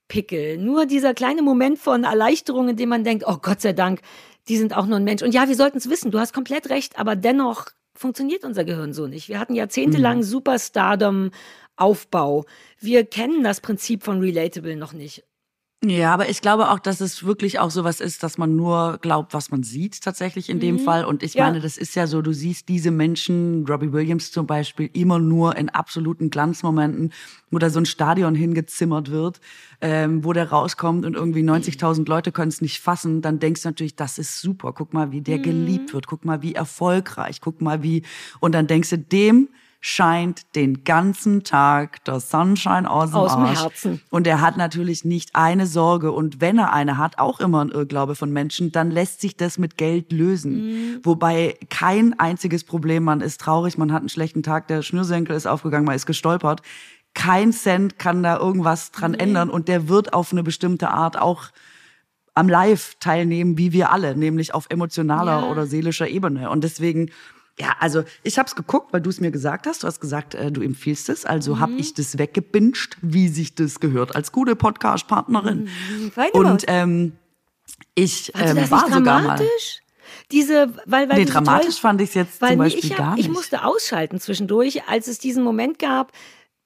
Pickel. 0.07 0.57
Nur 0.57 0.85
dieser 0.85 1.13
kleine 1.13 1.41
Moment 1.41 1.79
von 1.79 2.05
Erleichterung, 2.05 2.69
in 2.69 2.77
dem 2.77 2.89
man 2.89 3.03
denkt, 3.03 3.25
oh 3.27 3.37
Gott 3.41 3.59
sei 3.59 3.73
Dank, 3.73 4.01
die 4.47 4.57
sind 4.57 4.75
auch 4.75 4.85
nur 4.85 4.97
ein 4.97 5.03
Mensch. 5.03 5.21
Und 5.21 5.33
ja, 5.33 5.49
wir 5.49 5.55
sollten 5.55 5.77
es 5.77 5.89
wissen, 5.89 6.11
du 6.11 6.19
hast 6.19 6.33
komplett 6.33 6.69
recht, 6.69 6.97
aber 6.97 7.17
dennoch 7.17 7.67
funktioniert 7.93 8.45
unser 8.45 8.63
Gehirn 8.63 8.93
so 8.93 9.07
nicht. 9.07 9.27
Wir 9.27 9.39
hatten 9.39 9.53
jahrzehntelang 9.53 10.23
Superstardom, 10.23 11.31
Aufbau. 11.79 12.45
Wir 12.79 13.05
kennen 13.05 13.43
das 13.43 13.61
Prinzip 13.61 14.03
von 14.03 14.19
Relatable 14.19 14.75
noch 14.75 14.93
nicht. 14.93 15.23
Ja, 15.81 16.13
aber 16.13 16.27
ich 16.27 16.41
glaube 16.41 16.71
auch, 16.71 16.79
dass 16.79 16.99
es 16.99 17.23
wirklich 17.23 17.57
auch 17.59 17.71
sowas 17.71 18.01
ist, 18.01 18.21
dass 18.21 18.37
man 18.37 18.57
nur 18.57 18.97
glaubt, 19.01 19.33
was 19.33 19.49
man 19.49 19.63
sieht 19.63 20.01
tatsächlich 20.03 20.49
in 20.49 20.59
dem 20.59 20.77
Fall. 20.77 21.05
Und 21.05 21.23
ich 21.23 21.35
Ja. 21.35 21.45
meine, 21.45 21.61
das 21.61 21.77
ist 21.77 21.95
ja 21.95 22.05
so, 22.05 22.21
du 22.21 22.33
siehst 22.33 22.67
diese 22.67 22.91
Menschen, 22.91 23.65
Robbie 23.65 23.93
Williams 23.93 24.33
zum 24.33 24.45
Beispiel, 24.45 24.89
immer 24.91 25.19
nur 25.19 25.55
in 25.55 25.69
absoluten 25.69 26.29
Glanzmomenten, 26.31 27.13
wo 27.49 27.59
da 27.59 27.69
so 27.69 27.79
ein 27.79 27.85
Stadion 27.85 28.35
hingezimmert 28.35 29.09
wird, 29.09 29.39
ähm, 29.79 30.25
wo 30.25 30.33
der 30.33 30.49
rauskommt 30.49 31.05
und 31.05 31.13
irgendwie 31.15 31.43
90.000 31.43 32.09
Leute 32.09 32.33
können 32.33 32.49
es 32.49 32.59
nicht 32.59 32.81
fassen. 32.81 33.21
Dann 33.21 33.39
denkst 33.39 33.61
du 33.61 33.69
natürlich, 33.69 33.95
das 33.95 34.17
ist 34.17 34.41
super. 34.41 34.73
Guck 34.73 34.93
mal, 34.93 35.13
wie 35.13 35.21
der 35.21 35.39
geliebt 35.39 35.93
wird. 35.93 36.07
Guck 36.07 36.25
mal, 36.25 36.41
wie 36.41 36.55
erfolgreich. 36.55 37.39
Guck 37.39 37.61
mal, 37.61 37.83
wie. 37.83 38.03
Und 38.41 38.51
dann 38.53 38.67
denkst 38.67 38.89
du, 38.89 38.97
dem 38.97 39.47
scheint 39.81 40.55
den 40.55 40.83
ganzen 40.83 41.43
Tag 41.43 42.03
der 42.03 42.19
Sunshine 42.19 42.89
aus 42.89 43.11
dem 43.11 43.15
Aus 43.15 43.33
dem 43.33 43.43
Arsch. 43.43 43.61
Herzen. 43.61 44.01
Und 44.09 44.27
er 44.27 44.41
hat 44.41 44.57
natürlich 44.57 45.05
nicht 45.05 45.35
eine 45.35 45.67
Sorge. 45.67 46.11
Und 46.11 46.41
wenn 46.41 46.57
er 46.57 46.73
eine 46.73 46.97
hat, 46.97 47.17
auch 47.17 47.39
immer 47.39 47.63
ein 47.63 47.69
Irrglaube 47.69 48.15
von 48.15 48.29
Menschen, 48.31 48.71
dann 48.73 48.91
lässt 48.91 49.21
sich 49.21 49.37
das 49.37 49.57
mit 49.57 49.77
Geld 49.77 50.11
lösen. 50.11 50.99
Wobei 51.03 51.57
kein 51.69 52.19
einziges 52.19 52.65
Problem, 52.65 53.03
man 53.03 53.21
ist 53.21 53.39
traurig, 53.39 53.77
man 53.77 53.93
hat 53.93 54.01
einen 54.01 54.09
schlechten 54.09 54.43
Tag, 54.43 54.67
der 54.67 54.81
Schnürsenkel 54.81 55.35
ist 55.35 55.47
aufgegangen, 55.47 55.85
man 55.85 55.95
ist 55.95 56.05
gestolpert. 56.05 56.61
Kein 57.13 57.53
Cent 57.53 57.97
kann 57.97 58.21
da 58.21 58.37
irgendwas 58.37 58.91
dran 58.91 59.13
ändern 59.13 59.49
und 59.49 59.67
der 59.67 59.87
wird 59.87 60.13
auf 60.13 60.31
eine 60.31 60.43
bestimmte 60.43 60.89
Art 60.89 61.17
auch 61.17 61.45
am 62.35 62.47
Live 62.47 62.95
teilnehmen, 62.99 63.57
wie 63.57 63.73
wir 63.73 63.91
alle, 63.91 64.15
nämlich 64.15 64.53
auf 64.53 64.67
emotionaler 64.69 65.41
Ja. 65.41 65.49
oder 65.49 65.65
seelischer 65.65 66.07
Ebene. 66.07 66.49
Und 66.49 66.63
deswegen, 66.63 67.09
ja, 67.59 67.75
also 67.79 68.03
ich 68.23 68.37
habe 68.39 68.47
es 68.47 68.55
geguckt, 68.55 68.93
weil 68.93 69.01
du 69.01 69.09
es 69.09 69.19
mir 69.19 69.31
gesagt 69.31 69.67
hast. 69.67 69.83
Du 69.83 69.87
hast 69.87 69.99
gesagt, 69.99 70.33
äh, 70.35 70.51
du 70.51 70.61
empfiehlst 70.61 71.09
es. 71.09 71.25
Also 71.25 71.55
Mhm. 71.55 71.59
habe 71.59 71.71
ich 71.73 71.93
das 71.93 72.17
weggebinged, 72.17 72.97
wie 73.01 73.27
sich 73.27 73.53
das 73.55 73.79
gehört, 73.79 74.15
als 74.15 74.31
gute 74.31 74.55
Podcast-Partnerin. 74.55 75.67
Feine 76.13 76.31
Und 76.31 76.63
ähm, 76.67 77.13
ich 77.95 78.31
ähm, 78.35 78.55
das 78.55 78.71
war 78.71 78.85
sogar 78.85 78.99
mal. 79.01 79.21
dramatisch? 79.37 79.81
Diese, 80.31 80.73
weil, 80.85 81.09
weil 81.09 81.17
Nee, 81.19 81.25
so 81.25 81.33
dramatisch 81.33 81.75
toll- 81.75 81.81
fand 81.81 82.01
ich 82.01 82.09
es 82.09 82.15
jetzt 82.15 82.41
weil 82.41 82.51
zum 82.51 82.57
Beispiel 82.59 82.91
ich, 82.91 82.97
gar 82.97 83.07
hab, 83.09 83.15
nicht. 83.17 83.25
ich 83.27 83.31
musste 83.31 83.63
ausschalten 83.63 84.19
zwischendurch, 84.19 84.83
als 84.87 85.07
es 85.07 85.19
diesen 85.19 85.43
Moment 85.43 85.79
gab, 85.79 86.11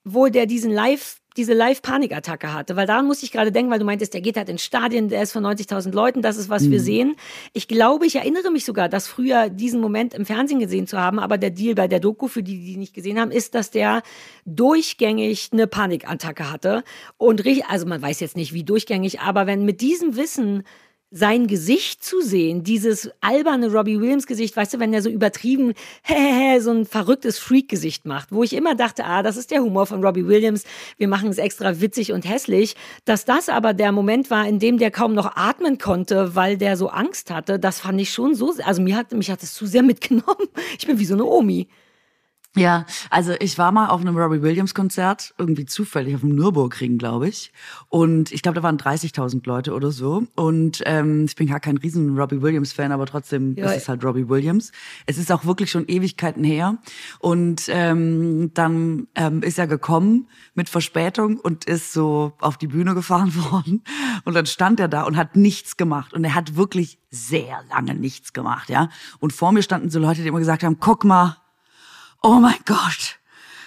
wo 0.03 0.27
der 0.27 0.45
diesen 0.45 0.71
Live, 0.71 1.17
diese 1.37 1.53
Live-Panikattacke 1.53 2.53
hatte. 2.53 2.75
Weil 2.75 2.87
daran 2.87 3.05
musste 3.05 3.25
ich 3.25 3.31
gerade 3.31 3.51
denken, 3.51 3.71
weil 3.71 3.79
du 3.79 3.85
meintest, 3.85 4.13
der 4.13 4.21
geht 4.21 4.37
halt 4.37 4.49
in 4.49 4.57
Stadien, 4.57 5.09
der 5.09 5.21
ist 5.23 5.31
von 5.31 5.43
90.000 5.43 5.91
Leuten, 5.93 6.21
das 6.21 6.37
ist, 6.37 6.49
was 6.49 6.69
wir 6.69 6.79
Mhm. 6.79 6.83
sehen. 6.83 7.15
Ich 7.53 7.67
glaube, 7.67 8.05
ich 8.05 8.15
erinnere 8.15 8.51
mich 8.51 8.65
sogar, 8.65 8.89
dass 8.89 9.07
früher 9.07 9.49
diesen 9.49 9.81
Moment 9.81 10.13
im 10.13 10.25
Fernsehen 10.25 10.59
gesehen 10.59 10.87
zu 10.87 10.99
haben, 10.99 11.19
aber 11.19 11.37
der 11.37 11.49
Deal 11.49 11.75
bei 11.75 11.87
der 11.87 11.99
Doku, 11.99 12.27
für 12.27 12.43
die, 12.43 12.63
die 12.63 12.77
nicht 12.77 12.93
gesehen 12.93 13.19
haben, 13.19 13.31
ist, 13.31 13.55
dass 13.55 13.71
der 13.71 14.01
durchgängig 14.45 15.49
eine 15.51 15.67
Panikattacke 15.67 16.51
hatte. 16.51 16.83
Und 17.17 17.43
also 17.67 17.85
man 17.85 18.01
weiß 18.01 18.19
jetzt 18.19 18.37
nicht, 18.37 18.53
wie 18.53 18.63
durchgängig, 18.63 19.19
aber 19.19 19.47
wenn 19.47 19.65
mit 19.65 19.81
diesem 19.81 20.15
Wissen 20.15 20.63
sein 21.15 21.45
Gesicht 21.45 22.03
zu 22.03 22.21
sehen, 22.21 22.63
dieses 22.63 23.07
alberne 23.21 23.71
Robbie 23.71 24.01
Williams 24.01 24.25
Gesicht, 24.25 24.57
weißt 24.57 24.73
du, 24.73 24.79
wenn 24.79 24.91
der 24.91 25.03
so 25.03 25.09
übertrieben 25.09 25.73
so 26.59 26.71
ein 26.71 26.87
verrücktes 26.87 27.37
Freak 27.37 27.69
Gesicht 27.69 28.05
macht, 28.05 28.31
wo 28.31 28.41
ich 28.41 28.53
immer 28.53 28.73
dachte, 28.73 29.05
ah, 29.05 29.21
das 29.21 29.37
ist 29.37 29.51
der 29.51 29.61
Humor 29.61 29.85
von 29.85 30.03
Robbie 30.03 30.27
Williams, 30.27 30.63
wir 30.97 31.07
machen 31.07 31.29
es 31.29 31.37
extra 31.37 31.79
witzig 31.79 32.13
und 32.13 32.27
hässlich, 32.27 32.75
dass 33.05 33.25
das 33.25 33.47
aber 33.47 33.75
der 33.75 33.91
Moment 33.91 34.31
war, 34.31 34.47
in 34.47 34.57
dem 34.57 34.79
der 34.79 34.89
kaum 34.89 35.13
noch 35.13 35.35
atmen 35.35 35.77
konnte, 35.77 36.35
weil 36.35 36.57
der 36.57 36.77
so 36.77 36.89
Angst 36.89 37.29
hatte, 37.29 37.59
das 37.59 37.81
fand 37.81 38.01
ich 38.01 38.11
schon 38.11 38.33
so, 38.33 38.51
also 38.65 38.81
mir 38.81 38.97
hat 38.97 39.11
mich 39.11 39.29
hat 39.29 39.43
es 39.43 39.53
zu 39.53 39.67
sehr 39.67 39.83
mitgenommen. 39.83 40.47
Ich 40.79 40.87
bin 40.87 40.97
wie 40.97 41.05
so 41.05 41.13
eine 41.13 41.25
Omi. 41.25 41.67
Ja, 42.55 42.85
also 43.09 43.33
ich 43.39 43.57
war 43.57 43.71
mal 43.71 43.87
auf 43.89 44.01
einem 44.01 44.15
Robbie 44.15 44.43
Williams 44.43 44.75
Konzert, 44.75 45.33
irgendwie 45.39 45.65
zufällig 45.65 46.13
auf 46.13 46.21
dem 46.21 46.35
Nürburgring, 46.35 46.99
glaube 46.99 47.27
ich. 47.27 47.51
Und 47.89 48.31
ich 48.31 48.43
glaube, 48.43 48.55
da 48.57 48.61
waren 48.63 48.77
30.000 48.77 49.41
Leute 49.47 49.73
oder 49.73 49.91
so. 49.91 50.23
Und 50.35 50.83
ähm, 50.85 51.25
ich 51.25 51.35
bin 51.35 51.47
gar 51.47 51.59
kein 51.59 51.77
riesen 51.77 52.15
Robbie 52.17 52.43
Williams 52.43 52.71
Fan, 52.71 52.91
aber 52.91 53.07
trotzdem 53.07 53.55
Ja. 53.55 53.71
ist 53.71 53.77
es 53.83 53.89
halt 53.89 54.03
Robbie 54.05 54.29
Williams. 54.29 54.71
Es 55.07 55.17
ist 55.17 55.31
auch 55.31 55.45
wirklich 55.45 55.71
schon 55.71 55.87
Ewigkeiten 55.87 56.43
her. 56.43 56.77
Und 57.19 57.63
ähm, 57.69 58.51
dann 58.53 59.07
ähm, 59.15 59.41
ist 59.41 59.57
er 59.57 59.65
gekommen 59.65 60.27
mit 60.53 60.69
Verspätung 60.69 61.39
und 61.39 61.65
ist 61.65 61.91
so 61.91 62.33
auf 62.39 62.57
die 62.57 62.67
Bühne 62.67 62.93
gefahren 62.93 63.33
worden. 63.51 63.83
Und 64.25 64.35
dann 64.35 64.45
stand 64.45 64.79
er 64.79 64.87
da 64.87 65.03
und 65.03 65.17
hat 65.17 65.35
nichts 65.35 65.75
gemacht. 65.75 66.13
Und 66.13 66.23
er 66.23 66.35
hat 66.35 66.55
wirklich 66.55 66.99
sehr 67.09 67.63
lange 67.71 67.95
nichts 67.95 68.31
gemacht, 68.31 68.69
ja. 68.69 68.89
Und 69.19 69.33
vor 69.33 69.51
mir 69.51 69.63
standen 69.63 69.89
so 69.89 69.97
Leute, 69.99 70.21
die 70.21 70.27
immer 70.27 70.39
gesagt 70.39 70.63
haben, 70.63 70.77
guck 70.79 71.03
mal, 71.03 71.37
oh 72.23 72.39
mein 72.39 72.55
Gott, 72.65 73.19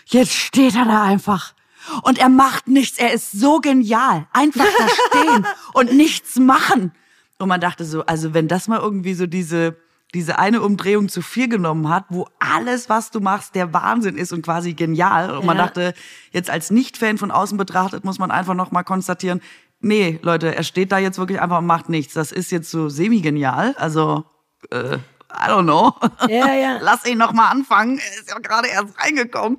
jetzt 0.07 0.33
steht 0.33 0.75
er 0.75 0.85
da 0.85 1.03
einfach. 1.05 1.55
Und 2.03 2.19
er 2.19 2.29
macht 2.29 2.67
nichts, 2.67 2.99
er 2.99 3.13
ist 3.13 3.31
so 3.31 3.61
genial. 3.61 4.27
Einfach 4.33 4.67
da 4.79 4.89
stehen 5.21 5.47
und 5.73 5.93
nichts 5.95 6.37
machen. 6.37 6.91
Und 7.39 7.49
man 7.49 7.61
dachte 7.61 7.85
so, 7.85 8.05
also 8.07 8.35
wenn 8.35 8.49
das 8.49 8.67
mal 8.67 8.81
irgendwie 8.81 9.15
so 9.15 9.27
diese, 9.27 9.77
diese 10.15 10.39
eine 10.39 10.63
Umdrehung 10.63 11.09
zu 11.09 11.23
viel 11.23 11.49
genommen 11.49 11.89
hat, 11.89 12.07
wo 12.09 12.27
alles, 12.41 12.89
was 12.89 13.11
du 13.13 13.21
machst, 13.21 13.55
der 13.55 13.73
Wahnsinn 13.73 14.17
ist 14.17 14.33
und 14.33 14.43
quasi 14.43 14.73
genial. 14.75 15.37
Und 15.37 15.47
man 15.47 15.57
Ja. 15.59 15.67
dachte, 15.67 15.95
jetzt 16.33 16.51
als 16.51 16.71
Nicht-Fan 16.73 17.19
von 17.19 17.31
außen 17.31 17.57
betrachtet, 17.57 18.05
muss 18.05 18.19
man 18.19 18.31
einfach 18.33 18.55
noch 18.55 18.73
mal 18.73 18.83
konstatieren, 18.83 19.41
nee, 19.81 20.19
Leute, 20.23 20.57
er 20.57 20.65
steht 20.65 20.91
da 20.91 20.99
jetzt 20.99 21.19
wirklich 21.19 21.41
einfach 21.41 21.59
und 21.59 21.67
macht 21.67 21.89
nichts. 21.89 22.15
Das 22.15 22.33
ist 22.33 22.51
jetzt 22.51 22.71
so 22.71 22.89
semi-genial. 22.89 23.75
Also, 23.79 24.25
äh, 24.71 24.99
I 25.39 25.49
don't 25.49 25.65
know. 25.65 25.93
Ja, 26.29 26.55
ja. 26.55 26.79
Lass 26.83 27.05
ihn 27.07 27.19
noch 27.19 27.33
mal 27.33 27.51
anfangen. 27.51 27.99
Er 27.99 28.21
ist 28.21 28.31
ja 28.31 28.39
gerade 28.39 28.69
erst 28.69 28.99
reingekommen. 28.99 29.59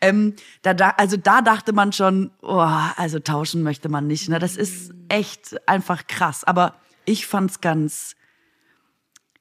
Ähm, 0.00 0.34
da, 0.62 0.74
da, 0.74 0.90
also 0.90 1.16
da 1.16 1.40
dachte 1.42 1.72
man 1.72 1.92
schon, 1.92 2.30
oh, 2.40 2.60
also 2.96 3.18
tauschen 3.18 3.62
möchte 3.62 3.88
man 3.88 4.06
nicht. 4.06 4.28
Ne? 4.28 4.38
Das 4.38 4.56
ist 4.56 4.92
echt 5.08 5.56
einfach 5.68 6.06
krass. 6.06 6.44
Aber 6.44 6.76
ich 7.04 7.26
fand's 7.26 7.60
ganz, 7.60 8.14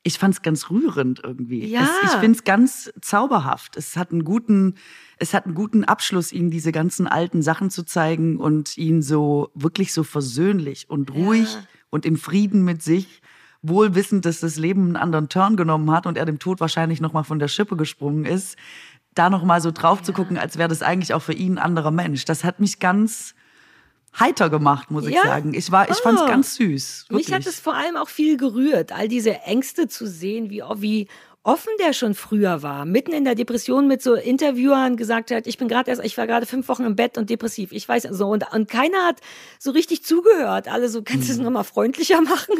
ich 0.02 0.18
fand's 0.18 0.42
ganz 0.42 0.70
rührend 0.72 1.22
irgendwie. 1.24 1.66
Ja. 1.68 1.82
Es, 1.84 2.12
ich 2.12 2.18
find's 2.20 2.44
ganz 2.44 2.92
zauberhaft. 3.02 3.78
Es 3.78 3.98
hat 3.98 4.12
einen 4.12 4.24
guten, 4.24 4.76
es 5.18 5.34
hat 5.36 5.46
einen 5.46 5.54
guten 5.54 5.84
Abschluss, 5.84 6.32
ihnen 6.32 6.50
diese 6.50 6.72
ganzen 6.72 7.08
alten 7.08 7.42
Sachen 7.44 7.70
zu 7.70 7.84
zeigen 7.84 8.38
und 8.38 8.78
ihn 8.78 9.02
so 9.04 9.52
wirklich 9.54 9.94
so 9.94 10.04
versöhnlich 10.04 10.90
und 10.90 11.14
ruhig 11.14 11.54
Ja. 11.54 11.64
und 11.92 12.06
im 12.06 12.18
Frieden 12.18 12.64
mit 12.64 12.82
sich, 12.82 13.22
wohl 13.62 13.96
wissend, 13.96 14.26
dass 14.26 14.40
das 14.40 14.56
Leben 14.58 14.84
einen 14.86 14.96
anderen 14.96 15.30
Turn 15.30 15.56
genommen 15.58 15.92
hat 15.92 16.06
und 16.06 16.18
er 16.18 16.26
dem 16.26 16.40
Tod 16.40 16.60
wahrscheinlich 16.60 17.02
noch 17.02 17.14
mal 17.14 17.24
von 17.24 17.40
der 17.40 17.48
Schippe 17.48 17.76
gesprungen 17.76 18.26
ist, 18.26 18.58
da 19.16 19.30
noch 19.30 19.44
mal 19.44 19.62
so 19.62 19.72
drauf 19.72 20.04
zu 20.04 20.14
gucken, 20.14 20.38
als 20.38 20.58
wäre 20.58 20.70
das 20.70 20.82
eigentlich 20.84 21.14
auch 21.14 21.22
für 21.24 21.34
ihn 21.34 21.54
ein 21.58 21.64
anderer 21.64 21.92
Mensch. 21.92 22.26
Das 22.26 22.44
hat 22.44 22.60
mich 22.60 22.80
ganz 22.80 23.34
heiter 24.18 24.50
gemacht, 24.50 24.92
muss 24.92 25.06
ich 25.06 25.16
Ja? 25.16 25.24
sagen. 25.24 25.54
Ich 25.54 25.72
war, 25.72 25.90
ich 25.90 25.98
fand's 25.98 26.22
Ah. 26.22 26.28
ganz 26.28 26.56
süß. 26.56 27.08
Mich 27.10 27.26
hat 27.28 27.32
wirklich. 27.32 27.48
es 27.48 27.60
vor 27.60 27.76
allem 27.76 27.98
auch 27.98 28.10
viel 28.10 28.38
gerührt, 28.38 28.92
all 28.92 29.08
diese 29.08 29.42
Ängste 29.42 29.88
zu 29.88 30.08
sehen, 30.08 30.50
wie, 30.50 30.62
wie 30.78 31.08
offen 31.48 31.72
der 31.80 31.94
schon 31.94 32.14
früher 32.14 32.62
war, 32.62 32.84
mitten 32.84 33.14
in 33.14 33.24
der 33.24 33.34
Depression 33.34 33.88
mit 33.88 34.02
so 34.02 34.16
Interviewern 34.16 34.98
gesagt 34.98 35.32
hat, 35.32 35.48
ich 35.48 35.58
bin 35.58 35.70
gerade 35.70 35.90
erst, 35.90 36.04
ich 36.04 36.18
war 36.18 36.28
gerade 36.28 36.46
fünf 36.46 36.68
Wochen 36.68 36.84
im 36.84 36.98
Bett 36.98 37.18
und 37.18 37.30
depressiv. 37.30 37.72
Ich 37.72 37.88
weiß 37.88 38.04
so 38.12 38.28
und, 38.28 38.52
und 38.54 38.70
keiner 38.70 39.06
hat 39.06 39.22
so 39.58 39.72
richtig 39.72 40.04
zugehört. 40.04 40.68
Alle 40.68 40.90
so, 40.90 41.04
kannst 41.04 41.30
du 41.30 41.34
Mhm. 41.34 41.40
es 41.40 41.44
nochmal 41.46 41.64
freundlicher 41.64 42.20
machen? 42.34 42.56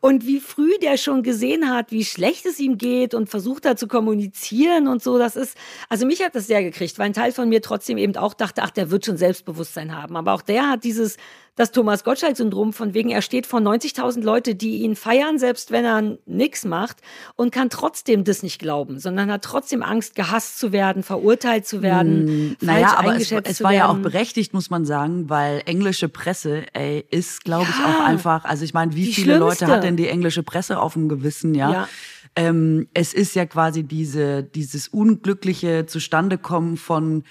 Und 0.00 0.26
wie 0.26 0.40
früh 0.40 0.72
der 0.80 0.96
schon 0.96 1.22
gesehen 1.22 1.68
hat, 1.70 1.92
wie 1.92 2.02
schlecht 2.02 2.46
es 2.46 2.58
ihm 2.58 2.78
geht 2.78 3.12
und 3.12 3.28
versucht 3.28 3.66
hat 3.66 3.78
zu 3.78 3.86
kommunizieren 3.86 4.88
und 4.88 5.02
so. 5.02 5.18
Das 5.18 5.36
ist, 5.36 5.54
also 5.90 6.06
mich 6.06 6.24
hat 6.24 6.34
das 6.34 6.46
sehr 6.46 6.62
gekriegt, 6.62 6.98
weil 6.98 7.06
ein 7.06 7.12
Teil 7.12 7.32
von 7.32 7.46
mir 7.46 7.60
trotzdem 7.60 7.98
eben 7.98 8.16
auch 8.16 8.32
dachte, 8.32 8.62
ach, 8.62 8.70
der 8.70 8.90
wird 8.90 9.04
schon 9.04 9.18
Selbstbewusstsein 9.18 9.94
haben. 9.94 10.16
Aber 10.16 10.32
auch 10.32 10.42
der 10.42 10.70
hat 10.70 10.84
dieses 10.84 11.18
das 11.60 11.72
Thomas 11.72 12.04
Gottschalk-Syndrom, 12.04 12.72
von 12.72 12.94
wegen 12.94 13.10
er 13.10 13.20
steht 13.20 13.46
vor 13.46 13.60
90.000 13.60 14.22
Leute, 14.22 14.54
die 14.54 14.78
ihn 14.78 14.96
feiern, 14.96 15.38
selbst 15.38 15.70
wenn 15.70 15.84
er 15.84 16.16
nix 16.24 16.64
macht 16.64 16.96
und 17.36 17.52
kann 17.52 17.68
trotzdem 17.68 18.24
das 18.24 18.42
nicht 18.42 18.58
glauben, 18.58 18.98
sondern 18.98 19.30
hat 19.30 19.42
trotzdem 19.42 19.82
Angst, 19.82 20.14
gehasst 20.14 20.58
zu 20.58 20.72
werden, 20.72 21.02
verurteilt 21.02 21.66
zu 21.66 21.82
werden, 21.82 22.26
Hm, 22.26 22.56
Naja, 22.62 22.94
aber 22.96 23.08
es, 23.08 23.12
eingeschätzt 23.12 23.50
es 23.50 23.62
war 23.62 23.72
ja 23.72 23.88
auch 23.90 23.98
berechtigt, 23.98 24.54
muss 24.54 24.70
man 24.70 24.86
sagen, 24.86 25.28
weil 25.28 25.60
englische 25.66 26.08
Presse, 26.08 26.64
ey, 26.72 27.04
ist, 27.10 27.44
glaube 27.44 27.66
ich, 27.70 27.78
Ja. 27.78 27.84
auch 28.00 28.04
einfach, 28.06 28.44
also 28.46 28.64
ich 28.64 28.72
meine, 28.72 28.94
wie 28.96 29.12
viele 29.12 29.36
Leute 29.36 29.56
schlimmste. 29.56 29.76
hat 29.76 29.84
denn 29.84 29.98
die 29.98 30.08
englische 30.08 30.42
Presse 30.42 30.80
auf 30.80 30.94
dem 30.94 31.10
Gewissen, 31.10 31.54
ja? 31.54 31.70
Ja. 31.72 31.88
Ähm, 32.36 32.88
es 32.94 33.12
ist 33.12 33.34
ja 33.34 33.44
quasi 33.44 33.82
diese, 33.82 34.44
dieses 34.44 34.88
unglückliche 34.88 35.84
Zustandekommen 35.86 36.76
von 36.78 37.24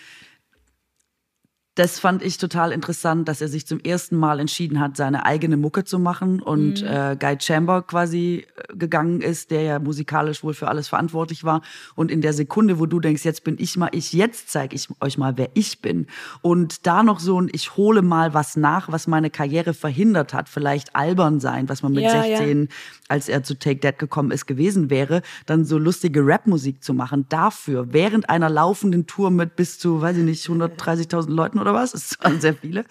das 1.80 1.98
fand 1.98 2.22
ich 2.22 2.38
total 2.38 2.74
interessant, 2.74 3.30
dass 3.30 3.40
er 3.40 3.48
sich 3.48 3.66
zum 3.66 3.80
ersten 3.80 4.18
Mal 4.18 4.42
entschieden 4.42 4.82
hat, 4.82 4.98
seine 4.98 5.26
eigene 5.26 5.56
Mucke 5.56 5.86
zu 5.86 5.98
machen 5.98 6.42
und 6.42 6.82
Mhm. 6.82 6.88
äh, 6.88 7.16
Guy 7.18 7.38
Chamber 7.40 7.84
quasi 7.84 8.46
äh, 8.70 8.76
gegangen 8.76 9.22
ist, 9.22 9.50
der 9.50 9.62
ja 9.62 9.80
musikalisch 9.80 10.44
wohl 10.44 10.54
für 10.54 10.68
alles 10.68 10.90
verantwortlich 10.90 11.46
war. 11.46 11.62
Und 11.96 12.12
in 12.12 12.20
der 12.20 12.34
Sekunde, 12.34 12.80
wo 12.80 12.86
du 12.86 13.00
denkst, 13.00 13.24
jetzt 13.24 13.46
bin 13.46 13.56
ich 13.60 13.78
mal 13.78 13.88
ich, 13.94 14.12
jetzt 14.12 14.50
zeige 14.50 14.76
ich 14.76 14.90
euch 15.00 15.18
mal, 15.18 15.38
wer 15.38 15.52
ich 15.54 15.82
bin. 15.82 16.08
Und 16.42 16.86
da 16.86 17.02
noch 17.02 17.22
so 17.22 17.40
ein, 17.40 17.50
ich 17.54 17.78
hole 17.78 18.02
mal 18.02 18.34
was 18.34 18.58
nach, 18.58 18.92
was 18.92 19.08
meine 19.08 19.30
Karriere 19.30 19.74
verhindert 19.74 20.34
hat, 20.34 20.50
vielleicht 20.50 20.98
albern 20.98 21.40
sein, 21.40 21.70
was 21.70 21.82
man 21.82 21.94
mit 21.94 22.04
Ja, 22.04 22.26
ja. 22.26 22.38
16 23.10 23.20
als 23.20 23.28
er 23.28 23.44
zu 23.44 23.58
Take 23.58 23.80
That 23.82 24.00
gekommen 24.00 24.32
ist, 24.32 24.46
gewesen 24.46 24.90
wäre, 24.90 25.22
dann 25.46 25.66
so 25.66 25.78
lustige 25.78 26.26
Rapmusik 26.26 26.84
zu 26.84 26.94
machen. 26.94 27.26
Dafür, 27.30 27.92
während 27.92 28.30
einer 28.30 28.50
laufenden 28.50 29.08
Tour 29.08 29.32
mit 29.32 29.56
bis 29.56 29.80
zu, 29.80 30.02
weiß 30.02 30.18
ich 30.18 30.24
nicht, 30.24 30.46
130.000 30.46 31.30
Leuten 31.30 31.60
oder 31.60 31.74
was, 31.74 31.94
es 31.94 32.18
waren 32.22 32.40
sehr 32.40 32.54
viele, 32.54 32.86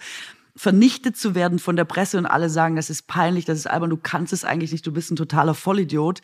vernichtet 0.55 1.15
zu 1.15 1.35
werden 1.35 1.57
von 1.57 1.75
der 1.75 1.85
Presse 1.85 2.17
und 2.17 2.25
alle 2.25 2.49
sagen, 2.49 2.75
das 2.75 2.89
ist 2.89 3.07
peinlich, 3.07 3.45
das 3.45 3.59
ist 3.59 3.67
albern, 3.67 3.89
du 3.89 3.97
kannst 3.97 4.33
es 4.33 4.43
eigentlich 4.43 4.71
nicht, 4.73 4.85
du 4.85 4.91
bist 4.91 5.09
ein 5.09 5.15
totaler 5.15 5.53
Vollidiot. 5.53 6.21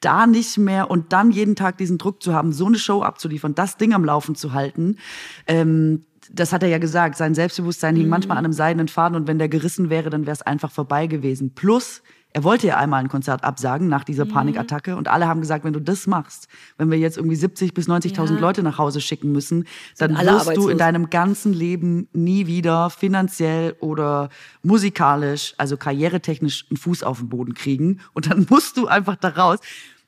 Da 0.00 0.26
nicht 0.26 0.58
mehr 0.58 0.90
und 0.90 1.12
dann 1.12 1.30
jeden 1.30 1.54
Tag 1.54 1.78
diesen 1.78 1.96
Druck 1.98 2.22
zu 2.22 2.34
haben, 2.34 2.52
so 2.52 2.66
eine 2.66 2.78
Show 2.78 3.02
abzuliefern, 3.02 3.54
das 3.54 3.76
Ding 3.76 3.94
am 3.94 4.04
Laufen 4.04 4.34
zu 4.34 4.52
halten, 4.52 4.98
ähm, 5.46 6.04
das 6.32 6.52
hat 6.52 6.62
er 6.62 6.68
ja 6.68 6.78
gesagt, 6.78 7.16
sein 7.16 7.34
Selbstbewusstsein 7.34 7.96
hing 7.96 8.08
manchmal 8.08 8.38
an 8.38 8.46
einem 8.46 8.54
seidenen 8.54 8.88
Faden 8.88 9.14
und 9.14 9.28
wenn 9.28 9.38
der 9.38 9.50
gerissen 9.50 9.90
wäre, 9.90 10.08
dann 10.08 10.22
wäre 10.22 10.32
es 10.32 10.42
einfach 10.42 10.70
vorbei 10.70 11.06
gewesen. 11.06 11.54
Plus, 11.54 12.02
er 12.34 12.42
wollte 12.42 12.66
ja 12.66 12.76
einmal 12.76 13.00
ein 13.00 13.08
Konzert 13.08 13.44
absagen 13.44 13.88
nach 13.88 14.02
dieser 14.02 14.26
Panikattacke 14.26 14.96
und 14.96 15.06
alle 15.06 15.28
haben 15.28 15.40
gesagt, 15.40 15.64
wenn 15.64 15.72
du 15.72 15.80
das 15.80 16.08
machst, 16.08 16.48
wenn 16.76 16.90
wir 16.90 16.98
jetzt 16.98 17.16
irgendwie 17.16 17.36
70 17.36 17.74
bis 17.74 17.88
90.000 17.88 18.34
Ja. 18.34 18.40
Leute 18.40 18.64
nach 18.64 18.76
Hause 18.76 19.00
schicken 19.00 19.30
müssen, 19.30 19.66
dann 19.98 20.14
wirst 20.14 20.26
du 20.26 20.30
arbeitslos. 20.30 20.70
in 20.70 20.78
deinem 20.78 21.10
ganzen 21.10 21.52
Leben 21.52 22.08
nie 22.12 22.48
wieder 22.48 22.90
finanziell 22.90 23.76
oder 23.78 24.30
musikalisch, 24.64 25.54
also 25.58 25.76
karrieretechnisch 25.76 26.66
einen 26.70 26.76
Fuß 26.76 27.04
auf 27.04 27.18
den 27.18 27.28
Boden 27.28 27.54
kriegen 27.54 28.00
und 28.14 28.28
dann 28.28 28.46
musst 28.50 28.76
du 28.76 28.88
einfach 28.88 29.14
da 29.14 29.28
raus. 29.28 29.60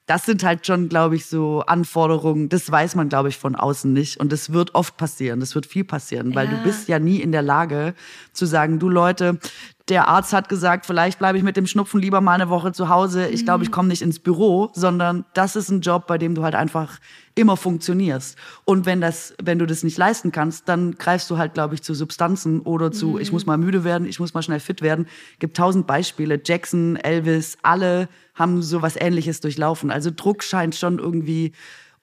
Das 0.07 0.25
sind 0.25 0.45
halt 0.45 0.65
schon, 0.65 0.89
glaube 0.89 1.17
ich, 1.17 1.27
so 1.27 1.63
Anforderungen, 1.67 2.49
das 2.49 2.71
weiß 2.71 2.95
man, 2.95 3.09
glaube 3.09 3.29
ich, 3.29 3.39
von 3.39 3.57
außen 3.57 3.93
nicht. 3.93 4.21
Und 4.21 4.31
das 4.31 4.53
wird 4.53 4.75
oft 4.77 4.97
passieren, 4.97 5.41
das 5.41 5.55
wird 5.57 5.67
viel 5.67 5.83
passieren, 5.85 6.35
weil 6.35 6.47
Ja. 6.49 6.57
du 6.57 6.63
bist 6.63 6.89
ja 6.89 6.99
nie 7.01 7.21
in 7.21 7.33
der 7.33 7.43
Lage 7.43 7.95
zu 8.33 8.47
sagen, 8.47 8.79
du 8.79 8.89
Leute, 8.89 9.41
der 9.89 10.09
Arzt 10.09 10.33
hat 10.33 10.49
gesagt, 10.49 10.87
vielleicht 10.87 11.19
bleibe 11.19 11.39
ich 11.39 11.45
mit 11.45 11.57
dem 11.57 11.67
Schnupfen 11.67 12.01
lieber 12.01 12.21
mal 12.21 12.35
eine 12.35 12.49
Woche 12.49 12.73
zu 12.73 12.89
Hause. 12.89 13.27
Ich 13.29 13.45
glaube, 13.45 13.63
ich 13.65 13.71
komme 13.71 13.89
nicht 13.89 14.03
ins 14.03 14.19
Büro, 14.19 14.71
sondern 14.75 15.25
das 15.35 15.55
ist 15.57 15.71
ein 15.71 15.81
Job, 15.81 16.07
bei 16.07 16.19
dem 16.19 16.35
du 16.35 16.43
halt 16.43 16.55
einfach 16.57 16.99
immer 17.37 17.57
funktionierst. 17.57 18.37
Und 18.65 18.87
wenn 18.87 19.01
das, 19.01 19.35
wenn 19.43 19.59
du 19.59 19.67
das 19.67 19.83
nicht 19.85 19.99
leisten 19.99 20.33
kannst, 20.33 20.69
dann 20.69 20.93
greifst 20.99 21.31
du 21.31 21.39
halt, 21.39 21.55
glaube 21.55 21.75
ich, 21.75 21.83
zu 21.83 21.95
Substanzen 21.95 22.61
oder 22.61 22.91
zu, 22.91 23.19
ich 23.19 23.31
muss 23.31 23.47
mal 23.47 23.59
müde 23.59 23.85
werden, 23.85 24.07
ich 24.09 24.19
muss 24.19 24.35
mal 24.35 24.43
schnell 24.43 24.61
fit 24.61 24.83
werden. 24.83 25.07
Gibt 25.39 25.57
tausend 25.57 25.87
Beispiele. 25.87 26.41
Jackson, 26.45 26.97
Elvis, 26.97 27.59
alle 27.63 28.09
haben 28.37 28.63
so 28.63 28.83
was 28.83 28.97
Ähnliches 28.97 29.41
durchlaufen. 29.41 29.91
Also 29.91 30.11
Druck 30.15 30.45
scheint 30.45 30.77
schon 30.77 30.99
irgendwie 30.99 31.53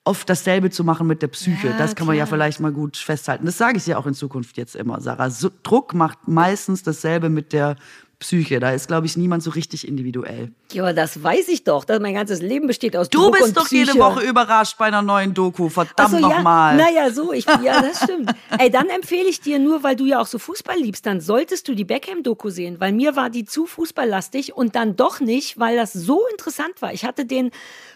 oft 0.04 0.28
dasselbe 0.28 0.70
zu 0.70 0.84
machen 0.84 1.06
mit 1.06 1.22
der 1.22 1.28
Psyche. 1.28 1.68
Ja, 1.68 1.78
das 1.78 1.94
kann 1.94 2.06
man 2.06 2.16
ja 2.16 2.26
vielleicht 2.26 2.60
mal 2.60 2.72
gut 2.72 2.96
festhalten. 2.96 3.46
Das 3.46 3.56
sage 3.56 3.78
ich 3.78 3.86
ja 3.86 3.96
auch 3.96 4.06
in 4.06 4.12
Zukunft 4.14 4.58
jetzt 4.58 4.76
immer, 4.76 5.00
Sarah. 5.00 5.30
So, 5.30 5.50
Druck 5.62 5.94
macht 5.94 6.28
meistens 6.28 6.82
dasselbe 6.82 7.30
mit 7.30 7.54
der 7.54 7.76
Psyche. 8.24 8.58
Da 8.58 8.70
ist, 8.70 8.88
glaube 8.88 9.06
ich, 9.06 9.18
niemand 9.18 9.42
so 9.42 9.50
richtig 9.50 9.86
individuell. 9.86 10.50
Ja, 10.72 10.94
das 10.94 11.22
weiß 11.22 11.48
ich 11.48 11.62
doch, 11.64 11.84
dass 11.84 12.00
mein 12.00 12.14
ganzes 12.14 12.40
Leben 12.40 12.66
besteht 12.66 12.96
aus 12.96 13.10
Du 13.10 13.18
Druck 13.18 13.38
bist 13.38 13.54
doch 13.54 13.66
Psyche. 13.66 13.84
jede 13.92 13.98
Woche 13.98 14.24
überrascht 14.24 14.78
bei 14.78 14.86
einer 14.86 15.02
neuen 15.02 15.34
Doku. 15.34 15.68
Verdammt 15.68 16.10
so, 16.10 16.16
ja. 16.16 16.28
nochmal. 16.28 16.76
Naja, 16.76 17.10
so, 17.10 17.32
ich, 17.32 17.44
ja, 17.44 17.82
das 17.82 18.02
stimmt. 18.02 18.32
Ey, 18.58 18.70
dann 18.70 18.88
empfehle 18.88 19.28
ich 19.28 19.42
dir 19.42 19.58
nur, 19.58 19.82
weil 19.82 19.94
du 19.94 20.06
ja 20.06 20.20
auch 20.20 20.26
so 20.26 20.38
Fußball 20.38 20.78
liebst, 20.78 21.04
dann 21.04 21.20
solltest 21.20 21.68
du 21.68 21.74
die 21.74 21.84
Beckham-Doku 21.84 22.48
sehen, 22.48 22.80
weil 22.80 22.92
mir 22.92 23.14
war 23.14 23.28
die 23.28 23.44
zu 23.44 23.66
fußballlastig 23.66 24.56
und 24.56 24.74
dann 24.74 24.96
doch 24.96 25.20
nicht, 25.20 25.58
weil 25.58 25.76
das 25.76 25.92
so 25.92 26.22
interessant 26.30 26.80
war. 26.80 26.94
Ich 26.94 27.04
hatte 27.04 27.26
den 27.26 27.50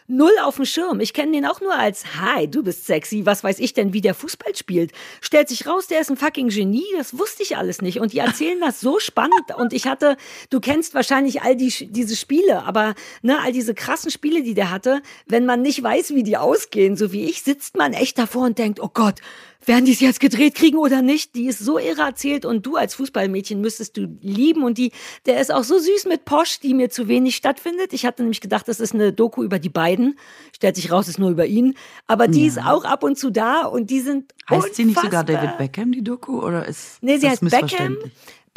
null 0.08 0.32
auf 0.42 0.56
dem 0.56 0.64
Schirm. 0.64 1.00
Ich 1.00 1.12
kenne 1.12 1.32
den 1.32 1.46
auch 1.46 1.60
nur 1.60 1.74
als, 1.74 2.04
hi, 2.18 2.48
du 2.48 2.62
bist 2.62 2.86
sexy, 2.86 3.26
was 3.26 3.44
weiß 3.44 3.58
ich 3.58 3.74
denn, 3.74 3.92
wie 3.92 4.00
der 4.00 4.14
Fußball 4.14 4.56
spielt. 4.56 4.92
Stellt 5.20 5.48
sich 5.48 5.66
raus, 5.66 5.86
der 5.86 6.00
ist 6.00 6.10
ein 6.10 6.16
fucking 6.16 6.48
Genie, 6.48 6.86
das 6.96 7.18
wusste 7.18 7.42
ich 7.42 7.56
alles 7.56 7.82
nicht. 7.82 8.00
Und 8.00 8.12
die 8.12 8.18
erzählen 8.18 8.58
das 8.60 8.80
so 8.80 8.98
spannend. 8.98 9.54
Und 9.56 9.72
ich 9.72 9.86
hatte, 9.86 10.16
du 10.50 10.60
kennst 10.60 10.94
wahrscheinlich 10.94 11.42
all 11.42 11.54
die, 11.54 11.88
diese 11.90 12.16
Spiele, 12.16 12.64
aber 12.64 12.94
ne, 13.22 13.38
all 13.40 13.52
diese 13.52 13.74
krassen 13.74 14.10
Spiele, 14.10 14.42
die 14.42 14.54
der 14.54 14.70
hatte, 14.70 15.02
wenn 15.26 15.46
man 15.46 15.62
nicht 15.62 15.82
weiß, 15.82 16.14
wie 16.14 16.22
die 16.22 16.38
ausgehen, 16.38 16.96
so 16.96 17.12
wie 17.12 17.26
ich, 17.26 17.42
sitzt 17.42 17.76
man 17.76 17.92
echt 17.92 18.18
davor 18.18 18.46
und 18.46 18.58
denkt, 18.58 18.80
oh 18.80 18.90
Gott, 18.92 19.20
werden 19.68 19.84
die 19.84 19.92
es 19.92 20.00
jetzt 20.00 20.20
gedreht 20.20 20.54
kriegen 20.54 20.78
oder 20.78 21.02
nicht? 21.02 21.34
Die 21.34 21.46
ist 21.46 21.58
so 21.58 21.78
irre 21.78 22.02
erzählt 22.02 22.44
und 22.44 22.66
du 22.66 22.76
als 22.76 22.94
Fußballmädchen 22.94 23.60
müsstest 23.60 23.96
du 23.96 24.08
lieben 24.20 24.64
und 24.64 24.78
die, 24.78 24.92
der 25.26 25.40
ist 25.40 25.52
auch 25.52 25.64
so 25.64 25.78
süß 25.78 26.06
mit 26.06 26.24
Posch, 26.24 26.60
die 26.60 26.74
mir 26.74 26.90
zu 26.90 27.06
wenig 27.08 27.36
stattfindet. 27.36 27.92
Ich 27.92 28.06
hatte 28.06 28.22
nämlich 28.22 28.40
gedacht, 28.40 28.66
das 28.66 28.80
ist 28.80 28.94
eine 28.94 29.12
Doku 29.12 29.42
über 29.44 29.58
die 29.58 29.68
beiden. 29.68 30.18
Stellt 30.54 30.76
sich 30.76 30.90
raus, 30.90 31.08
ist 31.08 31.18
nur 31.18 31.30
über 31.30 31.46
ihn. 31.46 31.74
Aber 32.06 32.26
die 32.26 32.46
ist 32.46 32.58
auch 32.58 32.84
ab 32.84 33.04
und 33.04 33.18
zu 33.18 33.30
da 33.30 33.66
und 33.66 33.90
die 33.90 34.00
sind 34.00 34.32
Heißt 34.48 34.74
sie 34.74 34.84
nicht 34.86 34.98
sogar 35.00 35.20
unfassbar. 35.20 35.42
David 35.42 35.58
Beckham, 35.58 35.92
die 35.92 36.02
Doku? 36.02 36.40
Oder 36.40 36.66
ist 36.66 37.02
Nee, 37.02 37.18
sie 37.18 37.28
das 37.28 37.42
heißt 37.42 37.50
Beckham. 37.50 37.98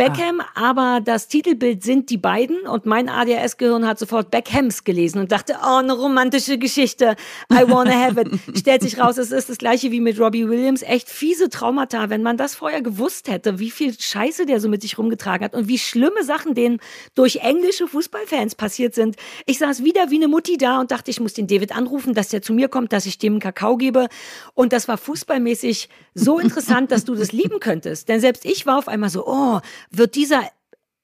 Beckham, 0.02 0.42
aber 0.56 1.00
das 1.00 1.28
Titelbild 1.28 1.84
sind 1.84 2.10
die 2.10 2.18
beiden 2.18 2.62
und 2.62 2.88
mein 2.88 3.08
ADHS-Gehirn 3.08 3.86
hat 3.86 4.00
sofort 4.00 4.32
Beckhams 4.32 4.84
gelesen 4.84 5.20
und 5.20 5.32
dachte, 5.32 5.58
oh, 5.64 5.76
eine 5.76 5.94
romantische 5.94 6.58
Geschichte. 6.58 7.16
I 7.54 7.70
wanna 7.70 7.92
have 7.92 8.20
it. 8.20 8.30
Stellt 8.58 8.82
sich 8.82 9.00
raus, 9.00 9.20
es 9.20 9.32
ist 9.32 9.52
das 9.52 9.60
gleiche 9.60 9.92
wie 9.92 10.00
mit 10.00 10.20
Robbie 10.20 10.50
Williams. 10.50 10.82
Echt 10.82 11.08
fiese 11.08 11.50
Traumata. 11.50 12.10
Wenn 12.10 12.24
man 12.24 12.36
das 12.36 12.56
vorher 12.56 12.82
gewusst 12.82 13.30
hätte, 13.30 13.60
wie 13.60 13.70
viel 13.70 13.94
Scheiße 13.94 14.48
der 14.48 14.60
so 14.60 14.70
mit 14.70 14.82
sich 14.82 14.98
rumgetragen 14.98 15.46
hat 15.46 15.54
und 15.54 15.68
wie 15.68 15.78
schlimme 15.78 16.24
Sachen 16.24 16.56
denen 16.56 16.80
durch 17.14 17.36
englische 17.36 17.88
Fußballfans 17.88 18.56
passiert 18.56 18.96
sind. 18.96 19.18
Ich 19.46 19.60
saß 19.60 19.84
wieder 19.84 20.10
wie 20.10 20.16
eine 20.16 20.28
Mutti 20.28 20.58
da 20.58 20.80
und 20.80 20.90
dachte, 20.90 21.12
ich 21.12 21.20
muss 21.20 21.36
den 21.36 21.46
David 21.46 21.78
anrufen, 21.78 22.16
dass 22.16 22.30
der 22.30 22.42
zu 22.42 22.54
mir 22.54 22.70
kommt, 22.70 22.92
dass 22.92 23.06
ich 23.06 23.20
dem 23.20 23.34
einen 23.34 23.40
Kakao 23.40 23.78
gebe. 23.78 24.08
Und 24.56 24.74
das 24.74 24.88
war 24.88 24.98
fußballmäßig 24.98 25.90
so 26.16 26.40
interessant, 26.40 26.92
dass 26.92 27.06
du 27.06 27.14
das 27.14 27.32
lieben 27.32 27.60
könntest. 27.60 28.10
Denn 28.10 28.20
selbst 28.20 28.46
ich 28.46 28.66
war 28.66 28.80
auf 28.80 28.88
einmal 28.88 29.12
so, 29.12 29.28
oh, 29.28 29.60
wird 29.92 30.16
dieser 30.16 30.44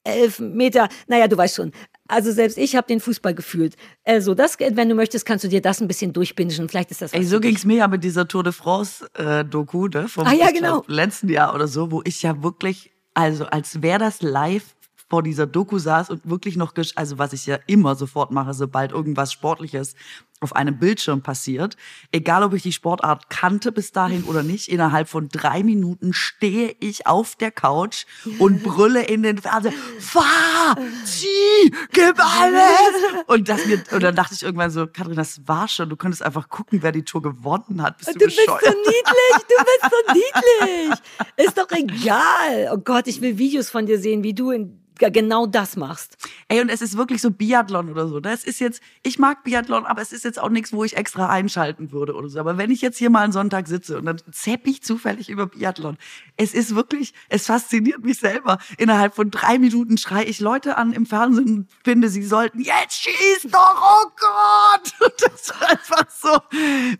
elf 0.03 0.39
Meter, 0.39 0.87
naja, 1.07 1.27
du 1.27 1.37
weißt 1.37 1.55
schon. 1.55 1.71
Also 2.07 2.31
selbst 2.31 2.57
ich 2.57 2.75
habe 2.75 2.87
den 2.87 3.01
Fußball 3.01 3.35
gefühlt. 3.35 3.75
Also 4.05 4.33
das, 4.33 4.57
wenn 4.59 4.87
du 4.87 4.95
möchtest, 4.95 5.25
kannst 5.25 5.43
du 5.43 5.49
dir 5.49 5.61
das 5.61 5.81
ein 5.81 5.87
bisschen 5.89 6.13
durchbingen. 6.13 6.69
Vielleicht 6.69 6.91
ist 6.91 7.01
das 7.01 7.11
Ey, 7.11 7.25
so 7.25 7.39
dich. 7.39 7.49
ging's 7.49 7.65
mir 7.65 7.77
ja 7.77 7.87
mit 7.87 8.03
dieser 8.03 8.27
Tour 8.27 8.43
de 8.43 8.53
France-Doku, 8.53 9.87
ne? 9.87 10.07
Vom 10.07 10.25
Ah, 10.25 10.33
ja, 10.33 10.47
genau. 10.51 10.81
glaub, 10.81 10.89
letzten 10.89 11.27
Jahr 11.29 11.53
oder 11.53 11.67
so, 11.67 11.91
wo 11.91 12.01
ich 12.05 12.21
ja 12.21 12.41
wirklich, 12.41 12.91
also 13.13 13.45
als 13.47 13.81
wäre 13.81 13.99
das 13.99 14.21
live 14.21 14.63
vor 15.09 15.23
dieser 15.23 15.47
Doku 15.47 15.79
saß 15.79 16.09
und 16.09 16.29
wirklich 16.29 16.55
noch, 16.57 16.73
also 16.95 17.17
was 17.17 17.33
ich 17.33 17.45
ja 17.45 17.59
immer 17.67 17.95
sofort 17.95 18.31
mache, 18.31 18.53
sobald 18.53 18.91
irgendwas 18.91 19.31
Sportliches 19.31 19.95
auf 20.39 20.55
einem 20.55 20.77
Bildschirm 20.77 21.21
passiert, 21.21 21.77
egal 22.11 22.43
ob 22.43 22.53
ich 22.53 22.63
die 22.63 22.71
Sportart 22.71 23.29
kannte 23.29 23.71
bis 23.71 23.91
dahin 23.91 24.23
oder 24.25 24.43
nicht, 24.43 24.67
innerhalb 24.67 25.09
von 25.09 25.29
drei 25.29 25.63
Minuten 25.63 26.13
stehe 26.13 26.75
ich 26.79 27.07
auf 27.07 27.35
der 27.35 27.51
Couch 27.51 28.05
und 28.37 28.63
brülle 28.63 29.03
in 29.03 29.23
den 29.23 29.39
Fernseher, 29.39 29.73
fahr, 29.99 30.77
zieh, 31.05 31.73
gib 31.91 32.19
alles. 32.19 33.25
Und, 33.27 33.49
das 33.49 33.65
mir, 33.65 33.83
und 33.91 34.03
dann 34.03 34.15
dachte 34.15 34.35
ich 34.35 34.43
irgendwann 34.43 34.69
so, 34.69 34.85
Katrin, 34.85 35.15
das 35.15 35.47
war 35.47 35.67
schon, 35.67 35.89
du 35.89 35.95
könntest 35.95 36.21
einfach 36.23 36.49
gucken, 36.49 36.83
wer 36.83 36.91
die 36.91 37.03
Tour 37.03 37.21
gewonnen 37.21 37.81
hat. 37.81 37.97
Bist 37.97 38.09
du, 38.09 38.19
Du 38.19 38.25
bist 38.25 38.39
so 38.45 38.53
niedlich, 38.53 39.45
du 39.47 39.63
bist 39.63 39.91
so 39.91 40.13
niedlich. 40.13 40.99
Ist 41.37 41.57
doch 41.57 41.69
egal. 41.71 42.71
Oh 42.73 42.77
Gott, 42.77 43.07
ich 43.07 43.21
will 43.21 43.37
Videos 43.37 43.69
von 43.69 43.85
dir 43.85 43.99
sehen, 43.99 44.23
wie 44.23 44.33
du 44.33 44.51
in, 44.51 44.79
genau 44.97 45.45
das 45.45 45.75
machst. 45.75 46.17
Ey, 46.47 46.61
und 46.61 46.69
es 46.69 46.81
ist 46.81 46.97
wirklich 46.97 47.21
so 47.21 47.31
Biathlon 47.31 47.89
oder 47.89 48.07
so. 48.07 48.19
Das 48.19 48.43
ist 48.43 48.59
jetzt, 48.59 48.81
ich 49.03 49.19
mag 49.19 49.43
Biathlon, 49.43 49.85
aber 49.85 50.01
es 50.01 50.11
ist 50.11 50.23
jetzt 50.23 50.39
auch 50.39 50.49
nichts, 50.49 50.73
wo 50.73 50.83
ich 50.83 50.97
extra 50.97 51.29
einschalten 51.29 51.91
würde 51.91 52.15
oder 52.15 52.29
so. 52.29 52.39
Aber 52.39 52.57
wenn 52.57 52.71
ich 52.71 52.81
jetzt 52.81 52.97
hier 52.97 53.09
mal 53.09 53.23
einen 53.23 53.33
Sonntag 53.33 53.67
sitze 53.67 53.97
und 53.97 54.05
dann 54.05 54.21
zepp 54.31 54.67
ich 54.67 54.83
zufällig 54.83 55.29
über 55.29 55.47
Biathlon, 55.47 55.97
es 56.35 56.53
ist 56.53 56.75
wirklich, 56.75 57.13
es 57.29 57.45
fasziniert 57.45 58.03
mich 58.03 58.19
selber. 58.19 58.57
Innerhalb 58.77 59.15
von 59.15 59.31
drei 59.31 59.59
Minuten 59.59 59.97
schreie 59.97 60.25
ich 60.25 60.39
Leute 60.39 60.77
an 60.77 60.93
im 60.93 61.05
Fernsehen 61.05 61.47
und 61.47 61.67
finde, 61.83 62.09
sie 62.09 62.23
sollten 62.23 62.59
jetzt 62.59 63.01
schießen 63.01 63.51
doch, 63.51 63.81
oh 63.81 64.09
Gott! 64.19 64.93
Und 65.07 65.13
das 65.21 65.41
ist 65.41 65.53
einfach 65.61 66.05
so, 66.09 66.39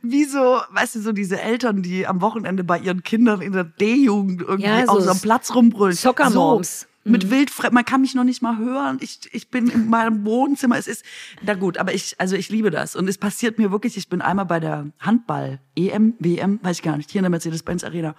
wie 0.01 0.25
so, 0.25 0.61
weißt 0.71 0.95
du, 0.95 1.01
so 1.01 1.11
diese 1.11 1.41
Eltern, 1.41 1.81
die 1.81 2.07
am 2.07 2.21
Wochenende 2.21 2.63
bei 2.63 2.79
ihren 2.79 3.03
Kindern 3.03 3.41
in 3.41 3.53
der 3.53 3.63
D-Jugend 3.63 4.41
irgendwie 4.41 4.63
Ja, 4.63 4.85
so 4.85 4.91
auf 4.93 5.03
so 5.03 5.11
einem 5.11 5.19
Platz 5.19 5.53
rumbrüllen. 5.53 5.95
Soccer 5.95 6.31
so, 6.31 6.39
Moms. 6.39 6.87
Mit 7.07 7.29
wildfremd, 7.29 7.73
man 7.73 7.85
kann 7.85 8.01
mich 8.01 8.15
noch 8.15 8.23
nicht 8.23 8.41
mal 8.41 8.57
hören. 8.57 8.97
Ich, 9.01 9.19
ich 9.31 9.49
bin 9.49 9.67
in 9.69 9.89
meinem 9.89 10.25
Wohnzimmer. 10.25 10.77
Es 10.77 10.87
ist, 10.87 11.03
na 11.41 11.53
gut, 11.53 11.77
aber 11.77 11.93
ich, 11.93 12.15
also 12.19 12.35
ich 12.35 12.49
liebe 12.49 12.71
das. 12.71 12.95
Und 12.95 13.07
es 13.07 13.17
passiert 13.17 13.57
mir 13.57 13.71
wirklich, 13.71 13.97
ich 13.97 14.09
bin 14.09 14.21
einmal 14.21 14.45
bei 14.45 14.59
der 14.59 14.87
Handball-EM, 14.99 16.15
WM, 16.19 16.59
weiß 16.61 16.77
ich 16.77 16.83
gar 16.83 16.97
nicht, 16.97 17.11
hier 17.11 17.19
in 17.19 17.23
der 17.23 17.31
Mercedes-Benz 17.31 17.83
Arena 17.83 18.15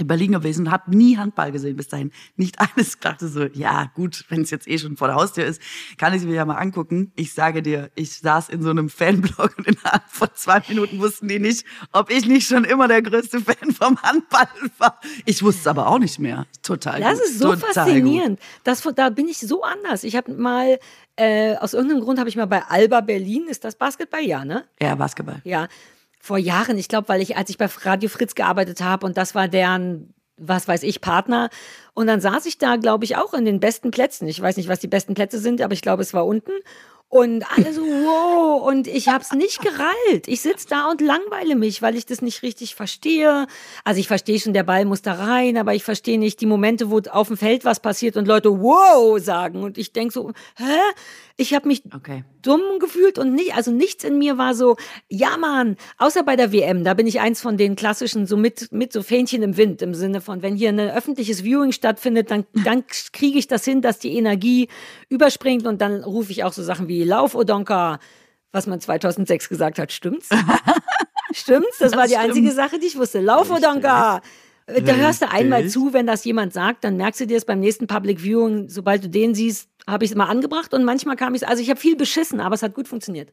in 0.00 0.06
Berlin 0.06 0.32
gewesen, 0.32 0.70
habe 0.70 0.96
nie 0.96 1.16
Handball 1.16 1.52
gesehen 1.52 1.76
bis 1.76 1.88
dahin. 1.88 2.10
Nicht 2.36 2.58
eines. 2.60 2.94
Ich 2.94 2.98
dachte 3.00 3.28
so, 3.28 3.44
ja 3.44 3.90
gut, 3.94 4.24
wenn 4.28 4.42
es 4.42 4.50
jetzt 4.50 4.66
eh 4.68 4.78
schon 4.78 4.96
vor 4.96 5.08
der 5.08 5.16
Haustür 5.16 5.44
ist, 5.44 5.60
kann 5.98 6.12
ich 6.12 6.20
es 6.20 6.26
mir 6.26 6.34
ja 6.34 6.44
mal 6.44 6.56
angucken. 6.56 7.12
Ich 7.16 7.32
sage 7.32 7.62
dir, 7.62 7.90
ich 7.94 8.18
saß 8.18 8.48
in 8.48 8.62
so 8.62 8.70
einem 8.70 8.88
Fanblog 8.88 9.54
und 9.58 9.66
innerhalb 9.66 10.02
von 10.08 10.28
zwei 10.34 10.62
Minuten 10.68 10.98
wussten 11.00 11.28
die 11.28 11.38
nicht, 11.38 11.64
ob 11.92 12.10
ich 12.10 12.26
nicht 12.26 12.46
schon 12.48 12.64
immer 12.64 12.88
der 12.88 13.02
größte 13.02 13.40
Fan 13.40 13.72
vom 13.72 14.00
Handball 14.02 14.48
war. 14.78 15.00
Ich 15.24 15.42
wusste 15.42 15.60
es 15.60 15.66
aber 15.66 15.86
auch 15.88 15.98
nicht 15.98 16.18
mehr. 16.18 16.46
Total 16.62 17.00
Das 17.00 17.18
gut. 17.18 17.26
ist 17.28 17.38
so 17.38 17.54
Total 17.54 17.72
faszinierend. 17.74 18.40
Das, 18.64 18.82
da 18.94 19.10
bin 19.10 19.28
ich 19.28 19.38
so 19.38 19.62
anders. 19.62 20.04
Ich 20.04 20.16
habe 20.16 20.32
mal, 20.32 20.78
äh, 21.16 21.56
aus 21.56 21.74
irgendeinem 21.74 22.00
Grund 22.02 22.18
habe 22.18 22.28
ich 22.28 22.36
mal 22.36 22.46
bei 22.46 22.62
Alba 22.62 23.00
Berlin, 23.00 23.46
ist 23.48 23.64
das 23.64 23.76
Basketball? 23.76 24.22
Ja, 24.22 24.44
ne? 24.44 24.64
Ja, 24.80 24.94
Basketball. 24.94 25.40
Ja, 25.44 25.68
vor 26.20 26.38
Jahren, 26.38 26.78
ich 26.78 26.88
glaube, 26.88 27.08
weil 27.08 27.22
ich, 27.22 27.36
als 27.36 27.50
ich 27.50 27.58
bei 27.58 27.66
Radio 27.82 28.08
Fritz 28.08 28.34
gearbeitet 28.34 28.82
habe 28.82 29.06
und 29.06 29.16
das 29.16 29.34
war 29.34 29.48
deren, 29.48 30.14
was 30.36 30.68
weiß 30.68 30.82
ich, 30.82 31.00
Partner. 31.00 31.48
Und 31.94 32.06
dann 32.06 32.20
saß 32.20 32.46
ich 32.46 32.58
da, 32.58 32.76
glaube 32.76 33.04
ich, 33.04 33.16
auch 33.16 33.34
in 33.34 33.44
den 33.44 33.58
besten 33.58 33.90
Plätzen. 33.90 34.28
Ich 34.28 34.40
weiß 34.40 34.56
nicht, 34.56 34.68
was 34.68 34.80
die 34.80 34.86
besten 34.86 35.14
Plätze 35.14 35.38
sind, 35.38 35.60
aber 35.62 35.72
ich 35.72 35.82
glaube, 35.82 36.02
es 36.02 36.14
war 36.14 36.26
unten. 36.26 36.52
Und 37.12 37.44
alle 37.50 37.72
so, 37.72 37.82
wow. 37.82 38.62
Und 38.62 38.86
ich 38.86 39.08
hab's 39.08 39.32
nicht 39.32 39.60
gerallt. 39.60 40.28
Ich 40.28 40.42
sitz 40.42 40.66
da 40.66 40.88
und 40.88 41.00
langweile 41.00 41.56
mich, 41.56 41.82
weil 41.82 41.96
ich 41.96 42.06
das 42.06 42.22
nicht 42.22 42.44
richtig 42.44 42.76
verstehe. 42.76 43.48
Also 43.82 43.98
ich 43.98 44.06
verstehe 44.06 44.38
schon, 44.38 44.52
der 44.52 44.62
Ball 44.62 44.84
muss 44.84 45.02
da 45.02 45.14
rein, 45.14 45.58
aber 45.58 45.74
ich 45.74 45.82
verstehe 45.82 46.20
nicht 46.20 46.40
die 46.40 46.46
Momente, 46.46 46.88
wo 46.88 47.00
auf 47.10 47.26
dem 47.26 47.36
Feld 47.36 47.64
was 47.64 47.80
passiert 47.80 48.16
und 48.16 48.28
Leute 48.28 48.50
wow 48.60 49.18
sagen. 49.18 49.64
Und 49.64 49.76
ich 49.76 49.92
denk 49.92 50.12
so, 50.12 50.30
hä? 50.56 50.78
Ich 51.40 51.54
habe 51.54 51.68
mich 51.68 51.82
okay. 51.94 52.22
dumm 52.42 52.60
gefühlt 52.80 53.18
und 53.18 53.34
nicht, 53.34 53.54
also 53.54 53.70
nichts 53.70 54.04
in 54.04 54.18
mir 54.18 54.36
war 54.36 54.54
so, 54.54 54.76
ja 55.08 55.38
Mann, 55.38 55.76
außer 55.96 56.22
bei 56.22 56.36
der 56.36 56.52
WM, 56.52 56.84
da 56.84 56.92
bin 56.92 57.06
ich 57.06 57.18
eins 57.18 57.40
von 57.40 57.56
den 57.56 57.76
klassischen, 57.76 58.26
so 58.26 58.36
mit, 58.36 58.70
mit 58.72 58.92
so 58.92 59.02
Fähnchen 59.02 59.42
im 59.42 59.56
Wind, 59.56 59.80
im 59.80 59.94
Sinne 59.94 60.20
von, 60.20 60.42
wenn 60.42 60.54
hier 60.54 60.68
ein 60.68 60.78
öffentliches 60.78 61.42
Viewing 61.42 61.72
stattfindet, 61.72 62.30
dann, 62.30 62.44
dann 62.62 62.84
kriege 63.14 63.38
ich 63.38 63.48
das 63.48 63.64
hin, 63.64 63.80
dass 63.80 63.98
die 63.98 64.18
Energie 64.18 64.68
überspringt 65.08 65.66
und 65.66 65.80
dann 65.80 66.04
rufe 66.04 66.30
ich 66.30 66.44
auch 66.44 66.52
so 66.52 66.62
Sachen 66.62 66.88
wie 66.88 66.99
Lauf 67.04 67.34
Odonka, 67.34 67.98
was 68.52 68.66
man 68.66 68.80
2006 68.80 69.48
gesagt 69.48 69.78
hat, 69.78 69.92
stimmt's? 69.92 70.28
stimmt's? 71.32 71.78
Das, 71.78 71.92
das 71.92 71.98
war 71.98 72.06
die 72.06 72.14
stimmt. 72.14 72.26
einzige 72.26 72.52
Sache, 72.52 72.78
die 72.78 72.86
ich 72.86 72.96
wusste. 72.96 73.20
Lauf 73.20 73.50
Odonka! 73.50 74.20
Da 74.66 74.94
hörst 74.94 75.22
du 75.22 75.28
einmal 75.28 75.68
zu, 75.68 75.92
wenn 75.92 76.06
das 76.06 76.24
jemand 76.24 76.52
sagt, 76.52 76.84
dann 76.84 76.96
merkst 76.96 77.20
du 77.20 77.26
dir 77.26 77.36
es 77.36 77.44
beim 77.44 77.58
nächsten 77.58 77.88
Public 77.88 78.20
Viewing, 78.20 78.68
sobald 78.68 79.02
du 79.02 79.08
den 79.08 79.34
siehst, 79.34 79.68
habe 79.86 80.04
ich 80.04 80.12
es 80.12 80.16
mal 80.16 80.26
angebracht 80.26 80.72
und 80.74 80.84
manchmal 80.84 81.16
kam 81.16 81.34
ich, 81.34 81.46
also 81.46 81.60
ich 81.60 81.70
habe 81.70 81.80
viel 81.80 81.96
beschissen, 81.96 82.40
aber 82.40 82.54
es 82.54 82.62
hat 82.62 82.74
gut 82.74 82.86
funktioniert. 82.86 83.32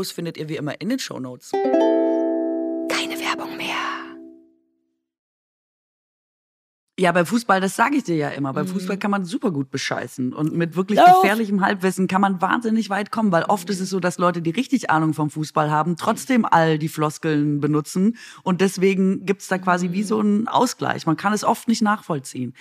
Infos 0.01 0.11
findet 0.11 0.37
ihr 0.37 0.49
wie 0.49 0.55
immer 0.55 0.81
in 0.81 0.89
den 0.89 0.97
Shownotes. 0.97 1.51
Keine 1.51 3.19
Werbung 3.19 3.55
mehr. 3.55 3.75
Ja, 6.99 7.11
beim 7.11 7.27
Fußball, 7.27 7.61
das 7.61 7.75
sage 7.75 7.97
ich 7.97 8.03
dir 8.03 8.15
ja 8.15 8.29
immer. 8.29 8.51
Beim 8.53 8.65
mhm. 8.65 8.71
Fußball 8.71 8.97
kann 8.97 9.11
man 9.11 9.25
super 9.25 9.51
gut 9.51 9.69
bescheißen. 9.69 10.33
Und 10.33 10.55
mit 10.55 10.75
wirklich 10.75 10.97
Lauf. 10.97 11.21
gefährlichem 11.21 11.61
Halbwissen 11.61 12.07
kann 12.07 12.21
man 12.21 12.41
wahnsinnig 12.41 12.89
weit 12.89 13.11
kommen, 13.11 13.31
weil 13.31 13.43
oft 13.43 13.69
ist 13.69 13.79
es 13.79 13.91
so, 13.91 13.99
dass 13.99 14.17
Leute, 14.17 14.41
die 14.41 14.49
richtig 14.49 14.89
Ahnung 14.89 15.13
vom 15.13 15.29
Fußball 15.29 15.69
haben, 15.69 15.97
trotzdem 15.97 16.45
all 16.45 16.79
die 16.79 16.89
Floskeln 16.89 17.59
benutzen. 17.59 18.17
Und 18.41 18.61
deswegen 18.61 19.27
gibt 19.27 19.43
es 19.43 19.49
da 19.49 19.59
quasi 19.59 19.91
wie 19.91 20.03
so 20.03 20.19
einen 20.19 20.47
Ausgleich. 20.47 21.05
Man 21.05 21.17
kann 21.17 21.33
es 21.33 21.43
oft 21.43 21.67
nicht 21.67 21.83
nachvollziehen. 21.83 22.55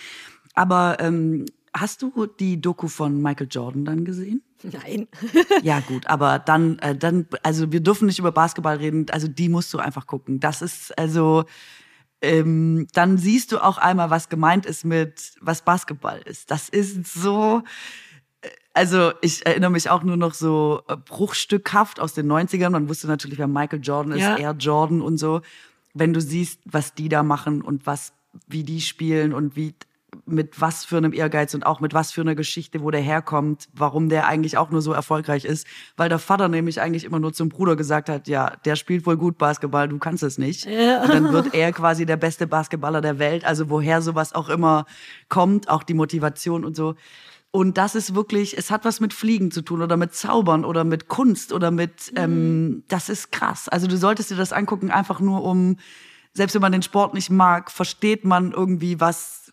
Aber 0.54 0.98
ähm, 1.00 1.46
hast 1.72 2.02
du 2.02 2.26
die 2.26 2.60
Doku 2.60 2.88
von 2.88 3.20
Michael 3.20 3.48
Jordan 3.50 3.84
dann 3.84 4.04
gesehen? 4.04 4.42
Nein. 4.62 5.08
ja, 5.62 5.80
gut, 5.80 6.06
aber 6.06 6.38
dann, 6.38 6.78
äh, 6.80 6.96
dann, 6.96 7.26
also 7.42 7.72
wir 7.72 7.80
dürfen 7.80 8.06
nicht 8.06 8.18
über 8.18 8.32
Basketball 8.32 8.76
reden, 8.76 9.06
also 9.10 9.28
die 9.28 9.48
musst 9.48 9.72
du 9.72 9.78
einfach 9.78 10.06
gucken. 10.06 10.40
Das 10.40 10.62
ist, 10.62 10.96
also, 10.98 11.44
ähm, 12.22 12.86
dann 12.92 13.16
siehst 13.16 13.52
du 13.52 13.58
auch 13.58 13.78
einmal, 13.78 14.10
was 14.10 14.28
gemeint 14.28 14.66
ist 14.66 14.84
mit, 14.84 15.32
was 15.40 15.62
Basketball 15.62 16.20
ist. 16.24 16.50
Das 16.50 16.68
ist 16.68 17.06
so, 17.06 17.62
äh, 18.42 18.48
also 18.74 19.12
ich 19.22 19.46
erinnere 19.46 19.70
mich 19.70 19.88
auch 19.88 20.02
nur 20.02 20.16
noch 20.16 20.34
so 20.34 20.82
äh, 20.88 20.96
bruchstückhaft 20.96 22.00
aus 22.00 22.12
den 22.12 22.30
90ern. 22.30 22.70
Man 22.70 22.88
wusste 22.88 23.06
natürlich, 23.06 23.38
wer 23.38 23.46
Michael 23.46 23.80
Jordan 23.82 24.12
ist, 24.12 24.20
ja. 24.20 24.36
Air 24.36 24.56
Jordan 24.58 25.00
und 25.00 25.16
so. 25.16 25.40
Wenn 25.94 26.12
du 26.12 26.20
siehst, 26.20 26.60
was 26.66 26.94
die 26.94 27.08
da 27.08 27.22
machen 27.22 27.62
und 27.62 27.86
was, 27.86 28.12
wie 28.46 28.64
die 28.64 28.80
spielen 28.80 29.32
und 29.32 29.56
wie, 29.56 29.74
mit 30.26 30.60
was 30.60 30.84
für 30.84 30.96
einem 30.96 31.12
Ehrgeiz 31.12 31.54
und 31.54 31.64
auch 31.66 31.80
mit 31.80 31.94
was 31.94 32.12
für 32.12 32.20
einer 32.20 32.34
Geschichte, 32.34 32.82
wo 32.82 32.90
der 32.90 33.00
herkommt, 33.00 33.68
warum 33.72 34.08
der 34.08 34.26
eigentlich 34.26 34.58
auch 34.58 34.70
nur 34.70 34.82
so 34.82 34.92
erfolgreich 34.92 35.44
ist. 35.44 35.66
Weil 35.96 36.08
der 36.08 36.18
Vater 36.18 36.48
nämlich 36.48 36.80
eigentlich 36.80 37.04
immer 37.04 37.18
nur 37.18 37.32
zum 37.32 37.48
Bruder 37.48 37.76
gesagt 37.76 38.08
hat, 38.08 38.28
ja, 38.28 38.56
der 38.64 38.76
spielt 38.76 39.06
wohl 39.06 39.16
gut 39.16 39.38
Basketball, 39.38 39.88
du 39.88 39.98
kannst 39.98 40.22
es 40.22 40.38
nicht. 40.38 40.66
Ja. 40.66 41.02
Und 41.02 41.10
dann 41.10 41.32
wird 41.32 41.54
er 41.54 41.72
quasi 41.72 42.06
der 42.06 42.16
beste 42.16 42.46
Basketballer 42.46 43.00
der 43.00 43.18
Welt. 43.18 43.44
Also 43.44 43.70
woher 43.70 44.02
sowas 44.02 44.34
auch 44.34 44.48
immer 44.48 44.86
kommt, 45.28 45.68
auch 45.68 45.82
die 45.82 45.94
Motivation 45.94 46.64
und 46.64 46.76
so. 46.76 46.94
Und 47.52 47.78
das 47.78 47.96
ist 47.96 48.14
wirklich, 48.14 48.56
es 48.56 48.70
hat 48.70 48.84
was 48.84 49.00
mit 49.00 49.12
Fliegen 49.12 49.50
zu 49.50 49.62
tun 49.62 49.82
oder 49.82 49.96
mit 49.96 50.14
Zaubern 50.14 50.64
oder 50.64 50.84
mit 50.84 51.08
Kunst 51.08 51.52
oder 51.52 51.70
mit, 51.70 52.12
mhm. 52.12 52.18
ähm, 52.18 52.84
das 52.88 53.08
ist 53.08 53.32
krass. 53.32 53.68
Also 53.68 53.88
du 53.88 53.96
solltest 53.96 54.30
dir 54.30 54.36
das 54.36 54.52
angucken, 54.52 54.90
einfach 54.90 55.20
nur 55.20 55.42
um, 55.42 55.76
selbst 56.32 56.54
wenn 56.54 56.62
man 56.62 56.72
den 56.72 56.82
Sport 56.82 57.12
nicht 57.12 57.30
mag, 57.30 57.70
versteht 57.70 58.24
man 58.24 58.52
irgendwie 58.52 59.00
was 59.00 59.49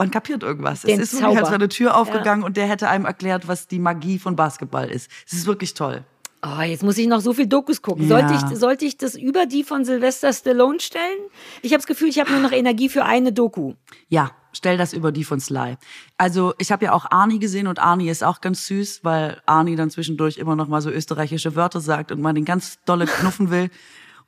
man 0.00 0.10
kapiert 0.10 0.42
irgendwas. 0.42 0.80
Den 0.80 0.98
es 0.98 1.12
ist 1.12 1.20
Zauber. 1.20 1.34
so, 1.34 1.38
als 1.40 1.48
wäre 1.48 1.56
eine 1.56 1.68
Tür 1.68 1.94
aufgegangen 1.94 2.40
ja. 2.40 2.46
und 2.46 2.56
der 2.56 2.66
hätte 2.66 2.88
einem 2.88 3.04
erklärt, 3.04 3.48
was 3.48 3.68
die 3.68 3.78
Magie 3.78 4.18
von 4.18 4.34
Basketball 4.34 4.88
ist. 4.90 5.10
Es 5.26 5.34
ist 5.34 5.46
wirklich 5.46 5.74
toll. 5.74 6.04
Oh, 6.42 6.62
jetzt 6.62 6.82
muss 6.82 6.96
ich 6.96 7.06
noch 7.06 7.20
so 7.20 7.34
viel 7.34 7.46
Dokus 7.46 7.82
gucken. 7.82 8.08
Ja. 8.08 8.18
Sollte, 8.18 8.32
ich, 8.34 8.58
sollte 8.58 8.84
ich 8.86 8.96
das 8.96 9.14
über 9.14 9.44
die 9.44 9.62
von 9.62 9.84
Sylvester 9.84 10.32
Stallone 10.32 10.80
stellen? 10.80 11.18
Ich 11.60 11.72
habe 11.72 11.80
das 11.80 11.86
Gefühl, 11.86 12.08
ich 12.08 12.18
habe 12.18 12.30
nur 12.30 12.40
noch 12.40 12.52
Energie 12.52 12.88
für 12.88 13.04
eine 13.04 13.30
Doku. 13.30 13.74
Ja, 14.08 14.30
stell 14.52 14.78
das 14.78 14.94
über 14.94 15.12
die 15.12 15.22
von 15.22 15.38
Sly. 15.38 15.76
Also 16.16 16.54
ich 16.56 16.72
habe 16.72 16.86
ja 16.86 16.92
auch 16.94 17.10
Arnie 17.10 17.38
gesehen 17.38 17.66
und 17.66 17.78
Arnie 17.78 18.08
ist 18.08 18.24
auch 18.24 18.40
ganz 18.40 18.66
süß, 18.68 19.00
weil 19.04 19.42
Arnie 19.44 19.76
dann 19.76 19.90
zwischendurch 19.90 20.38
immer 20.38 20.56
noch 20.56 20.66
mal 20.66 20.80
so 20.80 20.88
österreichische 20.88 21.56
Wörter 21.56 21.80
sagt 21.80 22.10
und 22.10 22.22
man 22.22 22.34
den 22.34 22.46
ganz 22.46 22.78
dolle 22.86 23.04
knuffen 23.04 23.50
will. 23.50 23.68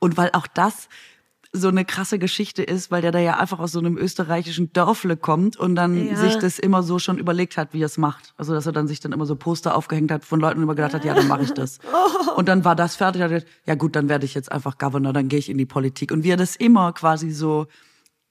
Und 0.00 0.18
weil 0.18 0.28
auch 0.34 0.48
das 0.48 0.90
so 1.54 1.68
eine 1.68 1.84
krasse 1.84 2.18
Geschichte 2.18 2.62
ist, 2.62 2.90
weil 2.90 3.02
der 3.02 3.12
da 3.12 3.18
ja 3.18 3.36
einfach 3.38 3.58
aus 3.58 3.72
so 3.72 3.78
einem 3.78 3.98
österreichischen 3.98 4.72
Dörfle 4.72 5.18
kommt 5.18 5.56
und 5.58 5.74
dann 5.74 6.06
Ja. 6.08 6.16
sich 6.16 6.36
das 6.36 6.58
immer 6.58 6.82
so 6.82 6.98
schon 6.98 7.18
überlegt 7.18 7.58
hat, 7.58 7.74
wie 7.74 7.82
er 7.82 7.86
es 7.86 7.98
macht. 7.98 8.32
Also 8.38 8.54
dass 8.54 8.64
er 8.64 8.72
dann 8.72 8.88
sich 8.88 9.00
dann 9.00 9.12
immer 9.12 9.26
so 9.26 9.36
Poster 9.36 9.76
aufgehängt 9.76 10.10
hat 10.10 10.24
von 10.24 10.40
Leuten 10.40 10.56
und 10.58 10.62
immer 10.62 10.74
gedacht 10.74 10.94
hat, 10.94 11.04
ja, 11.04 11.12
dann 11.14 11.28
mache 11.28 11.42
ich 11.42 11.52
das. 11.52 11.78
Und 12.36 12.48
dann 12.48 12.64
war 12.64 12.74
das 12.74 12.96
fertig, 12.96 13.20
hat 13.20 13.30
er 13.30 13.40
gesagt, 13.40 13.52
ja 13.66 13.74
gut, 13.74 13.94
dann 13.94 14.08
werde 14.08 14.24
ich 14.24 14.32
jetzt 14.34 14.50
einfach 14.50 14.78
Governor, 14.78 15.12
dann 15.12 15.28
gehe 15.28 15.38
ich 15.38 15.50
in 15.50 15.58
die 15.58 15.66
Politik. 15.66 16.10
Und 16.10 16.24
wie 16.24 16.30
er 16.30 16.38
das 16.38 16.56
immer 16.56 16.92
quasi 16.94 17.30
so 17.30 17.66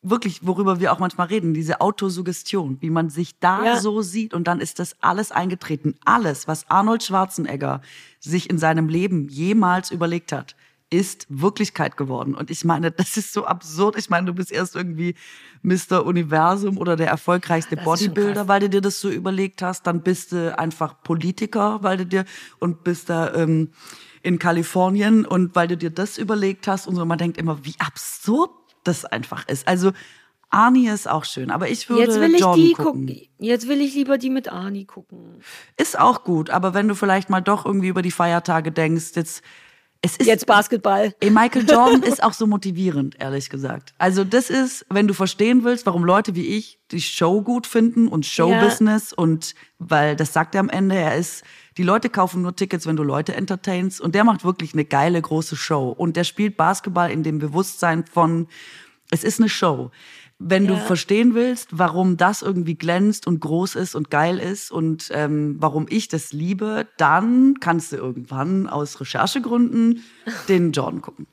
wirklich, 0.01 0.45
worüber 0.47 0.79
wir 0.79 0.91
auch 0.91 0.97
manchmal 0.97 1.27
reden, 1.27 1.53
diese 1.53 1.79
Autosuggestion, 1.79 2.77
wie 2.81 2.89
man 2.89 3.11
sich 3.11 3.37
da 3.39 3.63
Ja. 3.63 3.79
so 3.79 4.01
sieht 4.01 4.33
und 4.33 4.47
dann 4.47 4.59
ist 4.59 4.79
das 4.79 4.95
alles 5.01 5.31
eingetreten. 5.31 5.93
Alles, 6.03 6.47
was 6.47 6.67
Arnold 6.71 7.03
Schwarzenegger 7.03 7.81
sich 8.19 8.49
in 8.49 8.57
seinem 8.57 8.89
Leben 8.89 9.27
jemals 9.29 9.91
überlegt 9.91 10.31
hat, 10.31 10.55
ist 10.91 11.25
Wirklichkeit 11.29 11.97
geworden. 11.97 12.35
Und 12.35 12.51
ich 12.51 12.63
meine, 12.63 12.91
das 12.91 13.17
ist 13.17 13.33
so 13.33 13.45
absurd. 13.45 13.97
Ich 13.97 14.09
meine, 14.09 14.27
du 14.27 14.33
bist 14.33 14.51
erst 14.51 14.75
irgendwie 14.75 15.15
Mr. 15.63 16.05
Universum 16.05 16.77
oder 16.77 16.95
der 16.95 17.07
erfolgreichste 17.07 17.77
Das 17.77 17.85
Bodybuilder, 17.85 18.47
weil 18.47 18.59
du 18.59 18.69
dir 18.69 18.81
das 18.81 18.99
so 18.99 19.09
überlegt 19.09 19.61
hast. 19.63 19.87
Dann 19.87 20.03
bist 20.03 20.33
du 20.33 20.57
einfach 20.57 21.01
Politiker, 21.01 21.79
weil 21.81 21.97
du 21.97 22.05
dir 22.05 22.25
und 22.59 22.83
bist 22.83 23.09
da 23.09 23.33
ähm, 23.33 23.71
in 24.21 24.37
Kalifornien 24.37 25.25
und 25.25 25.55
weil 25.55 25.67
du 25.67 25.77
dir 25.77 25.89
das 25.89 26.17
überlegt 26.17 26.67
hast 26.67 26.87
und 26.87 26.95
so. 26.95 27.05
Man 27.05 27.17
denkt 27.17 27.37
immer, 27.37 27.65
wie 27.65 27.75
absurd 27.79 28.51
das 28.83 29.05
einfach 29.05 29.47
ist. 29.47 29.67
Also 29.67 29.91
Arnie 30.49 30.89
ist 30.89 31.09
auch 31.09 31.23
schön, 31.23 31.49
aber 31.49 31.69
ich 31.69 31.89
würde 31.89 32.03
Jetzt 32.03 32.19
will 32.19 32.35
ich 32.35 32.41
Jordan 32.41 32.65
die 32.65 32.73
gucken. 32.73 33.07
gucken. 33.07 33.27
Jetzt 33.39 33.67
will 33.69 33.79
ich 33.79 33.95
lieber 33.95 34.17
die 34.17 34.29
mit 34.29 34.51
Arnie 34.51 34.85
gucken. 34.85 35.39
Ist 35.77 35.97
auch 35.97 36.25
gut, 36.25 36.49
aber 36.49 36.73
wenn 36.73 36.89
du 36.89 36.95
vielleicht 36.95 37.29
mal 37.29 37.39
doch 37.39 37.65
irgendwie 37.65 37.87
über 37.87 38.01
die 38.01 38.11
Feiertage 38.11 38.71
denkst, 38.73 39.11
jetzt 39.15 39.43
es 40.03 40.17
ist 40.17 40.25
Jetzt 40.25 40.47
Basketball. 40.47 41.13
Ey, 41.19 41.29
Michael 41.29 41.65
Jordan 41.69 42.01
ist 42.03 42.23
auch 42.23 42.33
so 42.33 42.47
motivierend, 42.47 43.15
ehrlich 43.19 43.49
gesagt. 43.49 43.93
Also 43.99 44.23
das 44.23 44.49
ist, 44.49 44.85
wenn 44.89 45.07
du 45.07 45.13
verstehen 45.13 45.63
willst, 45.63 45.85
warum 45.85 46.03
Leute 46.03 46.35
wie 46.35 46.47
ich 46.57 46.79
die 46.91 47.01
Show 47.01 47.41
gut 47.41 47.67
finden 47.67 48.07
und 48.07 48.25
Showbusiness 48.25 49.13
und 49.13 49.53
weil 49.77 50.15
das 50.15 50.33
sagt 50.33 50.55
er 50.55 50.61
am 50.61 50.69
Ende, 50.69 50.95
er 50.95 51.15
ist, 51.15 51.43
die 51.77 51.83
Leute 51.83 52.09
kaufen 52.09 52.41
nur 52.41 52.55
Tickets, 52.55 52.87
wenn 52.87 52.95
du 52.95 53.03
Leute 53.03 53.35
entertainst 53.35 54.01
und 54.01 54.15
der 54.15 54.23
macht 54.23 54.43
wirklich 54.43 54.73
eine 54.73 54.85
geile 54.85 55.21
große 55.21 55.55
Show 55.55 55.89
und 55.89 56.17
der 56.17 56.23
spielt 56.23 56.57
Basketball 56.57 57.11
in 57.11 57.21
dem 57.21 57.37
Bewusstsein 57.37 58.05
von, 58.05 58.47
es 59.11 59.23
ist 59.23 59.39
eine 59.39 59.49
Show. 59.49 59.91
Wenn 60.43 60.67
du 60.67 60.73
Ja. 60.73 60.79
verstehen 60.79 61.35
willst, 61.35 61.69
warum 61.71 62.17
das 62.17 62.41
irgendwie 62.41 62.75
glänzt 62.75 63.27
und 63.27 63.39
groß 63.39 63.75
ist 63.75 63.95
und 63.95 64.09
geil 64.09 64.39
ist 64.39 64.71
und 64.71 65.09
ähm, 65.13 65.57
warum 65.59 65.85
ich 65.89 66.07
das 66.07 66.33
liebe, 66.33 66.87
dann 66.97 67.59
kannst 67.59 67.91
du 67.91 67.97
irgendwann 67.97 68.67
aus 68.67 68.99
Recherchegründen 68.99 70.03
den 70.49 70.71
Jordan 70.71 71.01
gucken. 71.01 71.27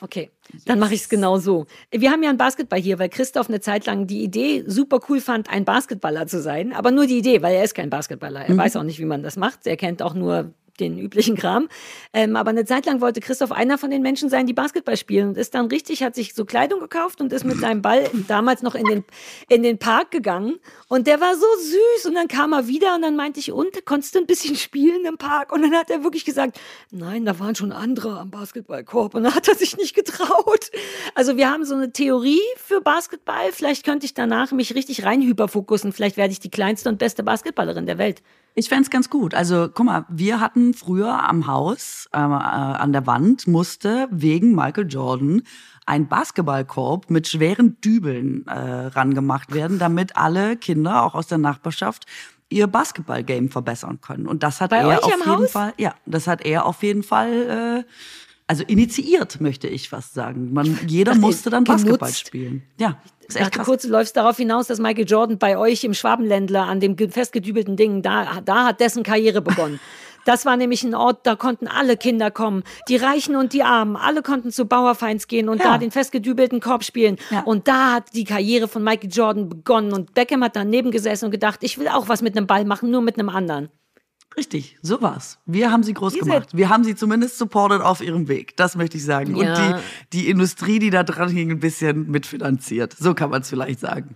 Okay, 0.00 0.30
dann 0.64 0.78
mache 0.78 0.94
ich 0.94 1.00
es 1.02 1.08
genau 1.08 1.38
so. 1.38 1.66
Wir 1.90 2.10
haben 2.12 2.22
ja 2.22 2.28
einen 2.28 2.38
Basketball 2.38 2.78
hier, 2.80 2.98
weil 3.00 3.08
Christoph 3.08 3.48
eine 3.48 3.60
Zeit 3.60 3.86
lang 3.86 4.06
die 4.06 4.22
Idee 4.22 4.62
super 4.66 5.00
cool 5.08 5.20
fand, 5.20 5.50
ein 5.50 5.64
Basketballer 5.64 6.26
zu 6.28 6.40
sein. 6.40 6.72
Aber 6.72 6.90
nur 6.92 7.06
die 7.06 7.18
Idee, 7.18 7.42
weil 7.42 7.54
er 7.56 7.64
ist 7.64 7.74
kein 7.74 7.90
Basketballer. 7.90 8.46
Er 8.46 8.56
weiß 8.56 8.76
auch 8.76 8.84
nicht, 8.84 9.00
wie 9.00 9.04
man 9.04 9.22
das 9.22 9.36
macht. 9.36 9.66
Er 9.66 9.76
kennt 9.76 10.00
auch 10.02 10.14
nur 10.14 10.52
den 10.80 10.98
üblichen 10.98 11.36
Kram. 11.36 11.68
Ähm, 12.12 12.36
aber 12.36 12.50
eine 12.50 12.64
Zeit 12.64 12.86
lang 12.86 13.00
wollte 13.00 13.20
Christoph 13.20 13.52
einer 13.52 13.78
von 13.78 13.90
den 13.90 14.02
Menschen 14.02 14.28
sein, 14.28 14.46
die 14.46 14.52
Basketball 14.52 14.96
spielen 14.96 15.28
und 15.28 15.38
ist 15.38 15.54
dann 15.54 15.66
richtig, 15.66 16.02
hat 16.02 16.14
sich 16.14 16.34
so 16.34 16.44
Kleidung 16.44 16.80
gekauft 16.80 17.20
und 17.20 17.32
ist 17.32 17.44
mit 17.44 17.58
seinem 17.58 17.82
Ball 17.82 18.08
damals 18.28 18.62
noch 18.62 18.74
in 18.74 18.84
den, 18.84 19.04
in 19.48 19.62
den 19.62 19.78
Park 19.78 20.10
gegangen. 20.10 20.58
Und 20.88 21.06
der 21.06 21.20
war 21.20 21.34
so 21.34 21.46
süß 21.60 22.06
und 22.06 22.14
dann 22.14 22.28
kam 22.28 22.52
er 22.52 22.68
wieder 22.68 22.94
und 22.94 23.02
dann 23.02 23.16
meinte 23.16 23.40
ich, 23.40 23.52
und 23.52 23.84
konntest 23.84 24.14
du 24.14 24.20
ein 24.20 24.26
bisschen 24.26 24.56
spielen 24.56 25.04
im 25.04 25.18
Park? 25.18 25.52
Und 25.52 25.62
dann 25.62 25.74
hat 25.74 25.90
er 25.90 26.04
wirklich 26.04 26.24
gesagt, 26.24 26.58
nein, 26.90 27.24
da 27.24 27.38
waren 27.38 27.54
schon 27.54 27.72
andere 27.72 28.18
am 28.18 28.30
Basketballkorb 28.30 29.14
und 29.14 29.24
dann 29.24 29.34
hat 29.34 29.48
er 29.48 29.54
sich 29.54 29.76
nicht 29.76 29.94
getraut. 29.94 30.70
Also 31.14 31.36
wir 31.36 31.50
haben 31.50 31.64
so 31.64 31.74
eine 31.74 31.92
Theorie 31.92 32.40
für 32.56 32.80
Basketball. 32.80 33.52
Vielleicht 33.52 33.84
könnte 33.84 34.06
ich 34.06 34.14
danach 34.14 34.52
mich 34.52 34.74
richtig 34.74 35.04
rein 35.04 35.22
hyperfokussen. 35.22 35.92
Vielleicht 35.92 36.16
werde 36.16 36.32
ich 36.32 36.40
die 36.40 36.50
kleinste 36.50 36.88
und 36.88 36.98
beste 36.98 37.22
Basketballerin 37.22 37.86
der 37.86 37.98
Welt. 37.98 38.22
Ich 38.54 38.68
fänd's 38.68 38.90
ganz 38.90 39.08
gut. 39.08 39.34
Also, 39.34 39.68
guck 39.72 39.86
mal, 39.86 40.04
wir 40.08 40.40
hatten 40.40 40.74
früher 40.74 41.28
am 41.28 41.46
Haus, 41.46 42.08
äh, 42.12 42.18
äh, 42.18 42.22
an 42.22 42.92
der 42.92 43.06
Wand, 43.06 43.46
musste 43.46 44.08
wegen 44.10 44.54
Michael 44.54 44.88
Jordan 44.88 45.42
ein 45.86 46.08
Basketballkorb 46.08 47.08
mit 47.08 47.28
schweren 47.28 47.80
Dübeln 47.80 48.46
äh, 48.46 48.52
rangemacht 48.52 49.54
werden, 49.54 49.78
damit 49.78 50.16
alle 50.16 50.56
Kinder, 50.56 51.02
auch 51.02 51.14
aus 51.14 51.28
der 51.28 51.38
Nachbarschaft, 51.38 52.04
ihr 52.50 52.66
Basketballgame 52.66 53.48
verbessern 53.48 54.00
können. 54.00 54.26
Und 54.26 54.42
das 54.42 54.60
hat 54.60 54.70
Bei 54.70 54.78
er 54.78 55.04
auf 55.04 55.10
jeden 55.10 55.26
Haus? 55.26 55.50
Fall, 55.52 55.72
ja, 55.76 55.94
das 56.06 56.26
hat 56.26 56.44
er 56.44 56.66
auf 56.66 56.82
jeden 56.82 57.02
Fall, 57.02 57.84
äh, 57.86 57.92
also 58.48 58.64
initiiert, 58.64 59.40
möchte 59.40 59.68
ich 59.68 59.88
fast 59.88 60.14
sagen. 60.14 60.52
Man, 60.52 60.78
jeder 60.86 61.12
Ach, 61.12 61.16
musste 61.18 61.50
dann 61.50 61.64
genutzt? 61.64 61.84
Basketball 61.84 62.12
spielen. 62.12 62.62
Ja, 62.80 62.98
ist 63.28 63.36
echt 63.40 63.52
krass. 63.52 63.66
kurz, 63.66 63.82
du 63.82 63.88
läufst 63.88 64.16
darauf 64.16 64.36
hinaus, 64.38 64.66
dass 64.66 64.78
Michael 64.80 65.06
Jordan 65.06 65.38
bei 65.38 65.56
euch 65.56 65.84
im 65.84 65.94
Schwabenländler 65.94 66.64
an 66.64 66.80
dem 66.80 66.96
ge- 66.96 67.10
festgedübelten 67.10 67.76
Ding, 67.76 68.02
da, 68.02 68.40
da 68.44 68.64
hat 68.66 68.80
dessen 68.80 69.02
Karriere 69.04 69.40
begonnen. 69.42 69.78
Das 70.24 70.44
war 70.44 70.58
nämlich 70.58 70.82
ein 70.84 70.94
Ort, 70.94 71.26
da 71.26 71.36
konnten 71.36 71.68
alle 71.68 71.96
Kinder 71.96 72.30
kommen. 72.30 72.62
Die 72.90 72.96
Reichen 72.96 73.34
und 73.34 73.54
die 73.54 73.62
Armen. 73.62 73.96
Alle 73.96 74.20
konnten 74.20 74.50
zu 74.52 74.66
Bauerfeins 74.66 75.26
gehen 75.26 75.48
und 75.48 75.58
Ja. 75.60 75.70
da 75.72 75.78
den 75.78 75.90
festgedübelten 75.90 76.60
Korb 76.60 76.84
spielen. 76.84 77.16
Ja. 77.30 77.40
Und 77.44 77.66
da 77.66 77.94
hat 77.94 78.14
die 78.14 78.24
Karriere 78.24 78.68
von 78.68 78.84
Michael 78.84 79.08
Jordan 79.10 79.48
begonnen. 79.48 79.94
Und 79.94 80.12
Beckham 80.12 80.44
hat 80.44 80.54
daneben 80.54 80.90
gesessen 80.90 81.26
und 81.26 81.30
gedacht, 81.30 81.60
ich 81.62 81.78
will 81.78 81.88
auch 81.88 82.08
was 82.10 82.20
mit 82.20 82.36
einem 82.36 82.46
Ball 82.46 82.66
machen, 82.66 82.90
nur 82.90 83.00
mit 83.00 83.18
einem 83.18 83.30
anderen. 83.30 83.70
Richtig, 84.38 84.78
so 84.82 85.02
war's. 85.02 85.38
Wir 85.46 85.72
haben 85.72 85.82
sie 85.82 85.92
groß 85.92 86.14
gemacht. 86.14 86.50
Wir 86.52 86.68
haben 86.68 86.84
sie 86.84 86.94
zumindest 86.94 87.38
supported 87.38 87.80
auf 87.80 88.00
ihrem 88.00 88.28
Weg. 88.28 88.56
Das 88.56 88.76
möchte 88.76 88.96
ich 88.96 89.04
sagen. 89.04 89.34
Und 89.34 89.44
Ja. 89.44 89.82
die, 90.12 90.20
die 90.20 90.30
Industrie, 90.30 90.78
die 90.78 90.90
da 90.90 91.02
dran 91.02 91.28
hing, 91.28 91.50
ein 91.50 91.58
bisschen 91.58 92.08
mitfinanziert. 92.08 92.94
So 92.96 93.14
kann 93.14 93.30
man 93.30 93.42
es 93.42 93.50
vielleicht 93.50 93.80
sagen. 93.80 94.14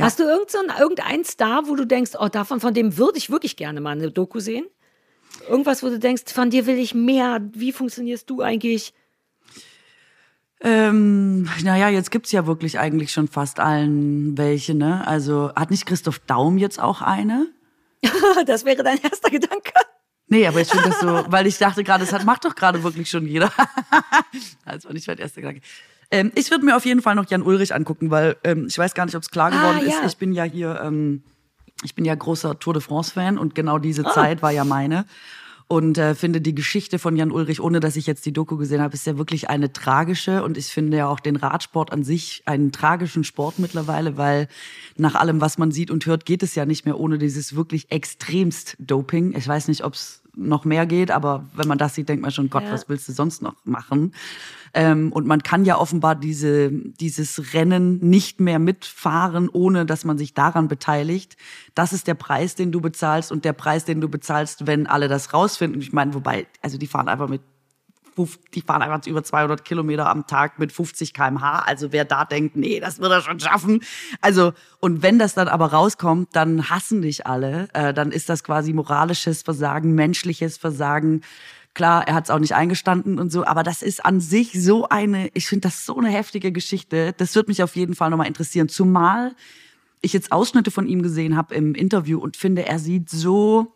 Hast 0.00 0.18
du 0.18 0.24
irgend 0.24 0.50
so 0.50 0.58
einen, 0.58 0.76
irgendeinen 0.76 1.24
Star, 1.24 1.68
wo 1.68 1.76
du 1.76 1.86
denkst, 1.86 2.12
oh, 2.18 2.26
davon, 2.26 2.58
von 2.58 2.74
dem 2.74 2.98
würde 2.98 3.16
ich 3.16 3.30
wirklich 3.30 3.54
gerne 3.54 3.80
mal 3.80 3.90
eine 3.92 4.10
Doku 4.10 4.40
sehen? 4.40 4.66
Irgendwas, 5.48 5.84
wo 5.84 5.88
du 5.88 6.00
denkst, 6.00 6.24
von 6.32 6.50
dir 6.50 6.66
will 6.66 6.76
ich 6.76 6.96
mehr. 6.96 7.40
Wie 7.52 7.70
funktionierst 7.70 8.28
du 8.28 8.42
eigentlich? 8.42 8.92
Ähm, 10.60 11.48
naja, 11.62 11.88
jetzt 11.88 12.10
gibt's 12.10 12.32
ja 12.32 12.48
wirklich 12.48 12.80
eigentlich 12.80 13.12
schon 13.12 13.28
fast 13.28 13.60
allen 13.60 14.36
welche, 14.36 14.74
ne? 14.74 15.06
Also 15.06 15.52
hat 15.54 15.70
nicht 15.70 15.86
Christoph 15.86 16.18
Daum 16.26 16.58
jetzt 16.58 16.80
auch 16.80 17.02
eine? 17.02 17.46
Das 18.46 18.64
wäre 18.64 18.82
dein 18.82 18.98
erster 19.02 19.30
Gedanke. 19.30 19.72
Nee, 20.28 20.46
aber 20.46 20.60
ich 20.60 20.68
finde 20.68 20.90
das 20.90 21.00
so, 21.00 21.24
weil 21.28 21.46
ich 21.46 21.56
dachte 21.58 21.82
gerade, 21.82 22.04
das 22.04 22.12
hat, 22.12 22.24
macht 22.24 22.44
doch 22.44 22.54
gerade 22.54 22.82
wirklich 22.82 23.08
schon 23.08 23.26
jeder. 23.26 23.50
war 23.56 24.92
nicht 24.92 25.06
mein 25.06 25.18
erster 25.18 25.40
Gedanke. 25.40 25.62
Ähm, 26.10 26.32
ich 26.34 26.50
würde 26.50 26.64
mir 26.64 26.76
auf 26.76 26.84
jeden 26.86 27.02
Fall 27.02 27.14
noch 27.14 27.28
Jan 27.30 27.42
Ulrich 27.42 27.74
angucken, 27.74 28.10
weil 28.10 28.36
ähm, 28.44 28.66
ich 28.68 28.78
weiß 28.78 28.94
gar 28.94 29.04
nicht, 29.04 29.14
ob 29.14 29.22
es 29.22 29.30
klar 29.30 29.52
Ah, 29.52 29.56
geworden 29.56 29.86
ist. 29.86 29.94
ja. 30.00 30.06
Ich 30.06 30.16
bin 30.16 30.32
ja 30.32 30.44
hier, 30.44 30.80
ähm, 30.82 31.22
ich 31.82 31.94
bin 31.94 32.04
ja 32.04 32.14
großer 32.14 32.58
Tour 32.58 32.74
de 32.74 32.82
France-Fan 32.82 33.38
und 33.38 33.54
genau 33.54 33.78
diese 33.78 34.06
Ah. 34.06 34.12
Zeit 34.12 34.42
war 34.42 34.50
ja 34.50 34.64
meine. 34.64 35.04
Und 35.70 35.98
äh, 35.98 36.14
finde 36.14 36.40
die 36.40 36.54
Geschichte 36.54 36.98
von 36.98 37.14
Jan 37.14 37.30
Ulrich, 37.30 37.60
ohne 37.60 37.78
dass 37.78 37.96
ich 37.96 38.06
jetzt 38.06 38.24
die 38.24 38.32
Doku 38.32 38.56
gesehen 38.56 38.80
habe, 38.80 38.94
ist 38.94 39.06
ja 39.06 39.18
wirklich 39.18 39.50
eine 39.50 39.70
tragische. 39.70 40.42
Und 40.42 40.56
ich 40.56 40.68
finde 40.68 40.96
ja 40.96 41.08
auch 41.08 41.20
den 41.20 41.36
Radsport 41.36 41.92
an 41.92 42.04
sich 42.04 42.42
einen 42.46 42.72
tragischen 42.72 43.22
Sport 43.22 43.58
mittlerweile, 43.58 44.16
weil 44.16 44.48
nach 44.96 45.14
allem, 45.14 45.42
was 45.42 45.58
man 45.58 45.70
sieht 45.70 45.90
und 45.90 46.06
hört, 46.06 46.24
geht 46.24 46.42
es 46.42 46.54
ja 46.54 46.64
nicht 46.64 46.86
mehr 46.86 46.98
ohne 46.98 47.18
dieses 47.18 47.54
wirklich 47.54 47.92
extremst 47.92 48.76
Doping. 48.78 49.36
Ich 49.36 49.46
weiß 49.46 49.68
nicht, 49.68 49.84
ob 49.84 49.92
es 49.92 50.22
noch 50.38 50.64
mehr 50.64 50.86
geht, 50.86 51.10
aber 51.10 51.44
wenn 51.54 51.68
man 51.68 51.78
das 51.78 51.94
sieht, 51.94 52.08
denkt 52.08 52.22
man 52.22 52.30
schon, 52.30 52.48
Gott, 52.50 52.62
Ja. 52.64 52.72
was 52.72 52.88
willst 52.88 53.08
du 53.08 53.12
sonst 53.12 53.42
noch 53.42 53.54
machen? 53.64 54.12
Ähm, 54.74 55.12
und 55.12 55.26
man 55.26 55.42
kann 55.42 55.64
ja 55.64 55.78
offenbar 55.78 56.14
diese, 56.14 56.70
dieses 56.70 57.54
Rennen 57.54 57.98
nicht 57.98 58.38
mehr 58.40 58.58
mitfahren, 58.58 59.48
ohne 59.48 59.86
dass 59.86 60.04
man 60.04 60.18
sich 60.18 60.34
daran 60.34 60.68
beteiligt. 60.68 61.36
Das 61.74 61.92
ist 61.92 62.06
der 62.06 62.14
Preis, 62.14 62.54
den 62.54 62.70
du 62.72 62.80
bezahlst 62.80 63.32
und 63.32 63.44
der 63.44 63.52
Preis, 63.54 63.84
den 63.84 64.00
du 64.00 64.08
bezahlst, 64.08 64.66
wenn 64.66 64.86
alle 64.86 65.08
das 65.08 65.32
rausfinden. 65.32 65.80
Ich 65.80 65.92
meine, 65.92 66.14
wobei, 66.14 66.46
also 66.62 66.78
die 66.78 66.86
fahren 66.86 67.08
einfach 67.08 67.28
mit 67.28 67.40
die 68.54 68.62
fahren 68.62 68.82
einfach 68.82 69.06
über 69.06 69.22
200 69.22 69.64
Kilometer 69.64 70.08
am 70.08 70.26
Tag 70.26 70.58
mit 70.58 70.72
50 70.72 71.12
km/h. 71.12 71.60
Also 71.60 71.92
wer 71.92 72.04
da 72.04 72.24
denkt, 72.24 72.56
nee, 72.56 72.80
das 72.80 72.98
wird 72.98 73.12
er 73.12 73.22
schon 73.22 73.40
schaffen. 73.40 73.80
Also 74.20 74.52
und 74.80 75.02
wenn 75.02 75.18
das 75.18 75.34
dann 75.34 75.48
aber 75.48 75.72
rauskommt, 75.72 76.30
dann 76.32 76.70
hassen 76.70 77.02
dich 77.02 77.26
alle. 77.26 77.68
Äh, 77.72 77.94
dann 77.94 78.12
ist 78.12 78.28
das 78.28 78.44
quasi 78.44 78.72
moralisches 78.72 79.42
Versagen, 79.42 79.94
menschliches 79.94 80.56
Versagen. 80.56 81.22
Klar, 81.74 82.08
er 82.08 82.14
hat 82.14 82.24
es 82.24 82.30
auch 82.30 82.40
nicht 82.40 82.54
eingestanden 82.54 83.18
und 83.18 83.30
so, 83.30 83.44
aber 83.44 83.62
das 83.62 83.82
ist 83.82 84.04
an 84.04 84.20
sich 84.20 84.60
so 84.60 84.88
eine, 84.88 85.30
ich 85.34 85.46
finde 85.46 85.68
das 85.68 85.84
so 85.84 85.96
eine 85.98 86.08
heftige 86.08 86.50
Geschichte. 86.50 87.14
Das 87.16 87.34
wird 87.34 87.46
mich 87.46 87.62
auf 87.62 87.76
jeden 87.76 87.94
Fall 87.94 88.10
nochmal 88.10 88.26
interessieren. 88.26 88.68
Zumal 88.68 89.36
ich 90.00 90.12
jetzt 90.12 90.32
Ausschnitte 90.32 90.70
von 90.70 90.86
ihm 90.86 91.02
gesehen 91.02 91.36
habe 91.36 91.54
im 91.54 91.74
Interview 91.74 92.18
und 92.18 92.36
finde, 92.36 92.66
er 92.66 92.78
sieht 92.78 93.10
so 93.10 93.72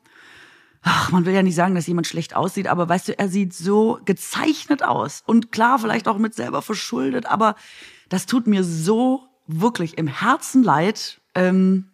ach, 0.82 1.10
man 1.12 1.24
will 1.24 1.34
ja 1.34 1.42
nicht 1.42 1.54
sagen, 1.54 1.74
dass 1.74 1.86
jemand 1.86 2.06
schlecht 2.06 2.34
aussieht, 2.34 2.66
aber 2.66 2.88
weißt 2.88 3.08
du, 3.08 3.18
er 3.18 3.28
sieht 3.28 3.54
so 3.54 4.00
gezeichnet 4.04 4.82
aus. 4.82 5.22
Und 5.26 5.52
klar, 5.52 5.78
vielleicht 5.78 6.08
auch 6.08 6.18
mit 6.18 6.34
selber 6.34 6.62
verschuldet, 6.62 7.26
aber 7.26 7.54
das 8.08 8.26
tut 8.26 8.46
mir 8.46 8.64
so 8.64 9.22
wirklich 9.46 9.98
im 9.98 10.06
Herzen 10.06 10.62
leid. 10.62 11.20
Ähm, 11.34 11.88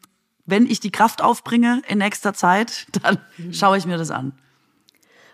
wenn 0.47 0.67
ich 0.67 0.81
die 0.81 0.91
Kraft 0.91 1.23
aufbringe 1.23 1.83
in 1.89 1.99
nächster 1.99 2.33
Zeit, 2.33 2.87
dann 3.03 3.19
schaue 3.53 3.79
ich 3.79 3.87
mir 3.87 3.99
das 3.99 4.11
an. 4.11 4.33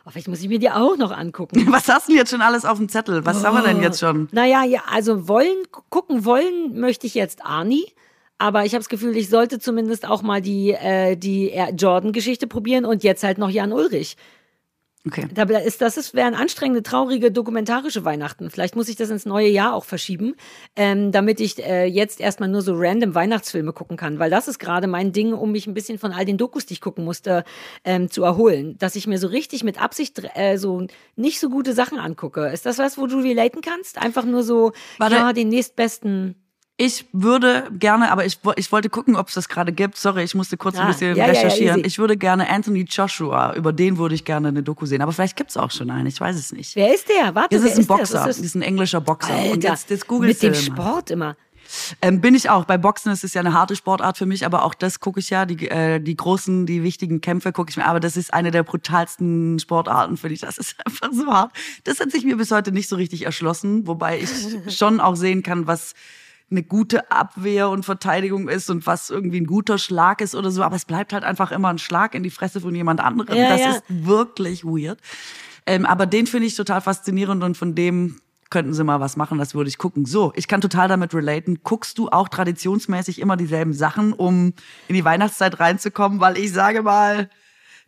Oh, 0.07 0.11
vielleicht 0.11 0.28
muss 0.28 0.40
ich 0.40 0.48
mir 0.48 0.59
die 0.59 0.70
auch 0.70 0.96
noch 0.98 1.12
angucken. 1.12 1.66
Was 1.72 1.88
hast 1.88 2.09
du 2.09 2.12
denn 2.12 2.18
jetzt 2.18 2.30
schon 2.30 2.42
alles 2.42 2.64
auf 2.66 2.76
dem 2.76 2.90
Zettel? 2.90 3.24
Was 3.24 3.42
haben 3.42 3.57
wir 3.57 3.62
denn 3.62 3.80
jetzt 3.80 4.00
schon? 4.00 4.28
Naja, 4.32 4.62
ja, 4.64 4.82
also 4.90 5.28
wollen, 5.28 5.57
gucken 5.70 6.26
wollen 6.26 6.78
möchte 6.78 7.07
ich 7.07 7.14
jetzt 7.14 7.44
Arnie. 7.44 7.86
Aber 8.39 8.64
ich 8.64 8.72
habe 8.72 8.80
das 8.80 8.89
Gefühl, 8.89 9.16
ich 9.16 9.28
sollte 9.28 9.59
zumindest 9.59 10.09
auch 10.09 10.22
mal 10.22 10.41
die, 10.41 10.72
äh, 10.72 11.16
die 11.16 11.53
Jordan-Geschichte 11.76 12.47
probieren 12.47 12.85
und 12.85 13.05
jetzt 13.05 13.22
halt 13.22 13.39
noch 13.39 13.51
Jan 13.51 13.72
Ulrich. 13.72 14.16
Okay. 15.07 15.28
Da 15.35 15.43
ist, 15.59 15.82
das 15.82 15.99
ist, 15.99 16.14
wären 16.14 16.35
anstrengende, 16.35 16.82
traurige, 16.82 17.30
dokumentarische 17.30 18.07
Weihnachten. 18.07 18.49
Vielleicht 18.49 18.74
muss 18.74 18.89
ich 18.89 18.97
das 18.97 19.11
ins 19.11 19.26
neue 19.26 19.49
Jahr 19.49 19.74
auch 19.74 19.85
verschieben, 19.85 20.35
ähm, 20.76 21.12
damit 21.12 21.41
ich 21.41 21.62
äh, 21.62 21.85
jetzt 21.85 22.20
erstmal 22.20 22.49
nur 22.49 22.62
so 22.62 22.72
random 22.74 23.14
Weihnachtsfilme 23.14 23.74
gucken 23.74 23.99
kann. 23.99 24.18
Weil 24.18 24.30
das 24.30 24.49
ist 24.49 24.59
gerade 24.59 24.87
mein 24.87 25.12
Ding, 25.12 25.35
um 25.35 25.53
mich 25.53 25.66
ein 25.66 25.74
bisschen 25.74 25.99
von 25.99 26.12
all 26.12 26.24
den 26.24 26.39
Dokus, 26.39 26.64
die 26.64 26.72
ich 26.72 26.80
gucken 26.80 27.05
musste, 27.05 27.45
ähm, 27.85 28.11
zu 28.11 28.22
erholen. 28.22 28.78
Dass 28.78 28.97
ich 28.97 29.07
mir 29.07 29.18
so 29.18 29.26
richtig 29.26 29.62
mit 29.62 29.80
Absicht 29.80 30.22
äh, 30.35 30.57
so 30.57 30.87
nicht 31.16 31.39
so 31.39 31.51
gute 31.51 31.74
Sachen 31.74 31.99
angucke. 31.99 32.47
Ist 32.47 32.64
das 32.64 32.78
was, 32.78 32.97
wo 32.97 33.07
du 33.07 33.18
relaten 33.18 33.61
kannst? 33.61 33.99
Einfach 34.01 34.24
nur 34.24 34.43
so, 34.43 34.72
Warte. 34.97 35.16
ja, 35.16 35.32
den 35.35 35.49
nächstbesten. 35.49 36.37
Ich 36.77 37.07
würde 37.12 37.68
gerne, 37.79 38.11
aber 38.11 38.27
ich, 38.27 38.41
ich 38.57 38.72
wollte 38.72 38.91
gucken, 38.91 39.14
ob 39.14 39.29
es 39.29 39.35
das 39.35 39.49
gerade 39.49 39.72
gibt. 39.72 39.97
Sorry, 39.97 40.25
ich 40.25 40.35
musste 40.35 40.57
kurz 40.57 40.77
Ah, 40.77 40.83
ein 40.83 40.87
bisschen 40.89 41.11
ja, 41.16 41.27
ja, 41.29 41.33
ja, 41.33 41.39
recherchieren. 41.41 41.79
easy. 41.79 41.87
ich 41.87 41.99
würde 42.01 42.16
gerne 42.16 42.49
Anthony 42.51 42.83
Joshua, 42.83 43.55
über 43.55 43.72
den 43.72 43.97
würde 43.97 44.16
ich 44.16 44.25
gerne 44.25 44.49
eine 44.49 44.64
Doku 44.64 44.85
sehen. 44.85 45.01
Aber 45.01 45.12
vielleicht 45.12 45.37
gibt's 45.37 45.57
auch 45.57 45.70
schon 45.70 45.89
einen, 45.91 46.09
ich 46.09 46.20
weiß 46.20 46.35
es 46.37 46.51
nicht. 46.53 46.75
Wer 46.75 46.93
ist 46.93 47.09
der? 47.09 47.35
Warte, 47.37 47.55
Das 47.55 47.64
ist 47.64 47.75
ein 47.77 47.81
ist 47.83 47.91
der? 47.91 47.97
Boxer, 47.97 48.27
Das 48.27 48.39
ist 48.41 48.57
ein 48.57 48.62
englischer 48.62 49.01
Boxer. 49.01 49.33
Alter, 49.35 49.53
Und 49.53 49.62
jetzt, 49.62 49.89
jetzt 49.91 50.09
googelst 50.09 50.43
mit 50.43 50.57
dem. 50.57 50.61
Sport 50.61 51.12
immer. 51.12 51.37
Ähm, 52.03 52.20
bin 52.20 52.35
ich 52.35 52.51
auch. 52.51 52.64
Bei 52.64 52.77
Boxen 52.77 53.12
ist 53.12 53.22
es 53.22 53.35
ja 53.35 53.41
eine 53.41 53.53
harte 53.53 53.77
Sportart 53.77 54.18
für 54.18 54.27
mich, 54.27 54.45
aber 54.45 54.64
auch 54.64 54.75
das 54.75 54.99
gucke 54.99 55.20
ich 55.20 55.31
ja. 55.31 55.47
Die, 55.47 55.68
äh, 55.68 56.01
die 56.01 56.16
großen, 56.16 56.66
die 56.66 56.83
wichtigen 56.83 57.20
Kämpfe 57.20 57.53
gucke 57.53 57.70
ich 57.70 57.77
mir. 57.77 57.87
Aber 57.87 58.01
das 58.01 58.16
ist 58.16 58.35
eine 58.35 58.51
der 58.51 58.64
brutalsten 58.64 59.61
Sportarten, 59.61 60.16
finde 60.16 60.35
ich. 60.35 60.41
Das 60.41 60.59
ist 60.59 60.75
einfach 60.85 61.11
so 61.12 61.27
hart. 61.33 61.53
Das 61.85 62.01
hat 62.01 62.11
sich 62.11 62.25
mir 62.25 62.37
bis 62.37 62.51
heute 62.51 62.72
nicht 62.72 62.89
so 62.89 62.97
richtig 62.97 63.25
erschlossen, 63.27 63.87
wobei 63.87 64.18
ich 64.18 64.31
schon 64.77 64.99
auch 64.99 65.14
sehen 65.14 65.45
kann, 65.45 65.68
was 65.68 65.95
eine 66.55 66.62
gute 66.62 67.11
Abwehr 67.11 67.68
und 67.68 67.84
Verteidigung 67.84 68.48
ist 68.48 68.70
und 68.70 68.86
was 68.86 69.11
irgendwie 69.11 69.40
ein 69.40 69.46
guter 69.46 69.78
Schlag 69.78 70.20
ist 70.20 70.34
oder 70.34 70.50
so. 70.50 70.62
Aber 70.62 70.76
es 70.76 70.84
bleibt 70.84 71.12
halt 71.12 71.24
einfach 71.24 71.52
immer 71.52 71.68
ein 71.68 71.78
Schlag 71.78 72.14
in 72.14 72.22
die 72.22 72.30
Fresse 72.30 72.61
von 72.61 72.74
jemand 72.74 73.00
anderem. 73.00 73.36
Ja, 73.36 73.48
das 73.48 73.61
ja. 73.61 73.70
ist 73.72 73.82
wirklich 73.88 74.64
weird. 74.64 74.98
Ähm, 75.66 75.86
aber 75.86 76.07
den 76.07 76.26
finde 76.26 76.46
ich 76.46 76.55
total 76.55 76.80
faszinierend 76.80 77.42
und 77.42 77.57
von 77.57 77.74
dem 77.74 78.20
könnten 78.50 78.74
sie 78.74 78.84
mal 78.84 79.00
was 79.00 79.16
machen, 79.16 79.38
das 79.38 79.55
würde 79.55 79.68
ich 79.68 79.78
gucken. 79.78 80.05
So, 80.05 80.32
ich 80.36 80.46
kann 80.46 80.61
total 80.61 80.86
damit 80.86 81.12
relaten. 81.12 81.61
Guckst 81.64 81.98
du 81.98 82.09
auch 82.11 82.28
traditionsmäßig 82.28 83.20
immer 83.20 83.36
dieselben 83.36 83.72
Sachen, 83.72 84.12
um 84.12 84.52
in 84.86 84.94
die 84.94 85.05
Weihnachtszeit 85.05 85.59
reinzukommen? 85.59 86.20
Weil 86.20 86.38
ich 86.38 86.52
sage 86.52 86.82
mal, 86.82 87.28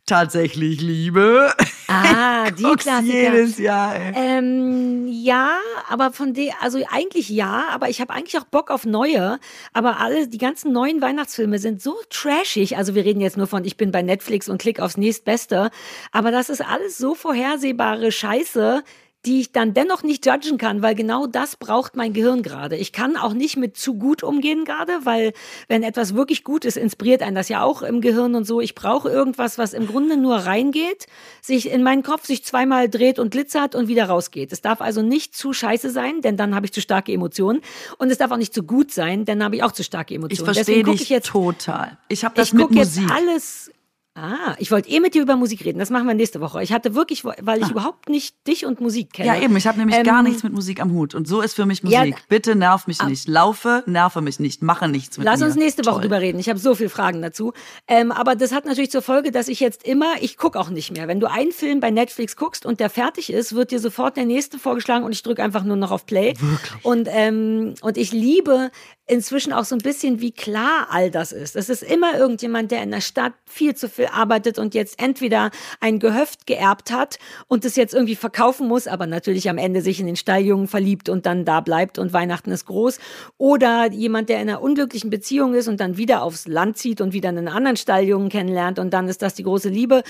tatsächlich 0.07 0.81
Liebe. 0.81 1.53
Ah, 1.89 2.51
die 2.59 2.63
Klassiker. 2.63 3.13
jedes 3.13 3.59
Jahr, 3.59 3.97
ey. 3.97 4.13
Ähm, 4.15 5.07
ja, 5.09 5.59
aber 5.89 6.13
von 6.13 6.33
der, 6.33 6.55
also 6.63 6.83
eigentlich 6.91 7.29
ja, 7.29 7.65
aber 7.73 7.89
ich 7.89 8.01
habe 8.01 8.13
eigentlich 8.15 8.39
auch 8.39 8.45
Bock 8.45 8.71
auf 8.71 8.87
neue. 8.87 9.39
Aber 9.73 10.01
alle, 10.01 10.29
die 10.29 10.39
ganzen 10.39 10.73
neuen 10.73 11.03
Weihnachtsfilme 11.03 11.59
sind 11.59 11.83
so 11.83 11.97
trashig. 12.09 12.77
Also 12.77 12.95
wir 12.95 13.05
reden 13.05 13.21
jetzt 13.21 13.37
nur 13.37 13.47
von, 13.47 13.65
ich 13.65 13.77
bin 13.77 13.91
bei 13.91 14.03
Netflix 14.03 14.49
und 14.49 14.59
klick 14.59 14.81
aufs 14.81 14.97
nächstbeste. 14.97 15.71
Aber 16.13 16.31
das 16.31 16.49
ist 16.49 16.65
alles 16.65 16.97
so 16.97 17.15
vorhersehbare 17.15 18.13
Scheiße, 18.13 18.83
die 19.27 19.41
ich 19.41 19.53
dann 19.53 19.75
dennoch 19.75 20.05
nicht 20.05 20.25
judgen 20.25 20.57
kann, 20.57 20.83
weil 20.83 20.95
genau 20.95 21.27
das 21.27 21.57
braucht 21.57 21.97
mein 21.97 22.13
Gehirn 22.13 22.43
gerade. 22.43 22.77
Ich 22.77 22.93
kann 22.93 23.17
auch 23.17 23.33
nicht 23.33 23.57
mit 23.57 23.77
zu 23.77 23.95
gut 23.95 24.23
umgehen 24.23 24.65
gerade, 24.65 24.93
weil 25.03 25.33
wenn 25.67 25.83
etwas 25.83 26.15
wirklich 26.15 26.45
gut 26.45 26.65
ist, 26.65 26.77
inspiriert 26.77 27.23
einen 27.23 27.35
das 27.35 27.49
ja 27.49 27.63
auch 27.63 27.83
im 27.83 28.01
Gehirn 28.01 28.37
und 28.37 28.47
so. 28.47 28.61
Ich 28.61 28.77
brauche 28.77 29.11
irgendwas, 29.11 29.59
was 29.59 29.73
im 29.73 29.89
Grunde 29.89 30.17
nur 30.17 30.37
reingeht, 30.37 31.07
sich 31.43 31.69
in 31.71 31.83
meinen 31.83 32.05
Kopf 32.05 32.25
sich 32.25 32.45
zweimal 32.45 32.89
dreht 32.89 33.19
und 33.19 33.31
glitzert 33.31 33.75
und 33.75 33.89
wieder 33.89 34.07
rausgeht. 34.07 34.53
Es 34.53 34.61
darf 34.63 34.81
also 34.81 35.03
nicht 35.03 35.37
zu 35.37 35.53
scheiße 35.53 35.91
sein, 35.91 36.21
denn 36.23 36.37
dann 36.37 36.55
habe 36.55 36.67
ich 36.67 36.73
zu 36.73 36.81
starke 36.81 37.13
Emotionen. 37.13 37.63
Und 37.99 38.11
es 38.11 38.19
darf 38.19 38.31
auch 38.31 38.37
nicht 38.37 38.55
zu 38.55 38.63
gut 38.63 38.93
sein, 38.93 39.25
denn 39.25 39.41
dann 39.41 39.47
habe 39.47 39.57
ich 39.57 39.65
auch 39.65 39.73
zu 39.73 39.83
starke 39.83 40.15
Ich 40.15 40.19
Emotionen. 40.19 40.45
verstehe 40.45 40.65
Deswegen 40.65 40.85
gucke 40.85 40.99
dich 40.99 41.03
ich 41.03 41.11
jetzt 41.11 41.27
total. 41.27 41.99
Ich 42.09 42.25
habe 42.25 42.37
das 42.37 42.49
ich 42.49 42.55
mit 42.55 42.63
gucke 42.63 42.77
jetzt 42.77 42.97
Musik. 42.97 43.13
alles. 43.13 43.71
Ah, 44.19 44.55
ich 44.59 44.71
wollte 44.71 44.89
eh 44.89 44.99
mit 44.99 45.13
dir 45.13 45.21
über 45.21 45.37
Musik 45.37 45.63
reden. 45.67 45.79
Das 45.79 45.91
machen 45.91 46.07
wir 46.07 46.15
nächste 46.15 46.41
Woche. 46.41 46.63
Ich 46.63 46.73
hatte 46.73 46.95
wirklich, 46.95 47.23
weil 47.25 47.61
ich 47.63 47.71
überhaupt 47.71 48.09
nicht 48.09 48.35
dich 48.47 48.65
und 48.65 48.81
Musik 48.81 49.13
kenne. 49.13 49.31
Ah. 49.31 49.35
Ja, 49.37 49.43
eben. 49.43 49.55
Ich 49.59 49.67
habe 49.67 49.77
nämlich 49.79 49.95
Ähm, 49.97 50.05
gar 50.05 50.23
nichts 50.23 50.43
mit 50.43 50.55
Musik 50.55 50.81
am 50.81 50.91
Hut. 50.93 51.15
Und 51.15 51.29
so 51.29 51.43
ist 51.43 51.53
für 51.53 51.67
mich 51.67 51.83
Ja, 51.83 52.01
Musik. 52.01 52.17
Bitte 52.31 52.55
nerv 52.57 52.87
mich 52.87 53.03
nicht. 53.03 53.29
Laufe, 53.29 53.83
nerve 53.85 54.23
mich 54.23 54.41
nicht. 54.41 54.63
Mache 54.63 54.89
nichts 54.89 55.19
mit 55.19 55.27
Lass 55.27 55.41
mir. 55.41 55.47
uns 55.47 55.57
nächste 55.57 55.85
Woche 55.85 55.97
Toll. 55.97 56.03
drüber 56.03 56.21
reden. 56.21 56.39
Ich 56.39 56.49
habe 56.49 56.59
so 56.59 56.75
viele 56.75 56.89
Fragen 56.89 57.21
dazu. 57.21 57.53
Ähm, 57.89 58.11
aber 58.11 58.37
das 58.37 58.53
hat 58.53 58.65
natürlich 58.65 58.91
zur 58.91 59.03
Folge, 59.03 59.33
dass 59.33 59.49
ich 59.49 59.61
jetzt 59.61 59.85
immer, 59.85 60.15
ich 60.23 60.39
gucke 60.39 60.59
auch 60.59 60.71
nicht 60.71 60.93
mehr. 60.93 61.09
Wenn 61.09 61.21
du 61.21 61.31
einen 61.31 61.53
Film 61.53 61.81
bei 61.81 61.91
Netflix 61.91 62.37
guckst 62.37 62.65
und 62.65 62.81
der 62.81 62.89
fertig 62.89 63.31
ist, 63.31 63.55
wird 63.55 63.71
dir 63.71 63.81
sofort 63.81 64.17
der 64.17 64.25
nächste 64.25 64.59
vorgeschlagen 64.59 65.05
und 65.05 65.13
ich 65.13 65.23
drücke 65.23 65.43
einfach 65.43 65.63
nur 65.65 65.77
noch 65.77 65.91
auf 65.91 66.07
Play. 66.07 66.33
Wirklich? 66.41 66.85
Und, 66.85 67.07
ähm, 67.11 67.75
und 67.83 67.99
ich 67.99 68.13
liebe 68.13 68.71
inzwischen 69.07 69.53
auch 69.53 69.65
so 69.65 69.77
ein 69.77 69.81
bisschen, 69.81 70.21
wie 70.21 70.33
klar 70.33 70.89
all 70.91 71.11
das 71.11 71.33
ist. 71.33 71.55
Es 71.55 71.69
ist 71.69 71.83
immer 71.83 72.19
irgendjemand, 72.19 72.73
der 72.73 72.83
in 72.83 72.91
der 72.91 73.01
Stadt 73.01 73.35
viel 73.45 73.75
zu 73.75 73.89
viel 73.89 74.07
arbeitet 74.07 74.59
und 74.59 74.75
jetzt 74.75 75.01
entweder 75.01 75.51
ein 75.81 76.01
Gehöft 76.01 76.47
geerbt 76.47 76.91
hat 76.91 77.19
und 77.47 77.65
es 77.65 77.77
jetzt 77.77 77.95
irgendwie 77.95 78.17
verkaufen 78.17 78.67
muss, 78.67 78.89
aber 78.89 79.07
natürlich 79.07 79.49
am 79.49 79.59
Ende 79.59 79.81
sich 79.81 80.01
in 80.01 80.07
den 80.07 80.17
Stalljungen 80.17 80.67
verliebt 80.67 81.09
und 81.09 81.25
dann 81.25 81.45
da 81.45 81.61
bleibt 81.61 81.99
und 81.99 82.13
Weihnachten 82.13 82.51
ist 82.51 82.67
groß. 82.67 82.99
Oder 83.39 83.93
jemand, 83.93 84.29
der 84.29 84.43
in 84.43 84.49
einer 84.49 84.61
unglücklichen 84.61 85.11
Beziehung 85.11 85.55
ist 85.55 85.69
und 85.69 85.79
dann 85.81 85.97
wieder 85.97 86.23
aufs 86.23 86.49
Land 86.49 86.77
zieht 86.77 87.01
und 87.01 87.13
wieder 87.13 87.29
einen 87.29 87.49
anderen 87.49 87.77
Stalljungen 87.77 88.29
kennenlernt 88.29 88.79
und 88.79 88.91
dann 88.91 89.09
ist 89.09 89.23
das 89.23 89.35
die 89.35 89.45
große 89.45 89.69
Liebe. 89.69 90.03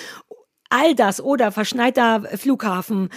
All 0.71 0.95
das 0.95 1.21
oder 1.21 1.53
verschneiter 1.53 2.23
Flughafen 2.37 3.11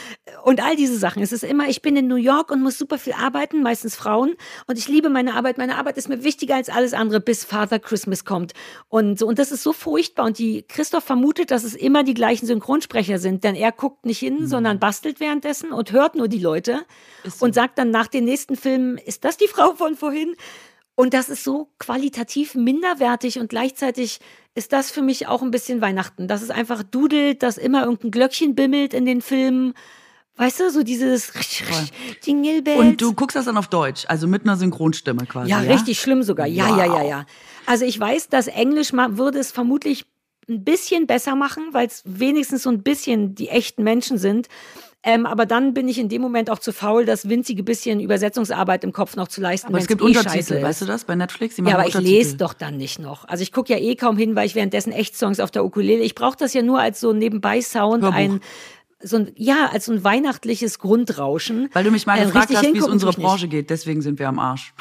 und 0.43 0.63
all 0.63 0.75
diese 0.75 0.97
Sachen. 0.97 1.21
Es 1.21 1.31
ist 1.31 1.43
immer, 1.43 1.67
ich 1.67 1.81
bin 1.81 1.95
in 1.95 2.07
New 2.07 2.15
York 2.15 2.51
und 2.51 2.61
muss 2.61 2.77
super 2.77 2.97
viel 2.97 3.13
arbeiten, 3.13 3.61
meistens 3.61 3.95
Frauen. 3.95 4.35
Und 4.67 4.77
ich 4.77 4.87
liebe 4.87 5.09
meine 5.09 5.35
Arbeit. 5.35 5.57
Meine 5.57 5.77
Arbeit 5.77 5.97
ist 5.97 6.09
mir 6.09 6.23
wichtiger 6.23 6.55
als 6.55 6.69
alles 6.69 6.93
andere, 6.93 7.19
bis 7.19 7.45
Father 7.45 7.79
Christmas 7.79 8.25
kommt. 8.25 8.53
Und, 8.87 9.19
so. 9.19 9.27
und 9.27 9.39
das 9.39 9.51
ist 9.51 9.63
so 9.63 9.73
furchtbar. 9.73 10.25
Und 10.25 10.37
die 10.37 10.63
Christoph 10.67 11.03
vermutet, 11.03 11.51
dass 11.51 11.63
es 11.63 11.75
immer 11.75 12.03
die 12.03 12.13
gleichen 12.13 12.45
Synchronsprecher 12.45 13.19
sind, 13.19 13.43
denn 13.43 13.55
er 13.55 13.71
guckt 13.71 14.05
nicht 14.05 14.19
hin, 14.19 14.47
sondern 14.47 14.79
bastelt 14.79 15.19
währenddessen 15.19 15.71
und 15.71 15.91
hört 15.91 16.15
nur 16.15 16.27
die 16.27 16.39
Leute 16.39 16.81
und 17.39 17.55
sagt 17.55 17.77
dann 17.77 17.91
nach 17.91 18.07
den 18.07 18.25
nächsten 18.25 18.55
Filmen, 18.55 18.97
ist 18.97 19.25
das 19.25 19.37
die 19.37 19.47
Frau 19.47 19.73
von 19.73 19.95
vorhin? 19.95 20.35
Und 20.99 21.13
das 21.13 21.29
ist 21.29 21.45
so 21.45 21.69
qualitativ 21.79 22.55
minderwertig 22.55 23.39
und 23.39 23.47
gleichzeitig 23.47 24.19
ist 24.53 24.73
das 24.73 24.91
für 24.91 25.01
mich 25.01 25.27
auch 25.27 25.41
ein 25.41 25.49
bisschen 25.49 25.79
Weihnachten. 25.79 26.27
Dass 26.27 26.41
es 26.41 26.49
einfach 26.49 26.83
dudelt, 26.83 27.41
dass 27.41 27.57
immer 27.57 27.85
irgendein 27.85 28.11
Glöckchen 28.11 28.53
bimmelt 28.53 28.93
in 28.93 29.05
den 29.05 29.21
Filmen. 29.21 29.75
Weißt 30.35 30.59
du, 30.59 30.69
so 30.69 30.83
dieses 30.83 31.31
Jingle 32.25 32.61
Bells. 32.63 32.79
Und 32.81 33.01
du 33.01 33.13
guckst 33.13 33.37
das 33.37 33.45
dann 33.45 33.55
auf 33.55 33.69
Deutsch, 33.69 34.03
also 34.09 34.27
mit 34.27 34.43
einer 34.43 34.57
Synchronstimme 34.57 35.25
quasi. 35.25 35.49
ja, 35.49 35.61
Ja, 35.61 35.71
richtig 35.71 36.01
schlimm 36.01 36.21
sogar. 36.21 36.47
Ja, 36.47 36.67
ja, 36.67 36.85
ja, 36.87 36.91
Wow. 36.91 37.09
ja. 37.09 37.25
Also 37.65 37.85
ich 37.85 37.97
weiß, 37.97 38.27
dass 38.27 38.47
Englisch 38.47 38.91
würde 38.91 39.39
es 39.39 39.53
vermutlich 39.53 40.05
ein 40.49 40.65
bisschen 40.65 41.07
besser 41.07 41.35
machen, 41.37 41.69
weil 41.71 41.87
es 41.87 42.01
wenigstens 42.03 42.63
so 42.63 42.71
ein 42.71 42.83
bisschen 42.83 43.35
die 43.35 43.47
echten 43.47 43.83
Menschen 43.83 44.17
sind. 44.17 44.49
Ähm, 45.01 45.25
aber 45.25 45.45
dann 45.45 45.73
bin 45.73 45.87
ich 45.87 45.97
in 45.97 46.09
dem 46.09 46.21
Moment 46.21 46.49
auch 46.49 46.59
zu 46.59 46.73
faul, 46.73 47.05
das 47.05 47.29
winzige 47.29 47.63
bisschen 47.63 48.01
Übersetzungsarbeit 48.01 48.83
im 48.83 48.91
Kopf 48.91 49.15
noch 49.15 49.29
zu 49.29 49.39
leisten. 49.39 49.69
Aber 49.69 49.77
es 49.77 49.87
gibt 49.87 50.01
eh 50.01 50.05
Untertitel, 50.05 50.61
weißt 50.61 50.81
du 50.81 50.85
das, 50.85 51.05
bei 51.05 51.15
Netflix? 51.15 51.55
Ja, 51.57 51.77
aber 51.77 51.87
ich 51.87 51.93
lese 51.95 52.35
doch 52.35 52.53
dann 52.53 52.75
nicht 52.75 52.99
noch. 52.99 53.25
Also 53.27 53.41
ich 53.41 53.53
gucke 53.53 53.71
ja 53.71 53.79
eh 53.79 53.95
kaum 53.95 54.17
hin, 54.17 54.35
weil 54.35 54.45
ich 54.45 54.55
währenddessen 54.55 54.91
Echtsongs 54.91 55.39
auf 55.39 55.51
der 55.51 55.63
Ukulele. 55.63 56.03
Ich 56.03 56.15
brauche 56.15 56.35
das 56.37 56.53
ja 56.53 56.61
nur 56.63 56.79
als 56.81 56.99
so 56.99 57.13
nebenbei 57.13 57.61
Sound, 57.61 58.03
Hörbuch. 58.03 58.17
ein 58.17 58.39
so 59.01 59.15
ein, 59.15 59.31
ja, 59.35 59.69
als 59.71 59.85
so 59.85 59.93
ein 59.93 60.03
weihnachtliches 60.03 60.79
Grundrauschen. 60.79 61.69
Weil 61.71 61.85
du 61.85 61.91
mich 61.91 62.05
mal 62.05 62.17
Äh, 62.17 62.25
gefragt 62.25 62.49
richtig 62.49 62.57
hast, 62.57 62.63
wie 62.63 62.67
es 62.67 62.73
hingucken 62.73 62.91
unsere 62.93 63.11
tue 63.13 63.13
ich 63.13 63.17
nicht. 63.19 63.27
Branche 63.27 63.47
geht, 63.47 63.69
deswegen 63.69 64.01
sind 64.01 64.19
wir 64.19 64.27
am 64.27 64.39
Arsch. 64.39 64.73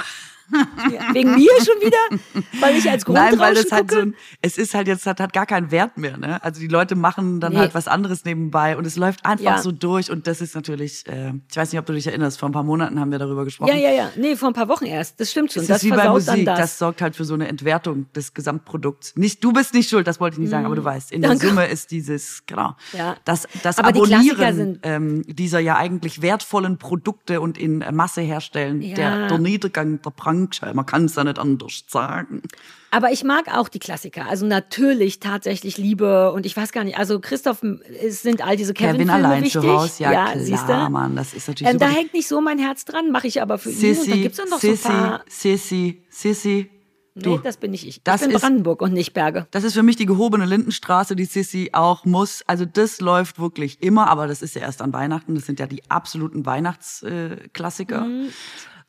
Ja, 0.51 0.61
wegen 1.15 1.35
mir 1.35 1.51
schon 1.59 1.81
wieder? 1.83 2.43
Weil 2.61 2.77
ich 2.77 2.89
als 2.89 3.05
Grundrauschen 3.05 3.39
Nein, 3.39 3.41
weil 3.41 3.55
das 3.55 3.71
halt 3.73 3.89
gucke? 3.89 3.95
so 3.95 4.01
ein, 4.09 4.15
es 4.43 4.57
ist 4.59 4.75
halt 4.75 4.89
jetzt, 4.89 5.05
hat, 5.07 5.21
hat 5.21 5.33
gar 5.33 5.47
keinen 5.47 5.71
Wert 5.71 5.99
mehr, 5.99 6.17
ne? 6.17 6.43
Also 6.43 6.61
die 6.61 6.69
Leute 6.69 6.95
machen 6.97 7.41
dann 7.41 7.53
Nee. 7.53 7.59
halt 7.59 7.75
was 7.75 7.89
anderes 7.89 8.25
nebenbei 8.25 8.77
und 8.77 8.87
es 8.87 8.97
läuft 8.97 9.25
einfach 9.27 9.45
Ja. 9.45 9.59
so 9.63 9.73
durch 9.73 10.11
und 10.11 10.27
das 10.27 10.41
ist 10.41 10.55
natürlich, 10.55 11.07
äh, 11.07 11.33
ich 11.51 11.57
weiß 11.57 11.73
nicht, 11.73 11.79
ob 11.79 11.87
du 11.87 11.93
dich 11.93 12.07
erinnerst, 12.07 12.39
vor 12.39 12.49
ein 12.49 12.53
paar 12.53 12.63
Monaten 12.63 12.99
haben 13.01 13.11
wir 13.11 13.19
darüber 13.19 13.45
gesprochen. 13.45 13.69
Ja, 13.69 13.77
ja, 13.77 13.91
ja. 13.91 14.11
Nee, 14.17 14.37
vor 14.37 14.49
ein 14.49 14.55
paar 14.55 14.69
Wochen 14.69 14.85
erst. 14.87 15.21
Das 15.21 15.31
stimmt 15.31 15.53
schon. 15.53 15.63
Es 15.63 15.69
das 15.69 15.83
ist 15.83 15.85
wie 15.85 15.95
bei 15.97 16.09
Musik, 16.09 16.45
das. 16.47 16.59
das. 16.59 16.79
sorgt 16.79 17.03
halt 17.03 17.17
für 17.17 17.25
so 17.25 17.35
eine 17.35 17.49
Entwertung 17.49 18.07
des 18.15 18.33
Gesamtprodukts. 18.35 19.17
Nicht, 19.17 19.43
du 19.45 19.53
bist 19.53 19.75
nicht 19.75 19.91
schuld, 19.91 20.07
das 20.07 20.21
wollte 20.21 20.35
ich 20.35 20.41
nicht 20.41 20.51
sagen, 20.51 20.67
aber 20.67 20.77
du 20.77 20.85
weißt, 20.85 21.13
in 21.13 21.21
der 21.23 21.31
Danke. 21.31 21.49
Summe 21.49 21.67
ist 21.67 21.91
dieses, 21.91 22.45
genau, 22.47 22.75
Ja. 22.93 23.17
das, 23.25 23.47
das 23.63 23.79
Aber 23.79 23.93
die 23.93 24.01
Abonnieren 24.01 24.57
sind- 24.57 24.79
ähm, 24.83 25.23
dieser 25.27 25.59
ja 25.61 25.77
eigentlich 25.77 26.23
wertvollen 26.23 26.79
Produkte 26.79 27.41
und 27.41 27.59
in 27.59 27.85
Masse 27.93 28.21
herstellen, 28.23 28.81
Ja. 28.83 28.95
der, 28.95 29.29
der 29.29 29.39
Niedergang 29.39 30.01
der 30.03 30.11
manche, 30.41 30.73
man 30.75 30.87
kann 30.87 31.05
es 31.07 31.15
ja 31.17 31.25
nicht 31.25 31.39
anders 31.39 31.85
sagen. 31.89 32.43
Aber 32.91 33.13
ich 33.13 33.23
mag 33.25 33.55
auch 33.55 33.69
die 33.69 33.79
Klassiker. 33.81 34.27
Also 34.29 34.47
natürlich 34.47 35.21
tatsächlich 35.21 35.77
Liebe 35.77 36.33
und 36.33 36.47
ich 36.47 36.57
weiß 36.57 36.73
gar 36.73 36.85
nicht, 36.85 36.97
also 36.99 37.21
Christoph, 37.21 37.63
es 38.03 38.23
sind 38.23 38.43
all 38.43 38.57
diese 38.57 38.73
Kevin 38.73 38.93
Kevin-Filme 38.93 39.27
allein 39.29 39.45
wichtig. 39.45 39.61
zu 39.61 39.69
Hause, 39.69 40.03
ja, 40.05 40.11
klar, 40.11 40.33
siehst 40.39 40.69
du? 40.69 40.91
Mann, 40.91 41.15
das 41.17 41.35
ist 41.35 41.49
natürlich 41.49 41.73
Ähm, 41.73 41.79
da 41.79 41.89
hängt 41.89 42.15
nicht 42.15 42.29
so 42.29 42.41
mein 42.41 42.59
Herz 42.59 42.85
dran, 42.87 43.11
mache 43.11 43.27
ich 43.27 43.43
aber 43.43 43.59
für 43.59 43.69
ihn. 43.71 43.77
Und 43.77 43.83
dann 43.83 43.95
Sissi, 44.05 44.21
gibt's 44.23 44.39
dann 44.39 44.49
noch 44.49 44.59
Sissi, 44.61 44.83
so 44.83 44.89
ein 44.89 44.95
paar. 44.95 45.21
Sissi, 45.29 46.03
Sissi. 46.09 46.71
Du, 47.15 47.31
Nee, 47.31 47.41
das 47.43 47.57
bin 47.57 47.73
nicht 47.73 47.85
ich. 47.85 48.01
das 48.05 48.21
ich 48.23 48.29
bin 48.29 48.37
ist- 48.37 48.43
Brandenburg 48.43 48.81
und 48.81 48.93
nicht 48.93 49.13
Berge. 49.13 49.49
Das 49.51 49.65
ist 49.65 49.75
für 49.75 49.83
mich 49.83 49.97
die 49.97 50.07
gehobene 50.07 50.47
Lindenstraße, 50.47 51.17
die 51.17 51.25
Sissi 51.25 51.71
auch 51.73 52.05
muss. 52.05 52.45
Also 52.47 52.65
das 52.65 53.01
läuft 53.01 53.41
wirklich 53.41 53.83
immer, 53.83 54.07
aber 54.09 54.29
das 54.29 54.41
ist 54.41 54.55
ja 54.55 54.61
erst 54.63 54.81
an 54.81 54.93
Weihnachten. 54.93 55.35
Das 55.35 55.45
sind 55.45 55.59
ja 55.59 55.67
die 55.67 55.83
absoluten 55.91 56.47
Weihnachtsklassiker. 56.47 58.07
Äh, 58.07 58.29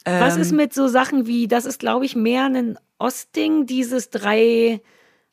Klassiker. 0.03 0.25
Was 0.25 0.35
Ähm. 0.35 0.41
ist 0.41 0.51
mit 0.53 0.73
so 0.73 0.87
Sachen 0.87 1.27
wie, 1.27 1.47
das 1.47 1.65
ist 1.65 1.79
glaube 1.79 2.05
ich 2.05 2.15
mehr 2.15 2.45
ein 2.45 2.77
Ostding, 2.99 3.65
dieses 3.65 4.09
drei 4.09 4.81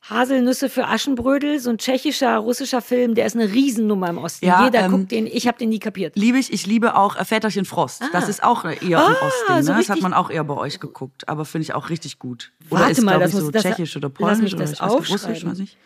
Haselnüsse 0.09 0.69
für 0.69 0.87
Aschenbrödel, 0.87 1.59
so 1.59 1.71
ein 1.71 1.79
tschechischer, 1.79 2.37
russischer 2.37 2.81
Film, 2.81 3.17
der 3.17 3.27
ist 3.27 3.35
eine 3.35 3.53
Riesennummer 3.53 4.09
im 4.11 4.19
Osten. 4.19 4.47
Ja, 4.47 4.65
Jeder 4.65 4.81
ähm, 4.85 4.91
guckt 4.93 5.11
den, 5.11 5.27
ich 5.27 5.49
habe 5.49 5.59
den 5.59 5.69
nie 5.71 5.81
kapiert. 5.81 6.15
Liebe 6.17 6.39
ich, 6.39 6.53
ich 6.53 6.65
liebe 6.67 6.97
auch 6.97 7.17
äh, 7.17 7.25
Väterchen 7.25 7.65
Frost. 7.65 8.03
Das 8.13 8.29
ist 8.29 8.45
auch 8.45 8.65
eher 8.65 8.77
ein 9.05 9.17
Ah, 9.21 9.27
Ostding. 9.27 9.57
Ne? 9.57 9.63
so 9.65 9.73
das 9.73 9.89
hat 9.89 10.01
man 10.03 10.15
auch 10.15 10.31
eher 10.31 10.45
bei 10.45 10.55
euch 10.55 10.79
geguckt, 10.79 11.29
aber 11.29 11.45
finde 11.45 11.63
ich 11.65 11.75
auch 11.75 11.91
richtig 11.91 12.21
gut. 12.21 12.53
Oder 12.71 12.81
Warte 12.83 12.93
ist, 12.93 13.03
mal, 13.03 13.19
das 13.19 13.31
ich, 13.31 13.35
muss- 13.35 13.45
so 13.47 13.51
das- 13.51 13.63
tschechisch 13.63 13.97
oder 13.97 14.09
lass 14.09 14.15
polnisch 14.39 14.41
mich 14.43 14.55
oder 14.55 14.65
ich 14.65 14.81
weiß 14.81 14.93
nicht, 14.93 15.11
russisch, 15.11 15.45
weiß 15.45 15.59
ich. 15.59 15.77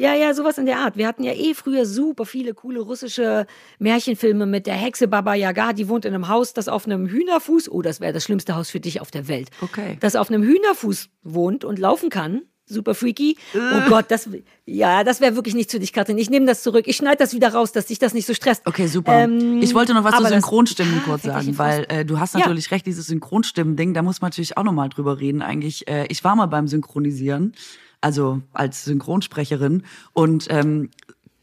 Ja, 0.00 0.14
ja, 0.14 0.32
sowas 0.32 0.56
in 0.56 0.64
der 0.64 0.78
Art. 0.78 0.96
Wir 0.96 1.06
hatten 1.06 1.22
ja 1.24 1.32
eh 1.34 1.52
früher 1.52 1.84
super 1.84 2.24
viele 2.24 2.54
coole 2.54 2.80
russische 2.80 3.46
Märchenfilme 3.78 4.46
mit 4.46 4.66
der 4.66 4.72
Hexe 4.74 5.08
Baba 5.08 5.34
Yaga, 5.34 5.74
die 5.74 5.88
wohnt 5.88 6.06
in 6.06 6.14
einem 6.14 6.28
Haus, 6.28 6.54
das 6.54 6.68
auf 6.68 6.86
einem 6.86 7.06
Hühnerfuß, 7.06 7.70
oh, 7.70 7.82
das 7.82 8.00
wäre 8.00 8.14
das 8.14 8.24
schlimmste 8.24 8.56
Haus 8.56 8.70
für 8.70 8.80
dich 8.80 9.02
auf 9.02 9.10
der 9.10 9.28
Welt. 9.28 9.50
Okay. 9.60 9.98
Das 10.00 10.16
auf 10.16 10.30
einem 10.30 10.42
Hühnerfuß 10.42 11.10
wohnt 11.22 11.66
und 11.66 11.78
laufen 11.78 12.08
kann. 12.08 12.42
Super 12.64 12.94
freaky. 12.94 13.36
Oh 13.54 13.88
Gott, 13.90 14.06
das, 14.08 14.28
ja, 14.64 15.04
das 15.04 15.20
wäre 15.20 15.34
wirklich 15.34 15.54
nicht 15.54 15.70
für 15.70 15.80
dich, 15.80 15.92
Katrin. 15.92 16.16
Ich 16.16 16.30
nehme 16.30 16.46
das 16.46 16.62
zurück. 16.62 16.84
Ich 16.86 16.96
schneide 16.96 17.16
das 17.18 17.34
wieder 17.34 17.52
raus, 17.52 17.72
dass 17.72 17.86
dich 17.86 17.98
das 17.98 18.14
nicht 18.14 18.26
so 18.26 18.32
stresst. 18.32 18.66
Okay, 18.66 18.86
super. 18.86 19.24
Ähm, 19.24 19.60
ich 19.60 19.74
wollte 19.74 19.92
noch 19.92 20.04
was 20.04 20.14
zu 20.16 20.22
das- 20.22 20.30
Synchronstimmen 20.32 20.94
Ah, 21.00 21.02
kurz 21.04 21.24
sagen, 21.24 21.58
weil 21.58 21.84
äh, 21.90 22.04
du 22.06 22.20
hast 22.20 22.32
Ja. 22.34 22.40
natürlich 22.40 22.70
recht, 22.70 22.86
dieses 22.86 23.06
Synchronstimmen-Ding, 23.08 23.92
da 23.92 24.00
muss 24.02 24.22
man 24.22 24.28
natürlich 24.30 24.56
auch 24.56 24.62
nochmal 24.62 24.88
drüber 24.88 25.18
reden. 25.20 25.42
Eigentlich, 25.42 25.88
äh, 25.88 26.06
ich 26.08 26.22
war 26.24 26.36
mal 26.36 26.46
beim 26.46 26.68
Synchronisieren, 26.68 27.54
also 28.00 28.42
als 28.52 28.84
Synchronsprecherin. 28.84 29.84
Und 30.12 30.46
ähm, 30.50 30.90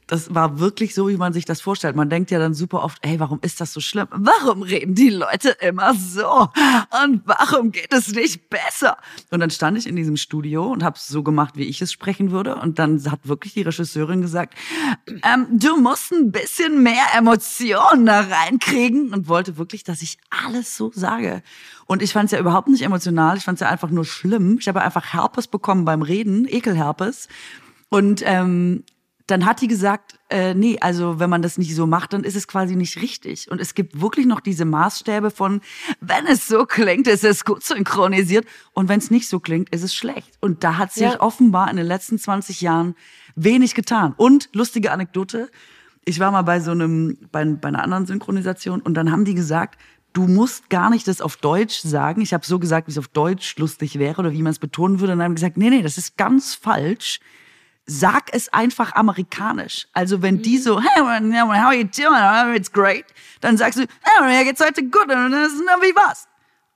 das 0.07 0.33
war 0.33 0.59
wirklich 0.59 0.95
so, 0.95 1.09
wie 1.09 1.17
man 1.17 1.33
sich 1.33 1.43
das 1.43 1.59
vorstellt. 1.59 1.95
Man 1.95 2.09
denkt 2.09 2.31
ja 2.31 2.39
dann 2.39 2.53
super 2.53 2.83
oft, 2.83 2.97
ey, 3.01 3.19
warum 3.19 3.39
ist 3.41 3.59
das 3.59 3.73
so 3.73 3.81
schlimm? 3.81 4.07
Warum 4.11 4.61
reden 4.63 4.95
die 4.95 5.09
Leute 5.09 5.49
immer 5.61 5.93
so? 5.93 6.47
Und 7.03 7.21
warum 7.25 7.71
geht 7.71 7.93
es 7.93 8.13
nicht 8.13 8.49
besser? 8.49 8.97
Und 9.31 9.41
dann 9.41 9.49
stand 9.49 9.77
ich 9.77 9.85
in 9.85 9.97
diesem 9.97 10.15
Studio 10.15 10.65
und 10.71 10.83
habe 10.83 10.95
es 10.95 11.07
so 11.07 11.23
gemacht, 11.23 11.57
wie 11.57 11.65
ich 11.65 11.81
es 11.81 11.91
sprechen 11.91 12.31
würde. 12.31 12.55
Und 12.55 12.79
dann 12.79 13.03
hat 13.11 13.27
wirklich 13.27 13.53
die 13.53 13.63
Regisseurin 13.63 14.21
gesagt, 14.21 14.55
ähm, 15.23 15.47
du 15.51 15.75
musst 15.77 16.13
ein 16.13 16.31
bisschen 16.31 16.81
mehr 16.81 17.05
Emotionen 17.15 18.05
da 18.05 18.21
reinkriegen 18.21 19.13
und 19.13 19.27
wollte 19.27 19.57
wirklich, 19.57 19.83
dass 19.83 20.01
ich 20.01 20.17
alles 20.29 20.77
so 20.77 20.89
sage. 20.93 21.43
Und 21.85 22.01
ich 22.01 22.13
fand 22.13 22.27
es 22.27 22.31
ja 22.31 22.39
überhaupt 22.39 22.69
nicht 22.69 22.83
emotional. 22.83 23.35
Ich 23.35 23.43
fand 23.43 23.57
es 23.57 23.61
ja 23.61 23.69
einfach 23.69 23.89
nur 23.89 24.05
schlimm. 24.05 24.57
Ich 24.59 24.69
habe 24.69 24.81
einfach 24.81 25.13
Herpes 25.13 25.47
bekommen 25.47 25.83
beim 25.83 26.01
Reden, 26.01 26.47
Ekelherpes. 26.47 27.27
Und 27.89 28.21
ähm, 28.25 28.83
dann 29.27 29.45
hat 29.45 29.61
die 29.61 29.67
gesagt, 29.67 30.17
äh, 30.29 30.53
nee, 30.53 30.77
also 30.79 31.19
wenn 31.19 31.29
man 31.29 31.41
das 31.41 31.57
nicht 31.57 31.75
so 31.75 31.85
macht, 31.85 32.13
dann 32.13 32.23
ist 32.23 32.35
es 32.35 32.47
quasi 32.47 32.75
nicht 32.75 33.01
richtig. 33.01 33.51
Und 33.51 33.59
es 33.59 33.75
gibt 33.75 33.99
wirklich 34.01 34.25
noch 34.25 34.39
diese 34.39 34.63
Maßstäbe 34.65 35.31
von, 35.31 35.59
wenn 35.99 36.25
es 36.27 36.47
so 36.47 36.65
klingt, 36.65 37.07
ist 37.07 37.25
es 37.25 37.43
gut 37.43 37.63
synchronisiert. 37.63 38.45
Und 38.73 38.87
wenn 38.87 38.99
es 38.99 39.11
nicht 39.11 39.27
so 39.27 39.39
klingt, 39.41 39.69
ist 39.69 39.83
es 39.83 39.93
schlecht. 39.93 40.37
Und 40.39 40.63
da 40.63 40.77
hat 40.77 40.93
sich 40.93 41.03
Ja. 41.03 41.19
offenbar 41.19 41.69
in 41.69 41.75
den 41.75 41.85
letzten 41.85 42.17
20 42.17 42.61
Jahren 42.61 42.95
wenig 43.35 43.75
getan. 43.75 44.13
Und 44.17 44.49
lustige 44.53 44.91
Anekdote, 44.91 45.49
ich 46.05 46.19
war 46.21 46.31
mal 46.31 46.43
bei 46.43 46.61
so 46.61 46.71
einem, 46.71 47.17
bei, 47.31 47.43
bei 47.43 47.67
einer 47.67 47.83
anderen 47.83 48.05
Synchronisation 48.05 48.79
und 48.81 48.93
dann 48.93 49.11
haben 49.11 49.25
die 49.25 49.33
gesagt, 49.35 49.77
du 50.13 50.25
musst 50.25 50.69
gar 50.69 50.89
nicht 50.89 51.05
das 51.07 51.19
auf 51.19 51.35
Deutsch 51.35 51.81
sagen. 51.81 52.21
Ich 52.21 52.33
habe 52.33 52.45
so 52.45 52.59
gesagt, 52.59 52.87
wie 52.87 52.91
es 52.91 52.97
auf 52.97 53.09
Deutsch 53.09 53.57
lustig 53.57 53.99
wäre 53.99 54.19
oder 54.21 54.31
wie 54.31 54.41
man 54.41 54.51
es 54.51 54.59
betonen 54.59 55.01
würde. 55.01 55.13
Und 55.13 55.19
dann 55.19 55.25
haben 55.25 55.35
gesagt, 55.35 55.57
nee, 55.57 55.69
nee, 55.69 55.81
das 55.81 55.97
ist 55.97 56.15
ganz 56.17 56.55
falsch 56.55 57.19
sag 57.87 58.33
es 58.33 58.51
einfach 58.53 58.93
amerikanisch. 58.93 59.87
Also 59.93 60.21
wenn 60.21 60.41
die 60.41 60.57
so, 60.57 60.79
hey, 60.81 61.01
how 61.01 61.73
you 61.73 61.85
doing? 61.85 62.55
It's 62.55 62.71
great. 62.71 63.05
Dann 63.41 63.57
sagst 63.57 63.79
du, 63.79 63.85
hey, 64.01 64.27
mir 64.27 64.43
geht's 64.43 64.61
heute 64.61 64.83
gut. 64.83 65.03
Und 65.03 65.09
dann 65.09 65.33
ist, 65.33 65.53
wie 65.55 65.95
was? 65.95 66.27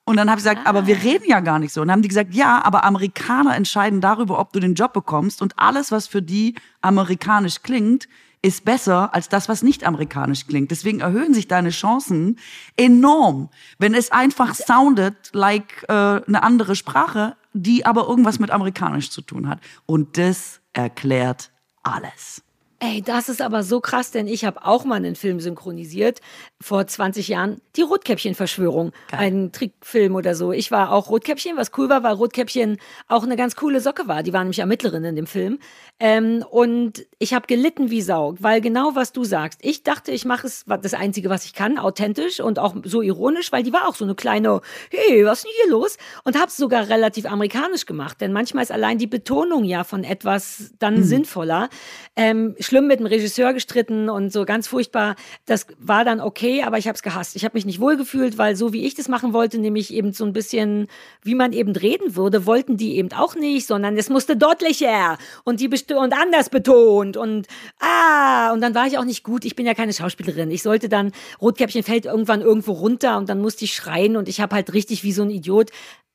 Und 0.06 0.18
dann 0.18 0.30
habe 0.30 0.40
ich 0.40 0.46
gesagt, 0.46 0.66
aber 0.66 0.88
wir 0.88 1.04
reden 1.04 1.26
ja 1.28 1.42
gar 1.42 1.60
nicht 1.60 1.74
so. 1.74 1.82
Und 1.82 1.88
dann 1.88 1.96
haben 1.96 2.02
die 2.02 2.08
gesagt, 2.08 2.34
ja, 2.34 2.64
aber 2.64 2.86
Amerikaner 2.86 3.56
entscheiden 3.56 4.02
darüber, 4.02 4.40
ob 4.40 4.52
du 4.54 4.60
den 4.60 4.74
Job 4.74 4.94
bekommst. 4.94 5.42
Und 5.42 5.60
alles, 5.60 5.92
was 5.92 6.08
für 6.08 6.22
die 6.22 6.56
amerikanisch 6.82 7.62
klingt, 7.62 8.08
ist 8.42 8.66
besser 8.66 9.14
als 9.14 9.30
das, 9.30 9.50
was 9.50 9.62
nicht 9.62 9.84
amerikanisch 9.84 10.48
klingt. 10.48 10.72
Deswegen 10.72 11.02
erhöhen 11.02 11.34
sich 11.34 11.48
deine 11.48 11.70
Chancen 11.70 12.40
enorm, 12.76 13.50
wenn 13.78 13.94
es 13.94 14.12
einfach 14.12 14.56
soundet 14.56 15.30
like 15.34 15.86
äh, 15.88 15.94
eine 15.94 16.42
andere 16.42 16.76
Sprache, 16.76 17.36
die 17.54 17.86
aber 17.86 18.08
irgendwas 18.08 18.40
mit 18.40 18.50
amerikanisch 18.50 19.12
zu 19.12 19.22
tun 19.22 19.48
hat. 19.48 19.60
Und 19.86 20.18
das 20.18 20.61
erklärt 20.74 21.52
alles. 21.84 22.44
Ey, 22.80 23.04
das 23.04 23.30
ist 23.30 23.44
aber 23.44 23.62
so 23.62 23.80
krass, 23.80 24.10
denn 24.10 24.28
ich 24.28 24.44
habe 24.44 24.66
auch 24.66 24.86
mal 24.86 24.96
einen 24.96 25.16
Film 25.16 25.40
synchronisiert 25.40 26.20
vor 26.62 26.86
20 26.86 27.28
Jahren. 27.28 27.60
Die 27.76 27.82
Rotkäppchen-Verschwörung. 27.82 28.92
Ein 29.12 29.52
Trickfilm 29.52 30.16
oder 30.16 30.36
so. 30.36 30.52
Ich 30.52 30.72
war 30.72 30.92
auch 30.92 31.10
Rotkäppchen, 31.10 31.58
was 31.58 31.72
cool 31.78 31.90
war, 31.90 32.04
weil 32.04 32.14
Rotkäppchen 32.14 32.78
auch 33.08 33.24
eine 33.24 33.36
ganz 33.36 33.56
coole 33.56 33.82
Socke 33.82 34.08
war. 34.08 34.24
Die 34.24 34.32
war 34.32 34.42
nämlich 34.42 34.60
Ermittlerin 34.60 35.04
in 35.04 35.16
dem 35.16 35.28
Film. 35.28 35.60
Ähm, 36.00 36.46
und 36.50 37.06
ich 37.20 37.34
habe 37.34 37.48
gelitten 37.48 37.90
wie 37.90 38.02
Sau, 38.02 38.36
weil 38.40 38.62
genau 38.62 38.92
was 38.96 39.12
du 39.12 39.24
sagst. 39.24 39.60
Ich 39.64 39.84
dachte, 39.84 40.12
ich 40.12 40.26
mache 40.26 40.48
es, 40.48 40.66
das 40.66 40.94
Einzige, 40.94 41.30
was 41.30 41.46
ich 41.46 41.54
kann, 41.54 41.78
authentisch 41.78 42.40
und 42.40 42.60
auch 42.60 42.76
so 42.84 43.02
ironisch, 43.02 43.52
weil 43.52 43.64
die 43.64 43.74
war 43.74 43.88
auch 43.88 43.96
so 43.96 44.06
eine 44.06 44.16
kleine, 44.16 44.62
hey, 44.90 45.26
was 45.26 45.40
ist 45.40 45.46
denn 45.46 45.52
hier 45.64 45.72
los? 45.72 45.98
Und 46.24 46.38
habe 46.38 46.48
es 46.48 46.58
sogar 46.58 46.90
relativ 46.90 47.26
amerikanisch 47.26 47.86
gemacht. 47.86 48.22
Denn 48.22 48.34
manchmal 48.34 48.64
ist 48.64 48.72
allein 48.72 48.98
die 48.98 49.08
Betonung 49.08 49.64
ja 49.64 49.84
von 49.84 50.04
etwas 50.04 50.74
dann 50.80 51.04
sinnvoller. 51.04 51.70
Ähm, 52.16 52.56
schlimm 52.60 52.88
mit 52.88 53.00
dem 53.00 53.06
Regisseur 53.06 53.54
gestritten 53.54 54.10
und 54.10 54.32
so 54.32 54.46
ganz 54.46 54.68
furchtbar. 54.68 55.16
Das 55.46 55.68
war 55.80 56.04
dann 56.06 56.20
okay, 56.20 56.51
aber 56.64 56.78
ich 56.78 56.88
habe 56.88 56.96
es 56.96 57.02
gehasst. 57.02 57.36
Ich 57.36 57.46
habe 57.46 57.56
mich 57.56 57.66
nicht 57.66 57.80
wohlgefühlt, 57.80 58.38
weil 58.38 58.56
so 58.56 58.74
wie 58.74 58.86
ich 58.86 58.96
das 58.96 59.08
machen 59.08 59.34
wollte, 59.34 59.58
nämlich 59.58 59.94
eben 59.94 60.12
so 60.12 60.26
ein 60.26 60.34
bisschen, 60.34 60.88
wie 61.24 61.36
man 61.36 61.54
eben 61.54 61.76
reden 61.76 62.16
würde, 62.16 62.46
wollten 62.46 62.78
die 62.78 62.98
eben 62.98 63.12
auch 63.14 63.36
nicht, 63.36 63.68
sondern 63.68 63.98
es 63.98 64.10
musste 64.10 64.36
deutlicher 64.36 65.18
und 65.44 65.60
die 65.60 65.70
und 65.96 66.14
anders 66.14 66.50
betont 66.50 67.16
und 67.16 67.48
ah 67.80 68.52
und 68.52 68.62
dann 68.62 68.76
war 68.76 68.88
ich 68.88 68.98
auch 68.98 69.06
nicht 69.06 69.24
gut. 69.24 69.46
Ich 69.46 69.56
bin 69.56 69.66
ja 69.66 69.74
keine 69.74 69.94
Schauspielerin. 69.94 70.52
Ich 70.52 70.64
sollte 70.64 70.90
dann 70.90 71.12
Rotkäppchen 71.42 71.84
fällt 71.84 72.06
irgendwann 72.06 72.42
irgendwo 72.42 72.74
runter 72.74 73.18
und 73.18 73.30
dann 73.30 73.42
musste 73.42 73.66
ich 73.66 73.74
schreien 73.74 74.18
und 74.18 74.28
ich 74.28 74.42
habe 74.42 74.56
halt 74.56 74.74
richtig 74.74 75.04
wie 75.04 75.14
so 75.14 75.24
ein 75.24 75.30
Idiot 75.30 75.72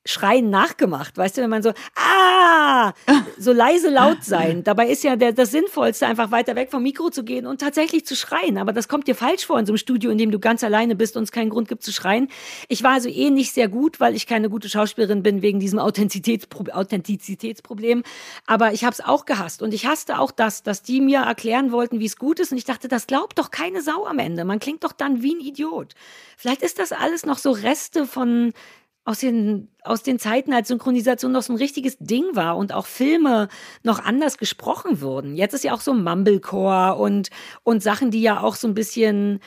Schreien 0.07 0.51
nachgemacht, 0.51 1.17
weißt 1.17 1.37
du, 1.37 1.43
wenn 1.43 1.51
man 1.51 1.63
so, 1.63 1.73
ah, 1.95 2.93
so 3.39 3.53
leise 3.53 3.91
laut 3.91 4.25
sein. 4.25 4.65
Dabei 4.65 4.89
ist 4.89 5.05
ja 5.05 5.17
der, 5.17 5.33
das 5.33 5.51
Sinnvollste, 5.51 6.07
einfach 6.07 6.31
weiter 6.31 6.57
weg 6.57 6.71
vom 6.71 6.83
Mikro 6.83 7.11
zu 7.11 7.25
gehen 7.25 7.47
und 7.47 7.61
tatsächlich 7.61 8.07
zu 8.07 8.17
schreien. 8.17 8.59
Aber 8.59 8.73
das 8.73 8.89
kommt 8.89 9.09
dir 9.09 9.15
falsch 9.15 9.47
vor 9.47 9.59
in 9.59 9.67
so 9.67 9.73
einem 9.73 9.79
Studio, 9.79 10.11
in 10.11 10.19
dem 10.19 10.31
du 10.31 10.39
ganz 10.39 10.65
alleine 10.65 10.95
bist 10.97 11.17
und 11.17 11.25
es 11.25 11.33
keinen 11.33 11.51
Grund 11.51 11.69
gibt 11.69 11.83
zu 11.83 11.93
schreien. 11.93 12.29
Ich 12.69 12.83
war 12.83 12.93
also 12.93 13.09
eh 13.09 13.31
nicht 13.31 13.53
sehr 13.53 13.69
gut, 13.69 14.01
weil 14.01 14.15
ich 14.15 14.27
keine 14.27 14.49
gute 14.49 14.69
Schauspielerin 14.69 15.23
bin 15.23 15.43
wegen 15.43 15.61
diesem 15.61 15.79
Authentizitätspro 15.79 16.65
Authentizitätsproblem. 16.73 18.03
Aber 18.47 18.73
ich 18.73 18.85
habe 18.85 18.93
es 18.93 19.01
auch 19.01 19.25
gehasst 19.25 19.63
und 19.63 19.75
ich 19.75 19.87
hasste 19.87 20.19
auch 20.19 20.31
das, 20.31 20.63
dass 20.63 20.83
die 20.83 21.01
mir 21.01 21.21
erklären 21.21 21.73
wollten, 21.73 22.01
wie 22.01 22.07
es 22.07 22.17
gut 22.17 22.41
ist. 22.41 22.53
Und 22.53 22.59
ich 22.59 22.65
dachte, 22.65 22.89
das 22.89 23.07
glaubt 23.07 23.39
doch 23.39 23.51
keine 23.51 23.83
Sau 23.83 24.07
am 24.07 24.19
Ende. 24.19 24.45
Man 24.45 24.59
klingt 24.59 24.85
doch 24.85 24.93
dann 24.93 25.23
wie 25.23 25.35
ein 25.35 25.41
Idiot. 25.41 25.95
Vielleicht 26.37 26.63
ist 26.63 26.79
das 26.79 26.93
alles 26.93 27.27
noch 27.27 27.39
so 27.39 27.51
Reste 27.51 28.07
von 28.07 28.53
aus 29.07 29.21
den, 29.21 29.69
aus 29.85 30.03
den 30.03 30.19
Zeiten, 30.19 30.53
als 30.53 30.67
Synchronisation 30.67 31.31
noch 31.31 31.43
so 31.43 31.53
ein 31.53 31.59
richtiges 31.59 31.97
Ding 31.99 32.25
war 32.35 32.57
und 32.57 32.75
auch 32.75 32.87
Filme 32.87 33.49
noch 33.85 34.05
anders 34.05 34.37
gesprochen 34.37 35.01
wurden. 35.01 35.37
Jetzt 35.37 35.55
ist 35.55 35.63
ja 35.63 35.73
auch 35.73 35.81
so 35.81 35.95
Mumblecore 35.95 36.97
und, 36.97 37.31
und 37.63 37.85
Sachen, 37.85 38.11
die 38.11 38.21
ja 38.21 38.41
auch 38.41 38.57
so 38.57 38.67
ein 38.67 38.75
bisschen 38.75 39.39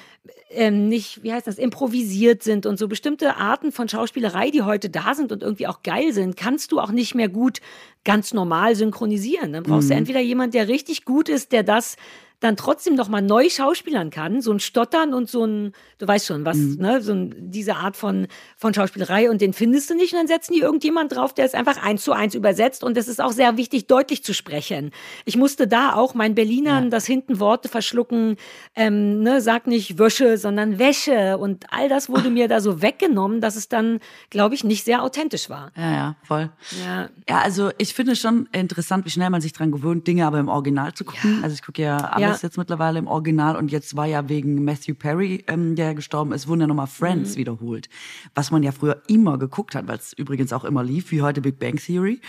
ähm, 0.49 0.88
nicht, 0.88 1.24
wie 1.24 1.34
heißt 1.34 1.45
das, 1.45 1.57
improvisiert 1.57 2.41
sind 2.41 2.66
und 2.66 2.80
so 2.80 2.88
bestimmte 2.88 3.36
Arten 3.36 3.74
von 3.74 3.89
Schauspielerei, 3.89 4.49
die 4.49 4.62
heute 4.62 4.89
da 4.89 5.14
sind 5.14 5.34
und 5.34 5.43
irgendwie 5.43 5.68
auch 5.68 5.84
geil 5.84 6.14
sind, 6.14 6.38
kannst 6.38 6.72
du 6.72 6.80
auch 6.80 6.91
nicht 6.91 7.14
mehr 7.14 7.28
gut 7.28 7.60
ganz 8.05 8.34
normal 8.34 8.76
synchronisieren. 8.76 9.51
Dann 9.51 9.64
brauchst 9.64 9.89
du 9.89 9.93
entweder 9.93 10.22
jemand, 10.22 10.53
der 10.53 10.70
richtig 10.70 11.03
gut 11.03 11.28
ist, 11.28 11.51
der 11.51 11.64
das 11.64 11.97
dann 12.40 12.56
trotzdem 12.56 12.96
noch 12.96 13.10
mal 13.10 13.22
neu 13.22 13.50
schauspielern 13.50 14.12
kann, 14.12 14.42
so 14.42 14.52
ein 14.52 14.60
Stottern 14.62 15.14
und 15.14 15.30
so 15.30 15.46
ein, 15.46 15.74
du 15.98 16.08
weißt 16.08 16.26
schon, 16.26 16.46
was, 16.46 16.58
ne, 16.58 17.02
so 17.02 17.12
ein, 17.12 17.36
diese 17.52 17.76
Art 17.76 17.98
von, 17.98 18.28
von 18.56 18.74
Schauspielerei 18.74 19.30
und 19.30 19.42
den 19.42 19.52
findest 19.52 19.90
du 19.90 19.96
nicht 19.96 20.14
und 20.14 20.20
dann 20.20 20.28
setzen 20.28 20.54
die 20.54 20.60
irgendjemand 20.60 21.14
drauf, 21.14 21.34
der 21.34 21.46
es 21.46 21.54
einfach 21.54 21.84
eins 21.84 22.04
zu 22.04 22.14
eins 22.14 22.36
übersetzt. 22.36 22.84
Und 22.84 22.98
es 22.98 23.10
ist 23.10 23.20
auch 23.20 23.34
sehr 23.34 23.58
wichtig, 23.58 23.88
deutlich 23.88 24.24
zu 24.24 24.34
sprechen. 24.34 24.92
Ich 25.26 25.36
musste 25.36 25.68
da 25.68 25.96
auch 25.96 26.14
mein 26.14 26.34
Berlinern, 26.34 26.86
ja. 26.86 26.90
das 26.90 27.06
hinten 27.06 27.40
Worte 27.42 27.68
verschlucken, 27.68 28.38
ähm, 28.76 29.22
ne, 29.22 29.42
sag 29.42 29.68
nicht 29.68 30.00
Wäsche, 30.00 30.38
sondern 30.38 30.80
Wäsche. 30.80 31.38
Und 31.38 31.66
all 31.72 31.90
das 31.90 32.08
wurde 32.08 32.30
mir 32.30 32.48
da 32.48 32.62
so 32.62 32.82
weggenommen, 32.82 33.42
dass 33.42 33.58
es 33.58 33.68
dann, 33.68 34.00
glaube 34.30 34.56
ich, 34.56 34.64
nicht 34.64 34.86
sehr 34.86 35.04
authentisch 35.04 35.50
war. 35.50 35.72
Ja, 35.76 35.92
ja, 35.92 36.16
voll. 36.24 36.50
Ja, 36.86 37.10
ja 37.28 37.40
also 37.40 37.72
ich 37.78 37.94
finde 37.94 38.16
schon 38.16 38.48
interessant, 38.54 39.06
wie 39.06 39.10
schnell 39.10 39.30
man 39.30 39.42
sich 39.42 39.52
dran 39.52 39.72
gewöhnt, 39.72 40.08
Dinge 40.08 40.26
aber 40.26 40.40
im 40.40 40.48
Original 40.48 40.94
zu 40.94 41.04
gucken. 41.04 41.38
Ja. 41.38 41.44
Also 41.44 41.54
ich 41.56 41.64
gucke 41.64 41.82
ja 41.82 41.98
alles 41.98 42.29
ja. 42.38 42.48
jetzt 42.48 42.58
mittlerweile 42.58 43.00
im 43.00 43.08
Original 43.08 43.56
und 43.56 43.72
jetzt 43.72 43.96
war 43.96 44.06
ja 44.06 44.30
wegen 44.30 44.64
Matthew 44.64 44.96
Perry, 44.96 45.44
ähm, 45.48 45.76
der 45.76 45.96
gestorben 45.96 46.32
ist, 46.32 46.48
wurden 46.48 46.62
ja 46.62 46.68
nochmal 46.68 46.88
Friends 46.88 47.36
mhm. 47.36 47.40
wiederholt. 47.40 47.90
Was 48.36 48.52
man 48.52 48.64
ja 48.64 48.72
früher 48.72 49.02
immer 49.08 49.38
geguckt 49.38 49.76
hat, 49.76 49.88
weil 49.88 49.98
es 49.98 50.14
übrigens 50.14 50.54
auch 50.54 50.64
immer 50.64 50.84
lief, 50.84 51.12
wie 51.12 51.22
heute 51.22 51.42
Big 51.42 51.60
Bang 51.60 51.78
Theory. 51.78 52.22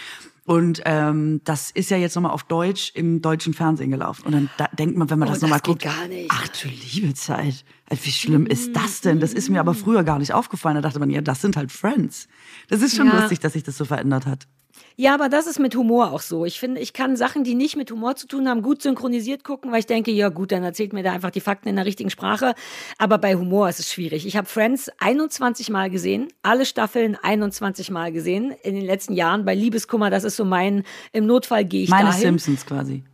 Und 0.50 0.82
ähm, 0.84 1.42
das 1.44 1.70
ist 1.70 1.90
ja 1.90 1.96
jetzt 1.96 2.16
nochmal 2.16 2.32
auf 2.32 2.42
Deutsch 2.42 2.92
im 2.96 3.22
deutschen 3.22 3.54
Fernsehen 3.54 3.90
gelaufen. 3.92 4.26
Und 4.26 4.32
dann 4.32 4.50
da 4.56 4.66
denkt 4.76 4.96
man, 4.96 5.08
wenn 5.08 5.18
man 5.18 5.28
oh, 5.28 5.32
das 5.32 5.42
nochmal 5.42 5.60
guckt, 5.60 5.82
gar 5.82 6.08
nicht. 6.08 6.28
ach 6.28 6.48
du 6.48 6.68
liebe 6.68 7.14
Zeit, 7.14 7.64
wie 7.88 8.10
schlimm 8.10 8.46
ist 8.46 8.74
das 8.74 9.00
denn? 9.00 9.20
Das 9.20 9.32
ist 9.32 9.48
mir 9.48 9.60
aber 9.60 9.74
früher 9.74 10.02
gar 10.02 10.18
nicht 10.18 10.32
aufgefallen. 10.32 10.74
Da 10.74 10.80
dachte 10.80 10.98
man, 10.98 11.10
ja, 11.10 11.20
das 11.20 11.40
sind 11.40 11.56
halt 11.56 11.70
Friends. 11.70 12.26
Das 12.68 12.82
ist 12.82 12.96
schon 12.96 13.06
ja. 13.06 13.20
lustig, 13.20 13.38
dass 13.38 13.52
sich 13.52 13.62
das 13.62 13.76
so 13.76 13.84
verändert 13.84 14.26
hat. 14.26 14.48
Ja, 14.96 15.14
aber 15.14 15.28
das 15.28 15.46
ist 15.46 15.58
mit 15.58 15.74
Humor 15.76 16.12
auch 16.12 16.20
so. 16.20 16.44
Ich 16.44 16.60
finde, 16.60 16.80
ich 16.80 16.92
kann 16.92 17.16
Sachen, 17.16 17.44
die 17.44 17.54
nicht 17.54 17.76
mit 17.76 17.90
Humor 17.90 18.16
zu 18.16 18.26
tun 18.26 18.48
haben, 18.48 18.62
gut 18.62 18.82
synchronisiert 18.82 19.44
gucken, 19.44 19.72
weil 19.72 19.80
ich 19.80 19.86
denke, 19.86 20.10
ja 20.10 20.28
gut, 20.28 20.52
dann 20.52 20.62
erzählt 20.62 20.92
mir 20.92 21.02
da 21.02 21.12
einfach 21.12 21.30
die 21.30 21.40
Fakten 21.40 21.68
in 21.68 21.76
der 21.76 21.86
richtigen 21.86 22.10
Sprache. 22.10 22.54
Aber 22.98 23.18
bei 23.18 23.34
Humor 23.34 23.68
ist 23.68 23.80
es 23.80 23.92
schwierig. 23.92 24.26
Ich 24.26 24.36
habe 24.36 24.46
Friends 24.46 24.90
21 24.98 25.70
Mal 25.70 25.90
gesehen, 25.90 26.28
alle 26.42 26.66
Staffeln 26.66 27.16
21 27.20 27.90
Mal 27.90 28.12
gesehen 28.12 28.52
in 28.62 28.74
den 28.74 28.84
letzten 28.84 29.14
Jahren. 29.14 29.44
Bei 29.44 29.54
Liebeskummer, 29.54 30.10
das 30.10 30.24
ist 30.24 30.36
so 30.36 30.44
mein, 30.44 30.84
im 31.12 31.26
Notfall 31.26 31.64
gehe 31.64 31.84
ich 31.84 31.90
Meine 31.90 32.10
dahin. 32.10 32.20
Simpsons 32.20 32.66
quasi. 32.66 33.04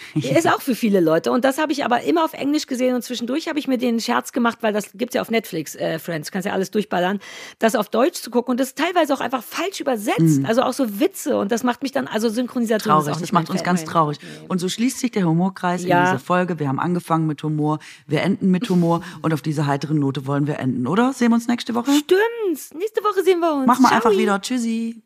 Ist 0.14 0.48
auch 0.48 0.60
für 0.60 0.74
viele 0.74 1.00
Leute. 1.00 1.30
Und 1.32 1.44
das 1.44 1.58
habe 1.58 1.72
ich 1.72 1.84
aber 1.84 2.02
immer 2.02 2.24
auf 2.24 2.32
Englisch 2.32 2.66
gesehen 2.66 2.94
und 2.94 3.02
zwischendurch 3.02 3.48
habe 3.48 3.58
ich 3.58 3.68
mir 3.68 3.78
den 3.78 4.00
Scherz 4.00 4.32
gemacht, 4.32 4.58
weil 4.60 4.72
das 4.72 4.92
gibt's 4.94 5.14
ja 5.14 5.22
auf 5.22 5.30
Netflix, 5.30 5.74
äh, 5.74 5.98
Friends, 5.98 6.30
kannst 6.30 6.46
ja 6.46 6.52
alles 6.52 6.70
durchballern, 6.70 7.20
das 7.58 7.74
auf 7.74 7.88
Deutsch 7.88 8.20
zu 8.20 8.30
gucken 8.30 8.52
und 8.52 8.60
das 8.60 8.68
ist 8.68 8.78
teilweise 8.78 9.14
auch 9.14 9.20
einfach 9.20 9.42
falsch 9.42 9.80
übersetzt. 9.80 10.40
Mhm. 10.40 10.46
Also 10.46 10.62
auch 10.62 10.72
so 10.72 11.00
Witze 11.00 11.36
und 11.36 11.52
das 11.52 11.62
macht 11.62 11.82
mich 11.82 11.92
dann, 11.92 12.06
also 12.06 12.28
Synchronisation 12.28 13.02
traurig, 13.02 13.16
das 13.16 13.32
macht 13.32 13.50
uns 13.50 13.62
ganz 13.62 13.84
traurig. 13.84 14.18
Und 14.48 14.58
so 14.58 14.68
schließt 14.68 14.98
sich 14.98 15.10
der 15.10 15.26
Humorkreis 15.26 15.84
ja. 15.84 15.98
in 15.98 16.04
dieser 16.06 16.18
Folge. 16.18 16.58
Wir 16.58 16.68
haben 16.68 16.80
angefangen 16.80 17.26
mit 17.26 17.42
Humor, 17.42 17.78
wir 18.06 18.22
enden 18.22 18.50
mit 18.50 18.68
Humor 18.68 19.02
und 19.22 19.32
auf 19.32 19.42
diese 19.42 19.66
heiteren 19.66 19.98
Note 19.98 20.26
wollen 20.26 20.46
wir 20.46 20.58
enden, 20.58 20.86
oder? 20.86 21.12
Sehen 21.12 21.30
wir 21.30 21.36
uns 21.36 21.48
nächste 21.48 21.74
Woche? 21.74 21.90
Stimmt. 21.92 22.78
Nächste 22.78 23.02
Woche 23.02 23.22
sehen 23.22 23.40
wir 23.40 23.54
uns. 23.54 23.66
Mach 23.66 23.78
mal 23.78 23.88
Ciao. 23.88 23.96
einfach 23.96 24.12
wieder. 24.12 24.40
Tschüssi. 24.40 25.02